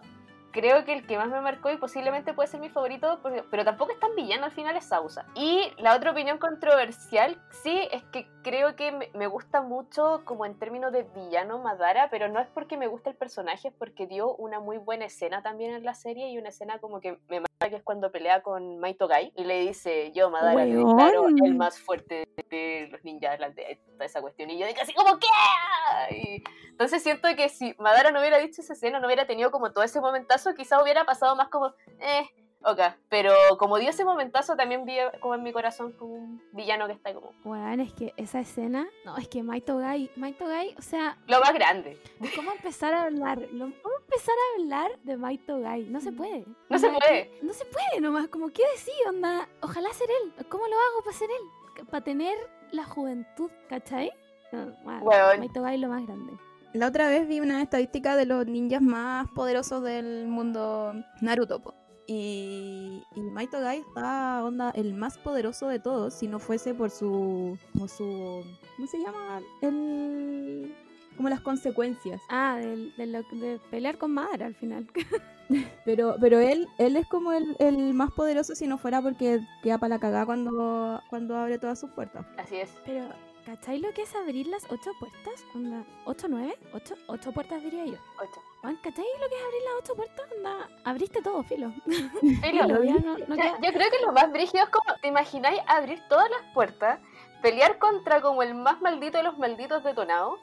creo 0.51 0.85
que 0.85 0.93
el 0.93 1.07
que 1.07 1.17
más 1.17 1.29
me 1.29 1.41
marcó 1.41 1.71
y 1.71 1.77
posiblemente 1.77 2.35
puede 2.35 2.49
ser 2.49 2.61
mi 2.61 2.69
favorito, 2.69 3.21
pero 3.51 3.65
tampoco 3.65 3.93
es 3.93 4.01
tan 4.01 4.15
villano 4.15 4.45
al 4.45 4.53
final, 4.53 4.77
es 4.77 4.87
Sausa. 4.87 5.27
Y 5.35 5.73
la 5.79 5.95
otra 5.95 6.11
opinión 6.13 6.39
controversial, 6.39 7.41
sí, 7.63 7.89
es 7.93 8.03
que 8.05 8.29
creo 8.43 8.77
que 8.77 8.93
me, 8.93 9.27
gusta 9.27 9.63
mucho 9.63 10.23
como 10.25 10.47
en 10.47 10.59
términos 10.59 10.93
de 10.93 11.05
villano 11.05 11.59
Madara, 11.59 12.09
pero 12.11 12.29
no 12.29 12.41
es 12.41 12.49
porque 12.49 12.77
me 12.77 12.89
gusta 12.89 13.11
el 13.11 13.17
personaje, 13.17 13.69
es 13.69 13.75
porque 13.75 14.07
dio 14.07 14.35
una 14.37 14.61
muy 14.61 14.79
buena 14.79 15.05
escena 15.05 15.43
también 15.43 15.75
en 15.75 15.85
la 15.85 15.95
serie 15.95 16.31
y 16.31 16.39
una 16.39 16.49
escena 16.49 16.79
como 16.79 17.01
que 17.01 17.19
me 17.29 17.41
mata, 17.41 17.69
que 17.69 17.77
es 17.77 17.83
cuando 17.83 18.11
pelea 18.11 18.43
con 18.43 18.79
Maito 18.79 19.07
Gai 19.07 19.33
y 19.37 19.45
le 19.45 19.61
dice, 19.61 20.13
yo 20.13 20.31
Madara 20.31 20.65
te 20.65 20.75
declaro 20.75 21.29
el 21.29 21.55
más 21.55 21.79
fuerte 21.79 22.25
de 22.51 22.89
los 22.91 23.05
ninjas 23.05 23.33
de 23.33 23.39
la 23.39 23.47
aldea", 23.47 23.73
y 23.73 23.77
toda 23.77 24.07
esa 24.07 24.21
cuestión. 24.21 24.51
Y 24.51 24.59
yo 24.59 24.67
de 24.67 24.75
casi 24.75 24.93
como, 24.95 25.19
¿qué? 25.19 26.17
Y 26.17 26.43
entonces 26.71 27.03
siento 27.03 27.29
que 27.37 27.51
si 27.51 27.75
Madara 27.79 28.11
no 28.11 28.21
hubiera 28.21 28.39
dicho 28.39 28.63
esa 28.63 28.73
escena, 28.73 29.01
no 29.01 29.07
hubiera 29.07 29.27
tenido 29.27 29.51
como 29.51 29.71
todo 29.71 29.85
ese 29.85 30.01
momentazo, 30.01 30.40
quizás 30.57 30.83
hubiera 30.83 31.05
pasado 31.05 31.37
más 31.37 31.49
como, 31.49 31.75
eh, 32.01 32.29
ok. 32.65 32.81
Pero 33.09 33.35
como 33.59 33.79
dio 33.79 33.91
ese 33.91 34.05
momentazo, 34.05 34.57
también 34.57 34.85
vi 34.85 34.97
como 35.21 35.35
en 35.35 35.43
mi 35.43 35.53
corazón 35.53 35.93
como 35.93 36.15
un 36.15 36.43
villano 36.53 36.87
que 36.87 36.93
está 36.93 37.13
como 37.15 37.33
Weón, 37.45 37.81
es 37.81 37.93
que 37.93 38.13
esa 38.17 38.41
escena. 38.41 38.87
No, 39.05 39.17
es 39.17 39.29
que 39.29 39.43
Maito 39.43 39.79
Gai. 39.79 40.11
Maito 40.17 40.47
Gai, 40.47 40.75
o 40.79 40.83
sea, 40.83 41.19
lo 41.27 41.41
más 41.41 41.53
grande. 41.55 42.01
¿cómo 42.35 42.53
empezar 42.53 42.95
a 42.95 43.05
hablar? 43.05 43.39
¿Cómo 43.51 43.97
empezar 44.01 44.35
a 44.35 44.61
hablar 44.61 44.91
de 45.03 45.17
Maito 45.17 45.61
Gai? 45.61 45.85
No 45.85 46.01
se 46.01 46.13
puede. 46.13 46.45
No 46.69 46.79
se 46.79 46.91
puede. 46.91 47.39
No 47.43 47.53
se 47.53 47.65
puede 47.65 48.01
nomás, 48.01 48.29
como 48.29 48.49
qué 48.49 48.63
decir, 48.73 48.95
onda. 49.09 49.49
Ojalá 49.63 49.93
ser 49.93 50.09
él. 50.23 50.47
¿Cómo 50.49 50.67
lo 50.67 50.75
hago 50.75 51.05
para 51.05 51.17
ser 51.17 51.29
él? 51.31 51.87
Para 51.87 52.05
tener 52.05 52.37
la 52.73 52.85
juventud, 52.85 53.51
¿cachai? 53.69 54.13
No, 54.53 54.67
bueno, 54.83 55.05
Weón. 55.05 55.39
Maito 55.39 55.63
Gai 55.63 55.79
lo 55.79 55.89
más 55.89 56.07
grande. 56.07 56.33
La 56.73 56.87
otra 56.89 57.09
vez 57.09 57.27
vi 57.27 57.41
una 57.41 57.63
estadística 57.63 58.15
de 58.17 58.27
los 58.27 58.47
ninjas 58.47 58.81
más 58.83 59.29
poderosos 59.35 59.83
del 59.83 60.27
mundo 60.29 60.93
Naruto. 61.21 61.61
po. 61.61 61.75
Y, 62.07 63.03
y 63.15 63.21
Maito 63.21 63.61
Gai 63.61 63.79
está 63.81 64.43
onda 64.45 64.71
el 64.75 64.95
más 64.95 65.17
poderoso 65.19 65.69
de 65.69 65.79
todos 65.79 66.13
si 66.15 66.27
no 66.27 66.39
fuese 66.41 66.75
por 66.75 66.91
su 66.91 67.57
como 67.73 67.87
su 67.87 68.45
¿cómo 68.77 68.89
se 68.89 68.99
llama? 68.99 69.41
El 69.63 70.75
como 71.17 71.29
las 71.29 71.41
consecuencias. 71.41 72.21
Ah, 72.29 72.57
del- 72.59 72.95
de, 72.97 73.07
lo- 73.07 73.23
de 73.33 73.61
pelear 73.71 73.97
con 73.99 74.13
Madara 74.13 74.47
al 74.47 74.55
final. 74.55 74.87
Pero 75.85 76.15
pero 76.21 76.39
él 76.39 76.69
él 76.79 76.95
es 76.97 77.07
como 77.09 77.33
el, 77.33 77.57
el 77.59 77.93
más 77.93 78.13
poderoso 78.13 78.55
si 78.55 78.69
no 78.69 78.79
fuera 78.79 79.03
porque 79.03 79.41
queda 79.65 79.79
para 79.79 79.97
la 79.97 80.01
cagada 80.01 80.25
cuando 80.25 81.01
cuando 81.11 81.37
abre 81.37 81.59
todas 81.59 81.79
sus 81.81 81.91
puertas. 81.91 82.25
Así 82.39 82.55
es. 82.57 82.71
Pero, 82.87 83.05
¿cachai 83.47 83.79
lo 83.79 83.93
que 83.93 84.03
es 84.03 84.15
abrir 84.15 84.47
las 84.47 84.65
ocho 84.71 84.93
puertas? 84.99 85.45
Onda, 85.55 85.85
¿ocho, 86.05 86.29
nueve? 86.29 86.57
¿Ocho? 86.73 86.95
Ocho 87.09 87.33
puertas 87.33 87.63
diría 87.63 87.85
yo. 87.87 87.97
Ocho. 88.21 88.41
Juan, 88.61 88.77
¿cachai 88.77 89.05
lo 89.21 89.29
que 89.29 89.35
es 89.37 89.43
abrir 89.43 89.63
las 89.65 89.75
ocho 89.83 89.95
puertas? 89.97 90.33
Onda, 90.37 90.69
abriste 90.85 91.23
todo, 91.23 91.43
filo. 91.45 91.73
Filo. 91.87 92.41
Filo, 92.43 92.85
ya 92.85 92.95
no- 92.95 93.19
no 93.19 93.35
O 93.35 93.37
sea, 93.37 93.57
queda- 93.57 93.59
yo 93.63 93.73
creo 93.73 93.91
que 93.91 94.01
lo 94.07 94.13
más 94.13 94.31
brígido 94.33 94.65
es 94.65 94.71
como, 94.71 94.95
¿te 95.01 95.09
imagináis 95.09 95.61
abrir 95.67 96.01
todas 96.09 96.29
las 96.31 96.43
puertas, 96.55 97.01
pelear 97.43 97.79
contra 97.79 98.21
como 98.21 98.43
el 98.43 98.55
más 98.55 98.81
maldito 98.81 99.19
de 99.19 99.25
los 99.25 99.39
malditos 99.39 99.83
detonados 99.85 100.39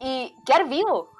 y 0.00 0.34
quedar 0.44 0.68
vivo? 0.68 1.10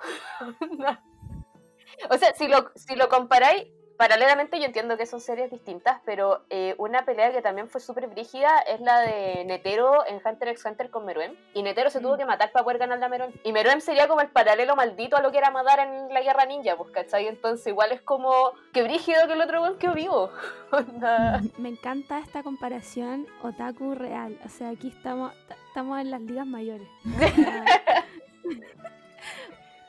o 2.10 2.18
sea, 2.18 2.34
si 2.34 2.48
lo, 2.48 2.70
si 2.74 2.94
lo 2.96 3.08
comparáis, 3.08 3.68
paralelamente 3.96 4.58
yo 4.58 4.66
entiendo 4.66 4.96
que 4.96 5.06
son 5.06 5.20
series 5.20 5.50
distintas, 5.50 6.00
pero 6.04 6.42
eh, 6.50 6.74
una 6.78 7.04
pelea 7.04 7.32
que 7.32 7.42
también 7.42 7.68
fue 7.68 7.80
súper 7.80 8.06
brígida 8.08 8.58
es 8.60 8.80
la 8.80 9.00
de 9.00 9.44
Netero 9.44 10.06
en 10.06 10.20
Hunter 10.24 10.48
x 10.48 10.64
Hunter 10.64 10.90
con 10.90 11.04
Meruem. 11.04 11.34
Y 11.54 11.62
Netero 11.62 11.90
se 11.90 12.00
tuvo 12.00 12.14
Mm. 12.14 12.18
que 12.18 12.24
matar 12.26 12.52
para 12.52 12.64
poder 12.64 12.78
ganarle 12.78 13.04
a 13.04 13.08
Meruem. 13.08 13.32
Y 13.44 13.52
Meruem 13.52 13.80
sería 13.80 14.08
como 14.08 14.20
el 14.20 14.28
paralelo 14.28 14.76
maldito 14.76 15.16
a 15.16 15.22
lo 15.22 15.30
que 15.32 15.38
era 15.38 15.50
Madara 15.50 15.82
en 15.84 16.12
la 16.12 16.20
Guerra 16.22 16.44
Ninja, 16.46 16.76
pues, 16.76 16.90
¿cachai? 16.90 17.26
Entonces 17.26 17.66
igual 17.66 17.92
es 17.92 18.00
como 18.02 18.52
que 18.72 18.82
brígido 18.82 19.26
que 19.26 19.32
el 19.32 19.40
otro 19.40 19.62
weón 19.62 19.78
vivo. 19.94 20.30
Onda. 20.72 21.40
Me 21.58 21.68
encanta 21.70 22.18
esta 22.18 22.42
comparación 22.42 23.26
otaku 23.42 23.94
real. 23.94 24.38
O 24.44 24.48
sea, 24.48 24.70
aquí 24.70 24.88
estamos, 24.88 25.32
estamos 25.68 26.00
en 26.00 26.10
las 26.10 26.20
ligas 26.20 26.46
mayores. 26.46 26.88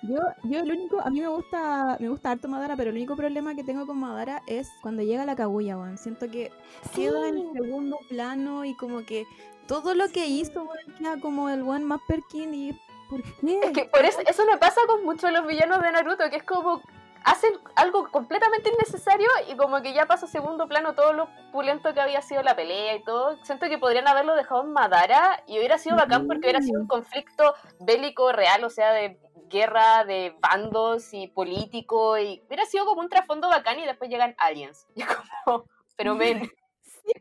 Yo, 0.03 0.19
yo 0.43 0.59
el 0.59 0.71
único, 0.71 1.01
a 1.01 1.09
mí 1.09 1.21
me 1.21 1.27
gusta, 1.27 1.97
me 1.99 2.09
gusta 2.09 2.31
harto 2.31 2.47
Madara, 2.47 2.75
pero 2.75 2.91
el 2.91 2.95
único 2.95 3.15
problema 3.15 3.55
que 3.55 3.63
tengo 3.63 3.87
con 3.87 3.97
Madara 3.97 4.43
es 4.45 4.69
cuando 4.81 5.01
llega 5.01 5.25
la 5.25 5.35
Kaguya, 5.35 5.77
weón. 5.77 5.97
Siento 5.97 6.29
que 6.29 6.51
queda 6.95 7.27
en 7.27 7.51
segundo 7.53 7.97
plano 8.07 8.63
y 8.63 8.75
como 8.75 9.05
que 9.05 9.25
todo 9.67 9.95
lo 9.95 10.07
que 10.09 10.27
hizo, 10.27 10.63
weón, 10.63 10.95
queda 10.97 11.19
como 11.19 11.49
el 11.49 11.63
one 11.63 11.83
más 11.83 11.99
Perkin 12.07 12.53
y 12.53 12.79
¿por 13.09 13.23
qué? 13.23 13.59
Es 13.63 13.71
que 13.71 13.85
por 13.85 14.05
eso, 14.05 14.19
eso 14.27 14.45
me 14.45 14.57
pasa 14.57 14.81
con 14.87 15.03
muchos 15.03 15.31
de 15.31 15.31
los 15.31 15.47
villanos 15.47 15.81
de 15.81 15.91
Naruto, 15.91 16.29
que 16.29 16.37
es 16.37 16.43
como 16.43 16.81
hacen 17.27 17.51
algo 17.75 18.07
completamente 18.09 18.69
innecesario 18.69 19.27
y 19.51 19.57
como 19.57 19.81
que 19.81 19.93
ya 19.93 20.05
pasa 20.05 20.27
a 20.27 20.29
segundo 20.29 20.67
plano 20.67 20.93
todo 20.93 21.11
lo 21.11 21.27
pulento 21.51 21.93
que 21.93 21.99
había 21.99 22.21
sido 22.21 22.41
la 22.41 22.55
pelea 22.55 22.95
y 22.95 23.03
todo. 23.03 23.37
Siento 23.43 23.67
que 23.67 23.77
podrían 23.77 24.07
haberlo 24.07 24.33
dejado 24.35 24.63
en 24.63 24.71
Madara 24.71 25.43
y 25.45 25.57
hubiera 25.57 25.77
sido 25.77 25.97
bacán 25.97 26.25
porque 26.25 26.45
hubiera 26.45 26.61
sido 26.61 26.79
un 26.79 26.87
conflicto 26.87 27.53
bélico 27.81 28.31
real, 28.31 28.63
o 28.63 28.69
sea, 28.69 28.93
de 28.93 29.19
guerra 29.49 30.03
de 30.05 30.35
bandos 30.39 31.13
y 31.13 31.27
político 31.27 32.17
y 32.17 32.43
hubiera 32.47 32.65
sido 32.65 32.85
como 32.85 33.01
un 33.01 33.09
trasfondo 33.09 33.49
bacán 33.49 33.79
y 33.79 33.85
después 33.85 34.09
llegan 34.09 34.35
aliens. 34.37 34.87
Y 34.95 35.03
como, 35.03 35.65
pero 35.95 36.15
men, 36.15 36.49
sí, 36.81 37.11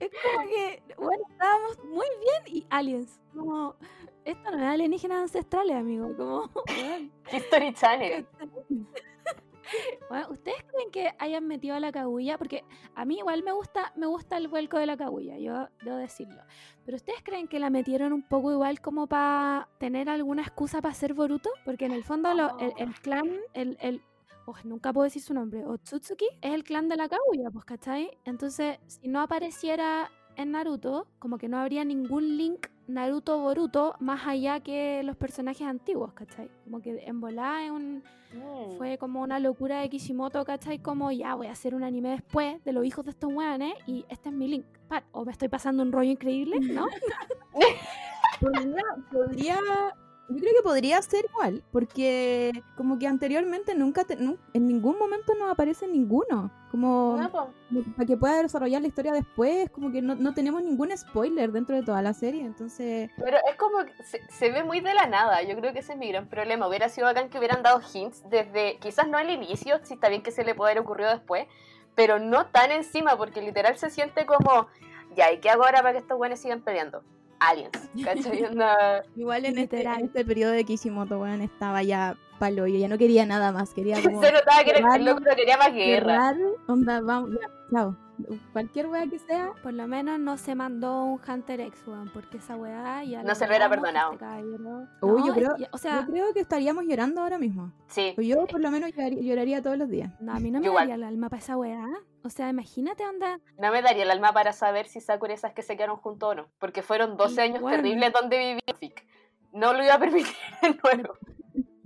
es 0.00 0.10
como 0.22 0.48
que, 0.48 0.82
bueno, 0.96 1.22
estábamos 1.30 1.78
muy 1.84 2.06
bien 2.20 2.56
y 2.56 2.66
aliens. 2.70 3.20
Como, 3.34 3.76
esto 4.24 4.50
no 4.50 4.58
es 4.58 4.64
alienígenas 4.64 5.22
ancestrales, 5.22 5.76
amigo. 5.76 6.14
Como, 6.16 6.50
History 7.32 7.74
Channel. 7.74 8.26
Bueno, 10.08 10.28
¿Ustedes 10.30 10.62
creen 10.64 10.90
que 10.90 11.12
hayan 11.18 11.46
metido 11.46 11.74
a 11.74 11.80
la 11.80 11.92
cagulla? 11.92 12.38
Porque 12.38 12.64
a 12.94 13.04
mí 13.04 13.18
igual 13.18 13.42
me 13.42 13.52
gusta, 13.52 13.92
me 13.96 14.06
gusta 14.06 14.36
el 14.36 14.48
vuelco 14.48 14.78
de 14.78 14.86
la 14.86 14.96
cagulla, 14.96 15.38
yo 15.38 15.68
debo 15.82 15.96
decirlo. 15.96 16.40
Pero 16.84 16.96
¿ustedes 16.96 17.22
creen 17.22 17.48
que 17.48 17.58
la 17.58 17.70
metieron 17.70 18.12
un 18.12 18.22
poco 18.22 18.50
igual 18.52 18.80
como 18.80 19.06
para 19.06 19.68
tener 19.78 20.08
alguna 20.08 20.42
excusa 20.42 20.80
para 20.80 20.94
ser 20.94 21.14
Boruto? 21.14 21.50
Porque 21.64 21.84
en 21.86 21.92
el 21.92 22.04
fondo 22.04 22.32
lo- 22.34 22.58
el, 22.58 22.72
el 22.78 22.94
clan, 22.94 23.28
el, 23.54 23.76
el 23.80 24.02
oh, 24.46 24.54
nunca 24.64 24.92
puedo 24.92 25.04
decir 25.04 25.20
su 25.22 25.34
nombre, 25.34 25.64
Otsutsuki, 25.66 26.26
es 26.40 26.52
el 26.54 26.64
clan 26.64 26.88
de 26.88 26.96
la 26.96 27.08
cagulla, 27.08 27.50
pues, 27.52 27.64
¿cachai? 27.66 28.10
Entonces, 28.24 28.78
si 28.86 29.08
no 29.08 29.20
apareciera 29.20 30.10
en 30.36 30.52
Naruto, 30.52 31.06
como 31.18 31.36
que 31.36 31.48
no 31.48 31.58
habría 31.58 31.84
ningún 31.84 32.36
link 32.36 32.66
Naruto-Boruto 32.88 33.94
más 34.00 34.26
allá 34.26 34.60
que 34.60 35.02
los 35.04 35.16
personajes 35.16 35.66
antiguos, 35.66 36.12
¿cachai? 36.14 36.50
Como 36.64 36.80
que 36.80 37.04
en 37.06 37.20
volada 37.20 37.64
es 37.64 37.70
un 37.70 38.02
Mm. 38.34 38.76
fue 38.76 38.98
como 38.98 39.22
una 39.22 39.38
locura 39.38 39.80
de 39.80 39.88
Kishimoto, 39.88 40.44
¿cachai? 40.44 40.78
Como 40.80 41.10
ya 41.10 41.34
voy 41.34 41.46
a 41.46 41.52
hacer 41.52 41.74
un 41.74 41.82
anime 41.82 42.10
después 42.10 42.62
de 42.64 42.72
los 42.72 42.84
hijos 42.84 43.04
de 43.04 43.12
estos 43.12 43.32
weones 43.32 43.72
y 43.86 44.04
este 44.08 44.28
es 44.28 44.34
mi 44.34 44.48
link. 44.48 44.66
O 45.12 45.24
me 45.24 45.32
estoy 45.32 45.48
pasando 45.48 45.82
un 45.82 45.92
rollo 45.92 46.10
increíble, 46.10 46.58
¿no? 46.60 46.86
Podría, 48.40 48.84
podría, 49.10 49.58
yo 50.28 50.36
creo 50.36 50.52
que 50.56 50.62
podría 50.62 51.00
ser 51.02 51.24
igual, 51.30 51.62
porque 51.72 52.52
como 52.76 52.98
que 52.98 53.06
anteriormente 53.06 53.74
nunca, 53.74 54.04
te- 54.04 54.14
en 54.14 54.66
ningún 54.66 54.98
momento 54.98 55.34
no 55.38 55.50
aparece 55.50 55.86
ninguno. 55.88 56.50
Como 56.70 57.16
No, 57.18 57.30
po. 57.30 57.48
para 57.96 58.06
que 58.06 58.16
pueda 58.18 58.42
desarrollar 58.42 58.82
la 58.82 58.88
historia 58.88 59.12
después, 59.12 59.70
como 59.70 59.90
que 59.90 60.02
no, 60.02 60.14
no 60.16 60.34
tenemos 60.34 60.62
ningún 60.62 60.94
spoiler 60.96 61.50
dentro 61.50 61.74
de 61.74 61.82
toda 61.82 62.02
la 62.02 62.12
serie, 62.12 62.42
entonces... 62.44 63.10
Pero 63.16 63.38
es 63.50 63.56
como 63.56 63.84
que 63.86 64.04
se, 64.04 64.20
se 64.28 64.50
ve 64.50 64.62
muy 64.64 64.80
de 64.80 64.92
la 64.92 65.06
nada. 65.06 65.42
Yo 65.42 65.56
creo 65.56 65.72
que 65.72 65.78
ese 65.78 65.92
es 65.94 65.98
mi 65.98 66.08
gran 66.08 66.28
problema. 66.28 66.68
Hubiera 66.68 66.90
sido 66.90 67.06
bacán 67.06 67.30
que 67.30 67.38
hubieran 67.38 67.62
dado 67.62 67.80
hints 67.94 68.22
desde, 68.28 68.76
quizás 68.80 69.08
no 69.08 69.16
al 69.16 69.30
inicio, 69.30 69.80
si 69.84 69.94
está 69.94 70.10
bien 70.10 70.22
que 70.22 70.30
se 70.30 70.44
le 70.44 70.54
puede 70.54 70.72
haber 70.72 70.82
ocurrido 70.84 71.08
después, 71.10 71.46
pero 71.94 72.18
no 72.18 72.46
tan 72.48 72.70
encima, 72.70 73.16
porque 73.16 73.40
literal 73.40 73.78
se 73.78 73.88
siente 73.88 74.26
como, 74.26 74.66
ya, 75.16 75.32
¿y 75.32 75.38
qué 75.40 75.48
hago 75.48 75.64
ahora 75.64 75.78
para 75.80 75.92
que 75.92 75.98
estos 76.00 76.18
buenos 76.18 76.38
sigan 76.38 76.60
peleando? 76.60 77.02
Aliens, 77.40 77.90
¿cachai? 78.04 78.42
Igual 79.16 79.44
en 79.44 79.58
este, 79.58 79.82
en 79.82 80.04
este 80.04 80.24
periodo 80.24 80.52
de 80.52 80.64
Kishimoto, 80.64 81.18
weón, 81.18 81.40
estaba 81.40 81.82
ya 81.82 82.16
palo, 82.38 82.66
yo 82.66 82.78
ya 82.78 82.88
no 82.88 82.98
quería 82.98 83.26
nada 83.26 83.52
más, 83.52 83.74
quería 83.74 83.96
como... 84.02 84.22
se 84.22 84.32
notaba 84.32 84.64
que 84.64 84.70
el 84.70 85.04
loco 85.04 85.20
no 85.20 85.36
quería 85.36 85.56
más 85.56 85.72
guerra. 85.72 86.32
cerrar, 86.32 86.36
onda, 86.66 87.00
vamos, 87.00 87.30
ya, 87.30 87.50
chao. 87.70 88.07
Cualquier 88.52 88.86
wea 88.88 89.06
que 89.06 89.18
sea, 89.18 89.52
Por 89.62 89.72
lo 89.74 89.86
menos 89.86 90.18
no 90.18 90.36
se 90.36 90.54
mandó 90.54 91.04
un 91.04 91.20
Hunter 91.26 91.60
X, 91.60 91.82
weón, 91.86 92.10
porque 92.12 92.38
esa 92.38 92.56
weá 92.56 93.04
ya 93.04 93.22
No 93.22 93.34
se 93.34 93.44
lo 93.44 93.50
hubiera 93.50 93.68
perdonado. 93.68 94.12
este 94.12 94.24
Uy, 95.02 95.22
yo 95.26 95.34
creo- 95.34 95.54
o 95.72 95.78
sea, 95.78 96.00
yo 96.00 96.06
creo 96.12 96.32
que 96.34 96.40
estaríamos 96.40 96.84
llorando 96.84 97.20
ahora 97.22 97.38
mismo. 97.38 97.72
Sí, 97.86 98.14
Yo 98.18 98.46
por 98.46 98.60
lo 98.60 98.70
menos 98.70 98.90
lloraría, 98.92 99.20
lloraría 99.22 99.62
todos 99.62 99.78
los 99.78 99.88
días. 99.88 100.12
no, 100.20 100.32
a 100.32 100.40
mí 100.40 100.50
no 100.50 100.60
me 100.60 100.66
Igual. 100.66 100.88
daría 100.88 100.94
el 100.96 101.04
alma 101.04 101.28
para 101.28 101.40
esa 101.40 101.56
weá. 101.56 101.86
O 102.24 102.30
sea, 102.30 102.48
imagínate, 102.50 103.06
onda. 103.06 103.40
no 103.58 103.70
me 103.72 103.80
daría 103.82 104.02
el 104.02 104.10
alma 104.10 104.32
para 104.32 104.52
saber 104.52 104.86
si 104.88 105.00
Sakura 105.00 105.34
y 105.34 105.36
Sasuke 105.36 105.62
se 105.62 105.76
quedaron 105.76 105.96
juntos 105.96 106.30
o 106.30 106.34
no, 106.34 106.48
porque 106.58 106.82
fueron 106.82 107.16
12 107.16 107.40
años 107.42 107.64
terribles 107.64 108.12
donde 108.12 108.60
viví. 108.80 108.92
No 109.52 109.72
lo 109.72 109.82
iba 109.82 109.94
a 109.94 109.98
permitir 109.98 110.34
de 110.62 110.78
nuevo. 110.82 111.14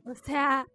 O 0.04 0.14
sea, 0.14 0.66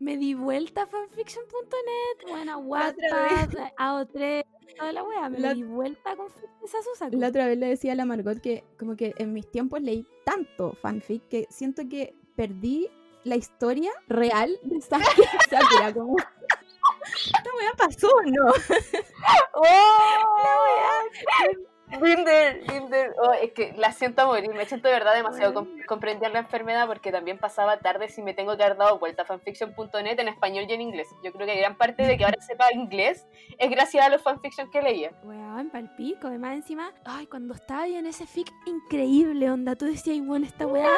me 0.00 0.16
di 0.16 0.34
vuelta 0.34 0.82
a 0.82 0.86
fanfiction.net, 0.86 2.28
bueno, 2.30 2.58
vez. 2.62 2.66
Wattpad, 2.68 3.72
AO3, 3.78 4.44
toda 4.76 4.92
la 4.92 5.02
wea. 5.04 5.28
Me 5.28 5.38
La- 5.38 5.54
di 5.54 5.62
vuelta 5.64 6.16
con 6.16 6.26
esa 6.64 6.82
Susaku. 6.82 7.16
La 7.18 7.28
otra 7.28 7.46
vez 7.46 7.58
le 7.58 7.66
decía 7.66 7.92
a 7.92 7.96
la 7.96 8.04
Margot 8.04 8.40
que 8.40 8.64
como 8.78 8.96
que 8.96 9.14
en 9.18 9.32
mis 9.32 9.50
tiempos 9.50 9.80
leí 9.82 10.06
tanto 10.24 10.74
fanfic 10.80 11.26
que 11.28 11.46
siento 11.50 11.82
que 11.88 12.14
perdí 12.36 12.88
la 13.24 13.36
historia 13.36 13.90
real 14.08 14.58
de 14.62 14.80
Sakura. 14.80 15.04
Como... 15.94 16.16
Esta 16.16 17.50
weá 17.56 17.72
pasó, 17.76 18.08
¿no? 18.26 18.52
Binder, 22.00 22.62
Binder. 22.68 23.14
Oh, 23.22 23.32
es 23.32 23.52
que 23.52 23.72
la 23.76 23.92
siento 23.92 24.26
morir, 24.26 24.52
me 24.54 24.64
siento 24.66 24.88
de 24.88 24.94
verdad 24.94 25.14
demasiado 25.14 25.54
com- 25.54 25.68
comprender 25.86 26.30
la 26.32 26.40
enfermedad 26.40 26.86
porque 26.86 27.12
también 27.12 27.38
pasaba 27.38 27.78
tarde 27.78 28.08
si 28.08 28.22
me 28.22 28.34
tengo 28.34 28.56
que 28.56 28.64
haber 28.64 28.76
dado 28.76 28.98
vuelta 28.98 29.22
a 29.22 29.24
fanfiction.net 29.24 30.18
en 30.18 30.28
español 30.28 30.64
y 30.68 30.72
en 30.72 30.80
inglés. 30.80 31.08
Yo 31.22 31.32
creo 31.32 31.46
que 31.46 31.56
gran 31.56 31.76
parte 31.76 32.02
de 32.06 32.16
que 32.16 32.24
ahora 32.24 32.40
sepa 32.40 32.72
inglés 32.72 33.26
es 33.58 33.70
gracias 33.70 34.04
a 34.04 34.08
los 34.08 34.22
fanfiction 34.22 34.70
que 34.70 34.82
leía. 34.82 35.12
Weón, 35.22 35.70
palpico. 35.70 36.28
Además, 36.28 36.54
encima, 36.56 36.92
ay, 37.04 37.26
cuando 37.26 37.54
estaba 37.54 37.86
en 37.86 38.06
ese 38.06 38.26
fic, 38.26 38.50
increíble, 38.66 39.50
onda. 39.50 39.76
Tú 39.76 39.84
decías, 39.86 40.24
bueno, 40.26 40.46
esta 40.46 40.66
weá. 40.66 40.88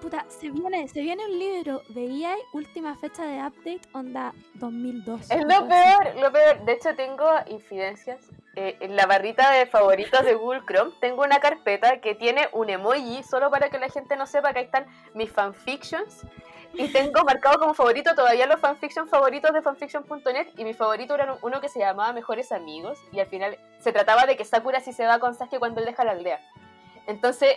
Puta, 0.00 0.24
se 0.28 0.50
viene, 0.50 0.88
se 0.88 1.00
viene 1.00 1.24
un 1.24 1.38
libro. 1.38 1.80
Veía 1.90 2.34
última 2.52 2.96
fecha 2.96 3.24
de 3.24 3.38
update, 3.38 3.82
onda 3.92 4.34
2002. 4.54 5.30
Es 5.30 5.40
lo 5.42 5.68
peor, 5.68 6.16
lo 6.20 6.32
peor. 6.32 6.64
De 6.64 6.72
hecho, 6.72 6.94
tengo 6.96 7.24
infidencias. 7.46 8.18
Eh, 8.54 8.76
en 8.80 8.96
la 8.96 9.06
barrita 9.06 9.50
de 9.50 9.64
favoritos 9.64 10.24
de 10.24 10.34
Google 10.34 10.62
Chrome 10.66 10.92
tengo 11.00 11.22
una 11.22 11.40
carpeta 11.40 12.00
que 12.02 12.14
tiene 12.14 12.48
un 12.52 12.68
emoji 12.68 13.22
solo 13.22 13.50
para 13.50 13.70
que 13.70 13.78
la 13.78 13.88
gente 13.88 14.14
no 14.14 14.26
sepa 14.26 14.52
que 14.52 14.58
ahí 14.58 14.64
están 14.66 14.86
mis 15.14 15.32
fanfictions. 15.32 16.26
Y 16.74 16.88
tengo 16.88 17.22
marcado 17.24 17.58
como 17.58 17.74
favorito 17.74 18.14
todavía 18.14 18.46
los 18.46 18.58
fanfiction 18.58 19.06
favoritos 19.06 19.52
de 19.52 19.60
fanfiction.net. 19.60 20.48
Y 20.56 20.64
mi 20.64 20.72
favorito 20.72 21.14
era 21.14 21.36
uno 21.42 21.60
que 21.60 21.68
se 21.68 21.78
llamaba 21.80 22.12
Mejores 22.12 22.50
Amigos. 22.50 22.98
Y 23.12 23.20
al 23.20 23.26
final 23.26 23.58
se 23.78 23.92
trataba 23.92 24.24
de 24.24 24.36
que 24.36 24.44
Sakura 24.44 24.80
sí 24.80 24.92
se 24.92 25.04
va 25.06 25.18
con 25.18 25.34
Sasuke 25.34 25.58
cuando 25.58 25.80
él 25.80 25.86
deja 25.86 26.04
la 26.04 26.12
aldea. 26.12 26.40
Entonces, 27.06 27.56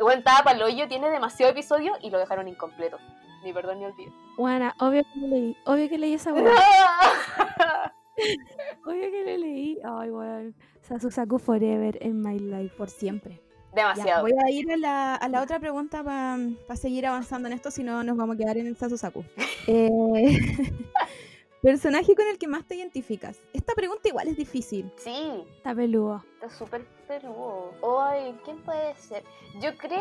bueno, 0.00 0.18
estaba 0.18 0.42
para 0.42 0.56
el 0.56 0.62
hoyo, 0.62 0.88
tiene 0.88 1.10
demasiado 1.10 1.52
episodio 1.52 1.96
y 2.02 2.10
lo 2.10 2.18
dejaron 2.18 2.48
incompleto. 2.48 2.98
Ni 3.44 3.52
perdón 3.52 3.78
ni 3.78 3.84
olvido. 3.84 4.12
Buena, 4.36 4.74
obvio 4.80 5.04
que 5.04 5.20
leí. 5.20 5.56
Obvio 5.64 5.88
que 5.88 5.98
leí 5.98 6.14
esa 6.14 6.32
weá. 6.34 6.50
obvio 8.86 9.10
que 9.10 9.24
le 9.24 9.38
leí. 9.38 9.78
Ay, 9.84 10.10
weón. 10.10 10.54
Sasusaku 10.82 11.38
Forever 11.38 11.98
in 12.04 12.20
my 12.20 12.38
life. 12.38 12.74
Por 12.76 12.90
siempre. 12.90 13.40
Ya, 13.74 13.92
Demasiado. 13.92 14.22
voy 14.22 14.32
a 14.32 14.50
ir 14.50 14.72
a 14.72 14.76
la, 14.78 15.14
a 15.16 15.28
la 15.28 15.42
otra 15.42 15.60
pregunta 15.60 16.02
para 16.02 16.76
seguir 16.76 17.06
avanzando 17.06 17.46
en 17.48 17.52
esto, 17.54 17.70
si 17.70 17.82
no 17.82 18.02
nos 18.02 18.16
vamos 18.16 18.36
a 18.36 18.38
quedar 18.38 18.56
en 18.56 18.66
el 18.66 18.76
Sasusaku. 18.76 19.24
Eh, 19.68 19.90
personaje 21.60 22.14
con 22.14 22.24
el 22.28 22.38
que 22.38 22.46
más 22.46 22.64
te 22.64 22.76
identificas. 22.76 23.42
Esta 23.52 23.74
pregunta 23.74 24.08
igual 24.08 24.28
es 24.28 24.36
difícil. 24.36 24.90
Sí, 24.96 25.44
Está 25.56 25.74
peludo. 25.74 26.24
Está 26.34 26.48
súper 26.48 26.86
peludo. 27.08 27.72
Ay, 28.00 28.32
¿quién 28.44 28.58
puede 28.62 28.94
ser? 28.94 29.24
Yo 29.60 29.76
creo 29.76 30.00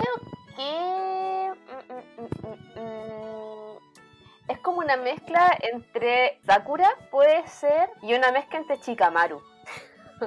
que. 0.55 1.49
mm, 1.66 1.93
mm, 1.93 2.22
mm, 2.22 2.47
mm, 2.47 2.80
mm, 2.80 3.75
Es 4.48 4.60
como 4.60 4.80
una 4.80 4.96
mezcla 4.98 5.52
entre 5.74 6.39
Sakura, 6.46 6.89
puede 7.12 7.48
ser, 7.48 7.89
y 8.02 8.14
una 8.14 8.32
mezcla 8.32 8.60
entre 8.60 8.80
Chikamaru. 8.80 9.41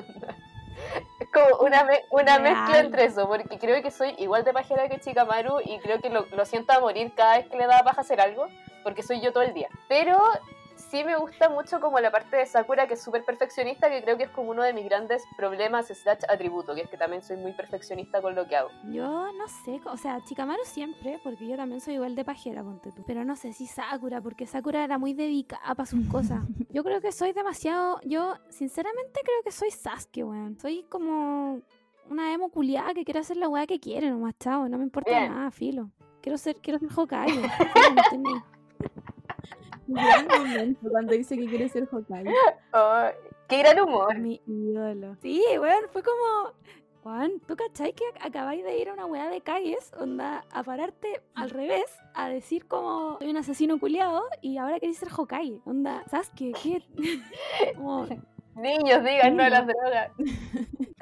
es 1.21 1.29
como 1.33 1.59
una, 1.67 1.85
me- 1.85 2.03
una 2.11 2.39
mezcla 2.39 2.79
entre 2.81 3.05
eso, 3.05 3.27
porque 3.29 3.59
creo 3.59 3.81
que 3.83 3.91
soy 3.91 4.15
igual 4.19 4.45
de 4.45 4.53
pajera 4.53 4.89
que 4.89 4.99
Chikamaru 5.01 5.61
y 5.65 5.79
creo 5.81 6.01
que 6.01 6.11
lo, 6.11 6.27
lo 6.27 6.45
siento 6.45 6.73
a 6.73 6.81
morir 6.81 7.13
cada 7.17 7.39
vez 7.39 7.49
que 7.49 7.57
le 7.57 7.67
da 7.67 7.83
paja 7.85 8.01
hacer 8.01 8.21
algo, 8.21 8.49
porque 8.83 9.03
soy 9.03 9.21
yo 9.21 9.33
todo 9.33 9.43
el 9.45 9.55
día. 9.55 9.69
Pero 9.89 10.19
sí 10.91 11.05
me 11.05 11.17
gusta 11.17 11.49
mucho 11.49 11.81
como 11.81 12.01
la 12.01 12.11
parte 12.11 12.37
de 12.37 12.47
Sakura 12.47 12.87
que 12.87 12.95
es 12.95 13.03
súper 13.03 13.25
perfeccionista, 13.25 13.91
que 13.91 14.03
creo 14.03 14.17
que 14.17 14.25
es 14.25 14.31
como 14.31 14.51
uno 14.51 14.63
de 14.63 14.73
mis 14.73 14.85
grandes 14.85 15.23
problemas 15.37 15.87
slash 15.89 16.21
atributo, 16.29 16.75
que 16.75 16.83
es 16.83 16.91
que 16.91 16.97
también 16.97 17.23
soy 17.23 17.37
muy 17.37 17.53
perfeccionista 17.53 18.21
con 18.21 18.35
lo 18.35 18.47
que 18.47 18.57
hago. 18.57 18.71
Yo 18.91 19.33
no 19.33 19.49
sé, 19.49 19.81
o 19.85 19.97
sea, 19.97 20.23
Chikamaru 20.25 20.65
siempre, 20.65 21.21
porque 21.23 21.47
yo 21.47 21.57
también 21.57 21.81
soy 21.81 21.95
igual 21.95 22.15
de 22.15 22.25
pajera, 22.25 22.63
ponte 22.63 22.93
tú. 22.93 23.05
Pero 23.07 23.25
no 23.25 23.37
sé 23.37 23.53
si 23.53 23.67
Sakura, 23.67 24.21
porque 24.21 24.47
Sakura 24.47 24.85
era 24.85 24.99
muy 24.99 25.15
dedicada 25.15 25.75
para 25.75 25.87
sus 25.87 26.07
cosas. 26.09 26.41
Yo 26.71 26.85
creo 26.85 27.01
que 27.01 27.13
soy 27.13 27.33
demasiado. 27.33 28.01
Yo, 28.05 28.35
sinceramente, 28.51 29.21
creo 29.25 29.43
que 29.43 29.51
soy 29.51 29.71
Sasuke, 29.71 30.23
weón. 30.23 30.59
Soy 30.61 30.85
como 30.89 31.61
una 32.11 32.33
emo 32.33 32.51
culiada 32.51 32.95
que 32.95 33.05
quiere 33.05 33.21
hacer 33.21 33.37
la 33.37 33.49
weá 33.49 33.67
que 33.67 33.81
quiere, 33.81 34.11
nomás, 34.11 34.35
chao. 34.39 34.69
No 34.69 34.79
me 34.79 34.85
importa 34.85 35.11
Bien. 35.11 35.33
nada, 35.33 35.51
filo. 35.51 35.91
Quiero 36.21 36.37
ser, 36.37 36.57
quiero 36.57 36.79
ser 36.79 36.89
Hokage. 36.95 37.41
no 38.21 38.43
Gran 39.89 40.27
momento 40.27 40.89
cuando 40.91 41.13
dice 41.15 41.37
que 41.37 41.47
quiere 41.47 41.69
ser 41.69 41.89
Hokage. 41.91 42.33
Ay, 42.73 43.15
¡Qué 43.49 43.59
gran 43.59 43.81
humor! 43.81 44.19
Mi 44.19 44.41
ídolo. 44.47 45.17
Sí, 45.23 45.43
weón, 45.59 45.85
fue 45.91 46.03
como. 46.03 46.53
Juan, 47.03 47.41
¿tú 47.47 47.57
cachai 47.57 47.95
que 47.95 48.05
acabáis 48.21 48.63
de 48.65 48.79
ir 48.79 48.91
a 48.91 48.93
una 48.93 49.07
weá 49.07 49.29
de 49.31 49.41
calles, 49.41 49.93
onda, 49.99 50.45
a 50.51 50.63
pararte 50.63 51.23
al 51.35 51.49
revés, 51.49 51.87
a 52.13 52.29
decir 52.29 52.67
como 52.67 53.17
soy 53.19 53.31
un 53.31 53.37
asesino 53.39 53.79
culiado 53.79 54.25
y 54.43 54.59
ahora 54.59 54.79
queréis 54.79 54.99
ser 54.99 55.09
Hokage? 55.17 55.61
Onda, 55.65 56.05
Sasuke, 56.11 56.53
¿qué? 56.63 56.83
Como, 57.77 58.07
Niños, 58.57 59.05
digan 59.05 59.37
no 59.37 59.45
a 59.45 59.49
las 59.49 59.67
drogas. 59.67 60.11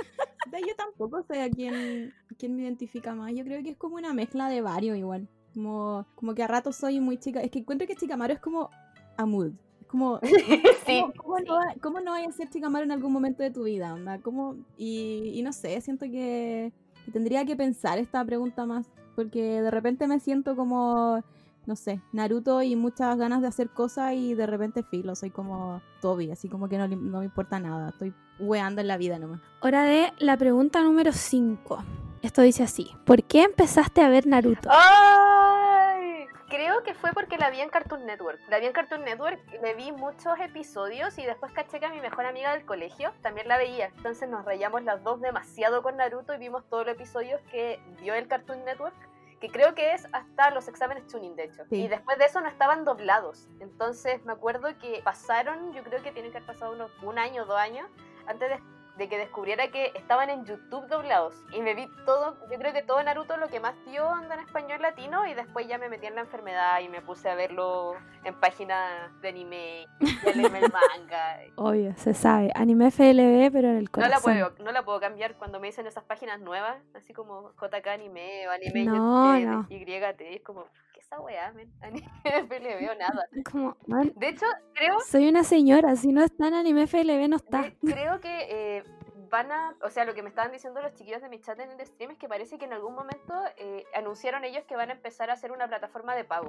Yo 0.66 0.74
tampoco 0.76 1.22
sé 1.22 1.42
a 1.42 1.50
quién, 1.50 2.14
quién 2.38 2.56
me 2.56 2.62
identifica 2.62 3.14
más. 3.14 3.32
Yo 3.34 3.44
creo 3.44 3.62
que 3.62 3.70
es 3.70 3.76
como 3.76 3.96
una 3.96 4.14
mezcla 4.14 4.48
de 4.48 4.62
varios 4.62 4.96
igual. 4.96 5.28
Como, 5.56 6.04
como 6.16 6.34
que 6.34 6.42
a 6.42 6.46
ratos 6.46 6.76
soy 6.76 7.00
muy 7.00 7.16
chica. 7.16 7.40
Es 7.40 7.50
que 7.50 7.60
encuentro 7.60 7.86
que 7.86 7.96
Chicamaro 7.96 8.30
es 8.34 8.40
como 8.40 8.68
a 9.16 9.24
mood. 9.24 9.52
Es 9.80 9.86
como, 9.86 10.20
sí, 10.86 11.00
¿cómo, 11.00 11.12
cómo 11.16 11.38
no, 11.40 11.54
va- 11.54 11.74
cómo 11.80 12.00
no 12.00 12.10
vaya 12.10 12.28
a 12.28 12.32
ser 12.32 12.50
Chicamaro 12.50 12.84
en 12.84 12.92
algún 12.92 13.10
momento 13.10 13.42
de 13.42 13.50
tu 13.50 13.62
vida? 13.64 13.94
Onda? 13.94 14.20
¿Cómo? 14.20 14.56
Y, 14.76 15.30
y 15.34 15.40
no 15.42 15.54
sé, 15.54 15.80
siento 15.80 16.04
que, 16.04 16.74
que 17.06 17.10
tendría 17.10 17.46
que 17.46 17.56
pensar 17.56 17.98
esta 17.98 18.22
pregunta 18.22 18.66
más. 18.66 18.86
Porque 19.14 19.62
de 19.62 19.70
repente 19.70 20.06
me 20.06 20.20
siento 20.20 20.54
como, 20.56 21.22
no 21.64 21.74
sé, 21.74 22.02
Naruto 22.12 22.60
y 22.60 22.76
muchas 22.76 23.16
ganas 23.16 23.40
de 23.40 23.48
hacer 23.48 23.70
cosas 23.70 24.12
y 24.12 24.34
de 24.34 24.44
repente 24.46 24.82
filo. 24.82 25.14
Soy 25.14 25.30
como 25.30 25.80
Toby, 26.02 26.30
así 26.32 26.50
como 26.50 26.68
que 26.68 26.76
no, 26.76 26.86
no 26.86 27.20
me 27.20 27.24
importa 27.24 27.58
nada. 27.58 27.88
Estoy 27.88 28.12
weando 28.38 28.82
en 28.82 28.88
la 28.88 28.98
vida 28.98 29.18
nomás. 29.18 29.40
hora 29.62 29.84
de 29.84 30.12
la 30.18 30.36
pregunta 30.36 30.82
número 30.82 31.12
5. 31.12 31.78
Esto 32.22 32.42
dice 32.42 32.62
así: 32.62 32.90
¿Por 33.04 33.22
qué 33.24 33.42
empezaste 33.42 34.02
a 34.02 34.08
ver 34.08 34.26
Naruto? 34.26 34.68
¡Ay! 34.72 36.26
Creo 36.48 36.82
que 36.84 36.94
fue 36.94 37.12
porque 37.12 37.38
la 37.38 37.50
vi 37.50 37.60
en 37.60 37.70
Cartoon 37.70 38.06
Network. 38.06 38.40
La 38.48 38.60
vi 38.60 38.66
en 38.66 38.72
Cartoon 38.72 39.04
Network, 39.04 39.40
le 39.62 39.74
vi 39.74 39.90
muchos 39.90 40.38
episodios 40.38 41.18
y 41.18 41.26
después 41.26 41.52
caché 41.52 41.80
que 41.80 41.86
a 41.86 41.90
mi 41.90 42.00
mejor 42.00 42.24
amiga 42.24 42.52
del 42.52 42.64
colegio 42.64 43.12
también 43.20 43.48
la 43.48 43.58
veía. 43.58 43.86
Entonces 43.96 44.28
nos 44.28 44.44
rayamos 44.44 44.84
las 44.84 45.02
dos 45.02 45.20
demasiado 45.20 45.82
con 45.82 45.96
Naruto 45.96 46.34
y 46.34 46.38
vimos 46.38 46.64
todos 46.68 46.86
los 46.86 46.94
episodios 46.94 47.40
que 47.50 47.80
dio 48.00 48.14
el 48.14 48.28
Cartoon 48.28 48.64
Network. 48.64 48.94
Que 49.40 49.50
creo 49.50 49.74
que 49.74 49.92
es 49.92 50.06
hasta 50.12 50.50
los 50.50 50.66
exámenes 50.66 51.06
tuning, 51.08 51.36
de 51.36 51.44
hecho. 51.44 51.64
Sí. 51.68 51.82
Y 51.82 51.88
después 51.88 52.16
de 52.16 52.24
eso 52.24 52.40
no 52.40 52.48
estaban 52.48 52.84
doblados. 52.84 53.48
Entonces 53.60 54.24
me 54.24 54.32
acuerdo 54.32 54.68
que 54.78 55.02
pasaron, 55.04 55.74
yo 55.74 55.82
creo 55.82 56.02
que 56.02 56.12
tienen 56.12 56.30
que 56.30 56.38
haber 56.38 56.46
pasado 56.46 56.72
unos 56.72 56.90
un 57.02 57.18
año, 57.18 57.44
dos 57.44 57.58
años, 57.58 57.86
antes 58.26 58.48
de 58.48 58.62
de 58.96 59.08
que 59.08 59.18
descubriera 59.18 59.70
que 59.70 59.92
estaban 59.94 60.30
en 60.30 60.44
YouTube 60.46 60.86
doblados. 60.88 61.34
Y 61.52 61.60
me 61.60 61.74
vi 61.74 61.86
todo, 62.06 62.36
yo 62.50 62.58
creo 62.58 62.72
que 62.72 62.82
todo 62.82 63.02
Naruto 63.02 63.36
lo 63.36 63.48
que 63.48 63.60
más 63.60 63.74
dio 63.86 64.08
anda 64.08 64.34
en 64.34 64.40
español 64.40 64.80
latino 64.80 65.26
y 65.26 65.34
después 65.34 65.66
ya 65.68 65.76
me 65.78 65.88
metí 65.88 66.06
en 66.06 66.14
la 66.14 66.22
enfermedad 66.22 66.80
y 66.80 66.88
me 66.88 67.02
puse 67.02 67.28
a 67.28 67.34
verlo 67.34 67.94
en 68.24 68.34
páginas 68.40 69.10
de 69.20 69.28
anime 69.28 69.86
y 70.00 70.28
el 70.28 70.50
manga. 70.50 71.38
Obvio, 71.56 71.94
se 71.96 72.14
sabe. 72.14 72.50
Anime 72.54 72.90
FLB, 72.90 73.52
pero 73.52 73.68
en 73.68 73.76
el 73.76 73.84
No 73.84 73.90
corazón. 73.90 74.10
la, 74.10 74.20
puedo, 74.50 74.64
no 74.64 74.72
la 74.72 74.82
puedo 74.84 74.98
cambiar 75.00 75.34
cuando 75.36 75.60
me 75.60 75.66
dicen 75.68 75.86
esas 75.86 76.04
páginas 76.04 76.40
nuevas, 76.40 76.76
así 76.94 77.12
como 77.12 77.52
JK 77.60 77.86
Anime 77.88 78.48
o 78.48 78.50
Anime 78.50 78.84
No, 78.84 79.38
Y- 79.38 79.44
no. 79.44 79.66
YT, 79.68 80.20
es 80.20 80.42
como, 80.42 80.64
¿qué 80.64 80.70
esa 81.06 81.20
weá, 81.20 81.52
men? 81.52 81.72
Anime 81.82 82.08
FLB 82.24 82.90
o 82.90 82.94
nada. 82.96 83.28
Como, 83.50 83.76
man, 83.86 84.12
De 84.16 84.28
hecho, 84.28 84.46
creo 84.74 84.98
soy 85.00 85.28
una 85.28 85.44
señora. 85.44 85.94
Si 85.96 86.12
no 86.12 86.22
está 86.22 86.48
en 86.48 86.54
Anime 86.54 86.86
FLB, 86.86 87.28
no 87.28 87.36
está. 87.36 87.62
De- 87.62 87.76
Creo 87.92 88.20
que 88.20 88.46
eh, 88.78 88.84
van 89.30 89.52
a, 89.52 89.74
o 89.82 89.90
sea, 89.90 90.04
lo 90.04 90.14
que 90.14 90.22
me 90.22 90.28
estaban 90.28 90.52
diciendo 90.52 90.80
los 90.82 90.94
chiquillos 90.94 91.22
de 91.22 91.28
mi 91.28 91.40
chat 91.40 91.58
en 91.60 91.70
el 91.70 91.86
stream 91.86 92.10
es 92.12 92.18
que 92.18 92.28
parece 92.28 92.58
que 92.58 92.64
en 92.64 92.72
algún 92.72 92.94
momento 92.94 93.34
eh, 93.56 93.84
anunciaron 93.94 94.44
ellos 94.44 94.64
que 94.64 94.76
van 94.76 94.90
a 94.90 94.94
empezar 94.94 95.30
a 95.30 95.34
hacer 95.34 95.52
una 95.52 95.68
plataforma 95.68 96.14
de 96.16 96.24
pago. 96.24 96.48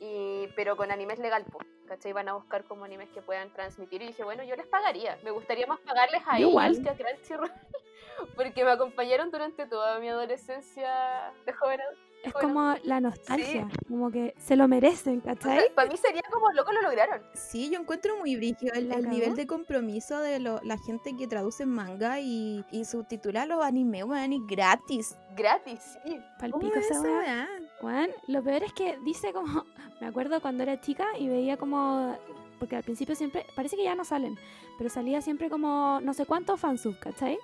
Y, 0.00 0.48
pero 0.54 0.76
con 0.76 0.90
animes 0.92 1.18
legal, 1.18 1.44
po, 1.44 1.58
¿cachai? 1.88 2.12
Van 2.12 2.28
a 2.28 2.34
buscar 2.34 2.64
como 2.64 2.84
animes 2.84 3.08
que 3.10 3.22
puedan 3.22 3.50
transmitir. 3.52 4.02
Y 4.02 4.08
dije, 4.08 4.22
bueno, 4.22 4.44
yo 4.44 4.54
les 4.54 4.66
pagaría. 4.66 5.18
Me 5.24 5.30
gustaría 5.30 5.66
más 5.66 5.80
pagarles 5.80 6.22
a 6.26 6.38
Yo 6.38 6.50
igual. 6.50 6.72
ellos 6.72 6.84
que 6.84 6.90
a 6.90 6.94
Crunchyroll. 6.94 7.50
Porque 8.36 8.64
me 8.64 8.70
acompañaron 8.70 9.30
durante 9.32 9.66
toda 9.66 9.98
mi 9.98 10.08
adolescencia 10.08 11.32
de 11.44 11.52
joven 11.52 11.80
adulto. 11.80 12.13
Es 12.24 12.32
como 12.32 12.74
la 12.84 13.00
nostalgia. 13.00 13.68
Como 13.88 14.10
que 14.10 14.34
se 14.38 14.56
lo 14.56 14.66
merecen, 14.66 15.20
¿cachai? 15.20 15.72
Para 15.74 15.90
mí 15.90 15.96
sería 15.96 16.22
como, 16.32 16.50
loco, 16.52 16.72
lo 16.72 16.82
lograron. 16.82 17.20
Sí, 17.34 17.70
yo 17.70 17.78
encuentro 17.78 18.16
muy 18.18 18.34
brígido 18.36 18.72
el, 18.74 18.88
¿La 18.88 18.96
el 18.96 19.08
nivel 19.08 19.34
de 19.36 19.46
compromiso 19.46 20.18
de 20.20 20.40
lo- 20.40 20.60
la 20.62 20.78
gente 20.78 21.14
que 21.16 21.26
traduce 21.26 21.66
manga 21.66 22.20
y, 22.20 22.64
y 22.70 22.84
subtitula 22.86 23.44
los 23.46 23.62
animes, 23.62 24.04
weón, 24.04 24.32
y 24.32 24.40
gratis. 24.46 25.16
Gratis, 25.36 25.80
sí. 26.04 26.12
¿Cómo 26.16 26.38
Palpico 26.38 26.78
es 26.78 26.90
esa 26.90 27.00
weá. 27.02 27.48
Juan, 27.80 28.10
lo 28.28 28.42
peor 28.42 28.62
es 28.62 28.72
que 28.72 28.98
dice 29.04 29.32
como, 29.32 29.64
me 30.00 30.06
acuerdo 30.06 30.40
cuando 30.40 30.62
era 30.62 30.80
chica 30.80 31.06
y 31.18 31.28
veía 31.28 31.56
como, 31.56 32.16
porque 32.58 32.76
al 32.76 32.82
principio 32.84 33.14
siempre, 33.14 33.44
parece 33.54 33.76
que 33.76 33.84
ya 33.84 33.94
no 33.94 34.04
salen, 34.04 34.38
pero 34.78 34.88
salía 34.88 35.20
siempre 35.20 35.50
como 35.50 36.00
no 36.02 36.14
sé 36.14 36.24
cuántos 36.24 36.58
fansub, 36.60 36.98
¿cachai? 36.98 37.38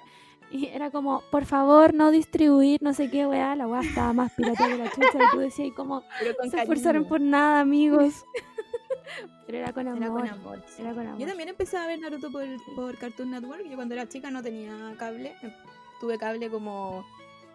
Y 0.60 0.66
era 0.66 0.90
como, 0.90 1.22
por 1.30 1.44
favor, 1.44 1.94
no 1.94 2.10
distribuir, 2.10 2.82
no 2.82 2.92
sé 2.92 3.08
qué, 3.10 3.24
weá, 3.26 3.54
la 3.54 3.68
weá 3.68 3.82
estaba 3.82 4.12
más 4.12 4.32
pirata 4.32 4.66
que 4.66 4.76
la 4.78 4.90
chucha, 4.90 5.18
y 5.18 5.30
tú 5.32 5.38
decías, 5.38 5.68
y 5.68 5.70
como, 5.72 6.02
se 6.50 6.58
esforzaron 6.62 7.04
por 7.04 7.20
nada, 7.20 7.60
amigos. 7.60 8.24
pero 9.46 9.58
era 9.58 9.72
con 9.72 9.86
amor. 9.88 10.02
Era 10.02 10.10
con 10.10 10.28
amor. 10.28 10.64
sí. 10.66 10.82
Era 10.82 10.92
con 10.94 11.06
amor. 11.06 11.20
Yo 11.20 11.26
también 11.26 11.48
empecé 11.48 11.76
a 11.76 11.86
ver 11.86 12.00
Naruto 12.00 12.30
por, 12.32 12.44
por 12.74 12.98
Cartoon 12.98 13.30
Network. 13.30 13.64
Yo 13.68 13.76
cuando 13.76 13.94
era 13.94 14.08
chica 14.08 14.30
no 14.30 14.42
tenía 14.42 14.72
cable. 14.98 15.34
eh, 15.42 15.54
Tuve 16.00 16.18
cable 16.18 16.48
como, 16.50 17.04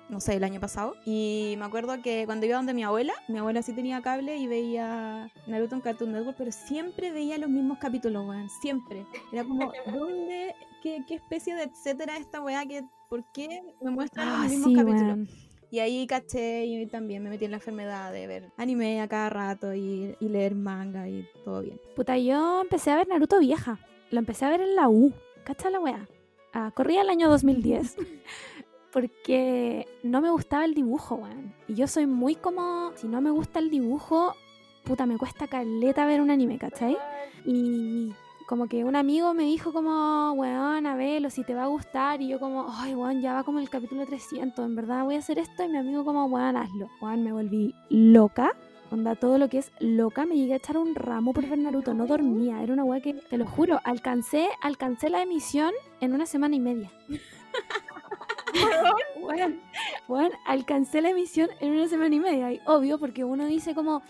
no 0.10 0.20
sé, 0.20 0.36
el 0.36 0.44
año 0.44 0.60
pasado. 0.60 0.96
Y 1.06 1.56
me 1.58 1.66
acuerdo 1.66 2.02
que 2.02 2.24
cuando 2.26 2.46
iba 2.46 2.58
donde 2.58 2.74
mi 2.74 2.84
abuela, 2.84 3.14
mi 3.28 3.40
abuela 3.40 3.62
sí 3.62 3.74
tenía 3.74 4.02
cable 4.02 4.38
y 4.38 4.48
veía 4.48 5.32
Naruto 5.48 5.76
en 5.76 5.82
Cartoon 5.82 6.12
Network, 6.12 6.38
pero 6.38 6.52
siempre 6.52 7.12
veía 7.12 7.38
los 7.38 7.50
mismos 7.50 7.78
capítulos, 7.80 8.26
weón. 8.28 8.50
Siempre. 8.62 9.06
Era 9.32 9.44
como, 9.44 9.72
¿dónde? 9.92 10.54
¿Qué, 10.86 11.04
qué 11.08 11.16
especie 11.16 11.56
de 11.56 11.64
etcétera 11.64 12.16
esta 12.16 12.44
weá? 12.44 12.64
Que, 12.68 12.84
¿Por 13.10 13.24
qué 13.32 13.64
me 13.82 13.90
muestran 13.90 14.28
Ah, 14.28 14.42
los 14.44 14.52
mismos 14.52 14.68
sí, 14.70 14.76
capítulos? 14.76 15.18
Y 15.72 15.80
ahí 15.80 16.06
caché 16.06 16.64
y 16.68 16.86
también 16.86 17.24
me 17.24 17.32
metí 17.32 17.46
en 17.46 17.52
la 17.52 17.58
enfermedad 17.58 18.14
de 18.14 18.28
ver 18.28 18.52
anime 18.56 19.02
a 19.02 19.08
cada 19.08 19.32
rato 19.32 19.74
y, 19.74 20.16
y 20.20 20.30
leer 20.30 20.54
manga 20.54 21.10
y 21.10 21.28
todo 21.44 21.64
bien. 21.64 21.82
Puta, 21.96 22.20
yo 22.20 22.62
empecé 22.62 22.92
a 22.92 22.98
ver 22.98 23.08
Naruto 23.08 23.40
vieja. 23.40 23.80
Lo 24.12 24.20
empecé 24.20 24.46
a 24.46 24.52
ver 24.52 24.62
en 24.62 24.76
la 24.76 24.88
U. 24.88 25.12
¿Cacha 25.44 25.72
la 25.72 25.80
weá? 25.80 26.08
Ah, 26.54 26.72
corría 26.76 27.02
el 27.02 27.10
año 27.10 27.32
2010. 27.32 27.98
porque 28.94 29.88
no 30.04 30.22
me 30.22 30.30
gustaba 30.30 30.66
el 30.66 30.76
dibujo, 30.76 31.16
weón. 31.16 31.52
Y 31.68 31.74
yo 31.74 31.88
soy 31.88 32.06
muy 32.06 32.36
como. 32.36 32.92
Si 32.94 33.08
no 33.08 33.22
me 33.22 33.32
gusta 33.32 33.58
el 33.58 33.72
dibujo, 33.72 34.36
puta, 34.84 35.08
me 35.08 35.18
cuesta 35.18 35.48
caleta 35.48 36.06
ver 36.06 36.22
un 36.22 36.30
anime, 36.30 36.60
¿cachai? 36.60 36.96
Y 37.44 38.14
como 38.46 38.68
que 38.68 38.84
un 38.84 38.96
amigo 38.96 39.34
me 39.34 39.44
dijo 39.44 39.74
como, 39.74 40.34
weón, 40.34 40.86
a 40.86 40.96
verlo, 40.96 41.30
si 41.30 41.44
te 41.44 41.56
va 41.56 41.64
a 41.64 41.68
gustar. 41.68 42.22
Y 42.22 42.28
yo 42.28 42.40
como, 42.40 42.68
ay, 42.70 42.96
weón, 42.96 43.22
ya 43.22 43.34
va 43.34 43.44
como 43.44 43.60
el 43.60 43.70
capítulo 43.70 44.06
300, 44.06 44.66
en 44.66 44.76
verdad 44.76 45.04
voy 45.04 45.16
a 45.16 45.20
hacer 45.20 45.40
esto. 45.40 45.64
Y 45.64 45.70
mi 45.70 45.78
amigo 45.78 46.06
como, 46.06 46.26
weón, 46.26 46.56
hazlo. 46.56 46.90
Weón, 47.02 47.24
me 47.24 47.32
volví 47.32 47.74
loca. 47.90 48.52
Onda, 48.92 49.16
todo 49.16 49.40
lo 49.40 49.50
que 49.50 49.58
es 49.58 49.72
loca, 49.80 50.26
me 50.26 50.36
llegué 50.36 50.54
a 50.54 50.58
echar 50.58 50.78
un 50.78 50.94
ramo 50.94 51.34
por 51.34 51.48
ver 51.48 51.58
Naruto, 51.58 51.96
no 51.96 52.06
dormía, 52.06 52.62
era 52.62 52.72
una 52.72 52.84
weá 52.84 53.02
que, 53.02 53.16
te 53.16 53.38
lo 53.38 53.48
juro, 53.48 53.80
alcancé, 53.84 54.48
alcancé 54.62 55.10
la 55.10 55.24
emisión 55.24 55.72
en 56.02 56.14
una 56.14 56.28
semana 56.28 56.56
y 56.56 56.60
media. 56.60 56.92
Weón, 59.22 59.60
weón, 60.08 60.32
alcancé 60.46 61.02
la 61.02 61.10
emisión 61.10 61.50
en 61.60 61.72
una 61.72 61.88
semana 61.88 62.14
y 62.14 62.20
media, 62.20 62.54
y 62.54 62.62
obvio, 62.68 63.00
porque 63.00 63.24
uno 63.24 63.48
dice 63.48 63.74
como, 63.74 64.04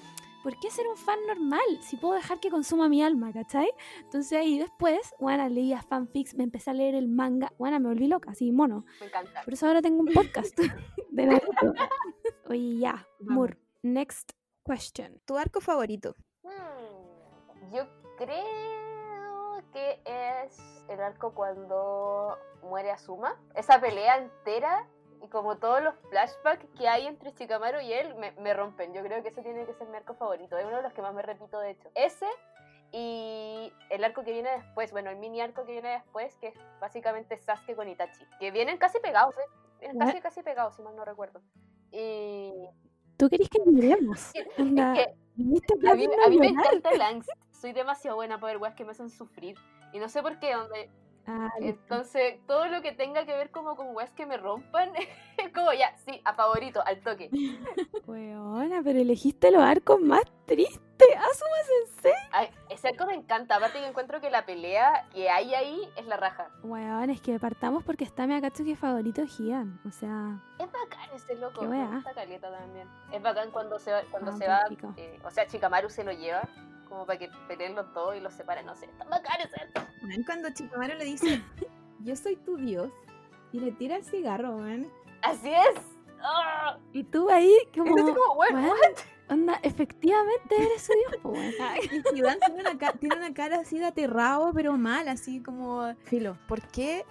¿por 0.45 0.59
qué 0.59 0.69
ser 0.69 0.87
un 0.87 0.95
fan 0.95 1.17
normal 1.25 1.81
si 1.81 1.97
puedo 1.97 2.13
dejar 2.13 2.39
que 2.39 2.51
consuma 2.51 2.87
mi 2.87 3.01
alma, 3.01 3.33
cachai? 3.33 3.67
Entonces 4.01 4.37
ahí 4.37 4.59
después, 4.59 5.15
bueno, 5.19 5.49
leía 5.49 5.81
fanfics, 5.81 6.35
me 6.35 6.43
empecé 6.43 6.69
a 6.69 6.75
leer 6.75 6.93
el 6.93 7.07
manga, 7.07 7.51
bueno, 7.57 7.79
me 7.79 7.87
volví 7.87 8.05
loca, 8.05 8.29
así, 8.29 8.51
mono. 8.51 8.85
Me 8.99 9.07
encanta. 9.07 9.41
Por 9.41 9.53
eso 9.53 9.65
ahora 9.65 9.81
tengo 9.81 10.01
un 10.01 10.13
podcast 10.13 10.55
de 11.09 11.25
Naruto. 11.25 11.73
Oye, 12.47 12.77
ya, 12.77 13.07
Mur, 13.21 13.57
next 13.81 14.33
question. 14.63 15.19
¿Tu 15.25 15.35
arco 15.35 15.61
favorito? 15.61 16.15
Hmm, 16.43 17.73
yo 17.73 17.87
creo 18.15 19.63
que 19.73 19.99
es 20.05 20.85
el 20.89 21.01
arco 21.01 21.33
cuando 21.33 22.37
muere 22.61 22.91
Asuma. 22.91 23.41
Esa 23.55 23.81
pelea 23.81 24.17
entera 24.17 24.87
y 25.25 25.29
como 25.29 25.57
todos 25.57 25.81
los 25.81 25.95
flashbacks 26.09 26.67
que 26.77 26.87
hay 26.87 27.07
entre 27.07 27.31
Shikamaru 27.31 27.81
y 27.81 27.93
él 27.93 28.15
me, 28.15 28.31
me 28.33 28.53
rompen. 28.53 28.93
Yo 28.93 29.01
creo 29.01 29.21
que 29.21 29.29
ese 29.29 29.41
tiene 29.41 29.65
que 29.65 29.73
ser 29.73 29.87
mi 29.87 29.97
arco 29.97 30.13
favorito. 30.13 30.57
Es 30.57 30.65
uno 30.65 30.77
de 30.77 30.83
los 30.83 30.93
que 30.93 31.01
más 31.01 31.13
me 31.13 31.21
repito, 31.21 31.59
de 31.59 31.71
hecho. 31.71 31.89
Ese 31.95 32.27
y 32.91 33.73
el 33.89 34.03
arco 34.03 34.23
que 34.23 34.31
viene 34.31 34.51
después, 34.51 34.91
bueno, 34.91 35.09
el 35.09 35.17
mini 35.17 35.41
arco 35.41 35.65
que 35.65 35.73
viene 35.73 35.89
después, 35.89 36.35
que 36.37 36.47
es 36.49 36.55
básicamente 36.79 37.37
Sasuke 37.37 37.75
con 37.75 37.89
Itachi. 37.89 38.25
Que 38.39 38.51
vienen 38.51 38.77
casi 38.77 38.99
pegados, 38.99 39.35
¿eh? 39.37 39.49
Vienen 39.79 39.99
casi, 39.99 40.21
casi 40.21 40.43
pegados, 40.43 40.75
si 40.75 40.81
mal 40.81 40.95
no 40.95 41.03
recuerdo. 41.03 41.41
Y 41.91 42.53
¿Tú 43.17 43.29
querés 43.29 43.49
que 43.49 43.59
miremos? 43.65 44.31
Es 44.33 44.47
que 44.55 45.15
viniste 45.35 45.73
a 45.89 45.95
mí, 45.95 46.07
a 46.25 46.29
mí 46.29 46.37
me 46.37 46.47
encanta 46.47 46.91
el 46.91 47.01
angst. 47.01 47.29
Soy 47.51 47.73
demasiado 47.73 48.17
buena 48.17 48.39
para 48.39 48.53
ver 48.53 48.61
weas 48.61 48.75
que 48.75 48.85
me 48.85 48.91
hacen 48.91 49.09
sufrir. 49.09 49.57
Y 49.93 49.99
no 49.99 50.09
sé 50.09 50.21
por 50.21 50.39
qué, 50.39 50.53
donde, 50.53 50.89
Ah, 51.27 51.49
entonces 51.59 52.35
todo 52.45 52.67
lo 52.67 52.81
que 52.81 52.91
tenga 52.91 53.25
que 53.25 53.35
ver 53.35 53.49
como 53.51 53.75
con 53.75 53.95
weas 53.95 54.11
que 54.11 54.25
me 54.25 54.37
rompan, 54.37 54.91
como 55.55 55.73
ya, 55.73 55.95
sí, 55.97 56.21
a 56.23 56.33
favorito, 56.33 56.81
al 56.85 57.01
toque. 57.01 57.29
Weona, 58.07 58.81
pero 58.83 58.99
elegiste 58.99 59.51
los 59.51 59.61
arcos 59.63 59.99
más 60.01 60.21
tristes. 60.45 60.81
Asuma 61.17 61.57
Sensei. 61.65 62.49
Ese 62.69 62.87
arco 62.89 63.05
me 63.05 63.15
encanta, 63.15 63.55
aparte 63.57 63.79
que 63.79 63.87
encuentro 63.87 64.21
que 64.21 64.29
la 64.29 64.45
pelea 64.45 65.07
que 65.13 65.29
hay 65.29 65.53
ahí 65.53 65.89
es 65.97 66.05
la 66.05 66.17
raja. 66.17 66.49
Weón, 66.63 67.09
es 67.09 67.19
que 67.21 67.39
partamos 67.39 67.83
porque 67.83 68.03
está 68.03 68.27
mi 68.27 68.33
Akatsuki 68.35 68.75
favorito 68.75 69.25
Gian. 69.25 69.79
O 69.85 69.91
sea, 69.91 70.39
Es 70.59 70.67
bacán 70.71 71.09
ese 71.13 71.35
loco, 71.35 71.61
Qué 71.61 71.67
wea. 71.67 71.87
gusta 71.87 72.13
caleta 72.13 72.49
también. 72.51 72.87
Es 73.11 73.21
bacán 73.21 73.51
cuando 73.51 73.79
se 73.79 73.91
va, 73.91 74.01
cuando 74.11 74.31
Ah, 74.31 74.37
se 74.37 74.47
va 74.47 74.61
eh, 74.97 75.19
o 75.23 75.31
sea, 75.31 75.47
Chikamaru 75.47 75.89
se 75.89 76.03
lo 76.03 76.11
lleva, 76.11 76.43
como 76.85 77.05
para 77.05 77.19
que 77.19 77.29
peleen 77.47 77.75
los 77.75 77.93
dos 77.93 78.15
y 78.15 78.19
los 78.19 78.33
separen, 78.33 78.65
no 78.65 78.75
sé, 78.75 78.85
está 78.85 79.03
bacán 79.05 79.41
arco. 79.41 79.91
Man, 80.01 80.23
cuando 80.25 80.49
Chikamaru 80.51 80.97
le 80.97 81.05
dice, 81.05 81.41
yo 81.99 82.15
soy 82.15 82.35
tu 82.37 82.57
dios, 82.57 82.89
y 83.51 83.59
le 83.59 83.71
tira 83.71 83.95
el 83.95 84.03
cigarro, 84.03 84.57
man. 84.57 84.87
Así 85.21 85.49
es. 85.49 85.81
¡Ah! 86.21 86.77
y 86.91 87.03
tú 87.03 87.29
ahí, 87.29 87.53
como, 87.73 87.95
como, 87.95 88.33
"Weón, 88.33 88.55
weón, 88.55 88.65
what?". 88.65 88.99
onda, 89.29 89.59
efectivamente 89.63 90.55
eres 90.57 90.81
su 90.81 90.93
dios, 90.93 91.21
po. 91.21 91.33
Y 91.83 92.01
Zidane 92.15 92.39
tiene 92.45 92.61
una, 92.61 92.91
tiene 92.93 93.15
una 93.15 93.33
cara 93.33 93.59
así 93.59 93.79
de 93.79 93.85
aterrado, 93.85 94.51
pero 94.53 94.73
mal, 94.77 95.07
así 95.07 95.41
como... 95.41 95.93
Filo, 96.03 96.37
¿por 96.47 96.61
qué? 96.67 97.05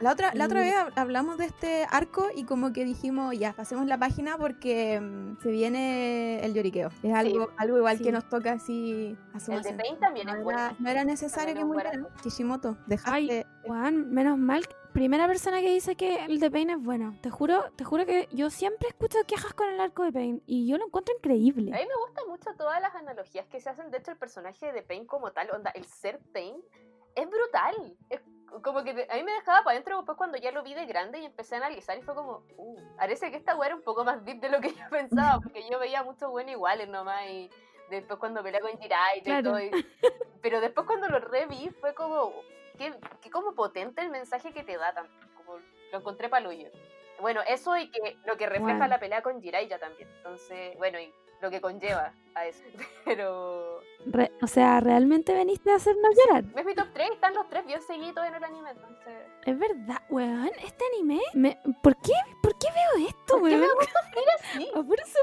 La 0.00 0.12
otra, 0.12 0.32
la 0.34 0.44
otra 0.46 0.62
Sí. 0.62 0.68
vez 0.68 0.76
hab- 0.76 0.92
hablamos 0.96 1.38
de 1.38 1.46
este 1.46 1.84
arco 1.90 2.26
y 2.34 2.44
como 2.44 2.72
que 2.72 2.84
dijimos, 2.84 3.36
ya, 3.36 3.52
pasemos 3.52 3.86
la 3.86 3.98
página 3.98 4.36
porque 4.38 5.00
mm, 5.00 5.38
se 5.42 5.50
viene 5.50 6.44
el 6.44 6.54
lloriqueo. 6.54 6.90
Es 7.02 7.12
algo, 7.14 7.50
algo 7.56 7.78
igual 7.78 7.98
Sí. 7.98 8.04
que 8.04 8.12
nos 8.12 8.28
toca 8.28 8.52
así 8.52 9.16
a 9.34 9.40
su 9.40 9.52
El 9.52 9.62
de. 9.62 9.74
Pain 9.74 9.98
también 9.98 10.26
no 10.28 10.36
es 10.36 10.44
bueno. 10.44 10.76
no 10.78 10.88
era 10.90 11.04
necesario 11.04 11.54
que 11.54 11.64
muriera. 11.64 11.90
Kishimoto, 12.22 12.76
dejaste... 12.86 13.46
Weón, 13.66 14.10
menos 14.12 14.38
mal. 14.38 14.64
Primera 14.92 15.26
persona 15.26 15.60
que 15.60 15.70
dice 15.72 15.94
que 15.96 16.24
el 16.24 16.40
de 16.40 16.50
Pain 16.50 16.70
es 16.70 16.78
bueno. 16.80 17.16
Te 17.20 17.28
juro, 17.30 17.70
te 17.76 17.84
juro 17.84 18.06
que 18.06 18.28
yo 18.32 18.50
siempre 18.50 18.88
escucho 18.88 19.18
quejas 19.26 19.52
con 19.52 19.68
el 19.68 19.78
arco 19.80 20.02
de 20.04 20.12
Pain 20.12 20.42
y 20.46 20.66
yo 20.66 20.78
lo 20.78 20.86
encuentro 20.86 21.14
increíble. 21.16 21.72
A 21.72 21.76
mí 21.78 21.86
me 21.86 22.04
gustan 22.06 22.26
mucho 22.28 22.50
todas 22.56 22.80
las 22.80 22.94
analogías 22.94 23.46
que 23.48 23.60
se 23.60 23.68
hacen. 23.68 23.90
De 23.90 23.98
hecho, 23.98 24.10
el 24.12 24.16
personaje 24.16 24.72
de 24.72 24.82
Pain 24.82 25.06
como 25.06 25.30
tal, 25.32 25.50
onda, 25.50 25.70
el 25.70 25.84
ser 25.84 26.18
Pain, 26.32 26.56
es 27.14 27.26
brutal. 27.28 27.96
Es 28.08 28.20
como 28.62 28.82
que 28.84 28.90
a 29.10 29.14
mí 29.14 29.22
me 29.22 29.32
dejaba 29.32 29.62
para 29.62 29.72
adentro 29.72 29.96
después 29.96 30.16
cuando 30.18 30.38
ya 30.38 30.50
lo 30.52 30.62
vi 30.62 30.74
de 30.74 30.86
grande 30.86 31.18
y 31.20 31.26
empecé 31.26 31.54
a 31.54 31.58
analizar 31.58 31.96
y 31.98 32.02
fue 32.02 32.14
como, 32.14 32.42
uh, 32.56 32.96
parece 32.96 33.30
que 33.30 33.36
esta 33.36 33.56
weá 33.56 33.68
era 33.68 33.76
un 33.76 33.82
poco 33.82 34.04
más 34.04 34.24
deep 34.24 34.40
de 34.40 34.48
lo 34.48 34.60
que 34.60 34.72
yo 34.74 34.88
pensaba, 34.90 35.40
porque 35.42 35.68
yo 35.70 35.78
veía 35.78 36.02
muchos 36.02 36.30
buenos 36.30 36.52
iguales 36.52 36.88
nomás 36.88 37.26
y 37.28 37.50
después 37.90 38.18
cuando 38.18 38.42
pelea 38.42 38.60
con 38.60 38.76
Jiraiya 38.78 39.16
y 39.16 39.22
Claro. 39.22 39.50
todo. 39.50 39.60
y- 39.60 39.70
pero 40.42 40.60
después 40.60 40.86
cuando 40.86 41.08
lo 41.08 41.18
reví 41.20 41.70
fue 41.80 41.94
como, 41.94 42.32
qué, 42.76 42.94
qué 43.20 43.30
como 43.30 43.54
potente 43.54 44.00
el 44.02 44.10
mensaje 44.10 44.52
que 44.52 44.62
te 44.64 44.76
da, 44.76 44.92
tan- 44.94 45.08
como 45.36 45.58
lo 45.92 45.98
encontré 45.98 46.28
para. 46.28 46.48
Bueno, 47.20 47.40
eso 47.48 47.76
y 47.76 47.90
que 47.90 48.16
lo 48.24 48.36
que 48.36 48.46
refleja 48.46 48.78
Bueno. 48.78 48.86
la 48.86 49.00
pelea 49.00 49.22
con 49.22 49.42
Jiraiya 49.42 49.78
también. 49.80 50.08
Entonces, 50.18 50.76
bueno, 50.78 51.00
y 51.00 51.12
lo 51.40 51.50
que 51.50 51.60
conlleva 51.60 52.12
a 52.34 52.46
eso. 52.46 52.62
Pero 53.04 53.80
Re- 54.06 54.32
o 54.42 54.46
sea, 54.46 54.80
¿realmente 54.80 55.34
veniste 55.34 55.70
a 55.70 55.76
hacernos 55.76 56.14
llorar? 56.16 56.44
es 56.56 56.64
mi 56.64 56.74
top 56.74 56.88
3, 56.92 57.10
están 57.12 57.34
los 57.34 57.48
tres 57.48 57.66
bien 57.66 57.80
seguidos 57.82 58.24
en 58.26 58.34
el 58.34 58.44
anime, 58.44 58.70
entonces... 58.70 59.14
Es 59.44 59.58
verdad, 59.58 60.02
weón, 60.10 60.50
este 60.64 60.84
anime. 60.94 61.20
me- 61.34 61.58
¿Por 61.82 61.96
qué? 61.96 62.12
¿Por 62.42 62.58
qué 62.58 62.68
veo 62.74 63.06
esto, 63.08 63.38
¿Por 63.38 63.48
qué 63.48 63.56
weón? 63.56 63.60
me 63.60 63.74
gusta 63.74 64.00
sufrir 64.04 64.24
así? 64.40 64.70
Ah, 64.74 64.82
por 64.82 65.00
eso. 65.00 65.18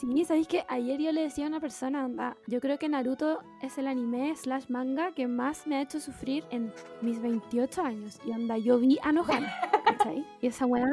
Sí, 0.00 0.24
sabéis 0.24 0.48
que 0.48 0.64
ayer 0.68 0.98
yo 1.00 1.12
le 1.12 1.20
decía 1.22 1.44
a 1.44 1.48
una 1.48 1.60
persona, 1.60 2.04
onda, 2.04 2.36
yo 2.48 2.60
creo 2.60 2.78
que 2.78 2.88
Naruto 2.88 3.40
es 3.62 3.78
el 3.78 3.86
anime 3.86 4.34
slash 4.34 4.64
manga 4.68 5.12
que 5.12 5.28
más 5.28 5.66
me 5.66 5.76
ha 5.76 5.82
hecho 5.82 6.00
sufrir 6.00 6.44
en 6.50 6.72
mis 7.02 7.20
28 7.22 7.82
años. 7.82 8.18
Y 8.24 8.32
onda, 8.32 8.56
yo 8.58 8.78
vi 8.78 8.98
a 9.02 9.12
Nohana, 9.12 9.52
¿cachai? 9.84 10.26
Y 10.40 10.48
esa 10.48 10.66
weá, 10.66 10.88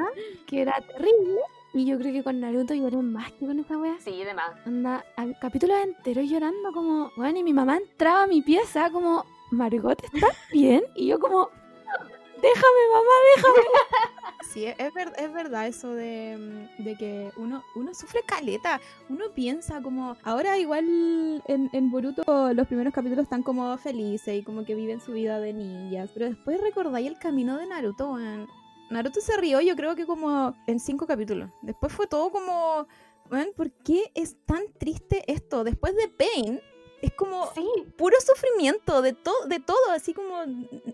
que 0.46 0.62
era 0.62 0.80
terrible. 0.82 1.40
Y 1.74 1.86
yo 1.86 1.98
creo 2.00 2.14
que 2.14 2.24
con 2.24 2.40
Naruto 2.40 2.74
lloré 2.74 2.98
más 2.98 3.32
que 3.34 3.46
con 3.46 3.60
esa 3.60 3.78
weá. 3.78 3.96
Sí, 4.00 4.24
de 4.24 4.34
más. 4.34 4.52
Onda, 4.66 5.04
al 5.16 5.38
capítulo 5.40 5.76
entero 5.78 6.22
llorando 6.22 6.72
como, 6.74 7.12
bueno, 7.18 7.38
y 7.40 7.44
mi 7.44 7.54
mamá 7.54 7.78
entraba 7.78 8.24
a 8.24 8.28
mi 8.28 8.42
pieza 8.42 8.90
como, 8.90 9.26
Margot, 9.52 10.02
¿estás 10.04 10.36
bien? 10.52 10.84
Y 10.96 11.08
yo 11.08 11.20
como, 11.20 11.50
déjame, 12.42 12.82
mamá, 12.94 13.14
déjame. 13.36 13.60
Sí, 14.54 14.66
es, 14.66 14.76
es 14.80 14.94
ver- 14.94 15.14
es 15.18 15.34
verdad 15.34 15.68
eso 15.68 15.94
de, 15.94 16.68
de 16.80 16.96
que 16.96 17.32
uno, 17.38 17.64
uno 17.76 17.94
sufre 17.94 18.22
caleta. 18.26 18.80
Uno 19.10 19.26
piensa 19.36 19.82
como. 19.82 20.16
Ahora, 20.24 20.58
igual 20.58 21.44
en, 21.48 21.70
en 21.74 21.92
Boruto, 21.92 22.54
los 22.54 22.66
primeros 22.68 22.94
capítulos 22.94 23.24
están 23.24 23.44
como 23.44 23.78
felices 23.78 24.36
y 24.40 24.44
como 24.44 24.64
que 24.64 24.74
viven 24.74 25.02
su 25.02 25.12
vida 25.12 25.40
de 25.40 25.54
ninjas. 25.54 26.10
Pero 26.14 26.28
después 26.28 26.62
recordáis 26.62 27.08
el 27.08 27.20
camino 27.20 27.58
de 27.58 27.68
Naruto. 27.68 28.18
Naruto 28.90 29.20
se 29.22 29.36
rió, 29.38 29.60
yo 29.62 29.76
creo 29.76 29.96
que 29.96 30.06
como 30.06 30.56
en 30.68 30.80
cinco 30.80 31.06
capítulos. 31.08 31.50
Después 31.62 31.92
fue 31.94 32.08
todo 32.08 32.30
como. 32.32 32.88
weón, 33.30 33.50
¿por 33.56 33.72
qué 33.72 34.12
es 34.16 34.36
tan 34.46 34.64
triste 34.78 35.24
esto? 35.28 35.64
Después 35.64 35.96
de 35.96 36.08
Pain, 36.08 36.62
es 37.02 37.14
como 37.14 37.52
Sí, 37.54 37.68
puro 37.98 38.16
sufrimiento 38.22 39.02
de 39.02 39.14
todo, 39.14 39.46
de 39.48 39.60
todo, 39.60 39.92
así 39.92 40.14
como 40.14 40.36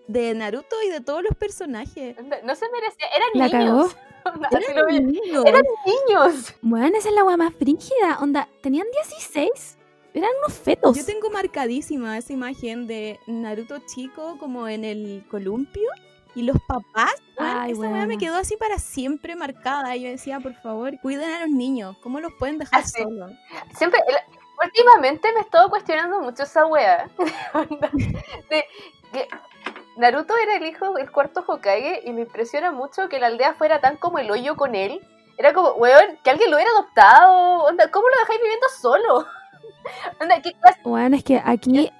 de 0.07 0.33
Naruto 0.33 0.75
y 0.85 0.89
de 0.89 1.01
todos 1.01 1.23
los 1.23 1.35
personajes. 1.35 2.15
no 2.17 2.55
se 2.55 2.65
merecía, 2.69 3.07
eran 3.15 3.29
La 3.35 3.47
niños. 3.59 3.93
cagó. 3.93 4.13
Onda, 4.35 4.49
Eran 4.51 5.05
niños. 5.05 5.45
Eran 5.45 5.63
niños. 5.85 6.53
Bueno, 6.61 6.97
esa 6.97 7.09
es 7.09 7.15
la 7.15 7.25
weá 7.25 7.35
más 7.35 7.53
frígida. 7.55 8.19
Onda, 8.21 8.47
tenían 8.61 8.87
16. 9.09 9.77
Eran 10.13 10.29
unos 10.45 10.53
fetos. 10.57 10.95
Yo 10.97 11.03
tengo 11.05 11.29
marcadísima 11.29 12.17
esa 12.17 12.31
imagen 12.31 12.87
de 12.87 13.19
Naruto 13.27 13.79
chico 13.85 14.37
como 14.39 14.67
en 14.69 14.85
el 14.85 15.25
columpio 15.29 15.89
y 16.35 16.43
los 16.43 16.57
papás. 16.67 17.13
Ay, 17.37 17.71
esa 17.73 17.81
weá 17.81 18.05
me 18.05 18.17
quedó 18.17 18.35
así 18.37 18.55
para 18.57 18.77
siempre 18.79 19.35
marcada. 19.35 19.95
Y 19.95 20.03
yo 20.03 20.09
decía, 20.09 20.39
por 20.39 20.53
favor, 20.55 20.99
cuiden 21.01 21.29
a 21.31 21.39
los 21.41 21.49
niños. 21.49 21.97
¿Cómo 22.01 22.19
los 22.19 22.31
pueden 22.39 22.57
dejar 22.59 22.79
Ah, 22.81 22.83
sí. 22.85 23.01
solos? 23.03 23.31
Siempre, 23.75 23.99
el- 24.07 24.65
últimamente 24.65 25.31
me 25.33 25.39
he 25.39 25.41
estado 25.43 25.69
cuestionando 25.69 26.19
mucho 26.21 26.43
esa 26.43 26.65
wea. 26.65 27.09
Onda, 27.53 27.89
de 28.49 28.65
que 29.11 29.27
Naruto 29.97 30.35
era 30.37 30.55
el 30.57 30.65
hijo 30.65 30.93
del 30.93 31.11
cuarto 31.11 31.43
Hokage 31.45 32.01
y 32.05 32.13
me 32.13 32.21
impresiona 32.21 32.71
mucho 32.71 33.09
que 33.09 33.19
la 33.19 33.27
aldea 33.27 33.53
fuera 33.53 33.79
tan 33.79 33.97
como 33.97 34.19
el 34.19 34.31
hoyo 34.31 34.55
con 34.55 34.73
él. 34.75 34.99
Era 35.37 35.53
como, 35.53 35.71
weón, 35.73 36.17
que 36.23 36.29
alguien 36.29 36.49
lo 36.51 36.57
hubiera 36.57 36.71
adoptado. 36.71 37.63
Onda, 37.65 37.89
¿cómo 37.91 38.07
lo 38.07 38.19
dejáis 38.21 38.41
viviendo 38.41 38.67
solo? 38.79 39.27
Onda, 40.21 40.41
¿qué 40.41 40.53
clase 40.53 40.79
Bueno, 40.83 41.15
es 41.15 41.23
que 41.23 41.41
aquí, 41.43 41.91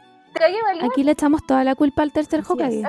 aquí 0.81 1.03
le 1.03 1.11
echamos 1.11 1.45
toda 1.45 1.63
la 1.63 1.75
culpa 1.75 2.01
al 2.03 2.11
tercer 2.11 2.41
Así. 2.41 2.51
Hokage. 2.51 2.83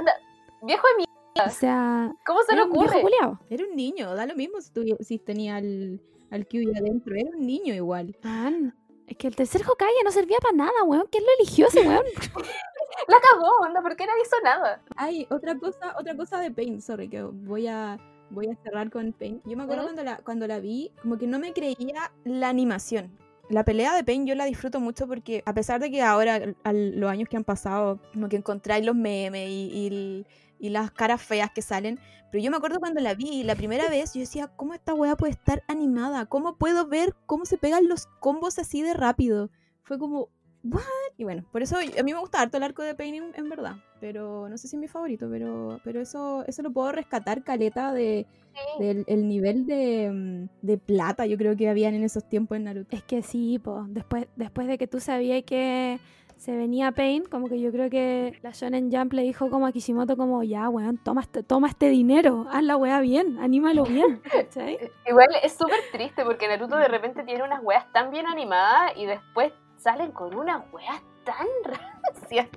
Viejo 0.63 0.87
de 0.89 0.95
mierda, 0.97 1.13
O 1.45 1.51
sea, 1.51 2.13
¿cómo 2.25 2.41
se 2.49 2.55
le 2.55 2.63
un 2.63 2.71
ocurre? 2.71 3.03
Era 3.51 3.65
un 3.69 3.75
niño, 3.75 4.15
da 4.15 4.25
lo 4.27 4.37
mismo 4.37 4.61
si, 4.61 4.71
tuvi- 4.73 5.03
si 5.03 5.19
tenía 5.19 5.57
al, 5.57 6.01
al 6.31 6.47
Kyuubi 6.47 6.77
adentro. 6.79 7.15
Era 7.17 7.31
un 7.37 7.45
niño 7.45 7.75
igual. 7.75 8.17
Man, 8.23 8.73
es 9.09 9.17
que 9.17 9.27
el 9.27 9.35
tercer 9.35 9.63
Hokage 9.69 10.05
no 10.05 10.13
servía 10.13 10.39
para 10.41 10.55
nada, 10.57 10.85
weón. 10.87 11.07
¿Quién 11.11 11.25
lo 11.25 11.31
eligió 11.41 11.67
ese 11.67 11.81
weón? 11.81 12.05
La 13.09 13.17
cagó, 13.33 13.51
onda, 13.67 13.83
¿por 13.83 13.97
qué 13.97 14.07
nadie 14.07 14.23
hizo 14.23 14.37
nada? 14.45 14.81
Hay 14.97 15.27
otra 15.29 15.59
cosa, 15.59 15.97
otra 15.99 16.17
cosa 16.17 16.39
de 16.39 16.53
Pain, 16.53 16.81
sorry, 16.81 17.09
que 17.09 17.23
voy 17.23 17.67
a 17.67 17.99
voy 18.31 18.47
a 18.49 18.57
cerrar 18.63 18.91
con 18.91 19.13
Pain. 19.13 19.43
Yo 19.45 19.57
me 19.57 19.65
acuerdo 19.65 19.83
Ujú. 19.85 19.95
cuando 19.95 20.05
la 20.05 20.17
cuando 20.19 20.47
la 20.47 20.61
vi, 20.61 20.93
como 21.03 21.19
que 21.19 21.27
no 21.27 21.41
me 21.41 21.53
creía 21.53 22.13
la 22.25 22.49
animación. 22.49 23.11
La 23.51 23.65
pelea 23.65 23.95
de 23.95 24.05
Pain 24.05 24.25
yo 24.27 24.35
la 24.37 24.45
disfruto 24.45 24.79
mucho 24.79 25.09
porque 25.09 25.43
a 25.45 25.53
pesar 25.53 25.81
de 25.81 25.91
que 25.91 26.01
ahora 26.03 26.37
al- 26.37 26.57
al- 26.63 26.99
los 27.01 27.11
años 27.11 27.29
que 27.29 27.37
han 27.37 27.45
pasado, 27.45 27.99
como 28.13 28.29
que 28.29 28.37
encontráis 28.37 28.87
los 28.87 28.95
memes 28.95 29.49
y, 29.51 29.71
y 29.73 29.87
el- 29.89 30.27
y 30.65 30.71
las 30.71 30.91
caras 30.91 31.21
feas 31.21 31.51
que 31.51 31.61
salen, 31.61 32.01
pero 32.33 32.43
yo 32.43 32.51
me 32.51 32.57
acuerdo 32.57 32.81
cuando 32.81 33.03
la 33.03 33.15
vi 33.15 33.43
la 33.43 33.55
primera 33.55 33.87
vez, 33.91 34.15
yo 34.15 34.21
decía, 34.21 34.49
¿cómo 34.49 34.73
esta 34.73 34.95
weá 34.95 35.15
puede 35.15 35.33
estar 35.33 35.63
animada? 35.69 36.25
¿Cómo 36.25 36.57
puedo 36.57 36.87
ver 36.87 37.15
cómo 37.27 37.45
se 37.45 37.59
pegan 37.59 37.87
los 37.87 38.07
combos 38.19 38.59
así 38.59 38.81
de 38.81 38.95
rápido? 38.95 39.51
Fue 39.83 39.99
como, 39.99 40.31
¿what? 40.63 40.83
Y 41.19 41.25
bueno, 41.25 41.45
por 41.53 41.63
eso 41.63 41.77
a 41.77 42.03
mí 42.03 42.15
me 42.15 42.19
gusta 42.19 42.41
harto 42.41 42.57
el 42.57 42.63
arco 42.63 42.83
de 42.83 42.95
Pain 42.95 43.35
en, 43.35 43.49
verdad, 43.51 43.77
pero 44.01 44.49
no 44.49 44.57
sé 44.57 44.69
si 44.69 44.77
es 44.77 44.81
mi 44.81 44.89
favorito, 44.89 45.29
pero, 45.31 45.81
pero 45.85 46.01
eso, 46.01 46.47
eso 46.47 46.63
lo 46.63 46.73
puedo 46.73 46.93
rescatar, 46.93 47.45
caleta, 47.45 47.93
de, 47.93 48.27
Sí. 48.55 48.85
del 48.85 49.05
el 49.09 49.29
nivel 49.29 49.67
de, 49.67 50.11
mm, 50.11 50.67
de 50.67 50.79
plata 50.79 51.27
yo 51.27 51.37
creo 51.37 51.57
que 51.57 51.69
habían 51.69 51.93
en 51.95 52.05
esos 52.05 52.27
tiempos 52.27 52.57
en 52.57 52.65
Naruto. 52.65 52.97
Es 52.97 53.03
que 53.03 53.21
sí, 53.21 53.59
po. 53.59 53.85
Después, 53.89 54.29
después 54.37 54.67
de 54.69 54.79
que 54.79 54.87
tú 54.87 55.01
sabías 55.01 55.43
que 55.43 55.99
se 56.45 56.55
venía 56.55 56.93
Pain, 56.93 57.25
como 57.25 57.49
que 57.49 57.59
yo 57.59 57.73
creo 57.73 57.89
que 57.89 58.39
la 58.43 58.51
Shonen 58.51 58.93
Jump 58.93 59.15
le 59.15 59.23
dijo 59.23 59.49
como 59.49 59.67
a 59.67 59.73
Kishimoto 59.73 60.15
como, 60.15 60.43
ya, 60.43 60.69
weón, 60.69 60.99
toma 60.99 61.23
este, 61.23 61.43
toma 61.43 61.69
este 61.69 61.89
dinero, 61.89 62.47
haz 62.51 62.63
la 62.63 62.77
weá 62.77 63.01
bien, 63.01 63.39
anímalo 63.39 63.85
bien. 63.85 64.21
Igual 65.07 65.29
es 65.43 65.55
súper 65.55 65.81
triste 65.91 66.23
porque 66.23 66.47
Naruto 66.47 66.77
de 66.77 66.89
repente 66.89 67.23
tiene 67.23 67.45
unas 67.45 67.63
weas 67.63 67.91
tan 67.93 68.11
bien 68.11 68.27
animadas 68.27 68.93
y 68.95 69.07
después 69.07 69.55
salen 69.79 70.13
con 70.13 70.35
unas 70.37 70.71
weas 70.71 71.03
tan 71.25 71.47
rancias. 71.65 72.49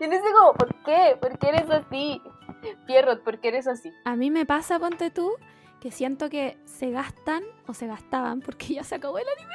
Y 0.00 0.08
no 0.08 0.16
sé 0.16 0.32
como, 0.36 0.54
¿por 0.54 0.74
qué? 0.82 1.16
¿Por 1.20 1.38
qué 1.38 1.48
eres 1.50 1.70
así? 1.70 2.20
Pierrot, 2.88 3.22
¿por 3.22 3.38
qué 3.38 3.48
eres 3.48 3.68
así? 3.68 3.92
A 4.04 4.16
mí 4.16 4.32
me 4.32 4.46
pasa, 4.46 4.80
ponte 4.80 5.12
tú, 5.12 5.30
que 5.80 5.92
siento 5.92 6.28
que 6.28 6.58
se 6.64 6.90
gastan, 6.90 7.44
o 7.68 7.74
se 7.74 7.86
gastaban, 7.86 8.40
porque 8.40 8.74
ya 8.74 8.82
se 8.82 8.96
acabó 8.96 9.16
el 9.20 9.26
anime, 9.28 9.54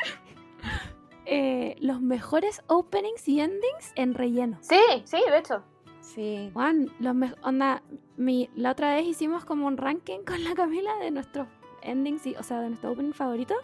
eh, 1.26 1.76
los 1.80 2.02
mejores 2.02 2.62
openings 2.68 3.28
y 3.28 3.40
endings 3.40 3.92
en 3.96 4.14
relleno. 4.14 4.58
Sí, 4.62 4.80
sí, 5.06 5.18
de 5.30 5.38
hecho. 5.38 5.64
Sí. 6.02 6.50
Juan, 6.54 6.92
los 7.00 7.16
onda, 7.44 7.82
mi, 8.18 8.50
la 8.56 8.72
otra 8.72 8.94
vez 8.96 9.06
hicimos 9.06 9.46
como 9.46 9.68
un 9.68 9.78
ranking 9.78 10.20
con 10.26 10.44
la 10.44 10.54
Camila 10.54 10.96
de 10.98 11.12
nuestros 11.12 11.48
endings, 11.82 12.26
y- 12.28 12.36
o 12.36 12.44
sea, 12.44 12.60
de 12.60 12.70
nuestro 12.70 12.92
opening 12.92 13.14
favorito. 13.14 13.56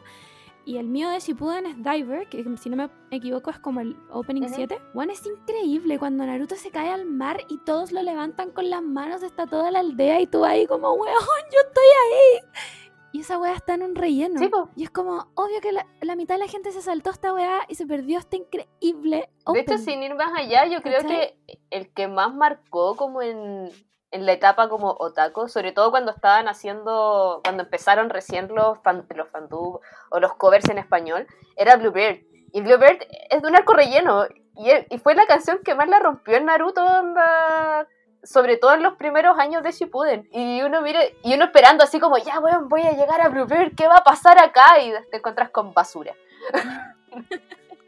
Y 0.66 0.78
el 0.78 0.88
mío 0.88 1.10
de 1.10 1.20
Shippuden 1.20 1.66
es 1.66 1.78
Diver, 1.78 2.28
que 2.30 2.44
si 2.58 2.70
no 2.70 2.76
me 2.76 2.90
equivoco 3.12 3.50
es 3.50 3.60
como 3.60 3.80
el 3.80 3.96
opening 4.12 4.44
Ujú. 4.44 4.54
7. 4.56 4.78
Juan, 4.94 5.10
es 5.10 5.26
increíble 5.26 5.98
cuando 5.98 6.26
Naruto 6.26 6.56
se 6.56 6.70
cae 6.70 6.90
al 6.92 7.06
mar 7.06 7.42
y 7.50 7.58
todos 7.60 7.92
lo 7.92 8.02
levantan 8.04 8.52
con 8.52 8.70
las 8.70 8.84
manos, 8.84 9.24
está 9.24 9.48
toda 9.48 9.72
la 9.72 9.80
aldea 9.80 10.22
y 10.22 10.28
tú 10.28 10.46
ahí 10.46 10.68
como, 10.68 10.94
weón, 10.94 11.16
yo 11.52 11.60
estoy 11.68 11.86
ahí. 12.06 12.89
Y 13.12 13.22
esa 13.22 13.38
weá 13.38 13.54
está 13.54 13.74
en 13.74 13.84
un 13.84 13.96
relleno. 13.96 14.40
Sí. 14.40 14.50
Y 14.76 14.84
es 14.84 14.90
como, 14.90 15.28
obvio 15.36 15.60
que 15.62 15.72
la, 15.72 15.86
la 16.02 16.16
mitad 16.16 16.36
de 16.36 16.40
la 16.40 16.48
gente 16.48 16.72
se 16.72 16.82
saltó 16.82 17.10
esta 17.10 17.34
weá 17.34 17.62
y 17.68 17.76
se 17.76 17.88
perdió 17.88 18.20
este 18.20 18.38
increíble 18.38 19.30
De 19.54 19.60
hecho, 19.60 19.78
sin 19.78 20.04
ir 20.04 20.16
más 20.16 20.32
allá, 20.36 20.66
yo 20.66 20.82
creo 20.82 21.02
¿Cachai? 21.02 21.36
que 21.48 21.60
el 21.72 21.92
que 21.94 22.08
más 22.08 22.34
marcó 22.34 22.96
como 22.96 23.22
en, 23.22 23.72
en 24.12 24.26
la 24.26 24.34
etapa 24.34 24.70
como 24.70 24.96
otaku, 25.00 25.48
sobre 25.48 25.72
todo 25.72 25.92
cuando 25.92 26.12
estaban 26.12 26.48
haciendo, 26.48 27.42
cuando 27.44 27.64
empezaron 27.64 28.10
recién 28.10 28.48
los, 28.54 28.80
fan, 28.80 29.08
los 29.16 29.30
fandub 29.30 29.82
o 30.12 30.20
los 30.20 30.34
covers 30.34 30.70
en 30.70 30.78
español, 30.78 31.28
era 31.56 31.78
Bluebird. 31.78 32.20
Y 32.52 32.62
Bluebird 32.62 33.00
es 33.30 33.42
de 33.42 33.48
un 33.48 33.56
arco 33.56 33.74
relleno. 33.74 34.26
Y, 34.56 34.72
y 34.90 34.98
fue 34.98 35.16
la 35.16 35.26
canción 35.26 35.60
que 35.64 35.76
más 35.76 35.88
la 35.88 36.00
rompió 36.00 36.36
en 36.36 36.46
Naruto, 36.46 36.84
onda, 36.84 37.88
sobre 38.24 38.58
todo 38.58 38.74
en 38.74 38.84
los 38.84 38.96
primeros 38.96 39.38
años 39.38 39.64
de 39.64 39.72
Shippuden. 39.72 40.28
Y 40.32 40.62
uno 40.62 40.82
mire, 40.82 41.18
y 41.24 41.34
uno 41.34 41.46
esperando 41.46 41.84
así 41.84 42.00
como, 42.00 42.18
ya, 42.18 42.40
weón, 42.40 42.70
voy 42.70 42.82
a 42.82 42.92
llegar 42.92 43.22
a 43.22 43.30
Bluebird, 43.30 43.76
¿qué 43.76 43.88
va 43.88 43.98
a 43.98 44.04
pasar 44.04 44.42
acá? 44.42 44.80
Y 44.82 44.92
te 45.10 45.18
encuentras 45.18 45.50
con 45.50 45.74
basura. 45.74 46.14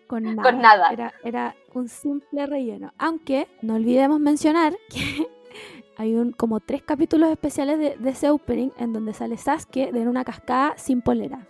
Con 0.07 0.23
nada. 0.23 0.43
Con 0.43 0.61
nada. 0.61 0.89
Era, 0.91 1.13
era 1.23 1.55
un 1.73 1.87
simple 1.87 2.45
relleno. 2.45 2.91
Aunque 2.97 3.47
no 3.61 3.75
olvidemos 3.75 4.19
mencionar 4.19 4.73
que 4.89 5.25
hay 5.97 6.15
un, 6.15 6.33
como 6.33 6.59
tres 6.59 6.83
capítulos 6.83 7.31
especiales 7.31 7.79
de, 7.79 7.95
de 7.95 8.09
ese 8.09 8.29
opening 8.29 8.71
en 8.77 8.91
donde 8.91 9.13
sale 9.13 9.37
Sasuke 9.37 9.93
de 9.93 10.07
una 10.09 10.25
cascada 10.25 10.73
sin 10.77 11.01
polera. 11.01 11.47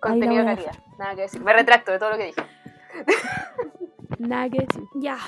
Contenido 0.00 0.44
calidad. 0.44 0.72
Nada 0.98 1.14
que 1.14 1.20
decir. 1.22 1.42
Me 1.42 1.52
retracto 1.52 1.92
de 1.92 1.98
todo 1.98 2.10
lo 2.10 2.16
que 2.16 2.26
dije. 2.26 2.42
Nada 4.18 4.48
que 4.48 4.64
decir. 4.64 4.84
Ya. 4.94 5.18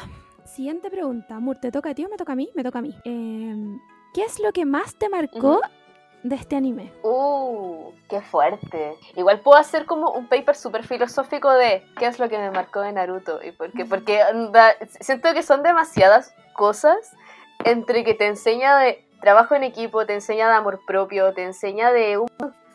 Siguiente 0.55 0.91
pregunta. 0.91 1.39
Mur, 1.39 1.57
¿te 1.57 1.71
toca 1.71 1.91
a 1.91 1.95
ti 1.95 2.05
o 2.05 2.09
me 2.09 2.17
toca 2.17 2.33
a 2.33 2.37
mí? 2.37 2.51
Me 2.57 2.65
toca 2.65 2.81
a 2.81 2.83
mí. 2.83 2.97
Em, 3.05 3.81
¿Qué 4.13 4.25
es 4.25 4.41
lo 4.41 4.53
que 4.53 4.65
más 4.65 4.97
te 4.97 5.09
marcó 5.09 5.61
de 6.25 6.35
este 6.35 6.57
anime? 6.57 6.93
Uh, 7.05 7.93
qué 8.09 8.21
fuerte. 8.21 8.97
Igual 9.15 9.41
puedo 9.41 9.57
hacer 9.57 9.87
como 9.87 10.11
un 10.11 10.27
paper 10.27 10.57
súper 10.57 10.85
filosófico 10.85 11.53
de 11.53 11.85
qué 11.97 12.07
es 12.07 12.19
lo 12.19 12.29
que 12.29 12.37
me 12.37 12.51
marcó 12.51 12.81
de 12.81 12.93
Naruto 12.93 13.41
y 13.45 13.53
por 13.53 13.71
qué. 13.71 13.85
Porque 13.85 14.21
siento 14.99 15.33
que 15.33 15.45
son 15.45 15.63
demasiadas 15.63 16.35
cosas 16.53 17.13
entre 17.65 18.03
que 18.03 18.15
te 18.15 18.27
enseña 18.27 18.77
de 18.79 19.05
trabajo 19.21 19.55
en 19.55 19.63
equipo, 19.63 20.05
te 20.05 20.15
enseña 20.15 20.49
de 20.49 20.55
amor 20.55 20.81
propio, 20.85 21.33
te 21.33 21.45
enseña 21.45 21.93
de 21.93 22.19
un... 22.19 22.29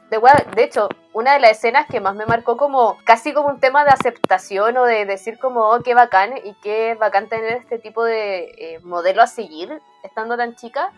De, 0.10 0.22
de 0.56 0.64
hecho, 0.64 0.88
una 1.14 1.34
de 1.34 1.40
las 1.40 1.52
escenas 1.52 1.88
que 1.88 2.00
más 2.00 2.16
me 2.16 2.26
marcó 2.26 2.58
como 2.58 2.98
casi 3.06 3.34
como 3.34 3.48
un 3.50 3.60
tema 3.60 3.84
de 3.84 3.90
aceptación 3.90 4.78
o 4.78 4.86
de 4.86 5.06
decir 5.06 5.40
como, 5.40 5.62
oh, 5.70 5.82
qué 5.82 5.96
bacán 5.96 6.38
y 6.44 6.54
qué 6.62 6.96
bacán 7.00 7.28
tener 7.28 7.54
este 7.54 7.80
tipo 7.80 8.04
de 8.04 8.52
eh, 8.58 8.80
modelo 8.84 9.22
a 9.24 9.28
seguir 9.28 9.82
estando 10.04 10.38
tan 10.38 10.56
chica, 10.56 10.92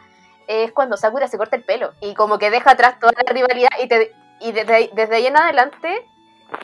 es 0.47 0.71
cuando 0.73 0.97
Sakura 0.97 1.27
se 1.27 1.37
corta 1.37 1.55
el 1.55 1.63
pelo 1.63 1.93
y 2.01 2.13
como 2.15 2.37
que 2.37 2.49
deja 2.49 2.71
atrás 2.71 2.99
toda 2.99 3.13
la 3.25 3.31
rivalidad 3.31 3.69
y, 3.81 3.87
te, 3.87 4.11
y 4.41 4.51
desde, 4.51 4.73
ahí- 4.73 4.91
desde 4.93 5.15
ahí 5.15 5.27
en 5.27 5.37
adelante 5.37 6.05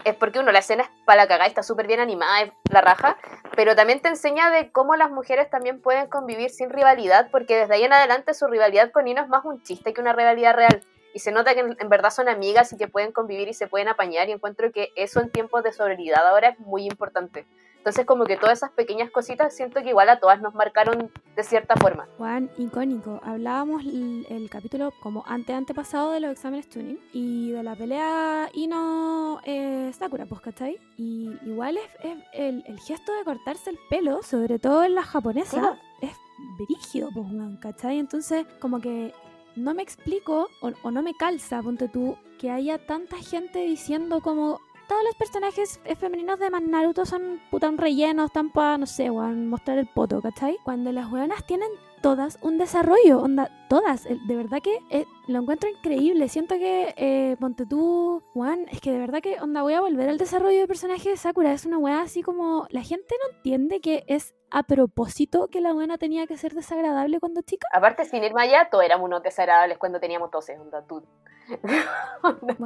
es 0.05 0.15
porque 0.15 0.39
uno 0.39 0.51
la 0.51 0.59
escena 0.59 0.83
es 0.83 0.89
para 1.05 1.23
la 1.23 1.27
cagada, 1.27 1.47
está 1.47 1.63
súper 1.63 1.87
bien 1.87 1.99
animada, 1.99 2.41
es 2.41 2.51
la 2.69 2.81
raja, 2.81 3.17
pero 3.55 3.75
también 3.75 4.01
te 4.01 4.07
enseña 4.09 4.49
de 4.49 4.71
cómo 4.71 4.95
las 4.95 5.11
mujeres 5.11 5.49
también 5.49 5.81
pueden 5.81 6.07
convivir 6.07 6.49
sin 6.49 6.69
rivalidad, 6.69 7.27
porque 7.31 7.57
desde 7.57 7.73
ahí 7.75 7.83
en 7.83 7.93
adelante 7.93 8.33
su 8.33 8.47
rivalidad 8.47 8.91
con 8.91 9.07
Ino 9.07 9.21
es 9.21 9.27
más 9.27 9.43
un 9.43 9.61
chiste 9.63 9.93
que 9.93 9.99
una 10.01 10.13
rivalidad 10.13 10.55
real. 10.55 10.81
Y 11.13 11.19
se 11.19 11.31
nota 11.31 11.53
que 11.53 11.61
en, 11.61 11.77
en 11.79 11.89
verdad 11.89 12.09
son 12.09 12.27
amigas 12.27 12.73
y 12.73 12.77
que 12.77 12.87
pueden 12.87 13.11
convivir 13.11 13.47
y 13.47 13.53
se 13.53 13.67
pueden 13.67 13.87
apañar. 13.87 14.29
Y 14.29 14.31
encuentro 14.31 14.71
que 14.71 14.91
eso 14.95 15.19
en 15.21 15.29
tiempos 15.29 15.63
de 15.63 15.71
sororidad 15.71 16.27
ahora 16.27 16.49
es 16.49 16.59
muy 16.59 16.85
importante. 16.85 17.45
Entonces, 17.83 18.05
como 18.05 18.23
que 18.23 18.37
todas 18.37 18.59
esas 18.59 18.71
pequeñas 18.71 19.11
cositas 19.11 19.53
siento 19.53 19.81
que 19.81 19.89
igual 19.89 20.07
a 20.07 20.17
todas 20.17 20.39
nos 20.39 20.55
marcaron 20.55 21.11
de 21.35 21.43
cierta 21.43 21.75
forma. 21.75 22.07
Juan, 22.17 22.49
icónico. 22.57 23.19
Hablábamos 23.25 23.83
el, 23.83 24.25
el 24.29 24.49
capítulo 24.49 24.93
como 25.01 25.25
ante 25.27 25.51
antepasado 25.51 26.11
de 26.11 26.21
los 26.21 26.31
exámenes 26.31 26.69
tuning 26.69 26.97
y 27.11 27.51
de 27.51 27.61
la 27.61 27.75
pelea 27.75 28.49
Ino 28.53 29.41
eh, 29.43 29.91
Sakura, 29.99 30.25
pues, 30.25 30.39
¿cachai? 30.39 30.79
Y 30.95 31.37
igual 31.45 31.75
es, 31.75 31.83
es 32.05 32.17
el, 32.31 32.63
el 32.67 32.79
gesto 32.79 33.11
de 33.17 33.25
cortarse 33.25 33.71
el 33.71 33.79
pelo, 33.89 34.23
sobre 34.23 34.59
todo 34.59 34.85
en 34.85 34.95
la 34.95 35.03
japonesa, 35.03 35.77
es 35.99 36.15
brígido, 36.57 37.09
pues, 37.13 37.27
¿cachai? 37.59 37.99
Entonces, 37.99 38.45
como 38.61 38.79
que 38.79 39.13
no 39.55 39.73
me 39.73 39.83
explico 39.83 40.49
o, 40.61 40.91
no 40.91 41.01
me 41.01 41.13
calza, 41.13 41.61
ponte 41.61 41.87
tú, 41.87 42.17
que 42.39 42.49
haya 42.49 42.77
tanta 42.85 43.17
gente 43.17 43.59
diciendo 43.59 44.21
como 44.21 44.59
todos 44.87 45.03
los 45.03 45.15
personajes 45.15 45.79
femeninos 45.97 46.39
de 46.39 46.49
más 46.49 46.61
Naruto 46.61 47.05
son 47.05 47.41
puta 47.49 47.69
un 47.69 47.77
relleno, 47.77 48.25
están 48.25 48.51
para, 48.51 48.77
no 48.77 48.85
sé, 48.85 49.09
weón, 49.09 49.47
mostrar 49.47 49.77
el 49.77 49.87
poto, 49.87 50.21
¿cachai? 50.21 50.57
Cuando 50.63 50.91
las 50.91 51.11
weonas 51.11 51.45
tienen 51.45 51.69
todas 52.03 52.37
un 52.41 52.57
desarrollo, 52.57 53.21
onda, 53.21 53.49
todas, 53.69 54.03
de 54.03 54.35
verdad 54.35 54.59
que 54.61 54.77
eh, 54.89 55.05
lo 55.27 55.39
encuentro 55.39 55.69
increíble, 55.69 56.27
siento 56.27 56.55
que, 56.55 56.93
eh, 56.97 57.37
ponte 57.39 57.65
tú, 57.65 58.21
Juan, 58.33 58.65
es 58.69 58.81
que 58.81 58.91
de 58.91 58.99
verdad 58.99 59.21
que, 59.21 59.39
onda, 59.39 59.61
voy 59.61 59.73
a 59.73 59.79
volver 59.79 60.09
al 60.09 60.17
desarrollo 60.17 60.59
de 60.59 60.67
personaje 60.67 61.11
de 61.11 61.15
Sakura, 61.15 61.53
es 61.53 61.65
una 61.65 61.77
weá 61.77 62.01
así 62.01 62.21
como, 62.21 62.67
la 62.71 62.81
gente 62.81 63.15
no 63.23 63.37
entiende 63.37 63.79
que 63.79 64.03
es 64.07 64.35
a 64.51 64.63
propósito 64.63 65.47
que 65.47 65.61
la 65.61 65.71
buena 65.71 65.97
tenía 65.97 66.27
que 66.27 66.35
ser 66.35 66.53
desagradable 66.53 67.21
cuando 67.21 67.41
chica. 67.41 67.69
Aparte, 67.71 68.03
sin 68.03 68.21
ir 68.21 68.33
más 68.33 68.49
allá, 68.49 68.67
todos 68.69 68.83
éramos 68.83 69.05
unos 69.05 69.23
desagradables 69.23 69.77
cuando 69.77 70.01
teníamos 70.01 70.29
toses, 70.29 70.59
onda, 70.59 70.85
tú. 70.85 71.01
Onda, 72.21 72.57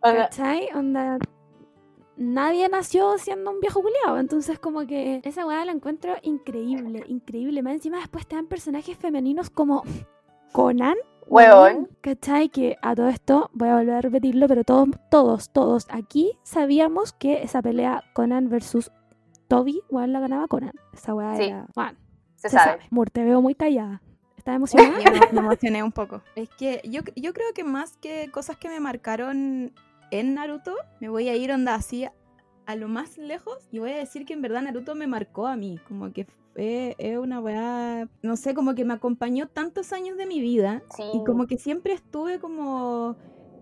¿cachai? 0.00 0.70
Onda, 0.74 1.18
nadie 2.16 2.68
nació 2.68 3.18
siendo 3.18 3.50
un 3.50 3.60
viejo 3.60 3.82
culiado. 3.82 4.18
Entonces, 4.18 4.58
como 4.58 4.86
que 4.86 5.20
esa 5.24 5.46
weá 5.46 5.64
la 5.64 5.72
encuentro 5.72 6.14
increíble, 6.22 7.04
increíble. 7.08 7.62
Más 7.62 7.74
encima, 7.74 7.98
después 7.98 8.26
te 8.26 8.36
dan 8.36 8.46
personajes 8.46 8.96
femeninos 8.96 9.50
como 9.50 9.82
Conan. 10.52 10.96
Weón. 11.26 11.88
¿Cachai? 12.02 12.50
Que 12.50 12.76
a 12.82 12.94
todo 12.94 13.08
esto, 13.08 13.50
voy 13.54 13.68
a 13.68 13.76
volver 13.76 13.94
a 13.94 14.00
repetirlo, 14.02 14.46
pero 14.46 14.62
todos, 14.62 14.88
todos, 15.10 15.50
todos 15.50 15.86
aquí 15.90 16.38
sabíamos 16.42 17.12
que 17.14 17.42
esa 17.42 17.62
pelea 17.62 18.04
Conan 18.12 18.48
versus 18.50 18.90
Toby, 19.48 19.80
weón, 19.90 20.12
la 20.12 20.20
ganaba 20.20 20.46
Conan. 20.48 20.72
Esa 20.92 21.14
weá 21.14 21.34
Sí. 21.36 21.44
era. 21.44 21.66
Weón, 21.74 21.96
se 22.36 22.50
se 22.50 22.56
sabe. 22.58 22.70
sabe. 22.72 22.82
Mur, 22.90 23.10
te 23.10 23.24
veo 23.24 23.40
muy 23.40 23.54
callada. 23.54 24.02
¿Estás 24.36 24.56
emocionada? 24.56 24.98
Me 25.32 25.40
emocioné 25.40 25.82
un 25.82 25.92
poco. 25.92 26.20
Es 26.36 26.50
que 26.50 26.82
yo, 26.84 27.00
yo 27.16 27.32
creo 27.32 27.54
que 27.54 27.64
más 27.64 27.96
que 27.96 28.30
cosas 28.30 28.58
que 28.58 28.68
me 28.68 28.78
marcaron 28.78 29.72
en 30.10 30.34
Naruto, 30.34 30.74
me 31.00 31.08
voy 31.08 31.28
a 31.28 31.36
ir 31.36 31.50
onda 31.52 31.74
así 31.74 32.04
a, 32.66 32.76
lo 32.76 32.88
más 32.88 33.18
lejos 33.18 33.68
y 33.72 33.78
voy 33.78 33.92
a 33.92 33.96
decir 33.98 34.24
que 34.24 34.32
en 34.32 34.42
verdad 34.42 34.62
Naruto 34.62 34.94
me 34.94 35.06
marcó 35.06 35.46
a 35.46 35.56
mí. 35.56 35.78
Como 35.88 36.12
que 36.12 36.26
fue 36.54 36.94
es 36.98 37.18
una 37.18 37.40
weá, 37.40 38.08
no 38.22 38.36
sé, 38.36 38.54
como 38.54 38.74
que 38.74 38.84
me 38.84 38.94
acompañó 38.94 39.48
tantos 39.48 39.92
años 39.92 40.16
de 40.16 40.26
mi 40.26 40.40
vida 40.40 40.82
Sí. 40.96 41.02
y 41.12 41.24
como 41.24 41.46
que 41.46 41.58
siempre 41.58 41.92
estuve 41.94 42.38
como... 42.38 43.16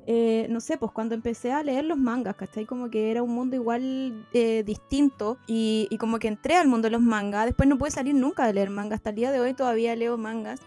eh, 0.06 0.46
no 0.50 0.60
sé, 0.60 0.76
pues 0.78 0.92
cuando 0.92 1.14
empecé 1.14 1.52
a 1.52 1.62
leer 1.62 1.84
los 1.84 1.96
mangas, 1.96 2.36
¿cachai? 2.36 2.66
Como 2.66 2.90
que 2.90 3.10
era 3.10 3.22
un 3.22 3.30
mundo 3.34 3.56
igual 3.56 4.26
eh, 4.34 4.62
distinto 4.64 5.38
y, 5.46 5.86
y 5.90 5.96
como 5.98 6.18
que 6.18 6.28
entré 6.28 6.56
al 6.56 6.68
mundo 6.68 6.86
de 6.86 6.90
los 6.92 7.00
mangas, 7.00 7.46
después 7.46 7.68
no 7.68 7.78
pude 7.78 7.90
salir 7.92 8.14
nunca 8.14 8.46
de 8.46 8.52
leer 8.52 8.70
mangas, 8.70 8.98
hasta 8.98 9.10
el 9.10 9.16
día 9.16 9.30
de 9.32 9.40
hoy 9.40 9.54
todavía 9.54 9.94
leo 9.96 10.18
mangas 10.18 10.60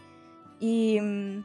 y, 0.60 1.00
mm, 1.02 1.44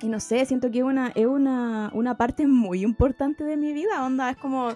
y 0.00 0.08
no 0.08 0.20
sé, 0.20 0.44
siento 0.46 0.70
que 0.70 0.78
es 0.78 0.84
una, 0.84 1.08
es 1.14 1.26
una, 1.26 1.90
una 1.94 2.16
parte 2.16 2.46
muy 2.46 2.82
importante 2.82 3.44
de 3.44 3.56
mi 3.56 3.72
vida, 3.72 4.04
onda, 4.04 4.30
es 4.30 4.36
como, 4.36 4.70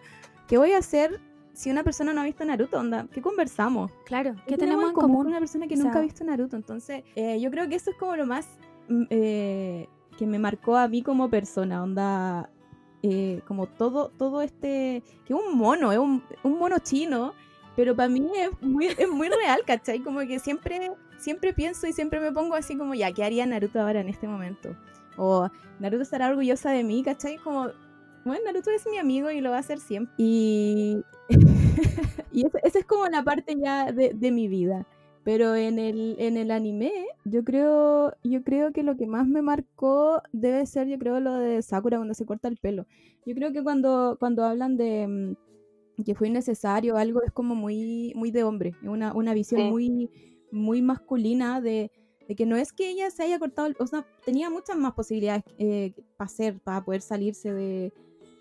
¿qué 0.47 0.59
voy 0.59 0.73
a 0.73 0.78
hacer 0.78 1.20
si 1.59 1.73
una 1.73 1.82
persona 1.82 2.12
no 2.12 2.20
ha 2.20 2.24
visto 2.24 2.45
Naruto, 2.45 2.78
onda? 2.78 3.09
¿Qué 3.12 3.20
conversamos? 3.20 3.90
Claro, 4.05 4.35
¿Qué 4.47 4.55
¿qué 4.55 4.59
tenemos 4.59 4.90
en 4.90 4.93
con 4.93 5.07
común? 5.07 5.27
Una 5.27 5.40
persona 5.40 5.66
que 5.66 5.74
O 5.74 5.78
nunca 5.78 5.99
ha 5.99 6.03
visto 6.03 6.24
Naruto. 6.24 6.55
Entonces, 6.55 7.03
eh, 7.16 7.40
yo 7.40 7.51
creo 7.51 7.69
que 7.69 7.74
eso 7.74 7.90
es 7.90 7.97
como 7.97 8.15
lo 8.15 8.27
más 8.27 8.47
mm, 8.89 9.03
eh, 9.11 9.89
que 10.16 10.24
me 10.24 10.39
marcó 10.39 10.77
a 10.77 10.86
mí 10.86 11.03
como 11.03 11.28
persona. 11.28 11.82
Onda, 11.82 12.49
eh, 13.03 13.43
como 13.45 13.66
todo, 13.66 14.11
todo 14.11 14.40
este. 14.40 15.03
que 15.24 15.35
es 15.35 15.40
un 15.40 15.59
mono, 15.59 15.90
es 15.90 15.99
un, 15.99 16.23
un 16.45 16.59
mono 16.61 16.78
chino. 16.78 17.35
Pero 17.74 17.97
para 17.97 18.09
mí 18.09 18.31
es 18.36 18.51
muy, 18.62 18.86
es 18.97 19.09
muy 19.09 19.28
real, 19.28 19.62
¿cachai? 19.66 19.99
Como 19.99 20.20
que 20.20 20.39
siempre, 20.39 20.93
siempre 21.16 21.53
pienso 21.53 21.89
y 21.89 21.93
siempre 21.93 22.20
me 22.20 22.31
pongo 22.31 22.55
así 22.55 22.77
como, 22.77 22.95
ya, 22.95 23.11
¿qué 23.11 23.24
haría 23.24 23.45
Naruto 23.47 23.81
ahora 23.81 24.01
en 24.01 24.09
este 24.09 24.28
momento? 24.28 24.77
O 25.19 25.49
Naruto 25.81 26.03
estará 26.03 26.28
orgullosa 26.31 26.70
de 26.70 26.85
mí, 26.85 27.03
¿cachai? 27.03 27.36
Como, 27.39 27.69
bueno, 28.24 28.45
Naruto 28.47 28.70
es 28.70 28.86
mi 28.90 28.99
amigo 28.99 29.31
y 29.31 29.40
lo 29.40 29.51
va 29.51 29.57
a 29.57 29.61
hacer 29.61 29.78
siempre. 29.81 30.15
Y, 30.16 31.03
y 32.32 32.47
esa, 32.47 32.78
es 32.78 32.85
como 32.86 33.07
la 33.07 33.23
parte 33.23 33.57
ya 33.61 33.93
de, 33.93 34.12
de 34.15 34.31
mi 34.31 34.49
vida. 34.49 34.86
Pero 35.24 35.55
en 35.57 35.78
el, 35.78 36.16
en 36.19 36.39
el 36.39 36.51
anime, 36.51 36.90
yo 37.24 37.45
creo, 37.45 38.15
yo 38.24 38.43
creo 38.45 38.73
que 38.73 38.82
lo 38.82 38.97
que 38.97 39.07
más 39.07 39.27
me 39.27 39.43
marcó 39.43 40.23
debe 40.32 40.65
ser, 40.65 40.89
yo 40.89 40.99
creo, 40.99 41.20
lo 41.20 41.35
de 41.35 41.61
Sakura 41.61 41.99
cuando 41.99 42.15
se 42.15 42.24
corta 42.24 42.49
el 42.49 42.57
pelo. 42.57 42.86
Yo 43.27 43.35
creo 43.35 43.53
que 43.53 43.62
cuando, 43.62 44.16
cuando 44.19 44.45
hablan 44.45 44.78
de 44.78 45.07
mm, 45.07 46.03
que 46.05 46.15
fue 46.15 46.28
innecesario 46.28 46.97
algo, 46.97 47.23
es 47.23 47.32
como 47.32 47.55
muy, 47.55 48.12
muy 48.15 48.31
de 48.31 48.45
hombre. 48.45 48.73
Una, 48.82 49.12
una 49.12 49.35
visión 49.35 49.61
Sí. 49.62 49.70
muy, 49.70 50.11
muy 50.51 50.81
masculina 50.81 51.61
de, 51.61 51.90
de 52.28 52.36
que 52.36 52.46
no 52.46 52.56
es 52.56 52.72
que 52.72 52.90
ella 52.90 53.10
se 53.10 53.22
haya 53.24 53.38
cortado, 53.38 53.70
o 53.78 53.86
sea, 53.86 54.06
tenía 54.24 54.50
muchas 54.50 54.76
más 54.76 54.92
posibilidades 54.92 55.42
para 56.16 56.26
hacer, 56.26 56.60
para 56.60 56.84
poder 56.84 57.00
salirse 57.00 57.52
de, 57.55 57.92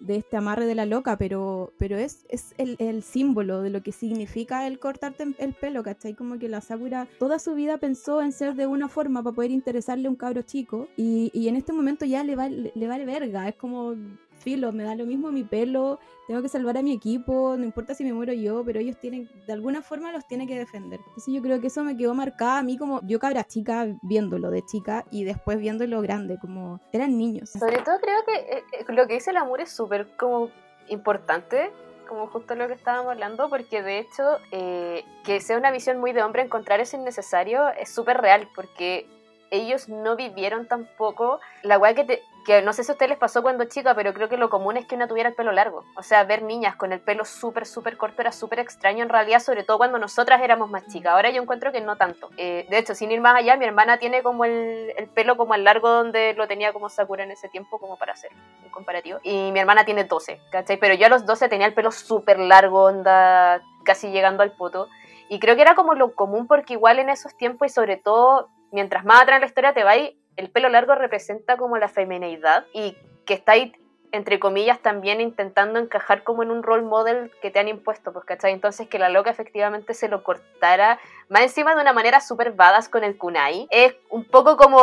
de 0.01 0.17
este 0.17 0.37
amarre 0.37 0.65
de 0.65 0.75
la 0.75 0.85
loca, 0.85 1.17
pero, 1.17 1.71
pero 1.77 1.97
es, 1.97 2.25
es 2.29 2.53
el, 2.57 2.75
el 2.79 3.01
símbolo 3.01 3.61
de 3.61 3.69
lo 3.69 3.81
que 3.81 3.91
significa 3.93 4.67
el 4.67 4.79
cortarte 4.79 5.23
el 5.37 5.53
pelo, 5.53 5.83
¿cachai? 5.83 6.13
Como 6.13 6.37
que 6.37 6.49
la 6.49 6.61
Sakura 6.61 7.07
toda 7.17 7.39
su 7.39 7.55
vida 7.55 7.77
pensó 7.77 8.21
en 8.21 8.33
ser 8.33 8.55
de 8.55 8.67
una 8.67 8.89
forma 8.89 9.23
para 9.23 9.35
poder 9.35 9.51
interesarle 9.51 10.07
a 10.07 10.11
un 10.11 10.17
cabro 10.17 10.41
chico 10.41 10.87
y, 10.97 11.31
y 11.33 11.47
en 11.47 11.55
este 11.55 11.73
momento 11.73 12.05
ya 12.05 12.23
le, 12.23 12.35
va, 12.35 12.49
le, 12.49 12.71
le 12.75 12.87
vale 12.87 13.05
verga, 13.05 13.47
es 13.47 13.55
como 13.55 13.95
filo, 14.37 14.71
me 14.71 14.83
da 14.83 14.95
lo 14.95 15.05
mismo 15.05 15.31
mi 15.31 15.43
pelo, 15.43 15.99
tengo 16.27 16.41
que 16.41 16.49
salvar 16.49 16.77
a 16.77 16.81
mi 16.81 16.93
equipo, 16.93 17.55
no 17.57 17.63
importa 17.63 17.93
si 17.93 18.03
me 18.03 18.13
muero 18.13 18.33
yo, 18.33 18.63
pero 18.65 18.79
ellos 18.79 18.97
tienen, 18.99 19.29
de 19.45 19.53
alguna 19.53 19.81
forma 19.81 20.11
los 20.11 20.27
tiene 20.27 20.45
que 20.45 20.57
defender. 20.57 20.99
Entonces 21.07 21.33
yo 21.33 21.41
creo 21.41 21.61
que 21.61 21.67
eso 21.67 21.83
me 21.83 21.95
quedó 21.95 22.13
marcada 22.13 22.59
a 22.59 22.63
mí 22.63 22.77
como 22.77 23.01
yo 23.03 23.19
cabra 23.19 23.43
chica 23.45 23.87
viéndolo 24.01 24.51
de 24.51 24.63
chica 24.65 25.05
y 25.11 25.23
después 25.23 25.57
viéndolo 25.57 26.01
grande, 26.01 26.37
como 26.39 26.81
eran 26.91 27.17
niños. 27.17 27.49
Sobre 27.51 27.79
todo 27.79 27.99
creo 27.99 28.23
que 28.25 28.35
eh, 28.35 28.63
eh, 28.73 28.85
lo 28.89 29.07
que 29.07 29.15
dice 29.15 29.31
el 29.31 29.37
amor 29.37 29.61
es 29.61 29.71
súper 29.71 30.07
como 30.17 30.49
importante, 30.89 31.71
como 32.07 32.27
justo 32.27 32.55
lo 32.55 32.67
que 32.67 32.73
estábamos 32.73 33.11
hablando, 33.11 33.49
porque 33.49 33.81
de 33.81 33.99
hecho 33.99 34.23
eh, 34.51 35.03
que 35.23 35.39
sea 35.39 35.57
una 35.57 35.71
visión 35.71 35.99
muy 35.99 36.13
de 36.13 36.23
hombre 36.23 36.41
encontrar 36.41 36.79
eso 36.79 36.97
innecesario 36.97 37.69
es 37.69 37.89
súper 37.89 38.17
real, 38.17 38.49
porque 38.55 39.07
ellos 39.51 39.87
no 39.87 40.15
vivieron 40.15 40.67
tampoco 40.67 41.39
la 41.63 41.77
weá 41.77 41.93
que 41.93 42.03
te, 42.03 42.21
que 42.47 42.61
no 42.61 42.71
sé 42.71 42.85
si 42.85 42.91
a 42.91 42.93
ustedes 42.93 43.09
les 43.09 43.19
pasó 43.19 43.43
cuando 43.43 43.65
chica, 43.65 43.93
pero 43.93 44.13
creo 44.13 44.29
que 44.29 44.37
lo 44.37 44.49
común 44.49 44.77
es 44.77 44.85
que 44.85 44.95
una 44.95 45.09
tuviera 45.09 45.27
el 45.27 45.35
pelo 45.35 45.51
largo. 45.51 45.83
O 45.97 46.01
sea, 46.01 46.23
ver 46.23 46.43
niñas 46.43 46.77
con 46.77 46.93
el 46.93 47.01
pelo 47.01 47.25
súper, 47.25 47.65
súper 47.65 47.97
corto 47.97 48.21
era 48.21 48.31
súper 48.31 48.59
extraño 48.59 49.03
en 49.03 49.09
realidad, 49.09 49.41
sobre 49.41 49.65
todo 49.65 49.77
cuando 49.77 49.99
nosotras 49.99 50.41
éramos 50.41 50.69
más 50.69 50.87
chicas. 50.87 51.11
Ahora 51.11 51.29
yo 51.29 51.41
encuentro 51.41 51.73
que 51.73 51.81
no 51.81 51.97
tanto. 51.97 52.29
Eh, 52.37 52.65
de 52.69 52.77
hecho, 52.77 52.95
sin 52.95 53.11
ir 53.11 53.19
más 53.19 53.35
allá, 53.35 53.57
mi 53.57 53.65
hermana 53.65 53.97
tiene 53.97 54.23
como 54.23 54.45
el, 54.45 54.93
el 54.95 55.09
pelo 55.09 55.35
como 55.35 55.55
al 55.55 55.65
largo 55.65 55.89
donde 55.89 56.35
lo 56.35 56.47
tenía 56.47 56.71
como 56.71 56.87
Sakura 56.87 57.25
en 57.25 57.31
ese 57.31 57.49
tiempo, 57.49 57.79
como 57.79 57.97
para 57.97 58.13
hacer 58.13 58.31
un 58.63 58.71
comparativo. 58.71 59.19
Y 59.23 59.51
mi 59.51 59.59
hermana 59.59 59.83
tiene 59.83 60.05
12, 60.05 60.39
¿cachai? 60.49 60.77
Pero 60.77 60.93
yo 60.93 61.07
a 61.07 61.09
los 61.09 61.25
12 61.25 61.49
tenía 61.49 61.67
el 61.67 61.73
pelo 61.73 61.91
súper 61.91 62.39
largo, 62.39 62.83
onda 62.83 63.61
casi 63.83 64.07
llegando 64.09 64.41
al 64.41 64.53
poto. 64.53 64.87
Y 65.27 65.39
creo 65.39 65.57
que 65.57 65.63
era 65.63 65.75
como 65.75 65.95
lo 65.95 66.15
común 66.15 66.47
porque 66.47 66.75
igual 66.75 66.99
en 66.99 67.09
esos 67.09 67.35
tiempos 67.35 67.67
y 67.67 67.73
sobre 67.73 67.97
todo 67.97 68.47
mientras 68.71 69.03
más 69.03 69.23
atrás 69.23 69.35
en 69.35 69.41
la 69.41 69.47
historia 69.47 69.73
te 69.73 69.83
vais, 69.83 70.13
el 70.37 70.49
pelo 70.49 70.69
largo 70.69 70.95
representa 70.95 71.57
como 71.57 71.77
la 71.77 71.89
femineidad 71.89 72.65
y 72.73 72.95
que 73.25 73.33
estáis, 73.33 73.73
entre 74.11 74.39
comillas, 74.39 74.79
también 74.79 75.21
intentando 75.21 75.79
encajar 75.79 76.23
como 76.23 76.43
en 76.43 76.51
un 76.51 76.63
role 76.63 76.83
model 76.83 77.31
que 77.41 77.51
te 77.51 77.59
han 77.59 77.67
impuesto, 77.67 78.13
pues, 78.13 78.25
¿cachai? 78.25 78.53
Entonces 78.53 78.87
que 78.87 78.99
la 78.99 79.09
loca 79.09 79.29
efectivamente 79.29 79.93
se 79.93 80.07
lo 80.07 80.23
cortara, 80.23 80.99
más 81.29 81.41
encima 81.41 81.75
de 81.75 81.81
una 81.81 81.93
manera 81.93 82.21
súper 82.21 82.53
badass 82.53 82.87
con 82.87 83.03
el 83.03 83.17
kunai, 83.17 83.67
es 83.69 83.95
un 84.09 84.23
poco 84.23 84.55
como 84.55 84.81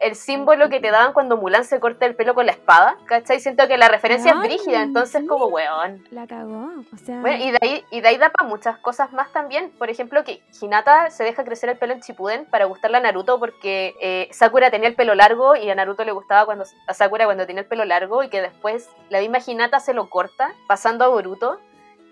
el 0.00 0.14
símbolo 0.14 0.68
que 0.68 0.80
te 0.80 0.90
daban 0.90 1.14
cuando 1.14 1.38
Mulan 1.38 1.64
se 1.64 1.80
corta 1.80 2.04
el 2.04 2.14
pelo 2.14 2.34
con 2.34 2.44
la 2.44 2.52
espada, 2.52 2.96
¿cachai? 3.06 3.40
Siento 3.40 3.66
que 3.66 3.78
la 3.78 3.88
referencia 3.88 4.32
es 4.32 4.38
brígida, 4.38 4.82
entonces 4.82 5.22
sí. 5.22 5.26
como, 5.26 5.46
weón, 5.46 6.06
La 6.10 6.26
cagó. 6.26 6.70
O 6.92 6.98
sea, 6.98 7.20
bueno, 7.20 7.42
y 7.42 7.50
de 7.50 7.58
ahí, 7.62 7.84
y 7.90 8.00
de 8.02 8.08
ahí 8.08 8.18
da 8.18 8.30
para 8.30 8.48
muchas 8.48 8.76
cosas 8.78 9.12
más 9.12 9.32
también. 9.32 9.70
Por 9.78 9.88
ejemplo, 9.88 10.22
que 10.22 10.42
Hinata 10.60 11.10
se 11.10 11.24
deja 11.24 11.44
crecer 11.44 11.70
el 11.70 11.78
pelo 11.78 11.94
en 11.94 12.00
Chipuden 12.00 12.44
para 12.44 12.66
gustarle 12.66 12.98
a 12.98 13.00
Naruto 13.00 13.38
porque 13.38 13.94
eh, 14.00 14.28
Sakura 14.32 14.70
tenía 14.70 14.88
el 14.88 14.94
pelo 14.94 15.14
largo 15.14 15.56
y 15.56 15.70
a 15.70 15.74
Naruto 15.74 16.04
le 16.04 16.12
gustaba 16.12 16.44
cuando 16.44 16.64
a 16.86 16.94
Sakura 16.94 17.24
cuando 17.24 17.46
tenía 17.46 17.62
el 17.62 17.68
pelo 17.68 17.84
largo 17.84 18.22
y 18.22 18.28
que 18.28 18.42
después 18.42 18.65
la 19.10 19.20
misma 19.20 19.38
Hinata 19.44 19.80
se 19.80 19.94
lo 19.94 20.08
corta 20.08 20.54
pasando 20.66 21.04
a 21.04 21.08
Boruto. 21.08 21.58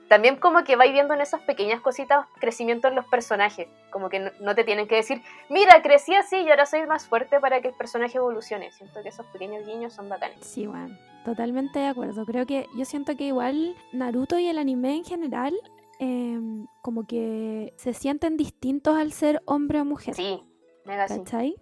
También 0.08 0.36
como 0.36 0.64
que 0.64 0.76
vais 0.76 0.92
viendo 0.92 1.14
en 1.14 1.22
esas 1.22 1.40
pequeñas 1.42 1.80
cositas 1.80 2.26
crecimiento 2.38 2.88
en 2.88 2.94
los 2.94 3.06
personajes. 3.06 3.68
Como 3.90 4.10
que 4.10 4.20
no, 4.20 4.30
no 4.40 4.54
te 4.54 4.62
tienen 4.62 4.86
que 4.86 4.96
decir, 4.96 5.22
mira, 5.48 5.80
crecí 5.82 6.14
así 6.14 6.36
y 6.36 6.50
ahora 6.50 6.66
soy 6.66 6.86
más 6.86 7.06
fuerte 7.06 7.40
para 7.40 7.60
que 7.62 7.68
el 7.68 7.74
personaje 7.74 8.18
evolucione. 8.18 8.70
Siento 8.72 9.02
que 9.02 9.08
esos 9.08 9.26
pequeños 9.26 9.66
guiños 9.66 9.94
son 9.94 10.08
bacanes. 10.08 10.38
Sí, 10.42 10.66
bueno, 10.66 10.96
totalmente 11.24 11.78
de 11.78 11.86
acuerdo. 11.86 12.26
Creo 12.26 12.44
que 12.46 12.66
yo 12.76 12.84
siento 12.84 13.16
que 13.16 13.24
igual 13.24 13.74
Naruto 13.92 14.38
y 14.38 14.46
el 14.46 14.58
anime 14.58 14.94
en 14.94 15.04
general 15.04 15.54
em, 15.98 16.66
como 16.82 17.06
que 17.06 17.72
se 17.76 17.94
sienten 17.94 18.36
distintos 18.36 18.96
al 18.96 19.12
ser 19.12 19.42
hombre 19.46 19.80
o 19.80 19.84
mujer. 19.86 20.14
Sí, 20.14 20.42
mega. 20.84 21.06
¿Cachai? 21.06 21.56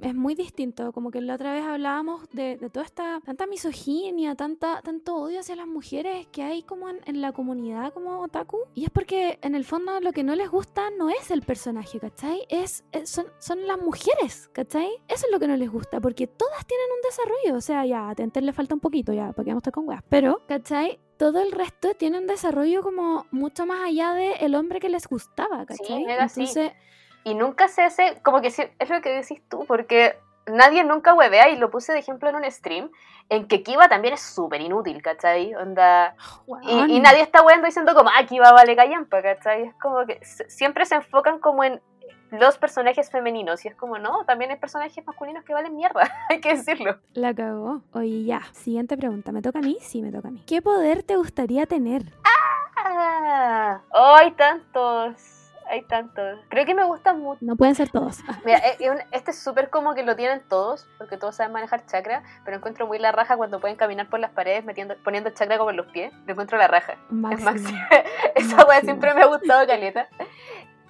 Es 0.00 0.14
muy 0.14 0.34
distinto, 0.34 0.92
como 0.92 1.10
que 1.10 1.20
la 1.20 1.34
otra 1.34 1.52
vez 1.52 1.62
hablábamos 1.64 2.28
de, 2.30 2.56
de 2.56 2.70
toda 2.70 2.84
esta, 2.86 3.20
tanta 3.24 3.46
misoginia, 3.46 4.34
tanta, 4.34 4.80
tanto 4.82 5.16
odio 5.16 5.40
hacia 5.40 5.56
las 5.56 5.66
mujeres 5.66 6.26
que 6.28 6.42
hay 6.42 6.62
como 6.62 6.88
en, 6.88 7.00
en 7.06 7.20
la 7.20 7.32
comunidad 7.32 7.92
como 7.92 8.20
otaku. 8.20 8.58
Y 8.74 8.84
es 8.84 8.90
porque 8.90 9.38
en 9.42 9.54
el 9.54 9.64
fondo 9.64 10.00
lo 10.00 10.12
que 10.12 10.22
no 10.24 10.34
les 10.34 10.50
gusta 10.50 10.90
no 10.96 11.10
es 11.10 11.30
el 11.30 11.42
personaje, 11.42 11.98
¿cachai? 12.00 12.46
Es, 12.48 12.84
es- 12.92 13.10
son, 13.10 13.26
son 13.38 13.66
las 13.66 13.78
mujeres, 13.80 14.48
¿cachai? 14.52 14.88
Eso 15.08 15.26
es 15.26 15.32
lo 15.32 15.38
que 15.40 15.48
no 15.48 15.56
les 15.56 15.70
gusta, 15.70 16.00
porque 16.00 16.26
todas 16.26 16.66
tienen 16.66 16.86
un 16.94 17.02
desarrollo. 17.02 17.58
O 17.58 17.60
sea, 17.60 17.84
ya 17.86 18.08
a 18.10 18.14
Tenten 18.14 18.46
le 18.46 18.52
falta 18.52 18.74
un 18.74 18.80
poquito, 18.80 19.12
ya, 19.12 19.32
para 19.32 19.44
que 19.44 19.50
vamos 19.50 19.60
a 19.60 19.64
estar 19.64 19.72
con 19.72 19.88
weas. 19.88 20.02
Pero, 20.08 20.42
¿cachai? 20.46 21.00
todo 21.18 21.40
el 21.42 21.50
resto 21.50 21.94
tiene 21.94 22.16
un 22.18 22.28
desarrollo 22.28 22.80
como 22.80 23.26
mucho 23.32 23.66
más 23.66 23.80
allá 23.84 24.14
de 24.14 24.34
el 24.34 24.54
hombre 24.54 24.78
que 24.78 24.88
les 24.88 25.08
gustaba, 25.08 25.66
¿cachai? 25.66 26.04
mega 26.04 26.28
sí. 26.28 26.42
Y 27.24 27.34
nunca 27.34 27.68
se 27.68 27.82
hace, 27.82 28.18
como 28.22 28.40
que 28.40 28.48
es 28.48 28.90
lo 28.90 29.00
que 29.02 29.10
decís 29.10 29.42
tú, 29.48 29.64
porque 29.66 30.18
nadie 30.46 30.82
nunca 30.84 31.14
huevea, 31.14 31.48
y 31.50 31.56
lo 31.56 31.70
puse 31.70 31.92
de 31.92 31.98
ejemplo 31.98 32.28
en 32.28 32.36
un 32.36 32.50
stream, 32.50 32.90
en 33.28 33.46
que 33.46 33.62
Kiva 33.62 33.88
también 33.88 34.14
es 34.14 34.22
súper 34.22 34.60
inútil, 34.60 35.02
¿cachai? 35.02 35.54
Onda, 35.54 36.14
y, 36.62 36.96
y 36.96 37.00
nadie 37.00 37.20
está 37.20 37.42
hueando 37.42 37.66
diciendo 37.66 37.94
como, 37.94 38.08
ah, 38.08 38.24
Kiva 38.26 38.52
vale 38.52 38.74
callampa, 38.74 39.20
¿cachai? 39.20 39.64
Es 39.64 39.74
como 39.74 40.06
que 40.06 40.18
siempre 40.24 40.86
se 40.86 40.94
enfocan 40.94 41.38
como 41.38 41.64
en 41.64 41.82
los 42.30 42.58
personajes 42.58 43.10
femeninos, 43.10 43.64
y 43.64 43.68
es 43.68 43.74
como, 43.74 43.98
no, 43.98 44.24
también 44.24 44.50
hay 44.50 44.56
personajes 44.56 45.06
masculinos 45.06 45.44
que 45.44 45.52
valen 45.52 45.76
mierda, 45.76 46.10
hay 46.30 46.40
que 46.40 46.54
decirlo. 46.56 46.98
la 47.12 47.34
cagó. 47.34 47.82
Oye, 47.92 48.24
ya. 48.24 48.42
Siguiente 48.52 48.96
pregunta. 48.96 49.32
¿Me 49.32 49.42
toca 49.42 49.58
a 49.58 49.62
mí? 49.62 49.78
Sí, 49.80 50.02
me 50.02 50.12
toca 50.12 50.28
a 50.28 50.30
mí. 50.30 50.42
¿Qué 50.46 50.62
poder 50.62 51.02
te 51.02 51.16
gustaría 51.16 51.66
tener? 51.66 52.02
Ah, 52.24 53.80
hay 53.92 54.30
tantos, 54.32 55.14
hay 55.68 55.82
tantos. 55.82 56.38
Creo 56.48 56.64
que 56.66 56.74
me 56.74 56.84
gustan 56.84 57.20
mucho. 57.20 57.38
No 57.42 57.56
pueden 57.56 57.74
ser 57.74 57.90
todos. 57.90 58.18
Mira, 58.44 58.58
eh, 58.58 58.78
este 59.12 59.30
es 59.30 59.38
súper 59.38 59.70
como 59.70 59.94
que 59.94 60.02
lo 60.02 60.16
tienen 60.16 60.42
todos, 60.48 60.86
porque 60.98 61.16
todos 61.16 61.36
saben 61.36 61.52
manejar 61.52 61.86
chakra, 61.86 62.22
pero 62.44 62.56
encuentro 62.56 62.86
muy 62.86 62.98
la 62.98 63.12
raja 63.12 63.36
cuando 63.36 63.60
pueden 63.60 63.76
caminar 63.76 64.08
por 64.08 64.20
las 64.20 64.30
paredes 64.30 64.64
metiendo, 64.64 64.96
poniendo 65.04 65.30
chakra 65.30 65.58
como 65.58 65.70
en 65.70 65.76
los 65.76 65.86
pies. 65.86 66.12
Lo 66.26 66.32
encuentro 66.32 66.58
la 66.58 66.68
raja. 66.68 66.94
Es 67.32 67.42
Máximo. 67.42 67.78
Esa 68.34 68.64
wea 68.66 68.80
siempre 68.80 69.14
me 69.14 69.22
ha 69.22 69.26
gustado, 69.26 69.66
caleta. 69.66 70.08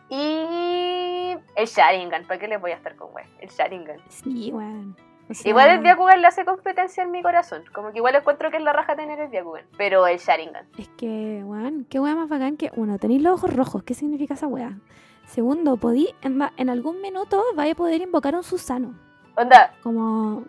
Y 0.08 1.36
el 1.54 1.66
Sharingan, 1.66 2.26
¿para 2.26 2.40
qué 2.40 2.48
les 2.48 2.60
voy 2.60 2.70
a 2.70 2.76
estar 2.76 2.96
con 2.96 3.14
wea? 3.14 3.26
El 3.40 3.48
Sharingan. 3.50 3.98
Sí, 4.08 4.50
weón. 4.52 4.96
Igual 5.44 5.70
el 5.70 5.78
Byakugan 5.80 6.22
le 6.22 6.26
hace 6.26 6.44
competencia 6.44 7.02
en 7.02 7.10
mi 7.10 7.22
corazón. 7.22 7.64
Como 7.72 7.92
que 7.92 7.98
igual 7.98 8.14
encuentro 8.14 8.50
que 8.50 8.56
es 8.56 8.62
la 8.62 8.72
raja 8.72 8.96
tener 8.96 9.20
el 9.20 9.28
Byakugan. 9.28 9.64
Pero 9.76 10.06
el 10.06 10.18
Sharingan. 10.18 10.66
Es 10.78 10.88
que, 10.90 11.42
weón, 11.44 11.86
qué 11.90 12.00
weá 12.00 12.14
más 12.14 12.28
bacán 12.28 12.56
que, 12.56 12.70
uno, 12.76 12.98
tenéis 12.98 13.22
los 13.22 13.34
ojos 13.34 13.54
rojos. 13.54 13.82
¿Qué 13.82 13.94
significa 13.94 14.34
esa 14.34 14.46
weá? 14.46 14.78
Segundo, 15.26 15.76
podí, 15.76 16.14
en, 16.22 16.70
algún 16.70 17.02
minuto 17.02 17.42
vaya 17.54 17.72
a 17.72 17.76
poder 17.76 18.00
invocar 18.00 18.34
un 18.34 18.42
Susano. 18.42 18.94
Onda, 19.36 19.74
Como, 19.82 20.44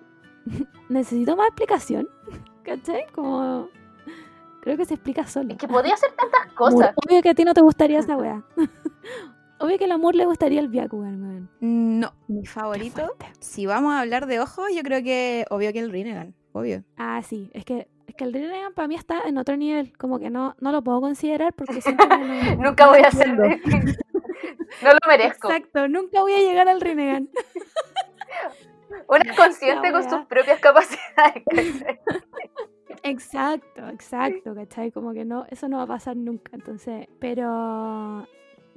necesito 0.89 1.35
más 1.35 1.47
explicación. 1.47 2.07
¿Cachai? 2.63 3.05
Como, 3.13 3.67
creo 4.61 4.77
que 4.77 4.85
se 4.85 4.93
explica 4.93 5.27
solo. 5.27 5.51
es 5.51 5.57
que 5.57 5.67
podía 5.67 5.93
hacer 5.93 6.11
tantas 6.11 6.53
cosas. 6.53 6.93
obvio 6.95 7.21
que 7.21 7.29
a 7.29 7.33
ti 7.33 7.43
no 7.43 7.53
te 7.53 7.61
gustaría 7.61 7.99
esa 7.99 8.15
weá. 8.15 8.41
obvio 9.59 9.77
que 9.77 9.85
al 9.85 9.91
amor 9.91 10.15
le 10.15 10.25
gustaría 10.25 10.59
el 10.59 10.67
Byakugan, 10.69 11.21
weón. 11.21 11.49
No, 11.99 12.13
mi 12.27 12.45
favorito. 12.45 13.15
Si 13.39 13.65
vamos 13.65 13.93
a 13.93 14.01
hablar 14.01 14.25
de 14.27 14.39
ojos, 14.39 14.67
yo 14.75 14.81
creo 14.83 15.03
que 15.03 15.45
obvio 15.49 15.71
que 15.73 15.79
el 15.79 15.91
Rinnegan, 15.91 16.33
obvio. 16.53 16.83
Ah, 16.97 17.21
sí, 17.23 17.49
es 17.53 17.65
que, 17.65 17.87
es 18.07 18.15
que 18.15 18.23
el 18.23 18.33
Rinnegan 18.33 18.73
para 18.73 18.87
mí 18.87 18.95
está 18.95 19.21
en 19.25 19.37
otro 19.37 19.55
nivel. 19.57 19.95
Como 19.97 20.19
que 20.19 20.29
no, 20.29 20.55
no 20.59 20.71
lo 20.71 20.83
puedo 20.83 21.01
considerar 21.01 21.53
porque 21.53 21.79
que 21.79 21.91
no- 22.57 22.63
Nunca 22.69 22.87
voy 22.87 22.99
a 22.99 23.07
hacer. 23.07 23.35
no 23.37 24.89
lo 24.91 24.99
merezco. 25.07 25.49
Exacto, 25.51 25.87
nunca 25.87 26.21
voy 26.21 26.33
a 26.33 26.39
llegar 26.39 26.67
al 26.67 26.81
Rinnegan. 26.81 27.29
Una 29.07 29.19
es 29.31 29.37
consciente 29.37 29.91
con 29.91 30.03
sus 30.09 30.25
propias 30.25 30.59
capacidades. 30.59 31.43
¿cachai? 31.45 31.99
Exacto, 33.03 33.87
exacto, 33.87 34.53
¿cachai? 34.53 34.91
Como 34.91 35.13
que 35.13 35.23
no, 35.23 35.45
eso 35.49 35.69
no 35.69 35.77
va 35.77 35.83
a 35.83 35.87
pasar 35.87 36.17
nunca. 36.17 36.51
Entonces, 36.53 37.07
pero. 37.19 38.27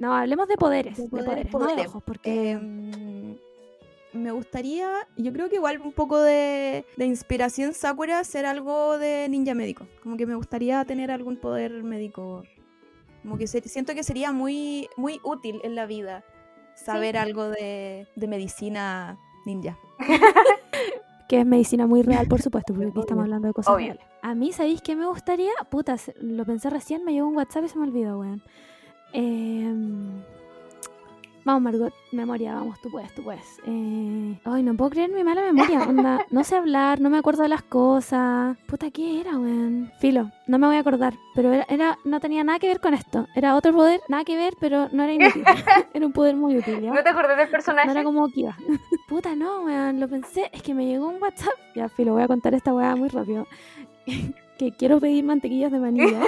No, 0.03 0.13
hablemos 0.13 0.47
de 0.47 0.57
poderes. 0.57 0.97
De 0.97 1.03
De 1.03 1.09
poderes, 1.09 1.27
poderes, 1.47 1.53
no 1.53 1.59
de 1.59 1.65
poderes. 1.65 1.87
ojos, 1.87 2.03
porque. 2.03 2.51
Em, 2.51 3.37
me 4.13 4.31
gustaría, 4.31 4.91
yo 5.17 5.33
creo 5.33 5.49
que 5.49 5.55
igual 5.55 5.81
un 5.81 5.91
poco 5.91 6.19
de, 6.19 6.85
de 6.97 7.05
inspiración 7.05 7.73
Sakura 7.73 8.19
hacer 8.19 8.45
algo 8.45 8.99
de 8.99 9.27
ninja 9.29 9.55
médico. 9.55 9.87
Como 10.03 10.17
que 10.17 10.27
me 10.27 10.35
gustaría 10.35 10.85
tener 10.85 11.09
algún 11.09 11.37
poder 11.37 11.81
médico. 11.83 12.43
Como 13.23 13.37
que 13.39 13.47
se- 13.47 13.61
siento 13.67 13.95
que 13.95 14.03
sería 14.03 14.31
muy, 14.31 14.87
muy 14.97 15.19
útil 15.23 15.61
en 15.63 15.73
la 15.75 15.85
vida 15.87 16.23
saber 16.75 17.17
algo 17.17 17.49
de, 17.49 18.07
de 18.15 18.27
medicina 18.27 19.17
ninja. 19.45 19.79
que 21.29 21.39
es 21.39 21.45
medicina 21.45 21.87
muy 21.87 22.03
real, 22.03 22.27
por 22.27 22.41
supuesto, 22.41 22.73
porque 22.73 22.89
aquí 22.89 22.99
estamos 22.99 23.23
hablando 23.23 23.47
de 23.47 23.53
cosas 23.53 23.73
Obvio. 23.73 23.93
reales. 23.93 24.05
A 24.21 24.35
mí, 24.35 24.51
¿sabéis 24.51 24.81
qué 24.81 24.95
me 24.95 25.07
gustaría? 25.07 25.51
Puta, 25.71 25.97
se- 25.97 26.13
lo 26.19 26.45
pensé 26.45 26.69
recién, 26.69 27.03
me 27.03 27.13
llegó 27.13 27.27
un 27.27 27.35
WhatsApp 27.35 27.63
y 27.65 27.69
se 27.69 27.79
me 27.79 27.85
olvidó, 27.85 28.19
weón. 28.19 28.43
Em, 29.13 30.21
Vamos, 31.45 31.61
Margot, 31.61 31.93
memoria, 32.13 32.53
vamos, 32.55 32.79
tú 32.79 32.89
puedes, 32.89 33.13
tú 33.13 33.21
puedes. 33.21 33.59
Eh, 33.65 34.39
Ay, 34.45 34.63
no 34.63 34.75
puedo 34.77 34.91
creer 34.91 35.11
mi 35.11 35.25
mala 35.25 35.41
memoria, 35.41 35.81
onda. 35.83 36.25
No 36.31 36.41
sé 36.45 36.55
hablar, 36.55 37.01
no 37.01 37.09
me 37.09 37.17
acuerdo 37.17 37.43
de 37.43 37.49
las 37.49 37.63
cosas. 37.63 38.55
Puta, 38.65 38.89
¿qué 38.91 39.19
era, 39.19 39.31
weón? 39.37 39.91
Filo, 39.99 40.31
no 40.47 40.57
me 40.57 40.67
voy 40.67 40.77
a 40.77 40.79
acordar, 40.79 41.15
pero 41.35 41.51
era, 41.51 41.65
era- 41.67 41.97
no 42.05 42.21
tenía 42.21 42.45
nada 42.45 42.59
que 42.59 42.69
ver 42.69 42.79
con 42.79 42.93
esto. 42.93 43.27
Era 43.35 43.57
otro 43.57 43.73
poder, 43.73 43.99
nada 44.07 44.23
que 44.23 44.37
ver, 44.37 44.53
pero 44.57 44.87
no 44.93 45.03
era 45.03 45.11
inútil. 45.11 45.43
Era 45.93 46.05
un 46.05 46.13
poder 46.13 46.37
muy 46.37 46.55
útil, 46.55 46.79
¿ya? 46.79 46.93
¿No 46.93 47.03
te 47.03 47.09
acordás 47.09 47.35
del 47.37 47.47
No 47.47 47.51
personaje? 47.51 47.91
era 47.91 48.03
como 48.05 48.29
Kiva. 48.29 48.55
Puta, 49.09 49.35
no, 49.35 49.63
weón. 49.65 49.99
Lo 49.99 50.07
pensé. 50.07 50.49
Es 50.53 50.63
que 50.63 50.73
me 50.73 50.85
llegó 50.85 51.09
un 51.09 51.21
WhatsApp. 51.21 51.53
Ya, 51.75 51.89
filo, 51.89 52.13
voy 52.13 52.23
a 52.23 52.27
contar 52.29 52.53
esta 52.53 52.73
weá 52.73 52.95
muy 52.95 53.09
rápido. 53.09 53.47
que 54.57 54.71
quiero 54.71 55.01
pedir 55.01 55.25
mantequillas 55.25 55.73
de 55.73 55.79
manilla. 55.79 56.21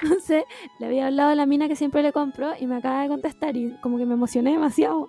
Entonces, 0.00 0.44
le 0.78 0.86
había 0.86 1.06
hablado 1.06 1.30
a 1.30 1.34
la 1.34 1.46
mina 1.46 1.68
que 1.68 1.76
siempre 1.76 2.02
le 2.02 2.12
compro 2.12 2.52
y 2.58 2.66
me 2.66 2.76
acaba 2.76 3.02
de 3.02 3.08
contestar 3.08 3.56
y 3.56 3.76
como 3.80 3.98
que 3.98 4.06
me 4.06 4.14
emocioné 4.14 4.52
demasiado. 4.52 5.08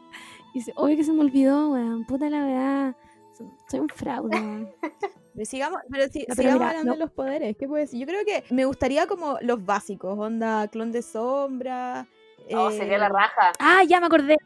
Y 0.54 0.60
dice, 0.60 0.74
obvio 0.76 0.96
que 0.96 1.04
se 1.04 1.12
me 1.14 1.22
olvidó, 1.22 1.72
weón. 1.72 2.06
Puta 2.06 2.30
la. 2.30 2.96
So- 3.38 3.52
Soy 3.70 3.80
un 3.82 3.90
fraude, 3.90 4.36
weón. 4.40 4.70
Pero 5.36 5.46
sigamos, 5.46 5.82
pero 5.92 6.08
si- 6.08 6.20
No, 6.20 6.26
pero 6.30 6.36
sigamos 6.44 6.54
mira, 6.60 6.70
hablando 6.70 6.92
no. 6.92 6.94
de 6.94 7.00
los 7.00 7.12
poderes. 7.12 7.58
¿Qué 7.58 7.68
puedo 7.68 7.82
decir? 7.82 8.00
Yo 8.00 8.06
creo 8.08 8.24
que 8.24 8.46
me 8.54 8.64
gustaría 8.64 9.06
como 9.06 9.38
los 9.42 9.66
básicos, 9.66 10.18
onda 10.18 10.66
clon 10.70 10.94
de 10.94 11.02
sombra. 11.02 12.08
Oh, 12.56 12.72
sería 12.72 12.98
la 12.98 13.08
eh, 13.08 13.10
raja. 13.10 13.52
Ah, 13.60 13.84
ya 13.84 14.00
me 14.00 14.06
acordé. 14.06 14.38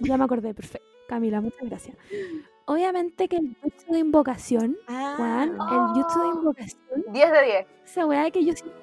Ya 0.00 0.16
me 0.16 0.24
acordé, 0.24 0.54
perfecto. 0.54 0.86
Camila, 1.06 1.42
muchas 1.42 1.60
gracias. 1.68 1.98
Obviamente 2.64 3.28
que 3.28 3.36
el 3.36 3.56
jutsu 3.62 3.92
de 3.92 3.98
invocación, 3.98 4.78
Ah, 4.88 5.16
weón, 5.18 5.50
el 5.50 6.02
jutsu 6.02 6.20
de 6.22 6.28
invocación 6.28 7.04
10 7.12 7.32
de 7.32 7.42
10. 7.44 7.66
Esa 7.84 8.06
weá 8.06 8.30
que 8.30 8.42
yo 8.42 8.54
siempre, 8.54 8.80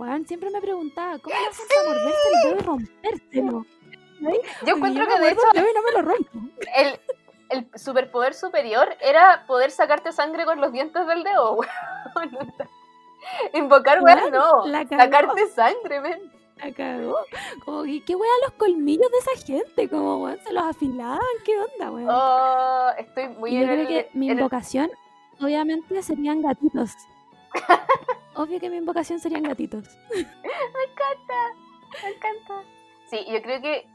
weón, 0.00 0.26
siempre 0.26 0.50
me 0.50 0.60
preguntaba, 0.60 1.18
¿cómo 1.18 1.34
le 1.36 1.46
hacen 1.46 1.66
para 1.68 1.88
morderse 1.88 2.28
el 2.28 2.42
dedo 2.50 2.56
y 2.58 2.62
rompérselo? 2.64 3.66
Yo 4.66 4.76
encuentro 4.76 5.06
que 5.06 5.20
de 5.20 5.30
hecho 5.30 5.40
el 5.54 5.60
dedo 5.60 5.70
y 5.70 5.74
no 5.74 5.82
me 5.82 5.92
lo 5.92 6.02
rompo. 6.02 6.30
el, 6.76 7.00
el 7.50 7.78
superpoder 7.78 8.34
superior 8.34 8.96
era 9.00 9.44
poder 9.46 9.70
sacarte 9.70 10.12
sangre 10.12 10.44
con 10.44 10.60
los 10.60 10.72
dientes 10.72 11.06
del 11.06 11.22
dedo, 11.24 11.52
weón. 12.14 12.52
Invocar, 13.54 14.02
weón, 14.02 14.18
Weón, 14.18 14.32
no. 14.32 14.64
Sacarte 14.88 15.46
sangre, 15.48 16.00
men. 16.00 16.32
La 16.56 16.72
cagó. 16.72 17.16
Como 17.64 17.84
que, 17.84 18.04
¿qué 18.04 18.14
weá 18.14 18.30
los 18.44 18.52
colmillos 18.52 19.10
de 19.10 19.18
esa 19.18 19.46
gente? 19.46 19.88
Como, 19.88 20.22
weón, 20.24 20.38
se 20.44 20.52
los 20.52 20.64
afilaban, 20.64 21.18
¿qué 21.44 21.58
onda, 21.58 21.90
weón? 21.90 22.08
Oh, 22.10 22.90
estoy 22.98 23.28
muy 23.28 23.50
y 23.56 23.60
yo 23.60 23.66
creo 23.66 23.80
el- 23.80 23.88
que 23.88 24.10
mi 24.14 24.28
invocación, 24.30 24.90
obviamente, 25.40 26.02
serían 26.02 26.42
gatitos. 26.42 26.90
Obvio 28.34 28.60
que 28.60 28.70
mi 28.70 28.76
invocación 28.76 29.18
serían 29.20 29.42
gatitos. 29.42 29.84
Me 30.10 30.20
encanta. 30.20 31.34
Sí, 33.10 33.26
yo 33.28 33.42
creo 33.42 33.60
que 33.60 33.86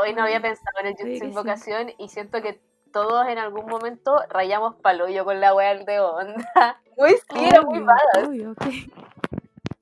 hoy 0.00 0.14
no 0.14 0.22
había 0.22 0.40
pensado 0.40 0.78
en 0.80 0.86
el 0.86 0.92
Jutsu 0.94 1.06
que 1.12 1.18
sí. 1.20 1.26
Invocación 1.26 1.92
y 1.98 2.08
siento 2.08 2.40
que 2.42 2.60
todos 2.92 3.26
en 3.28 3.38
algún 3.38 3.66
momento 3.66 4.16
rayamos 4.30 4.76
paloyo 4.76 5.24
con 5.24 5.40
la 5.40 5.54
wea 5.54 5.74
del 5.74 5.84
dedo, 5.84 6.14
onda. 6.16 6.80
Muy 6.96 7.10
sí, 7.10 7.44
era 7.44 7.60
muy 7.62 7.84
obvio, 8.24 8.54
que- 8.54 8.88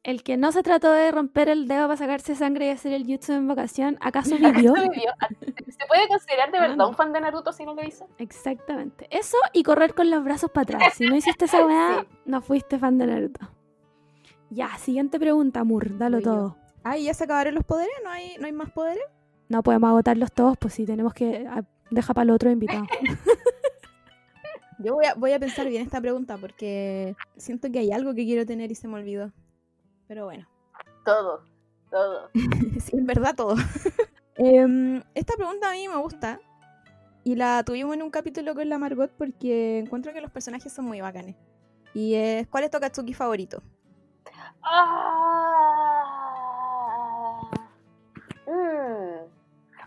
El 0.03 0.23
que 0.24 0.36
no 0.39 0.51
se 0.51 0.62
trató 0.62 0.90
de 0.90 1.11
romper 1.12 1.51
el 1.51 1.69
dedo 1.69 1.86
para 1.86 1.99
sacarse 1.99 2.35
sangre 2.35 2.66
y 2.66 2.70
hacer 2.70 2.93
el 2.94 3.05
jutsu 3.05 3.32
de 3.32 3.39
invocación, 3.39 3.99
¿acaso 4.01 4.31
vivió? 4.36 4.74
Eso 4.74 4.90
vivió. 4.90 5.12
¿Se 5.93 5.97
puede 5.98 6.09
considerar 6.09 6.51
de 6.52 6.60
verdad 6.60 6.77
Ah, 6.81 6.86
un 6.86 6.94
fan 6.94 7.12
de 7.12 7.20
Naruto 7.20 7.52
si 7.52 7.64
no 7.66 7.74
lo 7.74 7.85
hizo? 7.85 8.09
Exactamente. 8.19 9.06
Eso 9.10 9.36
y 9.52 9.62
correr 9.62 9.94
con 9.94 10.10
los 10.10 10.24
brazos 10.24 10.51
para 10.51 10.62
atrás. 10.77 10.94
Si 10.94 11.06
no 11.06 11.14
hiciste 11.16 11.44
esa 11.44 11.64
weá, 11.66 12.01
Sí. 12.10 12.19
no 12.27 12.40
fuiste 12.43 12.78
fan 12.78 12.98
de 12.98 13.06
Naruto. 13.06 13.40
Ya, 14.51 14.77
siguiente 14.78 15.19
pregunta, 15.19 15.64
Mur, 15.64 15.97
dalo 15.98 16.19
yo. 16.19 16.24
todo. 16.24 16.56
Ah, 16.85 16.97
¿y 16.98 17.05
ya 17.05 17.14
se 17.14 17.24
acabaron 17.24 17.55
los 17.55 17.64
poderes? 17.64 17.94
¿No 18.05 18.10
hay, 18.10 18.36
¿No 18.39 18.47
hay 18.47 18.52
más 18.52 18.70
poderes? 18.70 19.02
No 19.48 19.62
podemos 19.62 19.89
agotarlos 19.89 20.32
todos, 20.32 20.56
pues 20.59 20.74
si 20.74 20.85
tenemos 20.86 21.12
que. 21.14 21.47
ah, 21.48 21.62
Deja 21.90 22.14
para 22.14 22.24
el 22.24 22.31
otro 22.31 22.51
invitado. 22.51 22.85
Yo 24.78 24.94
voy 24.94 25.05
a, 25.06 25.14
voy 25.14 25.32
a 25.32 25.39
pensar 25.39 25.69
bien 25.69 25.82
esta 25.82 26.01
pregunta 26.01 26.39
porque 26.39 27.14
siento 27.36 27.70
que 27.70 27.78
hay 27.81 27.93
algo 27.93 28.14
que 28.14 28.24
quiero 28.24 28.44
tener 28.47 28.70
y 28.73 28.74
se 28.74 28.89
me 28.89 28.94
olvidó. 28.94 29.31
Pero 30.09 30.24
bueno, 30.24 30.48
Todo, 31.05 31.44
todo. 31.90 32.31
sí, 32.81 32.97
en 32.97 33.06
verdad 33.06 33.35
todo. 33.36 33.55
Em, 34.37 35.03
esta 35.15 35.35
pregunta 35.37 35.69
a 35.69 35.73
mí 35.73 35.89
me 35.89 35.97
gusta 35.97 36.41
y 37.25 37.35
la 37.37 37.63
tuvimos 37.65 37.95
en 37.95 38.03
un 38.03 38.11
capítulo 38.11 38.55
con 38.55 38.69
la 38.69 38.79
Margot 38.79 39.11
porque 39.17 39.79
encuentro 39.79 40.13
que 40.13 40.21
los 40.21 40.31
personajes 40.31 40.73
son 40.73 40.87
muy 40.87 41.01
bacanes. 41.01 41.37
Y 41.95 42.15
es, 42.15 42.47
¿cuál 42.49 42.65
es 42.65 42.71
tu 42.71 42.79
Akatsuki 42.79 43.15
favorito? 43.15 43.63
Ah. 44.63 45.11
Mm. 48.47 49.27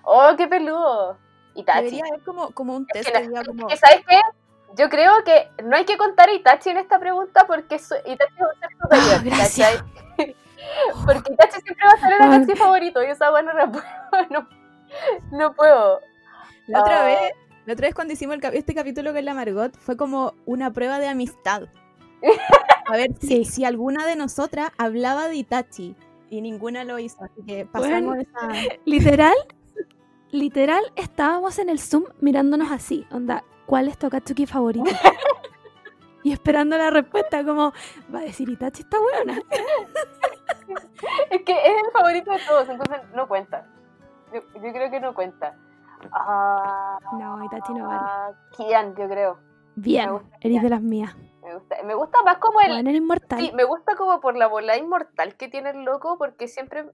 Oh, 0.04 0.36
qué 0.38 0.48
peludo. 0.48 1.18
Itachi. 1.56 1.78
Debería 1.86 2.04
haber 2.10 2.24
como, 2.24 2.52
como 2.52 2.76
un 2.76 2.86
Es 2.94 3.06
test 3.06 3.16
que 3.16 3.24
Es 3.24 3.48
como... 3.48 3.70
¿sabes 3.70 4.06
qué? 4.08 4.20
Yo 4.78 4.90
creo 4.90 5.24
que 5.24 5.50
no 5.64 5.76
hay 5.76 5.86
que 5.86 5.98
contar 5.98 6.30
a 6.30 6.34
Itachi 6.34 6.70
en 6.70 6.78
esta 6.78 7.00
pregunta 7.00 7.46
porque 7.48 7.76
Itachi 7.76 8.40
va 8.40 8.48
a 8.52 8.56
ser 8.60 8.70
superior. 8.82 9.38
¿cachai? 9.38 10.36
Porque 11.06 11.34
Itachi 11.34 11.62
siempre 11.62 11.86
va 11.88 11.94
a 11.94 11.98
ser 12.00 12.14
el. 12.14 12.22
Akatsuki 12.34 12.58
favorito 12.58 13.04
y 13.04 13.08
esa 13.08 13.32
weá 13.32 13.42
no 13.42 13.54
no, 14.32 14.48
no 15.32 15.54
puedo. 15.54 16.00
La 16.68 16.82
otra 16.82 17.02
Ah. 17.02 17.06
vez, 17.06 17.20
la 17.66 17.74
otra 17.74 17.88
vez 17.88 17.96
cuando 17.96 18.14
hicimos 18.14 18.36
el 18.38 18.44
este 18.56 18.74
capítulo 18.74 19.14
con 19.14 19.24
la 19.26 19.34
Margot 19.34 19.76
fue 19.78 19.98
como 19.98 20.34
una 20.46 20.72
prueba 20.72 21.00
de 21.00 21.08
amistad. 21.08 21.64
A 22.88 22.96
ver 22.98 23.12
si, 23.20 23.28
Sí. 23.28 23.46
si 23.46 23.66
alguna 23.66 24.06
de 24.06 24.16
nosotras 24.16 24.70
hablaba 24.78 25.28
de 25.28 25.36
Itachi 25.36 25.96
y 26.30 26.42
ninguna 26.42 26.84
lo 26.84 27.00
hizo, 27.00 27.24
así 27.24 27.42
que 27.46 27.66
pasamos 27.66 28.16
Bueno. 28.16 28.22
esa... 28.22 28.76
Literal, 28.86 29.36
literal, 30.32 30.84
estábamos 30.96 31.60
en 31.60 31.70
el 31.70 31.80
Zoom 31.80 32.04
mirándonos 32.20 32.72
así, 32.72 33.06
onda, 33.12 33.44
¿cuál 33.66 33.88
es 33.88 33.98
tu 33.98 34.08
Akatsuki 34.08 34.46
favorito? 34.46 34.86
Y 36.26 36.32
esperando 36.32 36.76
la 36.76 36.90
respuesta, 36.90 37.46
como, 37.46 37.72
va 38.14 38.20
a 38.20 38.24
decir 38.24 38.50
Itachi 38.50 38.82
está 38.82 38.98
buena. 39.00 39.40
Es 41.30 41.44
que 41.44 41.52
es 41.52 41.84
el 41.86 41.92
favorito 41.94 42.32
de 42.32 42.40
todos, 42.48 42.68
entonces 42.68 42.98
no 43.14 43.28
cuenta. 43.28 43.68
Yo, 44.34 44.42
yo 44.56 44.74
creo 44.74 44.90
que 44.90 45.00
no 45.00 45.14
cuenta. 45.14 45.56
Ah, 46.12 46.98
No, 47.20 47.46
Itachi 47.46 47.74
no 47.76 47.88
vale. 47.88 48.36
Kian, 48.58 48.96
yo 48.96 49.08
creo. 49.08 49.38
Bien, 49.76 50.20
eres 50.42 50.64
de 50.64 50.70
las 50.70 50.82
mías. 50.82 51.16
Me 51.44 51.54
gusta, 51.54 51.76
me 51.84 51.94
gusta 51.94 52.24
más 52.24 52.40
como 52.40 52.60
el, 52.60 52.70
Bueno, 52.70 52.90
eres 52.90 53.02
inmortal. 53.02 53.40
Sí, 53.40 53.52
me 53.54 53.64
gusta 53.64 53.96
como 53.96 54.20
por 54.20 54.36
la 54.36 54.48
bola 54.48 54.76
inmortal 54.78 55.36
que 55.36 55.48
tiene 55.48 55.70
el 55.70 55.84
loco, 55.84 56.18
porque 56.18 56.48
siempre 56.48 56.90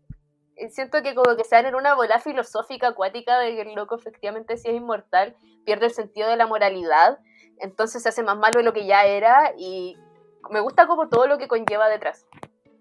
eh, 0.57 0.69
siento 0.71 1.01
que 1.01 1.15
como 1.15 1.37
que 1.37 1.45
se 1.45 1.55
dan 1.55 1.67
en 1.67 1.75
una 1.75 1.95
bola 1.95 2.19
filosófica 2.19 2.89
acuática 2.89 3.39
de 3.39 3.55
que 3.55 3.61
el 3.61 3.75
loco 3.75 3.95
efectivamente 3.95 4.57
si 4.57 4.67
es 4.67 4.75
inmortal 4.75 5.37
pierde 5.63 5.85
el 5.85 5.93
sentido 5.93 6.27
de 6.27 6.35
la 6.35 6.47
moralidad, 6.47 7.19
entonces 7.59 8.03
se 8.03 8.09
hace 8.09 8.23
más 8.23 8.37
malo 8.37 8.57
de 8.57 8.63
lo 8.63 8.73
que 8.73 8.85
ya 8.85 9.05
era 9.05 9.53
y 9.57 9.97
me 10.49 10.59
gusta 10.59 10.87
como 10.87 11.09
todo 11.09 11.27
lo 11.27 11.37
que 11.37 11.47
conlleva 11.47 11.89
detrás. 11.89 12.25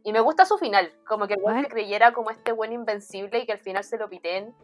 Y 0.02 0.12
me 0.12 0.20
gusta 0.20 0.46
su 0.46 0.56
final, 0.56 0.92
como 1.06 1.26
que 1.26 1.34
el 1.34 1.68
creyera 1.68 2.12
como 2.12 2.30
este 2.30 2.52
buen 2.52 2.72
invencible 2.72 3.40
y 3.40 3.46
que 3.46 3.52
al 3.52 3.58
final 3.58 3.84
se 3.84 3.98
lo 3.98 4.08
piten 4.08 4.54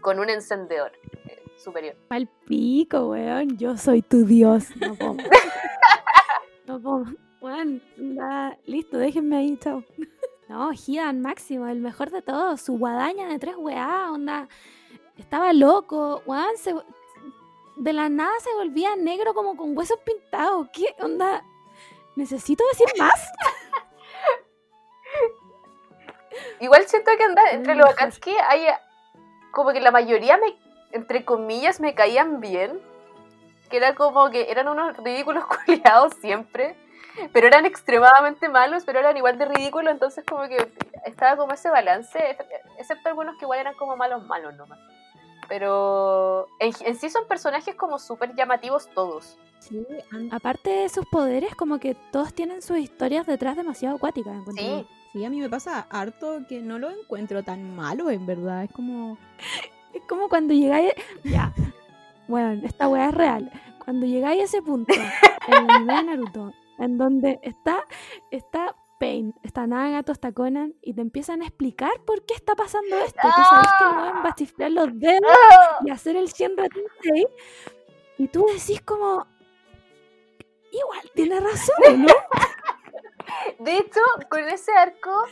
con 0.00 0.18
un 0.18 0.30
encendedor 0.30 0.92
eh, 1.26 1.42
superior. 1.56 1.96
Al 2.08 2.26
pico, 2.46 3.10
weón. 3.10 3.58
Yo 3.58 3.76
soy 3.76 4.00
tu 4.00 4.24
dios. 4.24 4.74
No 4.76 4.94
puedo. 4.94 5.16
no 6.66 6.80
puedo. 6.80 7.04
Weón, 7.42 7.82
listo, 8.66 8.98
déjenme 8.98 9.36
ahí, 9.36 9.56
chao. 9.58 9.82
No, 10.48 10.70
Hidan 10.72 11.20
máximo, 11.20 11.68
el 11.68 11.80
mejor 11.80 12.10
de 12.10 12.22
todos. 12.22 12.60
Su 12.60 12.78
guadaña 12.78 13.28
de 13.28 13.38
tres 13.38 13.56
weá, 13.56 14.10
onda. 14.10 14.48
Estaba 15.16 15.52
loco, 15.52 16.22
weón. 16.26 16.56
Se, 16.56 16.74
de 17.80 17.94
la 17.94 18.10
nada 18.10 18.32
se 18.40 18.52
volvía 18.52 18.94
negro 18.94 19.32
como 19.32 19.56
con 19.56 19.76
huesos 19.76 19.98
pintados. 20.00 20.68
¿Qué 20.70 20.94
onda? 21.02 21.42
¿Necesito 22.14 22.62
decir 22.68 22.88
más? 22.98 23.32
Igual 26.60 26.86
siento 26.86 27.10
que 27.16 27.24
anda 27.24 27.42
Es 27.46 27.54
entre 27.54 27.74
los. 27.74 27.88
Akatsuki 27.88 28.36
hay 28.36 28.66
como 29.50 29.72
que 29.72 29.80
la 29.80 29.90
mayoría 29.90 30.36
me, 30.36 30.58
entre 30.92 31.24
comillas, 31.24 31.80
me 31.80 31.94
caían 31.94 32.40
bien. 32.40 32.82
Que 33.70 33.78
era 33.78 33.94
como 33.94 34.28
que 34.30 34.50
eran 34.50 34.68
unos 34.68 34.94
ridículos 34.98 35.44
culiados 35.66 36.12
siempre. 36.20 36.76
Pero 37.32 37.46
eran 37.46 37.64
extremadamente 37.64 38.50
malos, 38.50 38.84
pero 38.84 38.98
eran 38.98 39.16
igual 39.16 39.38
de 39.38 39.46
ridículos. 39.46 39.90
Entonces 39.90 40.22
como 40.28 40.46
que 40.48 40.70
estaba 41.06 41.38
como 41.38 41.54
ese 41.54 41.70
balance. 41.70 42.36
Excepto 42.78 43.08
algunos 43.08 43.38
que 43.38 43.46
igual 43.46 43.60
eran 43.60 43.74
como 43.74 43.96
malos, 43.96 44.22
malos 44.26 44.54
nomás. 44.56 44.78
Pero 45.50 46.46
en, 46.60 46.72
en 46.86 46.94
sí 46.94 47.10
son 47.10 47.26
personajes 47.26 47.74
como 47.74 47.98
súper 47.98 48.34
llamativos 48.36 48.88
todos. 48.94 49.36
Sí, 49.58 49.84
Aparte 50.30 50.70
de 50.70 50.88
sus 50.88 51.04
poderes, 51.06 51.54
como 51.56 51.78
que 51.78 51.94
todos 52.12 52.32
tienen 52.32 52.62
sus 52.62 52.78
historias 52.78 53.26
detrás 53.26 53.56
demasiado 53.56 53.96
acuáticas. 53.96 54.36
Sí, 54.56 54.86
sí, 55.12 55.24
a 55.24 55.28
mí 55.28 55.40
me 55.40 55.50
pasa 55.50 55.88
harto 55.90 56.46
que 56.48 56.60
no 56.60 56.78
lo 56.78 56.88
encuentro 56.88 57.42
tan 57.42 57.74
malo, 57.74 58.10
en 58.10 58.24
verdad. 58.26 58.64
Es 58.64 58.72
como... 58.72 59.18
Es 59.92 60.02
como 60.08 60.28
cuando 60.28 60.54
llegáis. 60.54 60.92
Ya. 61.24 61.52
Bueno, 62.28 62.64
esta 62.64 62.88
weá 62.88 63.08
es 63.08 63.14
real. 63.14 63.50
Cuando 63.84 64.06
llegáis 64.06 64.42
a 64.42 64.44
ese 64.44 64.62
punto 64.62 64.94
en 64.94 65.52
el 65.52 65.68
anime 65.68 65.94
de 65.96 66.02
Naruto, 66.04 66.52
en 66.78 66.96
donde 66.96 67.40
está, 67.42 67.82
está 68.30 68.76
Pain, 69.00 69.34
está 69.42 69.66
Nagato, 69.66 70.12
está 70.12 70.30
Conan, 70.32 70.74
y 70.82 70.92
te 70.92 71.00
empiezan 71.00 71.40
a 71.40 71.46
explicar 71.46 71.90
por 72.06 72.24
qué 72.26 72.34
está 72.34 72.54
pasando 72.54 72.96
esto. 72.98 73.18
Tú 73.22 73.42
sabes 73.48 73.68
que 73.78 73.84
el 73.84 73.96
weón 73.96 74.16
va 74.24 74.28
a 74.28 74.34
chiflar 74.34 74.70
los 74.70 74.88
dedos 74.98 75.36
¡Ah! 75.52 75.78
y 75.84 75.90
hacer 75.90 76.16
el 76.16 76.28
100 76.30 76.54
Tensei, 76.56 77.26
y 78.18 78.28
tú 78.28 78.46
decís 78.46 78.80
como. 78.82 79.26
Igual 80.70 81.10
tiene 81.14 81.40
razón, 81.40 82.04
¿no? 82.06 82.14
De 83.58 83.76
hecho, 83.78 84.00
con 84.28 84.40
ese 84.40 84.72
arco 84.76 85.24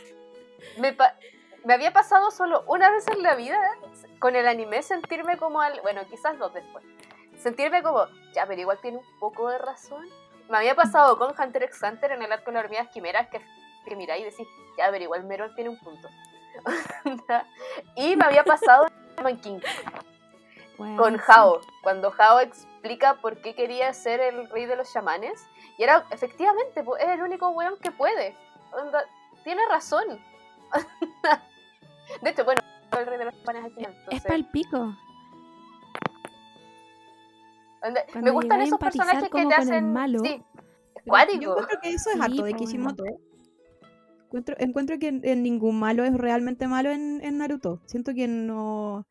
me, 0.79 0.91
pa- 0.93 1.15
me 1.63 1.73
había 1.75 1.93
pasado 1.93 2.31
solo 2.31 2.63
una 2.67 2.89
vez 2.91 3.07
en 3.07 3.21
la 3.23 3.35
vida 3.35 3.57
con 4.19 4.35
el 4.35 4.47
anime 4.47 4.81
sentirme 4.81 5.37
como 5.37 5.61
al, 5.61 5.79
bueno, 5.81 6.01
quizás 6.09 6.37
dos 6.39 6.53
después. 6.53 6.83
Sentirme 7.37 7.83
como, 7.83 8.05
ya, 8.33 8.45
pero 8.47 8.59
igual 8.59 8.79
tiene 8.81 8.97
un 8.97 9.19
poco 9.19 9.47
de 9.49 9.59
razón. 9.59 10.05
Me 10.49 10.57
había 10.57 10.75
pasado 10.75 11.17
con 11.17 11.33
Hunter 11.39 11.63
x 11.63 11.79
Hunter 11.81 12.11
en 12.11 12.21
el 12.21 12.31
arco 12.31 12.51
de 12.51 12.53
las 12.53 12.63
hormigas 12.63 12.89
quimeras 12.89 13.27
que, 13.29 13.39
que 13.85 13.95
miráis 13.95 14.21
y 14.21 14.25
decís, 14.25 14.47
ya, 14.77 14.89
pero 14.91 15.03
igual 15.03 15.23
Meron 15.23 15.53
tiene 15.55 15.69
un 15.69 15.77
punto. 15.77 16.09
y 17.95 18.15
me 18.15 18.25
había 18.25 18.43
pasado 18.43 18.87
en 19.17 19.39
King 19.39 19.59
con 20.95 21.15
sí. 21.15 21.21
Hao, 21.27 21.61
cuando 21.83 22.13
Hao 22.17 22.39
explica 22.39 23.15
por 23.15 23.41
qué 23.41 23.53
quería 23.53 23.93
ser 23.93 24.21
el 24.21 24.49
rey 24.49 24.65
de 24.65 24.75
los 24.75 24.91
chamanes. 24.91 25.45
Y 25.77 25.83
era, 25.83 26.05
efectivamente, 26.11 26.83
es 26.99 27.09
el 27.09 27.21
único 27.21 27.49
weón 27.49 27.77
que 27.79 27.91
puede. 27.91 28.35
Onda, 28.71 29.03
tiene 29.43 29.61
razón. 29.67 30.23
de 32.21 32.29
hecho, 32.29 32.45
bueno, 32.45 32.61
el 32.97 33.05
rey 33.05 33.17
de 33.17 33.25
los 33.25 33.39
chamanes 33.39 33.65
al 33.65 33.71
final. 33.71 33.91
Es 34.09 34.25
entonces, 34.25 34.45
me 38.21 38.31
gustan 38.31 38.61
esos 38.61 38.79
personajes 38.79 39.29
que 39.29 39.45
te 39.45 39.53
hacen. 39.53 39.93
malo. 39.93 40.19
Sí, 40.23 40.41
Yo 41.39 41.51
encuentro 41.51 41.79
que 41.81 41.89
eso 41.89 42.09
es 42.09 42.15
Sí, 42.15 42.21
harto 42.21 42.43
de 42.43 42.53
Kishimoto. 42.53 43.03
Encuentro, 44.25 44.55
encuentro 44.59 44.99
que 44.99 45.07
en, 45.07 45.21
en 45.23 45.41
ningún 45.43 45.79
malo 45.79 46.03
es 46.03 46.13
realmente 46.13 46.67
malo 46.67 46.91
en, 46.91 47.19
en 47.23 47.37
Naruto. 47.39 47.81
Siento 47.85 48.13
que 48.13 48.27
no, 48.27 49.07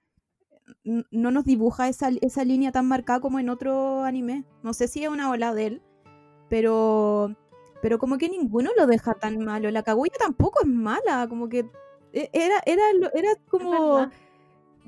no 0.84 1.30
nos 1.30 1.44
dibuja 1.44 1.88
esa, 1.88 2.10
esa 2.20 2.44
línea 2.44 2.70
tan 2.70 2.86
marcada 2.86 3.20
como 3.20 3.40
en 3.40 3.48
otro 3.48 4.04
anime. 4.04 4.44
No 4.62 4.72
sé 4.74 4.86
si 4.86 5.02
es 5.02 5.08
una 5.10 5.30
ola 5.30 5.54
de 5.54 5.66
él, 5.66 5.82
pero, 6.48 7.34
pero 7.82 7.98
como 7.98 8.16
que 8.16 8.28
ninguno 8.28 8.70
lo 8.76 8.86
deja 8.86 9.14
tan 9.14 9.38
malo. 9.44 9.70
La 9.72 9.82
Kaguya 9.82 10.14
tampoco 10.18 10.60
es 10.62 10.68
mala, 10.68 11.26
como 11.28 11.48
que 11.48 11.68
e- 12.12 12.30
era, 12.32 12.62
era, 12.64 12.82
era 13.12 13.30
como. 13.48 14.08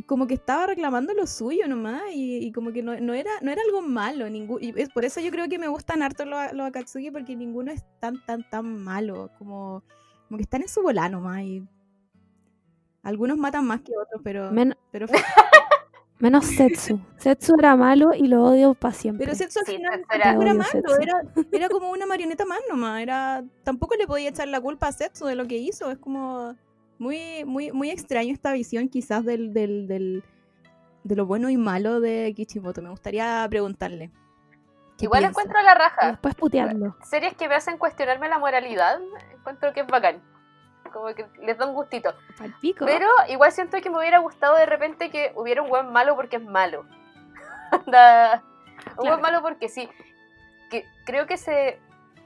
Como 0.07 0.27
que 0.27 0.35
estaba 0.35 0.67
reclamando 0.67 1.13
lo 1.15 1.27
suyo 1.27 1.67
nomás 1.69 2.03
y, 2.13 2.39
y 2.39 2.53
como 2.53 2.73
que 2.73 2.83
no, 2.83 2.99
no 3.01 3.15
era, 3.15 3.31
no 3.43 3.51
era 3.51 3.61
algo 3.67 3.83
malo. 3.83 4.27
ningú- 4.29 4.59
y 4.61 4.73
es 4.81 4.89
por 4.91 5.05
eso 5.05 5.21
yo 5.21 5.31
creo 5.31 5.49
que 5.49 5.59
me 5.59 5.69
gustan 5.69 6.03
harto 6.03 6.25
los, 6.25 6.53
los 6.53 6.67
Akatsuki 6.67 7.11
porque 7.11 7.35
ninguno 7.37 7.73
es 7.73 7.85
tan, 8.01 8.25
tan, 8.25 8.49
tan 8.49 8.83
malo. 8.83 9.31
Como, 9.39 9.83
como 10.29 10.37
que 10.37 10.43
están 10.43 10.63
en 10.63 10.69
su 10.69 10.83
bola 10.83 11.09
nomás 11.09 11.43
y 11.43 11.63
algunos 13.03 13.39
matan 13.39 13.67
más 13.67 13.81
que 13.81 13.93
otros, 13.97 14.21
pero... 14.23 14.51
Men- 14.53 14.77
pero, 14.91 15.07
menos 16.19 16.45
Setsu. 16.47 17.01
Setsu 17.17 17.55
era 17.59 17.75
malo 17.77 18.11
y 18.15 18.27
lo 18.29 18.45
odio 18.45 18.75
para 18.75 18.93
siempre. 18.95 19.25
pero 19.27 19.37
Setsu 19.37 19.61
al 19.61 19.67
Sí, 19.67 19.77
final 19.77 20.05
era- 20.15 20.33
era 20.33 20.55
malo, 20.55 20.97
era, 21.01 21.23
era 21.51 21.69
como 21.71 21.91
una 21.91 22.05
marioneta 22.07 22.45
más 22.45 22.59
nomás. 22.69 23.01
Era, 23.01 23.43
tampoco 23.65 23.95
le 23.97 24.07
podía 24.07 24.29
echar 24.29 24.49
la 24.49 24.61
culpa 24.61 24.89
a 24.89 24.93
Setsu 24.93 25.25
de 25.27 25.35
lo 25.35 25.47
que 25.47 25.57
hizo. 25.57 25.91
Es 25.91 25.99
como 25.99 26.55
muy, 27.01 27.45
muy, 27.45 27.73
muy 27.73 27.91
extraño 27.91 28.33
esta 28.33 28.53
visión 28.53 28.89
quizás 28.89 29.25
del, 29.25 29.53
del, 29.53 29.89
del- 29.89 30.23
de 31.03 31.17
lo 31.17 31.25
bueno 31.27 31.49
y 31.49 31.57
malo 31.57 31.99
de 32.01 32.33
Kishimoto. 32.37 32.83
Me 32.83 32.91
gustaría 32.91 33.47
preguntarle. 33.49 34.11
¿qué 34.99 35.07
Igual 35.07 35.21
piensa? 35.23 35.41
encuentro 35.41 35.63
la 35.63 35.73
Y 35.73 35.75
raja. 35.77 36.07
después 36.11 36.35
putearlo. 36.35 36.97
Series 37.03 37.35
que 37.35 37.49
me 37.49 37.55
hacen 37.55 37.79
cuestionarme 37.79 38.29
la 38.29 38.39
moralidad, 38.39 39.01
encuentro 39.33 39.73
que 39.73 39.81
es 39.81 39.87
bacán. 39.87 40.23
Como 40.93 41.07
que 41.15 41.25
les 41.43 41.57
da 41.57 41.67
un 41.67 41.75
gustito. 41.75 42.13
Pa'l 42.37 42.55
pico. 42.61 42.85
Pero 42.85 43.07
igual 43.31 43.51
siento 43.53 43.81
que 43.81 43.89
me 43.91 43.99
hubiera 43.99 44.19
gustado 44.19 44.57
de 44.57 44.67
repente 44.67 45.09
que 45.11 45.33
hubiera 45.37 45.63
un 45.63 45.71
buen 45.71 45.91
malo 45.91 46.17
porque 46.17 46.37
es 46.37 46.45
malo. 46.45 46.85
Un 48.99 49.09
buen 49.09 49.21
malo 49.21 49.41
porque 49.43 49.69
sí. 49.69 49.89
Que 50.71 50.85
creo 51.07 51.27
que 51.27 51.37
se 51.37 51.79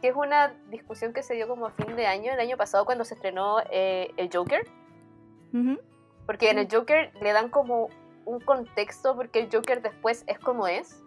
que 0.05 0.11
es 0.11 0.17
una 0.17 0.53
discusión 0.69 1.15
que 1.15 1.23
se 1.23 1.33
dio 1.33 1.49
como 1.49 1.65
a 1.65 1.71
fin 1.71 1.97
de 1.97 2.07
año, 2.07 2.31
el 2.31 2.39
año 2.39 2.59
pasado 2.59 2.85
cuando 2.85 3.07
se 3.07 3.15
estrenó 3.15 3.61
eh, 3.71 4.13
el 4.19 4.29
Joker. 4.31 4.69
Ujú. 5.55 5.81
Porque 6.27 6.51
en 6.51 6.59
el 6.59 6.69
Joker 6.71 7.11
le 7.23 7.33
dan 7.33 7.49
como 7.49 7.89
un 8.27 8.39
contexto 8.41 9.17
porque 9.17 9.39
el 9.39 9.49
Joker 9.51 9.81
después 9.81 10.25
es 10.27 10.39
como 10.39 10.69
es. 10.69 11.03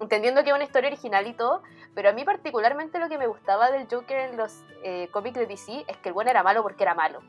Entendiendo 0.00 0.42
que 0.42 0.48
es 0.48 0.54
una 0.54 0.64
historia 0.64 0.88
original 0.88 1.26
y 1.26 1.34
todo, 1.34 1.62
pero 1.94 2.08
a 2.08 2.12
mí 2.14 2.24
particularmente 2.24 2.98
lo 2.98 3.10
que 3.10 3.18
me 3.18 3.26
gustaba 3.26 3.70
del 3.70 3.86
Joker 3.86 4.30
en 4.30 4.38
los 4.38 4.64
eh, 4.82 5.08
cómics 5.10 5.38
de 5.38 5.46
DC 5.46 5.84
es 5.86 5.98
que 5.98 6.08
el 6.08 6.14
bueno 6.14 6.30
era 6.30 6.42
malo 6.42 6.62
porque 6.62 6.84
era 6.84 6.94
malo. 6.94 7.20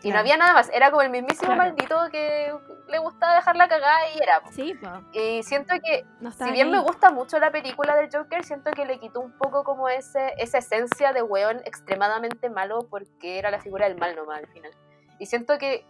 Y 0.00 0.08
no 0.08 0.12
Claro. 0.12 0.18
había 0.20 0.36
nada 0.36 0.52
más, 0.52 0.70
era 0.72 0.90
como 0.90 1.02
el 1.02 1.10
mismísimo 1.10 1.52
Claro. 1.54 1.62
maldito 1.64 1.96
que 2.12 2.52
le 2.88 2.98
gustaba 3.00 3.34
dejarla 3.34 3.68
cagada 3.68 3.98
y 4.14 4.22
era. 4.22 4.40
po. 4.40 4.52
Sí, 4.52 4.74
po. 4.74 4.88
Y 5.12 5.42
siento 5.42 5.74
que 5.84 6.04
No 6.20 6.30
si 6.30 6.50
bien 6.52 6.68
ni 6.68 6.72
me 6.72 6.78
ahí. 6.78 6.84
gusta 6.84 7.10
mucho 7.10 7.38
la 7.40 7.50
película 7.50 7.96
del 7.96 8.08
Joker, 8.12 8.44
siento 8.44 8.70
que 8.70 8.86
le 8.86 9.00
quitó 9.00 9.20
un 9.20 9.32
poco 9.36 9.64
como 9.64 9.88
ese, 9.88 10.34
esa 10.38 10.58
esencia 10.58 11.12
de 11.12 11.22
weón 11.22 11.58
extremadamente 11.64 12.48
malo 12.48 12.86
porque 12.88 13.38
era 13.38 13.50
la 13.50 13.58
figura 13.60 13.88
del 13.88 13.98
mal 13.98 14.14
nomás 14.14 14.38
al 14.38 14.46
final. 14.48 14.70
Y 15.18 15.26
siento 15.26 15.58
que 15.58 15.84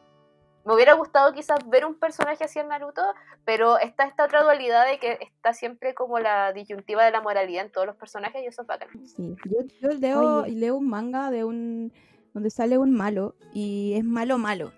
me 0.64 0.74
hubiera 0.74 0.94
gustado 0.94 1.32
quizás 1.34 1.58
ver 1.68 1.84
un 1.86 1.94
personaje 1.98 2.44
así 2.44 2.58
en 2.58 2.68
Naruto, 2.68 3.02
pero 3.44 3.78
está 3.78 4.04
esta 4.04 4.24
otra 4.24 4.42
dualidad 4.42 4.86
de 4.86 4.98
que 4.98 5.18
está 5.20 5.52
siempre 5.52 5.94
como 5.94 6.18
la 6.18 6.52
disyuntiva 6.52 7.04
de 7.04 7.10
la 7.10 7.20
moralidad 7.20 7.64
en 7.66 7.72
todos 7.72 7.86
los 7.86 7.96
personajes 7.96 8.42
y 8.42 8.46
eso 8.46 8.62
es 8.62 8.68
bacán. 8.68 8.88
Sí, 9.06 9.34
yo, 9.50 9.58
yo 9.80 9.88
leo, 9.98 10.42
Oye. 10.42 10.52
leo 10.52 10.76
un 10.76 10.88
manga 10.88 11.30
de 11.30 11.44
un 11.44 11.92
donde 12.38 12.50
sale 12.50 12.78
un 12.78 12.92
malo 12.92 13.34
y 13.52 13.94
es 13.94 14.04
malo 14.04 14.38
malo 14.38 14.72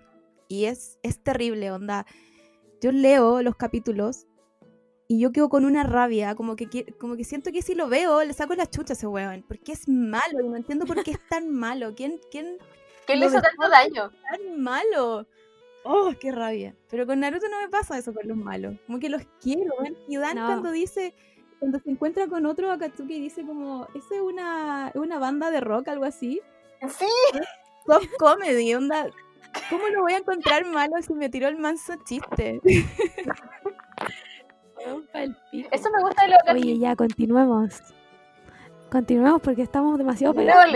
y 0.47 0.65
es, 0.65 0.99
es 1.03 1.23
terrible, 1.23 1.71
onda. 1.71 2.05
Yo 2.81 2.91
leo 2.91 3.41
los 3.41 3.55
capítulos 3.55 4.25
y 5.07 5.19
yo 5.19 5.31
quedo 5.31 5.47
con 5.49 5.63
una 5.65 5.83
rabia, 5.83 6.35
como 6.35 6.55
que, 6.55 6.93
como 6.99 7.15
que 7.15 7.23
siento 7.23 7.51
que 7.51 7.61
si 7.61 7.75
lo 7.75 7.87
veo 7.87 8.23
le 8.23 8.33
saco 8.33 8.55
la 8.55 8.65
chucha 8.69 8.93
a 8.93 8.95
ese 8.95 9.07
weón, 9.07 9.45
porque 9.47 9.71
es 9.71 9.87
malo 9.87 10.43
y 10.43 10.47
no 10.49 10.57
entiendo 10.57 10.85
por 10.85 11.01
qué 11.03 11.11
es 11.11 11.19
tan 11.29 11.49
malo. 11.49 11.93
¿Quién, 11.95 12.19
quién 12.31 12.57
¿Quién 13.05 13.19
le 13.19 13.27
hizo 13.27 13.41
tanto 13.41 13.69
daño? 13.69 14.11
es 14.11 14.39
tan 14.39 14.61
malo? 14.61 15.27
Oh, 15.83 16.11
qué 16.19 16.31
rabia. 16.31 16.75
Pero 16.89 17.05
con 17.07 17.19
Naruto 17.19 17.47
no 17.49 17.59
me 17.61 17.69
pasa 17.69 17.97
eso 17.97 18.13
con 18.13 18.27
los 18.27 18.37
malos. 18.37 18.75
Como 18.85 18.99
que 18.99 19.09
los 19.09 19.21
quiero. 19.41 19.73
Y 20.07 20.17
Dan 20.17 20.35
No. 20.37 20.45
cuando 20.47 20.71
dice, 20.71 21.13
cuando 21.59 21.79
se 21.79 21.89
encuentra 21.91 22.27
con 22.27 22.45
otro 22.45 22.71
Akatsuki 22.71 23.19
dice 23.19 23.43
como, 23.45 23.87
esa 23.95 24.15
es 24.15 24.21
una, 24.21 24.89
es 24.93 24.99
una 24.99 25.17
banda 25.19 25.49
de 25.49 25.59
rock, 25.61 25.87
algo 25.87 26.05
así. 26.05 26.41
Sí, 26.89 27.05
Soft 27.85 28.07
comedy, 28.17 28.73
onda. 28.73 29.07
¿Cómo 29.69 29.87
lo 29.89 30.01
voy 30.01 30.13
a 30.13 30.17
encontrar 30.17 30.65
malo 30.65 31.01
si 31.01 31.13
me 31.13 31.29
tiró 31.29 31.47
el 31.47 31.57
manso 31.57 31.93
chiste? 32.05 32.61
Eso 35.71 35.89
me 35.91 36.01
gusta 36.01 36.23
de 36.23 36.29
lo 36.29 36.37
Oye, 36.53 36.79
ya, 36.79 36.95
continuemos. 36.95 37.81
Continuemos 38.89 39.41
porque 39.41 39.61
estamos 39.61 39.97
demasiado 39.97 40.33
pegados. 40.33 40.71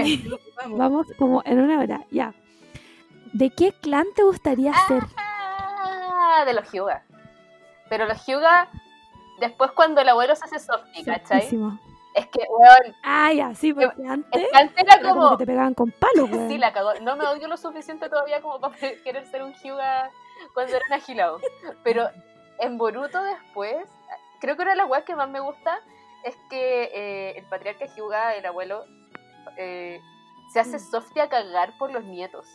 Vamos. 0.58 0.78
Vamos 0.78 1.08
como 1.18 1.42
en 1.46 1.60
una 1.60 1.80
hora, 1.80 2.06
ya. 2.12 2.34
¿De 3.34 3.50
qué 3.50 3.74
clan 3.74 4.06
te 4.16 4.24
gustaría 4.24 4.74
ser? 4.88 5.04
Ah, 5.18 6.44
de 6.46 6.54
los 6.54 6.72
Hyuga. 6.72 7.04
Pero 7.90 8.06
los 8.06 8.26
Hyuga, 8.26 8.70
después 9.40 9.72
cuando 9.72 10.02
el 10.02 10.10
abuelo 10.10 10.36
se 10.36 10.46
hace 10.46 10.60
softy, 10.60 11.04
¿cachai? 11.04 11.50
Es 12.16 12.28
que, 12.28 12.40
weón, 12.50 12.96
Ah, 13.04 13.32
ya, 13.34 13.54
sí, 13.54 13.74
porque 13.74 14.08
antes 14.08 14.42
es 14.42 14.50
que 14.50 14.58
antes 14.58 14.84
era 14.84 14.94
era 14.96 15.02
como 15.10 15.16
como... 15.26 15.38
que 15.38 15.46
te 15.46 15.52
pegaban 15.52 15.74
con 15.74 15.92
palos, 15.92 16.30
weón. 16.32 16.50
Sí, 16.50 16.58
la 16.58 16.72
cagó. 16.74 16.94
No 17.02 17.16
me 17.18 17.26
odio 17.28 17.48
lo 17.48 17.58
suficiente 17.58 18.10
todavía 18.10 18.42
como 18.42 18.60
para 18.60 18.76
querer 19.04 19.26
ser 19.28 19.44
un 19.44 19.54
Hyuga 19.54 20.10
cuando 20.54 20.76
era 20.76 20.86
un 20.88 20.94
agilado. 20.94 21.40
Pero 21.84 22.10
en 22.60 22.78
Boruto 22.78 23.22
después, 23.22 23.86
creo 24.40 24.56
que 24.56 24.62
una 24.62 24.72
de 24.72 24.78
las 24.78 24.90
weas 24.90 25.04
que 25.04 25.16
más 25.16 25.30
me 25.30 25.40
gusta 25.42 25.80
es 26.24 26.36
que 26.50 26.90
eh, 26.94 27.38
el 27.38 27.46
patriarca 27.46 27.86
Hyuga, 27.86 28.34
el 28.36 28.46
abuelo, 28.46 28.86
eh, 29.58 30.00
se 30.54 30.60
hace 30.62 30.78
Mm. 30.78 30.80
softy 30.80 31.20
a 31.20 31.28
cagar 31.30 31.78
por 31.78 31.92
los 31.92 32.04
nietos. 32.06 32.48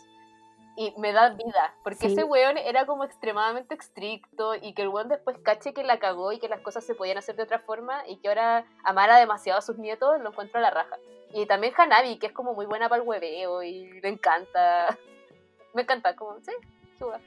Y 0.77 0.93
me 0.97 1.11
da 1.11 1.29
vida, 1.29 1.73
porque 1.83 2.07
Sí. 2.07 2.13
ese 2.13 2.23
weón 2.23 2.57
era 2.57 2.85
como 2.85 3.03
extremadamente 3.03 3.75
estricto 3.75 4.55
y 4.55 4.73
que 4.73 4.83
el 4.83 4.87
weón 4.89 5.09
después 5.09 5.37
cache 5.43 5.73
que 5.73 5.83
la 5.83 5.99
cagó 5.99 6.31
y 6.31 6.39
que 6.39 6.47
las 6.47 6.61
cosas 6.61 6.85
se 6.85 6.95
podían 6.95 7.17
hacer 7.17 7.35
de 7.35 7.43
otra 7.43 7.59
forma 7.59 8.07
y 8.07 8.17
que 8.17 8.29
ahora 8.29 8.65
amara 8.83 9.17
demasiado 9.17 9.59
a 9.59 9.61
sus 9.61 9.77
nietos, 9.77 10.19
lo 10.21 10.29
encuentro 10.29 10.59
a 10.59 10.61
la 10.61 10.69
raja. 10.71 10.95
Y 11.33 11.45
también 11.45 11.73
Hanabi, 11.77 12.17
que 12.19 12.27
es 12.27 12.33
como 12.33 12.53
muy 12.53 12.65
buena 12.65 12.87
para 12.89 13.01
el 13.01 13.07
hueveo 13.07 13.63
y 13.63 13.99
le 14.01 14.09
encanta. 14.09 14.97
Me 15.73 15.83
encanta, 15.83 16.15
como, 16.15 16.37
sí, 16.41 16.51
Hyuga. 16.99 17.19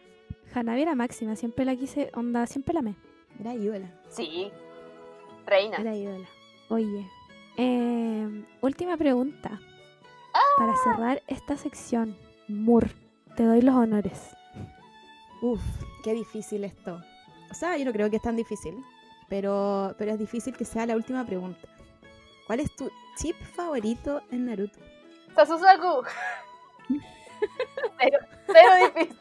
Hanabi 0.55 0.83
era 0.83 0.95
máxima, 0.95 1.37
siempre 1.37 1.65
la 1.65 1.75
quise, 1.77 2.11
onda, 2.15 2.47
siempre 2.47 2.75
la 2.75 2.81
amé. 2.81 2.95
Era 3.41 3.55
Yola. 3.55 3.89
Sí, 4.09 4.53
reina. 5.47 5.79
Era 5.79 5.95
ídola. 5.95 6.27
Oye, 6.69 7.07
eh, 7.57 8.45
última 8.61 8.97
pregunta. 8.97 9.59
Para 10.59 10.75
cerrar 10.77 11.23
esta 11.27 11.57
sección, 11.57 12.17
Mur, 12.49 12.89
te 13.37 13.45
doy 13.45 13.63
los 13.63 13.75
honores. 13.75 14.37
Uf, 15.43 15.61
qué 16.03 16.13
difícil 16.15 16.65
esto. 16.65 17.01
O 17.51 17.55
sea, 17.55 17.77
yo 17.77 17.85
no 17.85 17.93
creo 17.93 18.11
que 18.11 18.17
es 18.17 18.23
tan 18.23 18.37
difícil, 18.37 18.85
pero, 19.29 19.95
pero 19.99 20.13
es 20.13 20.19
difícil 20.19 20.57
que 20.57 20.65
sea 20.65 20.87
la 20.87 20.97
última 20.97 21.25
pregunta. 21.25 21.69
¿Cuál 22.47 22.61
es 22.61 22.75
tu 22.75 22.91
chip 23.17 23.37
favorito 23.55 24.23
en 24.31 24.47
Naruto? 24.47 24.79
Sasusaku. 25.35 26.05
cero, 27.99 28.19
cero 28.47 28.71
difícil. 28.95 29.21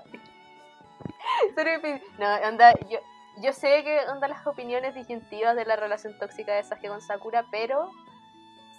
Cero 1.55 1.71
difícil. 1.81 2.19
No, 2.19 2.35
onda, 2.47 2.73
yo, 2.89 2.99
yo 3.41 3.53
sé 3.53 3.83
que 3.83 3.99
onda 4.09 4.27
las 4.27 4.45
opiniones 4.45 4.93
disyuntivas 4.93 5.55
de 5.55 5.65
la 5.65 5.75
relación 5.75 6.17
tóxica 6.19 6.53
de 6.53 6.63
Sasuke 6.63 6.89
con 6.89 7.01
Sakura, 7.01 7.45
pero 7.51 7.89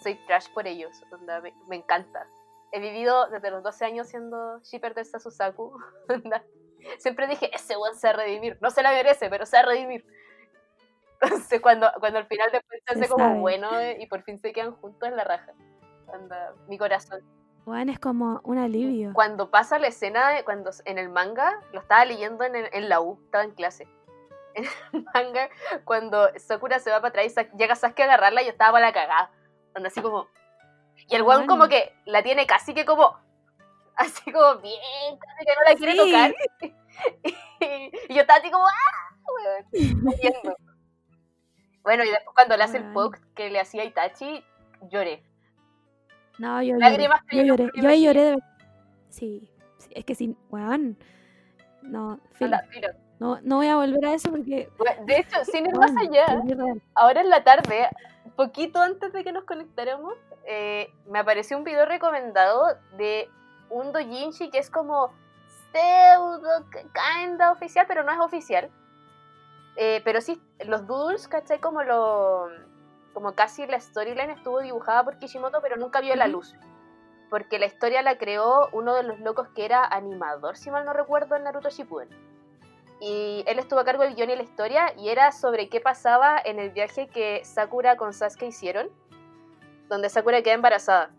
soy 0.03 0.15
trash 0.27 0.49
por 0.51 0.67
ellos. 0.67 1.05
Onda, 1.11 1.41
me, 1.41 1.53
me 1.67 1.77
encanta. 1.77 2.27
He 2.77 2.81
vivido 2.81 3.29
desde 3.31 3.51
los 3.53 3.63
12 3.63 3.85
años 3.85 4.09
siendo 4.09 4.59
shipper 4.65 4.95
de 4.95 5.05
Sasusaku. 5.05 5.79
Siempre 6.99 7.27
dije, 7.29 7.51
ese 7.55 7.77
one 7.77 7.95
se 7.95 8.09
va 8.09 8.15
a 8.15 8.17
redimir. 8.17 8.59
No 8.61 8.71
se 8.71 8.83
la 8.83 8.91
merece, 8.91 9.31
pero 9.31 9.47
se 9.47 9.57
va 9.57 9.63
a 9.63 9.67
redimir. 9.67 10.05
Entonces, 11.23 11.61
cuando, 11.61 11.89
cuando 12.01 12.19
al 12.19 12.27
final 12.27 12.49
después 12.53 12.83
se 12.87 12.95
Se 12.95 13.01
hace 13.01 13.09
como 13.09 13.25
sabe. 13.25 13.41
bueno 13.41 13.79
eh, 13.79 13.97
y 14.01 14.07
por 14.07 14.23
fin 14.23 14.39
se 14.39 14.53
quedan 14.53 14.73
juntos 14.77 15.09
en 15.09 15.17
la 15.17 15.25
raja. 15.25 15.53
Onda, 16.09 16.53
mi 16.69 16.77
corazón. 16.77 17.21
Juan 17.65 17.89
es 17.89 17.99
como 17.99 18.41
un 18.45 18.59
alivio. 18.59 19.13
Cuando 19.15 19.51
pasa 19.51 19.79
la 19.79 19.87
escena, 19.87 20.31
de, 20.31 20.45
cuando 20.45 20.71
en 20.85 20.99
el 20.99 21.09
manga, 21.09 21.63
lo 21.73 21.81
estaba 21.81 22.05
leyendo 22.05 22.45
en, 22.45 22.57
el- 22.57 22.69
en 22.73 22.89
la 22.91 23.01
U, 23.01 23.19
estaba 23.25 23.45
en 23.45 23.53
clase. 23.53 23.89
En 24.57 24.65
el 24.93 25.05
manga, 25.15 25.49
cuando 25.85 26.29
Sakura 26.37 26.79
se 26.79 26.91
va 26.91 27.01
para 27.01 27.09
atrás 27.09 27.27
y 27.53 27.57
llega 27.57 27.75
Sasuke 27.75 28.01
a 28.03 28.05
agarrarla, 28.05 28.43
yo 28.43 28.51
estaba 28.51 28.73
para 28.73 28.87
la 28.89 28.93
cagada. 28.93 29.31
Onda 29.75 29.89
así 29.89 30.03
como. 30.03 30.29
Y 31.09 31.17
el 31.17 31.23
weón 31.23 31.47
como 31.47 31.69
que 31.69 31.93
la 32.07 32.23
tiene 32.23 32.47
casi 32.47 32.75
que 32.75 32.85
como. 32.85 33.17
Así 33.97 34.33
como 34.33 34.57
bien, 34.61 35.19
casi 35.21 35.45
que 35.45 35.53
no 35.55 35.71
la 35.71 35.77
quiere 35.77 35.93
Sí. 35.93 35.99
tocar. 35.99 36.35
Y, 37.61 38.15
yo 38.15 38.21
estaba 38.21 38.39
así 38.39 38.51
como, 38.51 38.65
¡ah! 38.67 39.25
weón! 39.73 40.55
Bueno, 41.83 42.05
y 42.05 42.09
después 42.09 42.35
cuando 42.35 42.57
le 42.57 42.65
hace 42.65 42.77
el 42.79 42.93
poke 42.93 43.21
que 43.35 43.51
le 43.51 43.61
hacía 43.61 43.83
a 43.83 43.87
Itachi, 43.87 44.45
lloré. 44.91 45.23
No, 46.39 46.63
yo 46.63 46.75
lloré. 46.75 46.81
Lágrimas 46.81 47.21
Yo 47.31 47.43
lloré. 47.43 47.65
por 47.67 47.77
mi 47.77 47.83
Yo 47.83 47.89
ahí 47.89 48.05
lloré 48.05 48.21
de 48.23 48.39
Sí, 49.09 49.51
sí, 49.79 49.91
es 49.95 50.05
que 50.05 50.15
sin. 50.15 50.37
Juan. 50.51 50.97
No, 51.83 52.19
filo. 52.33 52.57
No, 53.21 53.39
no 53.43 53.57
voy 53.57 53.67
a 53.69 53.77
volver 53.77 54.05
a 54.07 54.15
eso 54.15 54.31
porque. 54.31 54.69
De 55.07 55.19
hecho, 55.19 55.45
sin 55.45 55.67
ir 55.67 55.75
más 55.77 55.93
weón, 55.93 56.09
allá, 56.09 56.27
ahora 56.95 57.21
en 57.21 57.31
la 57.31 57.45
tarde, 57.45 57.89
poquito 58.37 58.81
antes 58.81 59.13
de 59.13 59.23
que 59.23 59.33
nos 59.33 59.45
conectáramos, 59.45 60.15
eh, 60.47 60.93
me 61.07 61.19
apareció 61.19 61.57
un 61.57 61.65
video 61.65 61.87
recomendado 61.87 62.77
de 62.97 63.31
un 63.71 63.93
doujinshi 63.93 64.51
que 64.51 64.59
es 64.59 64.71
como 64.71 65.13
pseudo, 65.73 66.65
kinda 66.93 67.53
oficial, 67.53 67.87
pero 67.89 68.03
no 68.03 68.13
es 68.13 68.21
oficial. 68.21 68.71
Eh, 69.77 70.01
pero 70.05 70.21
sí, 70.21 70.41
los 70.65 70.87
doodles, 70.87 71.27
¿cachai? 71.27 71.61
Como 71.61 71.83
lo 71.83 72.49
como 73.15 73.35
casi 73.35 73.65
la 73.67 73.81
storyline 73.81 74.31
estuvo 74.31 74.61
dibujada 74.61 75.05
por 75.05 75.19
Kishimoto, 75.19 75.63
pero 75.63 75.77
nunca 75.77 76.01
vio 76.01 76.17
la 76.17 76.27
luz. 76.27 76.55
Porque 77.31 77.59
la 77.59 77.67
historia 77.67 78.03
la 78.03 78.19
creó 78.19 78.69
uno 78.73 78.95
de 78.95 79.05
los 79.05 79.21
locos 79.21 79.49
que 79.55 79.65
era 79.65 79.85
animador, 79.85 80.57
si 80.57 80.71
mal 80.71 80.85
no 80.85 80.93
recuerdo, 80.93 81.37
en 81.37 81.45
Naruto 81.45 81.71
Shippuden. 81.71 82.09
Y 83.01 83.45
él 83.47 83.59
estuvo 83.59 83.81
a 83.81 83.85
cargo 83.85 84.03
del 84.03 84.15
guion 84.15 84.31
y 84.31 84.37
la 84.37 84.43
historia, 84.43 84.93
y 84.97 85.09
era 85.09 85.33
sobre 85.33 85.69
qué 85.69 85.81
pasaba 85.81 86.41
en 86.45 86.59
el 86.59 86.71
viaje 86.71 87.07
que 87.07 87.45
Sakura 87.45 87.97
con 87.97 88.13
Sasuke 88.13 88.47
hicieron, 88.47 88.89
donde 89.95 90.09
Sakura 90.11 90.43
queda 90.43 90.55
embarazada. 90.55 91.11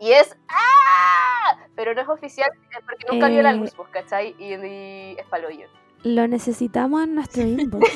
Y 0.00 0.12
es 0.12 0.36
¡Ah! 0.48 1.58
Pero 1.74 1.94
no 1.94 2.00
es 2.02 2.08
oficial 2.08 2.50
eh, 2.70 2.78
porque 2.84 3.06
nunca 3.10 3.28
vio 3.28 3.42
la 3.42 3.50
Eh. 3.50 3.56
luz, 3.56 3.72
¿cachai? 3.90 4.34
Y, 4.38 4.54
y 4.54 5.16
es 5.18 5.26
paloyo. 5.26 5.66
Lo 6.04 6.26
necesitamos 6.26 7.02
en 7.04 7.14
nuestro 7.14 7.42
inbox. 7.46 7.88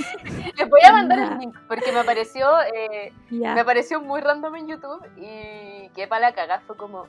Les 0.56 0.68
voy 0.70 0.80
a 0.84 0.92
mandar 0.92 1.18
Anda. 1.18 1.32
el 1.34 1.38
link 1.40 1.56
porque 1.68 1.92
me 1.92 1.98
apareció, 2.00 2.46
eh, 2.74 3.12
me 3.30 3.38
ya. 3.40 3.60
apareció 3.60 4.00
muy 4.00 4.20
random 4.20 4.54
en 4.56 4.68
YouTube 4.68 5.04
y 5.16 5.88
que 5.90 6.06
para 6.08 6.28
la 6.30 6.34
cagada 6.34 6.60
fue 6.66 6.76
como. 6.76 7.06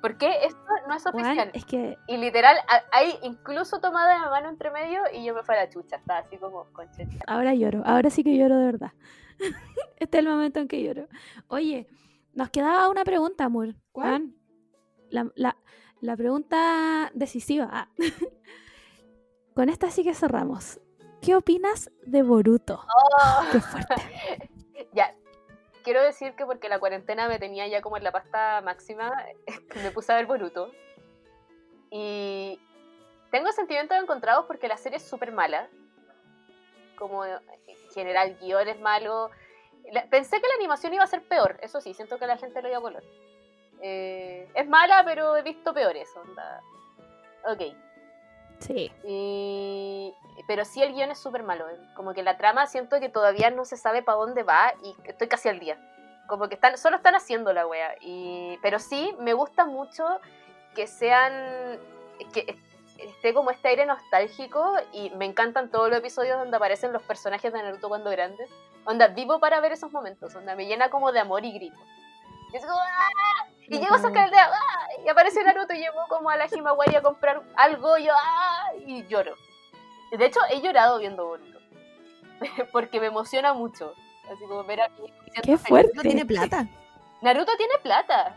¿Por 0.00 0.18
qué 0.18 0.44
esto 0.44 0.60
no 0.88 0.94
es 0.94 1.06
oficial? 1.06 1.50
es 1.54 1.64
que. 1.64 1.96
Y 2.06 2.16
literal, 2.18 2.56
a- 2.68 2.84
hay 2.96 3.18
incluso 3.22 3.80
tomada 3.80 4.14
de 4.24 4.30
mano 4.30 4.48
entre 4.50 4.70
medio 4.70 5.00
y 5.12 5.24
yo 5.24 5.34
me 5.34 5.42
fui 5.42 5.54
a 5.54 5.58
la 5.64 5.68
chucha. 5.70 5.96
Estaba 5.96 6.20
así 6.20 6.36
como, 6.36 6.64
concheta. 6.72 7.24
Ahora 7.26 7.54
lloro. 7.54 7.82
Ahora 7.84 8.10
sí 8.10 8.22
que 8.22 8.36
lloro 8.36 8.56
de 8.58 8.66
verdad. 8.66 8.92
este 9.98 10.18
es 10.18 10.24
el 10.24 10.30
momento 10.30 10.60
en 10.60 10.68
que 10.68 10.82
lloro. 10.82 11.08
Oye, 11.48 11.86
nos 12.36 12.50
quedaba 12.50 12.88
una 12.88 13.04
pregunta, 13.04 13.44
amor. 13.44 13.74
¿Cuál? 13.90 14.32
La, 15.10 15.28
la- 15.34 15.56
la 16.00 16.16
pregunta 16.16 17.10
decisiva. 17.14 17.68
Ah. 17.72 17.88
Con 19.54 19.68
esta 19.70 19.90
sí 19.90 20.04
que 20.04 20.14
cerramos. 20.14 20.78
¿Qué 21.22 21.34
opinas 21.34 21.90
de 22.04 22.22
Boruto? 22.22 22.84
Qué 23.52 23.60
fuerte. 23.60 23.94
Ya, 24.92 25.14
quiero 25.84 26.02
decir 26.02 26.34
que 26.36 26.46
porque 26.46 26.68
la 26.70 26.78
cuarentena 26.78 27.28
me 27.28 27.38
tenía 27.38 27.66
ya 27.66 27.82
como 27.82 27.96
en 27.98 28.04
la 28.04 28.12
pasta 28.12 28.60
máxima, 28.62 29.12
me 29.82 29.90
puse 29.90 30.12
a 30.12 30.16
ver 30.16 30.26
Boruto. 30.26 30.70
Y 31.90 32.58
tengo 33.30 33.50
sentimientos 33.52 33.96
encontrados 33.98 34.44
porque 34.46 34.68
la 34.68 34.76
serie 34.76 34.98
es 34.98 35.02
súper 35.08 35.32
mala. 35.32 35.68
Como 36.96 37.24
en 37.26 37.40
general, 37.94 38.36
guion 38.40 38.68
es 38.68 38.80
malo. 38.80 39.30
Pensé 40.10 40.40
que 40.40 40.48
la 40.48 40.54
animación 40.54 40.92
iba 40.94 41.04
a 41.04 41.06
ser 41.06 41.22
peor, 41.22 41.58
eso 41.62 41.80
sí, 41.80 41.94
siento 41.94 42.18
que 42.18 42.26
la 42.26 42.36
gente 42.36 42.60
lo 42.62 42.68
dio 42.68 42.78
a 42.78 42.82
color. 42.82 43.04
Eh, 43.80 44.48
es 44.54 44.68
mala, 44.68 45.02
pero 45.04 45.36
he 45.36 45.42
visto 45.42 45.72
peores, 45.74 46.08
onda. 46.16 46.62
Ok. 47.44 47.62
Sí. 48.58 48.90
Y... 49.04 50.14
Pero 50.48 50.64
sí 50.64 50.82
el 50.82 50.94
guion 50.94 51.10
es 51.10 51.18
súper 51.18 51.42
malo. 51.42 51.68
eh. 51.68 51.78
Como 51.94 52.14
que 52.14 52.22
la 52.22 52.36
trama 52.36 52.66
siento 52.66 52.98
que 53.00 53.08
todavía 53.08 53.50
no 53.50 53.64
se 53.64 53.76
sabe 53.76 54.02
para 54.02 54.18
dónde 54.18 54.42
va 54.42 54.72
y 54.82 54.96
estoy 55.04 55.28
casi 55.28 55.48
al 55.48 55.58
día. 55.58 55.78
Como 56.26 56.48
que 56.48 56.54
están, 56.54 56.78
solo 56.78 56.96
están 56.96 57.14
haciendo 57.14 57.52
la 57.52 57.66
wea. 57.66 57.94
Y... 58.00 58.58
Pero 58.62 58.78
sí, 58.78 59.14
me 59.18 59.34
gusta 59.34 59.66
mucho 59.66 60.20
que 60.74 60.86
sean... 60.86 61.78
que 62.32 62.58
esté 62.98 63.34
como 63.34 63.50
este 63.50 63.68
aire 63.68 63.84
nostálgico 63.84 64.72
y 64.92 65.10
me 65.10 65.26
encantan 65.26 65.70
todos 65.70 65.90
los 65.90 65.98
episodios 65.98 66.38
donde 66.38 66.56
aparecen 66.56 66.94
los 66.94 67.02
personajes 67.02 67.52
de 67.52 67.62
Naruto 67.62 67.88
cuando 67.88 68.10
grandes. 68.10 68.50
Onda, 68.86 69.08
vivo 69.08 69.40
para 69.40 69.60
ver 69.60 69.72
esos 69.72 69.92
momentos. 69.92 70.34
Onda, 70.34 70.54
me 70.54 70.66
llena 70.66 70.90
como 70.90 71.12
de 71.12 71.20
amor 71.20 71.44
y 71.44 71.52
grito. 71.52 71.80
Y 72.52 72.56
es 72.56 72.64
como, 72.64 72.78
¡ah! 72.78 73.48
Y 73.68 73.78
llego 73.78 73.96
a 73.96 73.98
sacar 73.98 74.26
el 74.26 74.30
dedo, 74.30 74.42
¡ah! 74.42 74.88
Y 75.04 75.08
aparece 75.08 75.42
Naruto 75.42 75.74
y 75.74 75.78
llego 75.78 75.98
como 76.08 76.30
a 76.30 76.36
la 76.36 76.46
Himawari 76.46 76.94
a 76.94 77.02
comprar 77.02 77.42
algo 77.56 77.98
y 77.98 78.04
yo, 78.04 78.12
¡ah! 78.14 78.70
Y 78.86 79.04
lloro. 79.08 79.34
De 80.16 80.24
hecho, 80.24 80.38
he 80.50 80.60
llorado 80.60 81.00
viendo 81.00 81.26
Boruto. 81.26 81.58
Porque 82.72 83.00
me 83.00 83.06
emociona 83.06 83.52
mucho. 83.54 83.92
Así 84.32 84.44
como 84.46 84.62
ver 84.64 84.80
a 84.82 84.88
siendo 84.88 85.42
Qué 85.42 85.58
fuerte. 85.58 85.92
No 85.94 86.02
tiene 86.02 86.24
plata. 86.24 86.68
Naruto 87.22 87.52
tiene 87.56 87.74
plata. 87.82 88.36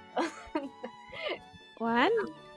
Juan, 1.77 2.09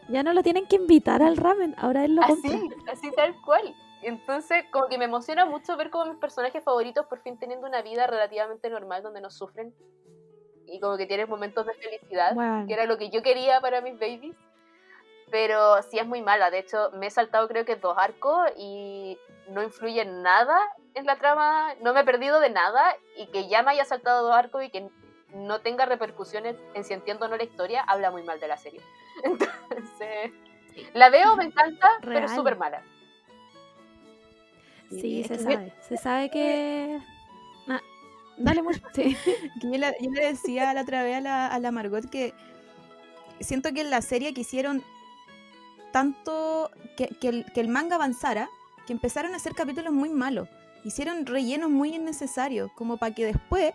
ya 0.08 0.22
no 0.22 0.32
lo 0.32 0.42
tienen 0.42 0.66
que 0.66 0.76
invitar 0.76 1.22
al 1.22 1.36
ramen, 1.36 1.74
ahora 1.78 2.04
él 2.04 2.14
lo 2.14 2.22
compra. 2.22 2.56
Así, 2.56 2.70
así 2.90 3.10
tal 3.12 3.34
cual. 3.42 3.74
Entonces, 4.02 4.64
como 4.72 4.88
que 4.88 4.98
me 4.98 5.04
emociona 5.04 5.44
mucho 5.44 5.76
ver 5.76 5.90
como 5.90 6.06
mis 6.06 6.18
personajes 6.20 6.62
favoritos 6.62 7.06
por 7.06 7.20
fin 7.20 7.38
teniendo 7.38 7.66
una 7.66 7.82
vida 7.82 8.06
relativamente 8.06 8.68
normal 8.68 9.02
donde 9.02 9.20
no 9.20 9.30
sufren. 9.30 9.74
Y 10.66 10.80
como 10.80 10.96
que 10.96 11.06
tienen 11.06 11.28
momentos 11.28 11.66
de 11.66 11.74
felicidad, 11.74 12.34
Bueno. 12.34 12.66
que 12.66 12.74
era 12.74 12.86
lo 12.86 12.98
que 12.98 13.10
yo 13.10 13.22
quería 13.22 13.60
para 13.60 13.80
mis 13.80 13.94
babies. 13.98 14.36
Pero 15.30 15.82
sí 15.82 15.98
es 15.98 16.06
muy 16.06 16.20
mala. 16.20 16.50
De 16.50 16.58
hecho, 16.58 16.90
me 16.92 17.06
he 17.06 17.10
saltado 17.10 17.48
creo 17.48 17.64
que 17.64 17.76
dos 17.76 17.96
arcos 17.96 18.50
y 18.56 19.18
no 19.48 19.62
influye 19.62 20.04
nada 20.04 20.58
en 20.94 21.06
la 21.06 21.16
trama. 21.16 21.74
No 21.80 21.94
me 21.94 22.00
he 22.00 22.04
perdido 22.04 22.40
de 22.40 22.50
nada. 22.50 22.96
Y 23.16 23.26
que 23.28 23.48
ya 23.48 23.62
me 23.62 23.70
haya 23.70 23.84
saltado 23.84 24.24
dos 24.24 24.34
arcos 24.34 24.64
y 24.64 24.70
que 24.70 24.90
no 25.32 25.60
tenga 25.60 25.86
repercusiones 25.86 26.56
en 26.74 26.84
si 26.84 26.92
entiendo 26.92 27.26
o 27.26 27.28
no 27.28 27.36
la 27.36 27.44
historia, 27.44 27.82
habla 27.82 28.10
muy 28.10 28.22
mal 28.22 28.40
de 28.40 28.48
la 28.48 28.56
serie. 28.56 28.82
Entonces, 29.24 30.32
la 30.94 31.08
veo, 31.10 31.36
me 31.36 31.44
encanta, 31.44 31.88
pero 32.02 32.26
es 32.26 32.34
súper 32.34 32.56
mala. 32.56 32.82
Sí, 35.00 35.24
se 35.24 35.38
sabe. 35.38 35.72
Se 35.88 35.96
sabe 35.96 36.30
que. 36.30 36.98
Ah, 37.68 37.80
dale 38.38 38.62
mucho. 38.62 38.80
Sí. 38.94 39.16
Que 39.60 39.70
yo, 39.72 39.78
la- 39.78 39.94
yo 40.00 40.10
le 40.10 40.26
decía 40.26 40.72
la 40.74 40.82
otra 40.82 41.02
vez 41.02 41.16
a 41.16 41.20
la, 41.20 41.46
a 41.48 41.58
la 41.58 41.70
Margot 41.72 42.08
que 42.10 42.32
siento 43.40 43.72
que 43.72 43.80
en 43.82 43.90
la 43.90 44.02
serie 44.02 44.34
quisieron 44.34 44.82
tanto 45.92 46.70
que, 46.96 47.08
que 47.08 47.28
el, 47.28 47.44
que 47.52 47.60
el 47.60 47.68
manga 47.68 47.96
avanzara 47.96 48.48
que 48.86 48.92
empezaron 48.92 49.32
a 49.32 49.36
hacer 49.36 49.54
capítulos 49.54 49.92
muy 49.92 50.08
malos. 50.08 50.48
Hicieron 50.84 51.26
rellenos 51.26 51.70
muy 51.70 51.94
innecesarios, 51.94 52.70
como 52.72 52.96
para 52.96 53.14
que 53.14 53.24
después 53.26 53.72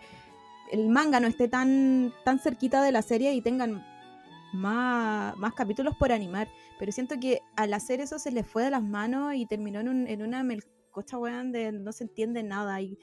el 0.72 0.90
manga 0.90 1.20
no 1.22 1.28
esté 1.28 1.48
tan, 1.48 2.14
tan 2.26 2.40
cerquita 2.40 2.82
de 2.82 2.92
la 2.92 3.02
serie 3.02 3.34
y 3.34 3.42
tengan 3.42 3.86
más, 4.54 5.38
más 5.38 5.54
capítulos 5.54 5.96
por 5.96 6.12
animar. 6.12 6.50
Pero 6.80 6.92
siento 6.92 7.16
que 7.20 7.42
al 7.56 7.74
hacer 7.74 8.02
eso 8.02 8.20
se 8.20 8.32
les 8.32 8.46
fue 8.46 8.64
de 8.64 8.72
las 8.72 8.84
manos 8.84 9.36
y 9.36 9.46
terminó 9.46 9.80
en, 9.80 9.88
un- 9.88 10.08
en 10.08 10.22
una 10.22 10.44
melcocha, 10.98 11.18
weón, 11.18 11.52
de 11.52 11.72
no 11.72 11.92
se 11.92 12.04
entiende 12.06 12.44
nada. 12.44 12.82
Y 12.82 12.98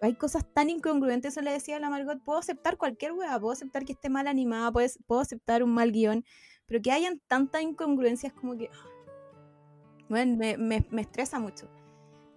hay 0.00 0.14
cosas 0.14 0.44
tan 0.54 0.70
incongruentes, 0.70 1.32
eso 1.34 1.42
le 1.42 1.52
decía 1.52 1.76
a 1.76 1.80
la 1.80 1.90
Margot, 1.90 2.22
puedo 2.24 2.38
aceptar 2.38 2.76
cualquier 2.76 3.12
weá, 3.12 3.38
puedo 3.38 3.52
aceptar 3.52 3.84
que 3.84 3.92
esté 3.92 4.08
mal 4.08 4.26
animada, 4.26 4.70
puedes- 4.72 4.98
puedo 5.06 5.20
aceptar 5.20 5.62
un 5.62 5.72
mal 5.72 5.92
guion, 5.92 6.24
pero 6.66 6.80
que 6.80 6.92
hayan 6.92 7.20
tantas 7.26 7.62
incongruencias 7.62 8.32
como 8.32 8.56
que... 8.56 8.70
Bueno, 10.08 10.36
me, 10.36 10.56
me- 10.56 10.84
me 10.90 11.02
estresa 11.02 11.38
mucho. 11.38 11.68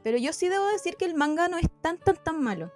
Pero 0.03 0.19
yo 0.19 0.31
sí 0.31 0.47
debo 0.47 0.67
decir 0.67 0.95
que 0.95 1.05
el 1.05 1.15
manga 1.15 1.47
no 1.47 1.57
es 1.57 1.67
tan, 1.81 1.97
tan, 1.97 2.17
tan 2.17 2.39
malo. 2.39 2.71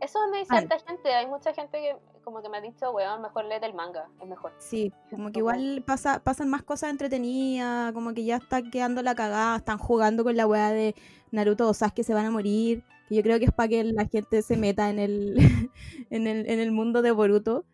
Eso 0.00 0.20
me 0.30 0.38
dice 0.38 0.54
harta 0.54 0.78
gente. 0.78 1.12
Hay 1.12 1.26
mucha 1.26 1.52
gente 1.52 1.78
que 1.80 1.96
como 2.24 2.42
que 2.42 2.48
me 2.48 2.58
ha 2.58 2.60
dicho, 2.60 2.90
weón, 2.90 3.22
mejor 3.22 3.44
léete 3.44 3.66
el 3.66 3.74
manga, 3.74 4.08
es 4.20 4.26
mejor. 4.26 4.52
Sí, 4.58 4.92
como 5.10 5.30
que 5.30 5.40
igual 5.40 5.82
pasa, 5.86 6.20
pasan 6.20 6.48
más 6.48 6.62
cosas 6.62 6.90
entretenidas, 6.90 7.92
como 7.92 8.14
que 8.14 8.24
ya 8.24 8.36
está 8.36 8.62
quedando 8.62 9.02
la 9.02 9.14
cagada, 9.14 9.56
están 9.56 9.78
jugando 9.78 10.24
con 10.24 10.36
la 10.36 10.46
weá 10.46 10.70
de 10.70 10.94
Naruto 11.30 11.68
o 11.68 11.74
Sasuke 11.74 12.02
se 12.02 12.14
van 12.14 12.26
a 12.26 12.30
morir, 12.30 12.82
que 13.08 13.16
yo 13.16 13.22
creo 13.22 13.38
que 13.38 13.46
es 13.46 13.52
para 13.52 13.68
que 13.68 13.84
la 13.84 14.06
gente 14.06 14.42
se 14.42 14.56
meta 14.56 14.90
en 14.90 14.98
el, 14.98 15.36
en 16.10 16.26
el, 16.26 16.48
en 16.48 16.60
el 16.60 16.72
mundo 16.72 17.02
de 17.02 17.10
Boruto. 17.10 17.64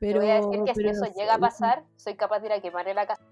Te 0.00 0.08
Pero, 0.08 0.20
voy 0.20 0.30
a 0.30 0.34
decir 0.34 0.64
que 0.64 0.74
si 0.74 0.80
pero 0.80 0.90
eso 0.90 1.04
no 1.06 1.12
llega 1.12 1.34
a 1.34 1.38
pasar, 1.38 1.84
soy 1.96 2.14
capaz 2.14 2.40
de 2.40 2.46
ir 2.46 2.52
a 2.52 2.60
quemarle 2.60 2.94
la 2.94 3.06
casa. 3.06 3.22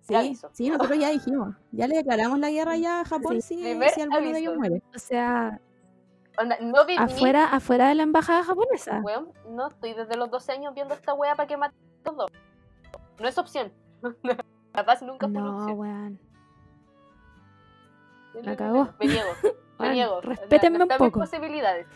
Sí, 0.00 0.14
aviso. 0.14 0.48
sí, 0.54 0.70
nosotros 0.70 0.98
ya 0.98 1.10
dijimos, 1.10 1.54
ya 1.70 1.86
le 1.86 1.96
declaramos 1.96 2.38
la 2.38 2.50
guerra 2.50 2.78
ya 2.78 3.02
a 3.02 3.04
Japón 3.04 3.42
Sí, 3.42 3.62
si, 3.62 3.90
si 3.94 4.00
alguno 4.00 4.32
de 4.32 4.38
ellos 4.38 4.56
muere. 4.56 4.82
O 4.94 4.98
sea, 4.98 5.60
Onda, 6.40 6.56
no 6.60 6.86
vi 6.86 6.96
afuera, 6.96 7.46
afuera 7.46 7.88
de 7.88 7.94
la 7.96 8.04
embajada 8.04 8.44
japonesa. 8.44 9.00
weón, 9.02 9.32
no 9.50 9.68
estoy 9.68 9.94
desde 9.94 10.16
los 10.16 10.30
12 10.30 10.52
años 10.52 10.74
viendo 10.74 10.94
esta 10.94 11.12
wea 11.14 11.34
para 11.34 11.46
que 11.48 11.56
mate 11.56 11.74
a 12.04 12.10
dos. 12.12 12.30
No 13.18 13.28
es 13.28 13.36
opción. 13.38 13.72
La 14.74 14.84
paz 14.84 15.02
nunca 15.02 15.26
fue 15.26 15.40
No, 15.40 15.56
opción. 15.58 15.78
weón. 15.78 16.20
La 18.42 18.54
cagó. 18.56 18.88
Me 19.00 19.06
niego, 19.06 19.30
me 19.80 19.88
niego. 19.94 20.20
Respétenme 20.20 20.80
un 20.80 20.86
mis 20.88 20.96
poco. 20.96 21.20
posibilidades. 21.20 21.86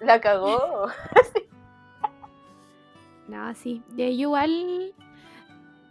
La 0.00 0.20
cagó. 0.20 0.88
No, 3.28 3.54
sí. 3.54 3.82
Yo 3.96 4.04
igual, 4.04 4.92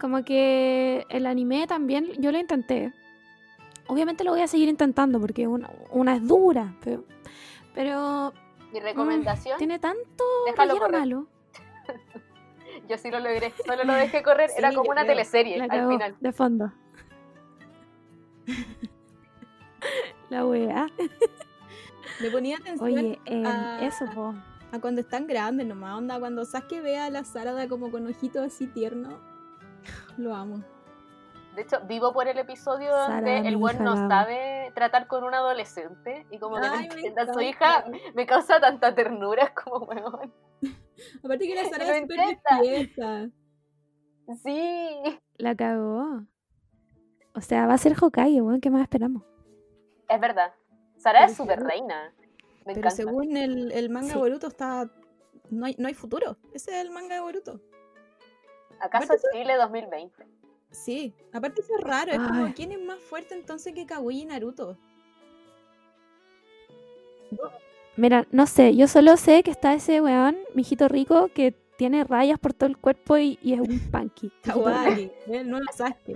como 0.00 0.22
que 0.22 1.06
el 1.08 1.26
anime 1.26 1.66
también, 1.66 2.06
yo 2.22 2.30
lo 2.30 2.38
intenté. 2.38 2.92
Obviamente 3.86 4.24
lo 4.24 4.30
voy 4.32 4.40
a 4.42 4.46
seguir 4.48 4.68
intentando 4.68 5.20
porque 5.20 5.46
una, 5.46 5.70
una 5.90 6.14
es 6.16 6.26
dura, 6.26 6.74
pero, 6.84 7.04
pero 7.74 8.32
Mi 8.72 8.80
recomendación, 8.80 9.58
tiene 9.58 9.78
tanto 9.78 10.24
Déjalo 10.46 10.78
correr. 10.78 11.00
malo. 11.00 11.26
yo 12.88 12.96
sí 12.98 13.10
lo 13.10 13.18
logré. 13.20 13.52
Solo 13.66 13.84
lo 13.84 13.92
dejé 13.94 14.22
correr. 14.22 14.48
Sí, 14.50 14.56
Era 14.58 14.72
como 14.72 14.90
una 14.90 15.02
creo. 15.02 15.12
teleserie 15.12 15.58
La 15.58 15.64
al 15.64 15.88
final. 15.88 16.16
de 16.20 16.32
fondo. 16.32 16.72
La 20.30 20.46
wea. 20.46 20.86
Le 22.20 22.30
ponía 22.30 22.56
atención 22.56 22.92
Oye, 22.92 23.18
em, 23.26 23.44
Ah. 23.46 23.78
eso, 23.82 24.04
po. 24.14 24.34
a 24.70 24.78
cuando 24.80 25.00
están 25.00 25.26
grandes 25.26 25.66
nomás, 25.66 25.98
onda, 25.98 26.18
cuando 26.18 26.44
Sasuke 26.44 26.80
ve 26.80 26.96
a 26.98 27.10
la 27.10 27.24
Sarada 27.24 27.68
como 27.68 27.90
con 27.90 28.06
ojitos 28.06 28.42
así 28.46 28.66
tiernos, 28.66 29.14
lo 30.16 30.34
amo. 30.34 30.62
De 31.54 31.62
hecho, 31.62 31.80
vivo 31.86 32.12
por 32.12 32.26
el 32.28 32.38
episodio 32.38 32.90
Sara, 32.92 33.16
donde 33.16 33.48
el 33.48 33.56
buen 33.58 33.82
no 33.84 34.08
sabe 34.08 34.72
tratar 34.74 35.06
con 35.06 35.22
un 35.22 35.34
adolescente 35.34 36.26
y 36.30 36.38
como 36.38 36.56
que 36.56 36.66
Ay, 36.66 36.88
a 37.16 37.32
su 37.32 37.40
hija 37.40 37.84
me 38.14 38.24
causa 38.26 38.58
tanta 38.58 38.94
ternura 38.94 39.52
como 39.64 39.84
weón. 39.86 40.32
Aparte 41.22 41.46
que 41.46 41.54
la 41.54 41.64
Sarada 41.68 41.92
Lo 42.00 42.14
es 42.64 42.90
súper. 42.92 43.30
Sí, 44.42 45.20
La 45.36 45.54
cagó. 45.54 46.22
O 47.34 47.40
sea, 47.40 47.66
va 47.66 47.74
a 47.74 47.78
ser 47.78 47.94
Hokage, 48.00 48.40
weón. 48.40 48.60
¿Qué 48.60 48.70
más 48.70 48.82
esperamos? 48.82 49.22
es 50.08 50.20
verdad. 50.20 50.52
Sara 50.96 51.20
Pero 51.20 51.30
es 51.30 51.36
súper 51.36 51.60
reina. 51.62 52.12
Me 52.64 52.74
Pero 52.74 52.78
encanta. 52.78 52.90
según 52.90 53.36
el, 53.36 53.72
el 53.72 53.90
manga 53.90 54.12
Sí. 54.12 54.18
Boruto 54.18 54.46
está... 54.46 54.88
No 55.50 55.66
hay, 55.66 55.74
no 55.78 55.88
hay 55.88 55.94
futuro. 55.94 56.36
Ese 56.52 56.70
es 56.78 56.84
el 56.84 56.90
manga 56.90 57.14
de 57.14 57.20
Boruto. 57.22 57.60
¿Acaso 58.80 59.14
Chile 59.32 59.56
2020? 59.56 60.26
Sí. 60.72 61.14
Aparte 61.32 61.60
eso 61.60 61.76
es 61.78 61.84
raro. 61.84 62.12
Es 62.12 62.18
como. 62.18 62.52
¿quién 62.54 62.72
es 62.72 62.80
más 62.80 62.98
fuerte 62.98 63.34
entonces 63.34 63.74
que 63.74 63.86
Kaguya 63.86 64.18
y 64.18 64.24
Naruto? 64.24 64.76
Mira, 67.96 68.26
no 68.30 68.46
sé. 68.46 68.74
Yo 68.74 68.88
solo 68.88 69.16
sé 69.16 69.42
que 69.42 69.50
está 69.50 69.74
ese 69.74 70.00
weón, 70.00 70.36
mijito 70.54 70.88
rico, 70.88 71.28
que 71.28 71.52
tiene 71.76 72.04
rayas 72.04 72.38
por 72.38 72.54
todo 72.54 72.68
el 72.68 72.78
cuerpo 72.78 73.18
y, 73.18 73.38
y 73.42 73.54
es 73.54 73.60
un 73.60 73.78
punky. 73.90 74.32
el 75.26 75.50
nuevo 75.50 75.64
Sasuke. 75.72 76.14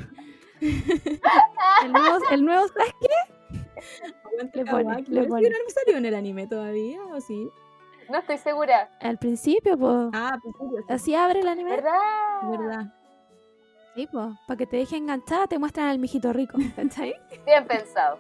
El 1.85 1.93
nuevo, 1.93 2.19
el 2.31 2.45
nuevo 2.45 2.67
Sasuke. 2.69 3.37
Le 4.55 4.65
pone, 4.65 5.05
le 5.07 5.27
no 5.27 5.37
salió 5.69 5.99
en 5.99 6.07
el 6.07 6.15
anime 6.15 6.47
todavía, 6.47 7.05
¿o 7.05 7.21
sí? 7.21 7.51
No 8.09 8.19
estoy 8.19 8.39
segura. 8.39 8.91
Al 9.01 9.19
principio, 9.19 9.77
pues. 9.77 10.11
Ah, 10.15 10.39
sí, 10.43 10.49
sí, 10.59 10.85
Así 10.89 11.15
abre 11.15 11.41
el 11.41 11.49
anime. 11.49 11.71
¿Verdad? 11.71 11.93
verdad. 12.51 12.95
Sí, 13.97 14.07
pues. 14.13 14.27
Para 14.47 14.59
que 14.59 14.67
te 14.67 14.77
deje 14.77 14.97
enganchada, 14.99 15.47
te 15.47 15.59
muestran 15.59 15.89
al 15.89 15.99
mijito 15.99 16.33
rico. 16.33 16.59
¿Cachai? 16.77 17.15
Bien 17.47 17.67
pensado. 17.67 18.19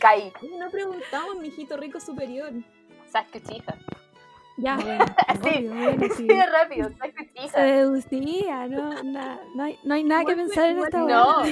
Caí. 0.00 0.32
No 0.58 0.68
preguntamos, 0.70 1.36
mijito 1.36 1.76
rico 1.76 2.00
superior. 2.00 2.50
Sasuke 3.06 3.38
Uchiha. 3.38 3.78
Ya. 4.58 4.76
Obvio, 5.40 5.72
bueno, 5.72 6.06
así 6.06 6.16
sí. 6.16 6.26
de 6.26 6.46
rápido. 6.46 6.90
Sasuke 6.98 7.48
Se 7.48 7.60
deducía, 7.60 8.66
no, 8.66 9.02
na- 9.04 9.40
no, 9.54 9.62
hay, 9.62 9.78
no 9.84 9.94
hay 9.94 10.02
nada 10.02 10.24
que 10.24 10.34
pensar 10.34 10.70
en 10.70 10.78
esta 10.80 10.98
no. 10.98 11.42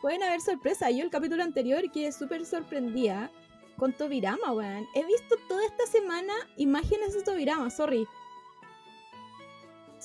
pueden 0.00 0.22
haber 0.22 0.40
sorpresas. 0.40 0.94
Yo 0.94 1.02
el 1.02 1.10
capítulo 1.10 1.42
anterior 1.42 1.82
quedé 1.90 2.12
súper 2.12 2.46
sorprendida 2.46 3.30
con 3.76 3.92
Tobirama, 3.92 4.52
weón. 4.52 4.86
He 4.94 5.04
visto 5.04 5.34
toda 5.48 5.64
esta 5.66 5.86
semana 5.86 6.32
imágenes 6.56 7.14
de 7.14 7.22
Tobirama, 7.22 7.68
sorry. 7.70 8.06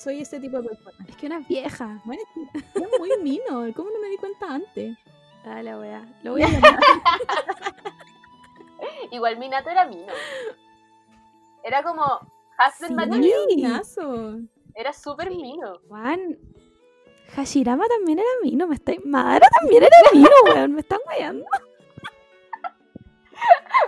Soy 0.01 0.21
ese 0.21 0.39
tipo 0.39 0.61
de 0.61 0.69
persona. 0.69 0.97
Es 1.07 1.15
que 1.17 1.25
una 1.25 1.39
vieja. 1.39 1.99
Bueno, 2.05 2.21
es 2.53 2.63
que 2.73 2.79
es 2.79 2.99
muy 2.99 3.09
mino. 3.21 3.67
¿Cómo 3.75 3.89
no 3.89 3.99
me 3.99 4.07
di 4.07 4.17
cuenta 4.17 4.53
antes? 4.53 4.97
Ah, 5.45 5.61
la 5.61 5.77
wea. 5.77 6.05
Lo 6.23 6.31
voy 6.33 6.43
a 6.43 6.47
llamar. 6.49 6.79
Igual 9.11 9.37
Minato 9.39 9.69
era 9.69 9.85
mino. 9.85 10.13
Era 11.63 11.83
como 11.83 12.03
husband 12.03 12.87
Sí. 12.87 12.93
material. 12.93 13.39
Minazo. 13.47 14.37
Era 14.73 14.93
súper 14.93 15.31
mino. 15.31 15.79
Juan. 15.89 16.37
Hashirama 17.35 17.85
también 17.87 18.19
era 18.19 18.27
mino, 18.41 18.67
me 18.67 18.75
está... 18.75 18.91
Madara 19.05 19.47
también 19.59 19.83
era 19.83 19.95
mino, 20.13 20.29
weón, 20.45 20.73
me 20.73 20.81
están 20.81 20.99
guayando. 21.05 21.45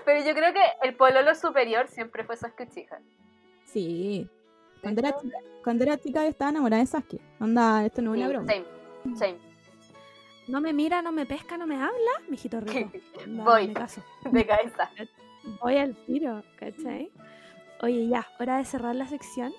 Pero 0.06 0.24
yo 0.26 0.34
creo 0.36 0.54
que 0.54 0.62
el 0.84 0.96
pololo 0.96 1.34
superior 1.36 1.88
siempre 1.88 2.24
fue 2.24 2.38
Sasuke 2.38 2.64
Uchiha. 2.70 3.00
Sí. 3.66 4.30
Cuando 4.82 5.02
era, 5.02 5.16
chica, 5.20 5.38
cuando 5.64 5.84
era 5.84 5.98
chica 5.98 6.24
yo 6.24 6.30
estaba 6.30 6.50
enamorada 6.52 6.82
de 6.82 6.88
Sasuke. 6.88 7.20
Onda, 7.40 7.86
esto 7.86 8.02
no 8.02 8.14
es 8.16 8.18
una 8.20 8.28
Sí, 8.28 8.34
broma. 8.34 8.48
Same. 8.52 9.16
Same. 9.18 9.38
No 10.48 10.60
me 10.60 10.74
mira, 10.74 11.02
no 11.02 11.12
me 11.12 11.26
pesca, 11.26 11.58
no 11.58 11.68
me 11.68 11.76
habla, 11.76 12.12
mijito 12.30 12.60
rico. 12.60 12.92
Anda, 13.26 13.44
Voy. 13.44 13.68
me 13.68 13.74
caso. 13.74 14.02
De 14.32 14.46
cabeza. 14.46 14.90
Voy 15.62 15.78
al 15.78 15.96
tiro, 16.06 16.44
¿cachai? 16.58 17.12
Oye, 17.82 18.08
ya, 18.08 18.28
hora 18.40 18.58
de 18.58 18.66
cerrar 18.66 18.96
la 18.96 19.08
sección. 19.08 19.52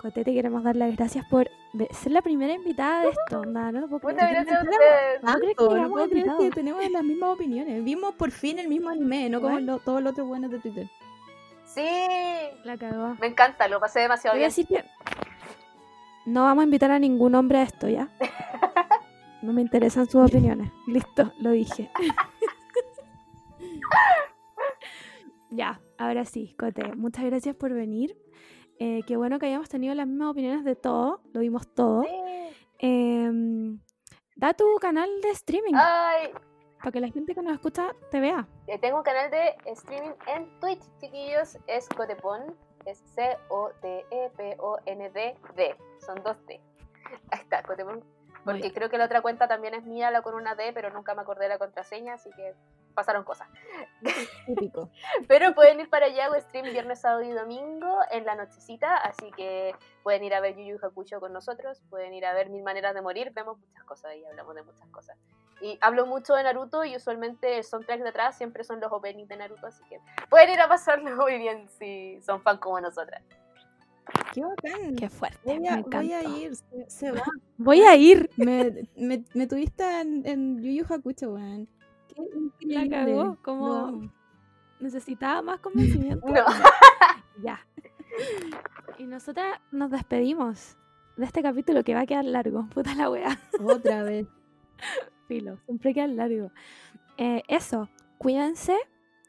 Cote, 0.00 0.22
te 0.22 0.34
queremos 0.34 0.62
dar 0.62 0.76
las 0.76 0.94
gracias 0.94 1.24
por 1.30 1.48
ser 1.92 2.12
la 2.12 2.20
primera 2.20 2.52
invitada 2.52 3.02
de 3.04 3.08
esto, 3.08 3.40
onda, 3.40 3.72
¿no? 3.72 3.80
lo 3.80 3.88
puedo 3.88 4.02
Muchas 4.14 4.28
creer. 4.28 4.44
gracias 4.44 4.58
a 4.60 4.62
ustedes. 4.62 5.22
¿No 5.22 5.34
crees 5.38 5.56
que 5.56 5.64
no 5.64 5.70
éramos 5.72 5.90
puedo 5.92 6.08
creer 6.10 6.24
que 6.24 6.30
invitados? 6.30 6.54
tenemos 6.54 6.90
las 6.90 7.04
mismas 7.04 7.30
opiniones. 7.30 7.84
Vimos 7.84 8.14
por 8.14 8.30
fin 8.30 8.58
el 8.58 8.68
mismo 8.68 8.90
anime, 8.90 9.30
no 9.30 9.40
como 9.40 9.58
lo- 9.60 9.78
todos 9.78 10.02
los 10.02 10.12
otros 10.12 10.26
buenos 10.28 10.50
de 10.50 10.58
Twitter. 10.58 10.86
Sí. 11.74 11.86
La 12.64 12.76
cagó. 12.76 13.16
Me 13.20 13.26
encanta, 13.26 13.68
lo 13.68 13.80
pasé 13.80 14.00
demasiado 14.00 14.36
bien. 14.36 14.50
que 14.50 14.84
no 16.26 16.44
vamos 16.44 16.62
a 16.62 16.64
invitar 16.64 16.90
a 16.90 16.98
ningún 16.98 17.34
hombre 17.34 17.58
a 17.58 17.62
esto, 17.62 17.88
¿ya? 17.88 18.08
No 19.42 19.52
me 19.52 19.60
interesan 19.60 20.06
sus 20.06 20.26
opiniones. 20.26 20.72
Listo, 20.86 21.30
lo 21.38 21.50
dije. 21.50 21.90
ya, 25.50 25.82
ahora 25.98 26.24
sí, 26.24 26.56
Cote, 26.58 26.94
muchas 26.94 27.26
gracias 27.26 27.54
por 27.54 27.74
venir. 27.74 28.16
Eh, 28.78 29.02
qué 29.06 29.18
bueno 29.18 29.38
que 29.38 29.44
hayamos 29.44 29.68
tenido 29.68 29.94
las 29.94 30.06
mismas 30.06 30.30
opiniones 30.30 30.64
de 30.64 30.76
todo, 30.76 31.20
lo 31.34 31.40
vimos 31.40 31.68
todo. 31.74 32.04
Sí. 32.04 32.08
Em, 32.78 33.80
da 34.34 34.54
tu 34.54 34.64
canal 34.80 35.10
de 35.20 35.28
streaming 35.32 35.74
Ay, 35.74 36.30
para 36.84 36.92
que 36.92 37.00
la 37.00 37.08
gente 37.08 37.34
que 37.34 37.40
nos 37.40 37.54
escucha 37.54 37.96
te 38.10 38.20
vea. 38.20 38.46
eh, 38.66 38.78
tengo 38.78 38.98
un 38.98 39.02
canal 39.02 39.30
de 39.30 39.56
streaming 39.72 40.12
en 40.26 40.60
Twitch, 40.60 40.82
chiquillos. 41.00 41.56
Es 41.66 41.88
Cotepon. 41.88 42.54
Es 42.84 42.98
C-O-T-E-P-O-N-D-D. 43.14 43.86
Son 46.04 46.22
dos 46.22 46.36
D. 46.46 46.60
Ahí 47.30 47.40
está, 47.40 47.62
Cotepon. 47.62 48.04
Porque 48.44 48.74
creo 48.74 48.90
que 48.90 48.98
la 48.98 49.06
otra 49.06 49.22
cuenta 49.22 49.48
también 49.48 49.72
es 49.72 49.86
mía, 49.86 50.10
la 50.10 50.20
con 50.20 50.34
una 50.34 50.54
D, 50.54 50.74
pero 50.74 50.90
nunca 50.90 51.14
me 51.14 51.22
acordé 51.22 51.44
de 51.44 51.48
la 51.48 51.56
contraseña, 51.56 52.12
así 52.12 52.28
que 52.32 52.52
pasaron 52.92 53.24
cosas. 53.24 53.48
Típico. 54.46 54.90
Pero 55.26 55.54
pueden 55.54 55.80
ir 55.80 55.88
para 55.88 56.04
allá, 56.04 56.26
hago 56.26 56.38
stream 56.38 56.70
viernes, 56.70 57.00
sábado 57.00 57.22
y 57.22 57.30
domingo 57.30 58.00
en 58.10 58.26
la 58.26 58.34
nochecita, 58.34 58.98
así 58.98 59.30
que 59.32 59.74
pueden 60.02 60.22
ir 60.24 60.34
a 60.34 60.40
ver 60.40 60.54
Yu 60.56 60.64
Yu 60.64 60.78
Hakusho 60.82 61.18
con 61.20 61.32
nosotros, 61.32 61.80
pueden 61.88 62.12
ir 62.12 62.26
a 62.26 62.34
ver 62.34 62.50
Mil 62.50 62.62
Maneras 62.62 62.92
de 62.94 63.00
Morir, 63.00 63.32
vemos 63.32 63.56
muchas 63.58 63.84
cosas 63.84 64.14
y 64.16 64.22
hablamos 64.26 64.54
de 64.54 64.62
muchas 64.62 64.86
cosas. 64.90 65.16
Y 65.60 65.78
hablo 65.80 66.06
mucho 66.06 66.34
de 66.34 66.42
Naruto 66.42 66.84
y 66.84 66.96
usualmente 66.96 67.56
el 67.58 67.64
soundtrack 67.64 68.02
de 68.02 68.08
atrás 68.10 68.36
siempre 68.36 68.64
son 68.64 68.80
los 68.80 68.92
openings 68.92 69.28
de 69.28 69.36
Naruto, 69.36 69.66
así 69.66 69.82
que 69.88 69.98
pueden 70.28 70.50
ir 70.50 70.60
a 70.60 70.68
pasarlo 70.68 71.14
muy 71.22 71.38
bien 71.38 71.68
si 71.78 72.20
son 72.22 72.42
fan 72.42 72.58
como 72.58 72.80
nosotras. 72.80 73.22
Qué 74.34 74.42
bacán. 74.44 74.96
Qué 74.96 75.08
fuerte, 75.08 75.38
Voy 75.44 75.60
me 75.60 75.68
a, 75.70 75.74
encantó. 75.78 75.96
voy 75.98 76.12
a 76.12 76.22
ir, 76.24 76.54
se, 76.56 76.90
se 76.90 77.10
va. 77.12 77.22
Voy 77.56 77.80
a 77.82 77.96
ir. 77.96 78.28
Me, 78.36 78.86
me, 78.96 79.24
me 79.32 79.46
tuviste 79.46 79.82
en, 80.00 80.26
en 80.26 80.62
Yu 80.62 80.84
Yu 80.84 80.94
Hakucho, 80.94 81.32
weón. 81.32 81.66
Qué 82.08 82.16
La 82.66 82.84
increíble. 82.84 82.90
cagó, 83.14 83.24
Lo 83.24 83.42
como 83.42 83.74
amo. 83.74 84.12
necesitaba 84.80 85.40
más 85.42 85.60
convencimiento. 85.60 86.26
No. 86.28 86.44
Ya. 87.42 87.66
Y 88.98 89.06
nosotras 89.06 89.58
nos 89.72 89.90
despedimos 89.90 90.76
de 91.16 91.24
este 91.24 91.42
capítulo 91.42 91.82
que 91.82 91.94
va 91.94 92.02
a 92.02 92.06
quedar 92.06 92.24
largo. 92.24 92.68
Puta 92.72 92.94
la 92.94 93.10
wea. 93.10 93.36
Otra 93.64 94.04
vez. 94.04 94.26
Filo, 95.26 95.58
siempre 95.66 95.94
queda 95.94 96.06
largo. 96.08 96.50
Eh, 97.16 97.42
eso, 97.48 97.88
cuídense, 98.18 98.76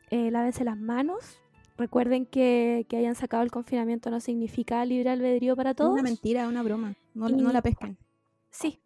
eh, 0.10 0.32
lávense 0.32 0.64
las 0.64 0.78
manos. 0.78 1.40
Recuerden 1.78 2.26
que, 2.26 2.86
que 2.90 2.98
hayan 2.98 3.16
sacado 3.16 3.44
el 3.44 3.52
confinamiento 3.52 4.10
no 4.10 4.20
significa 4.22 4.84
libre 4.86 5.10
albedrío 5.10 5.56
para 5.56 5.72
Es 5.72 5.76
todos. 5.76 5.92
una 5.94 6.04
mentira, 6.04 6.44
es 6.44 6.48
una 6.50 6.64
broma. 6.64 6.96
No, 7.14 7.30
Y- 7.30 7.34
no 7.34 7.52
la 7.52 7.62
pesquen. 7.62 7.98
Sí, 8.50 8.80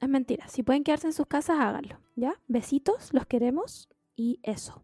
es 0.00 0.08
mentira. 0.08 0.48
Si 0.48 0.62
pueden 0.62 0.84
quedarse 0.84 1.06
en 1.06 1.12
sus 1.12 1.26
casas, 1.26 1.58
háganlo. 1.60 1.98
¿Ya? 2.16 2.34
Besitos, 2.48 3.12
los 3.12 3.26
queremos 3.26 3.88
y 4.16 4.40
eso. 4.42 4.82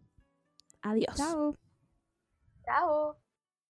Adiós. 0.81 1.15
Chao. 1.15 1.55
Chao. 2.65 3.17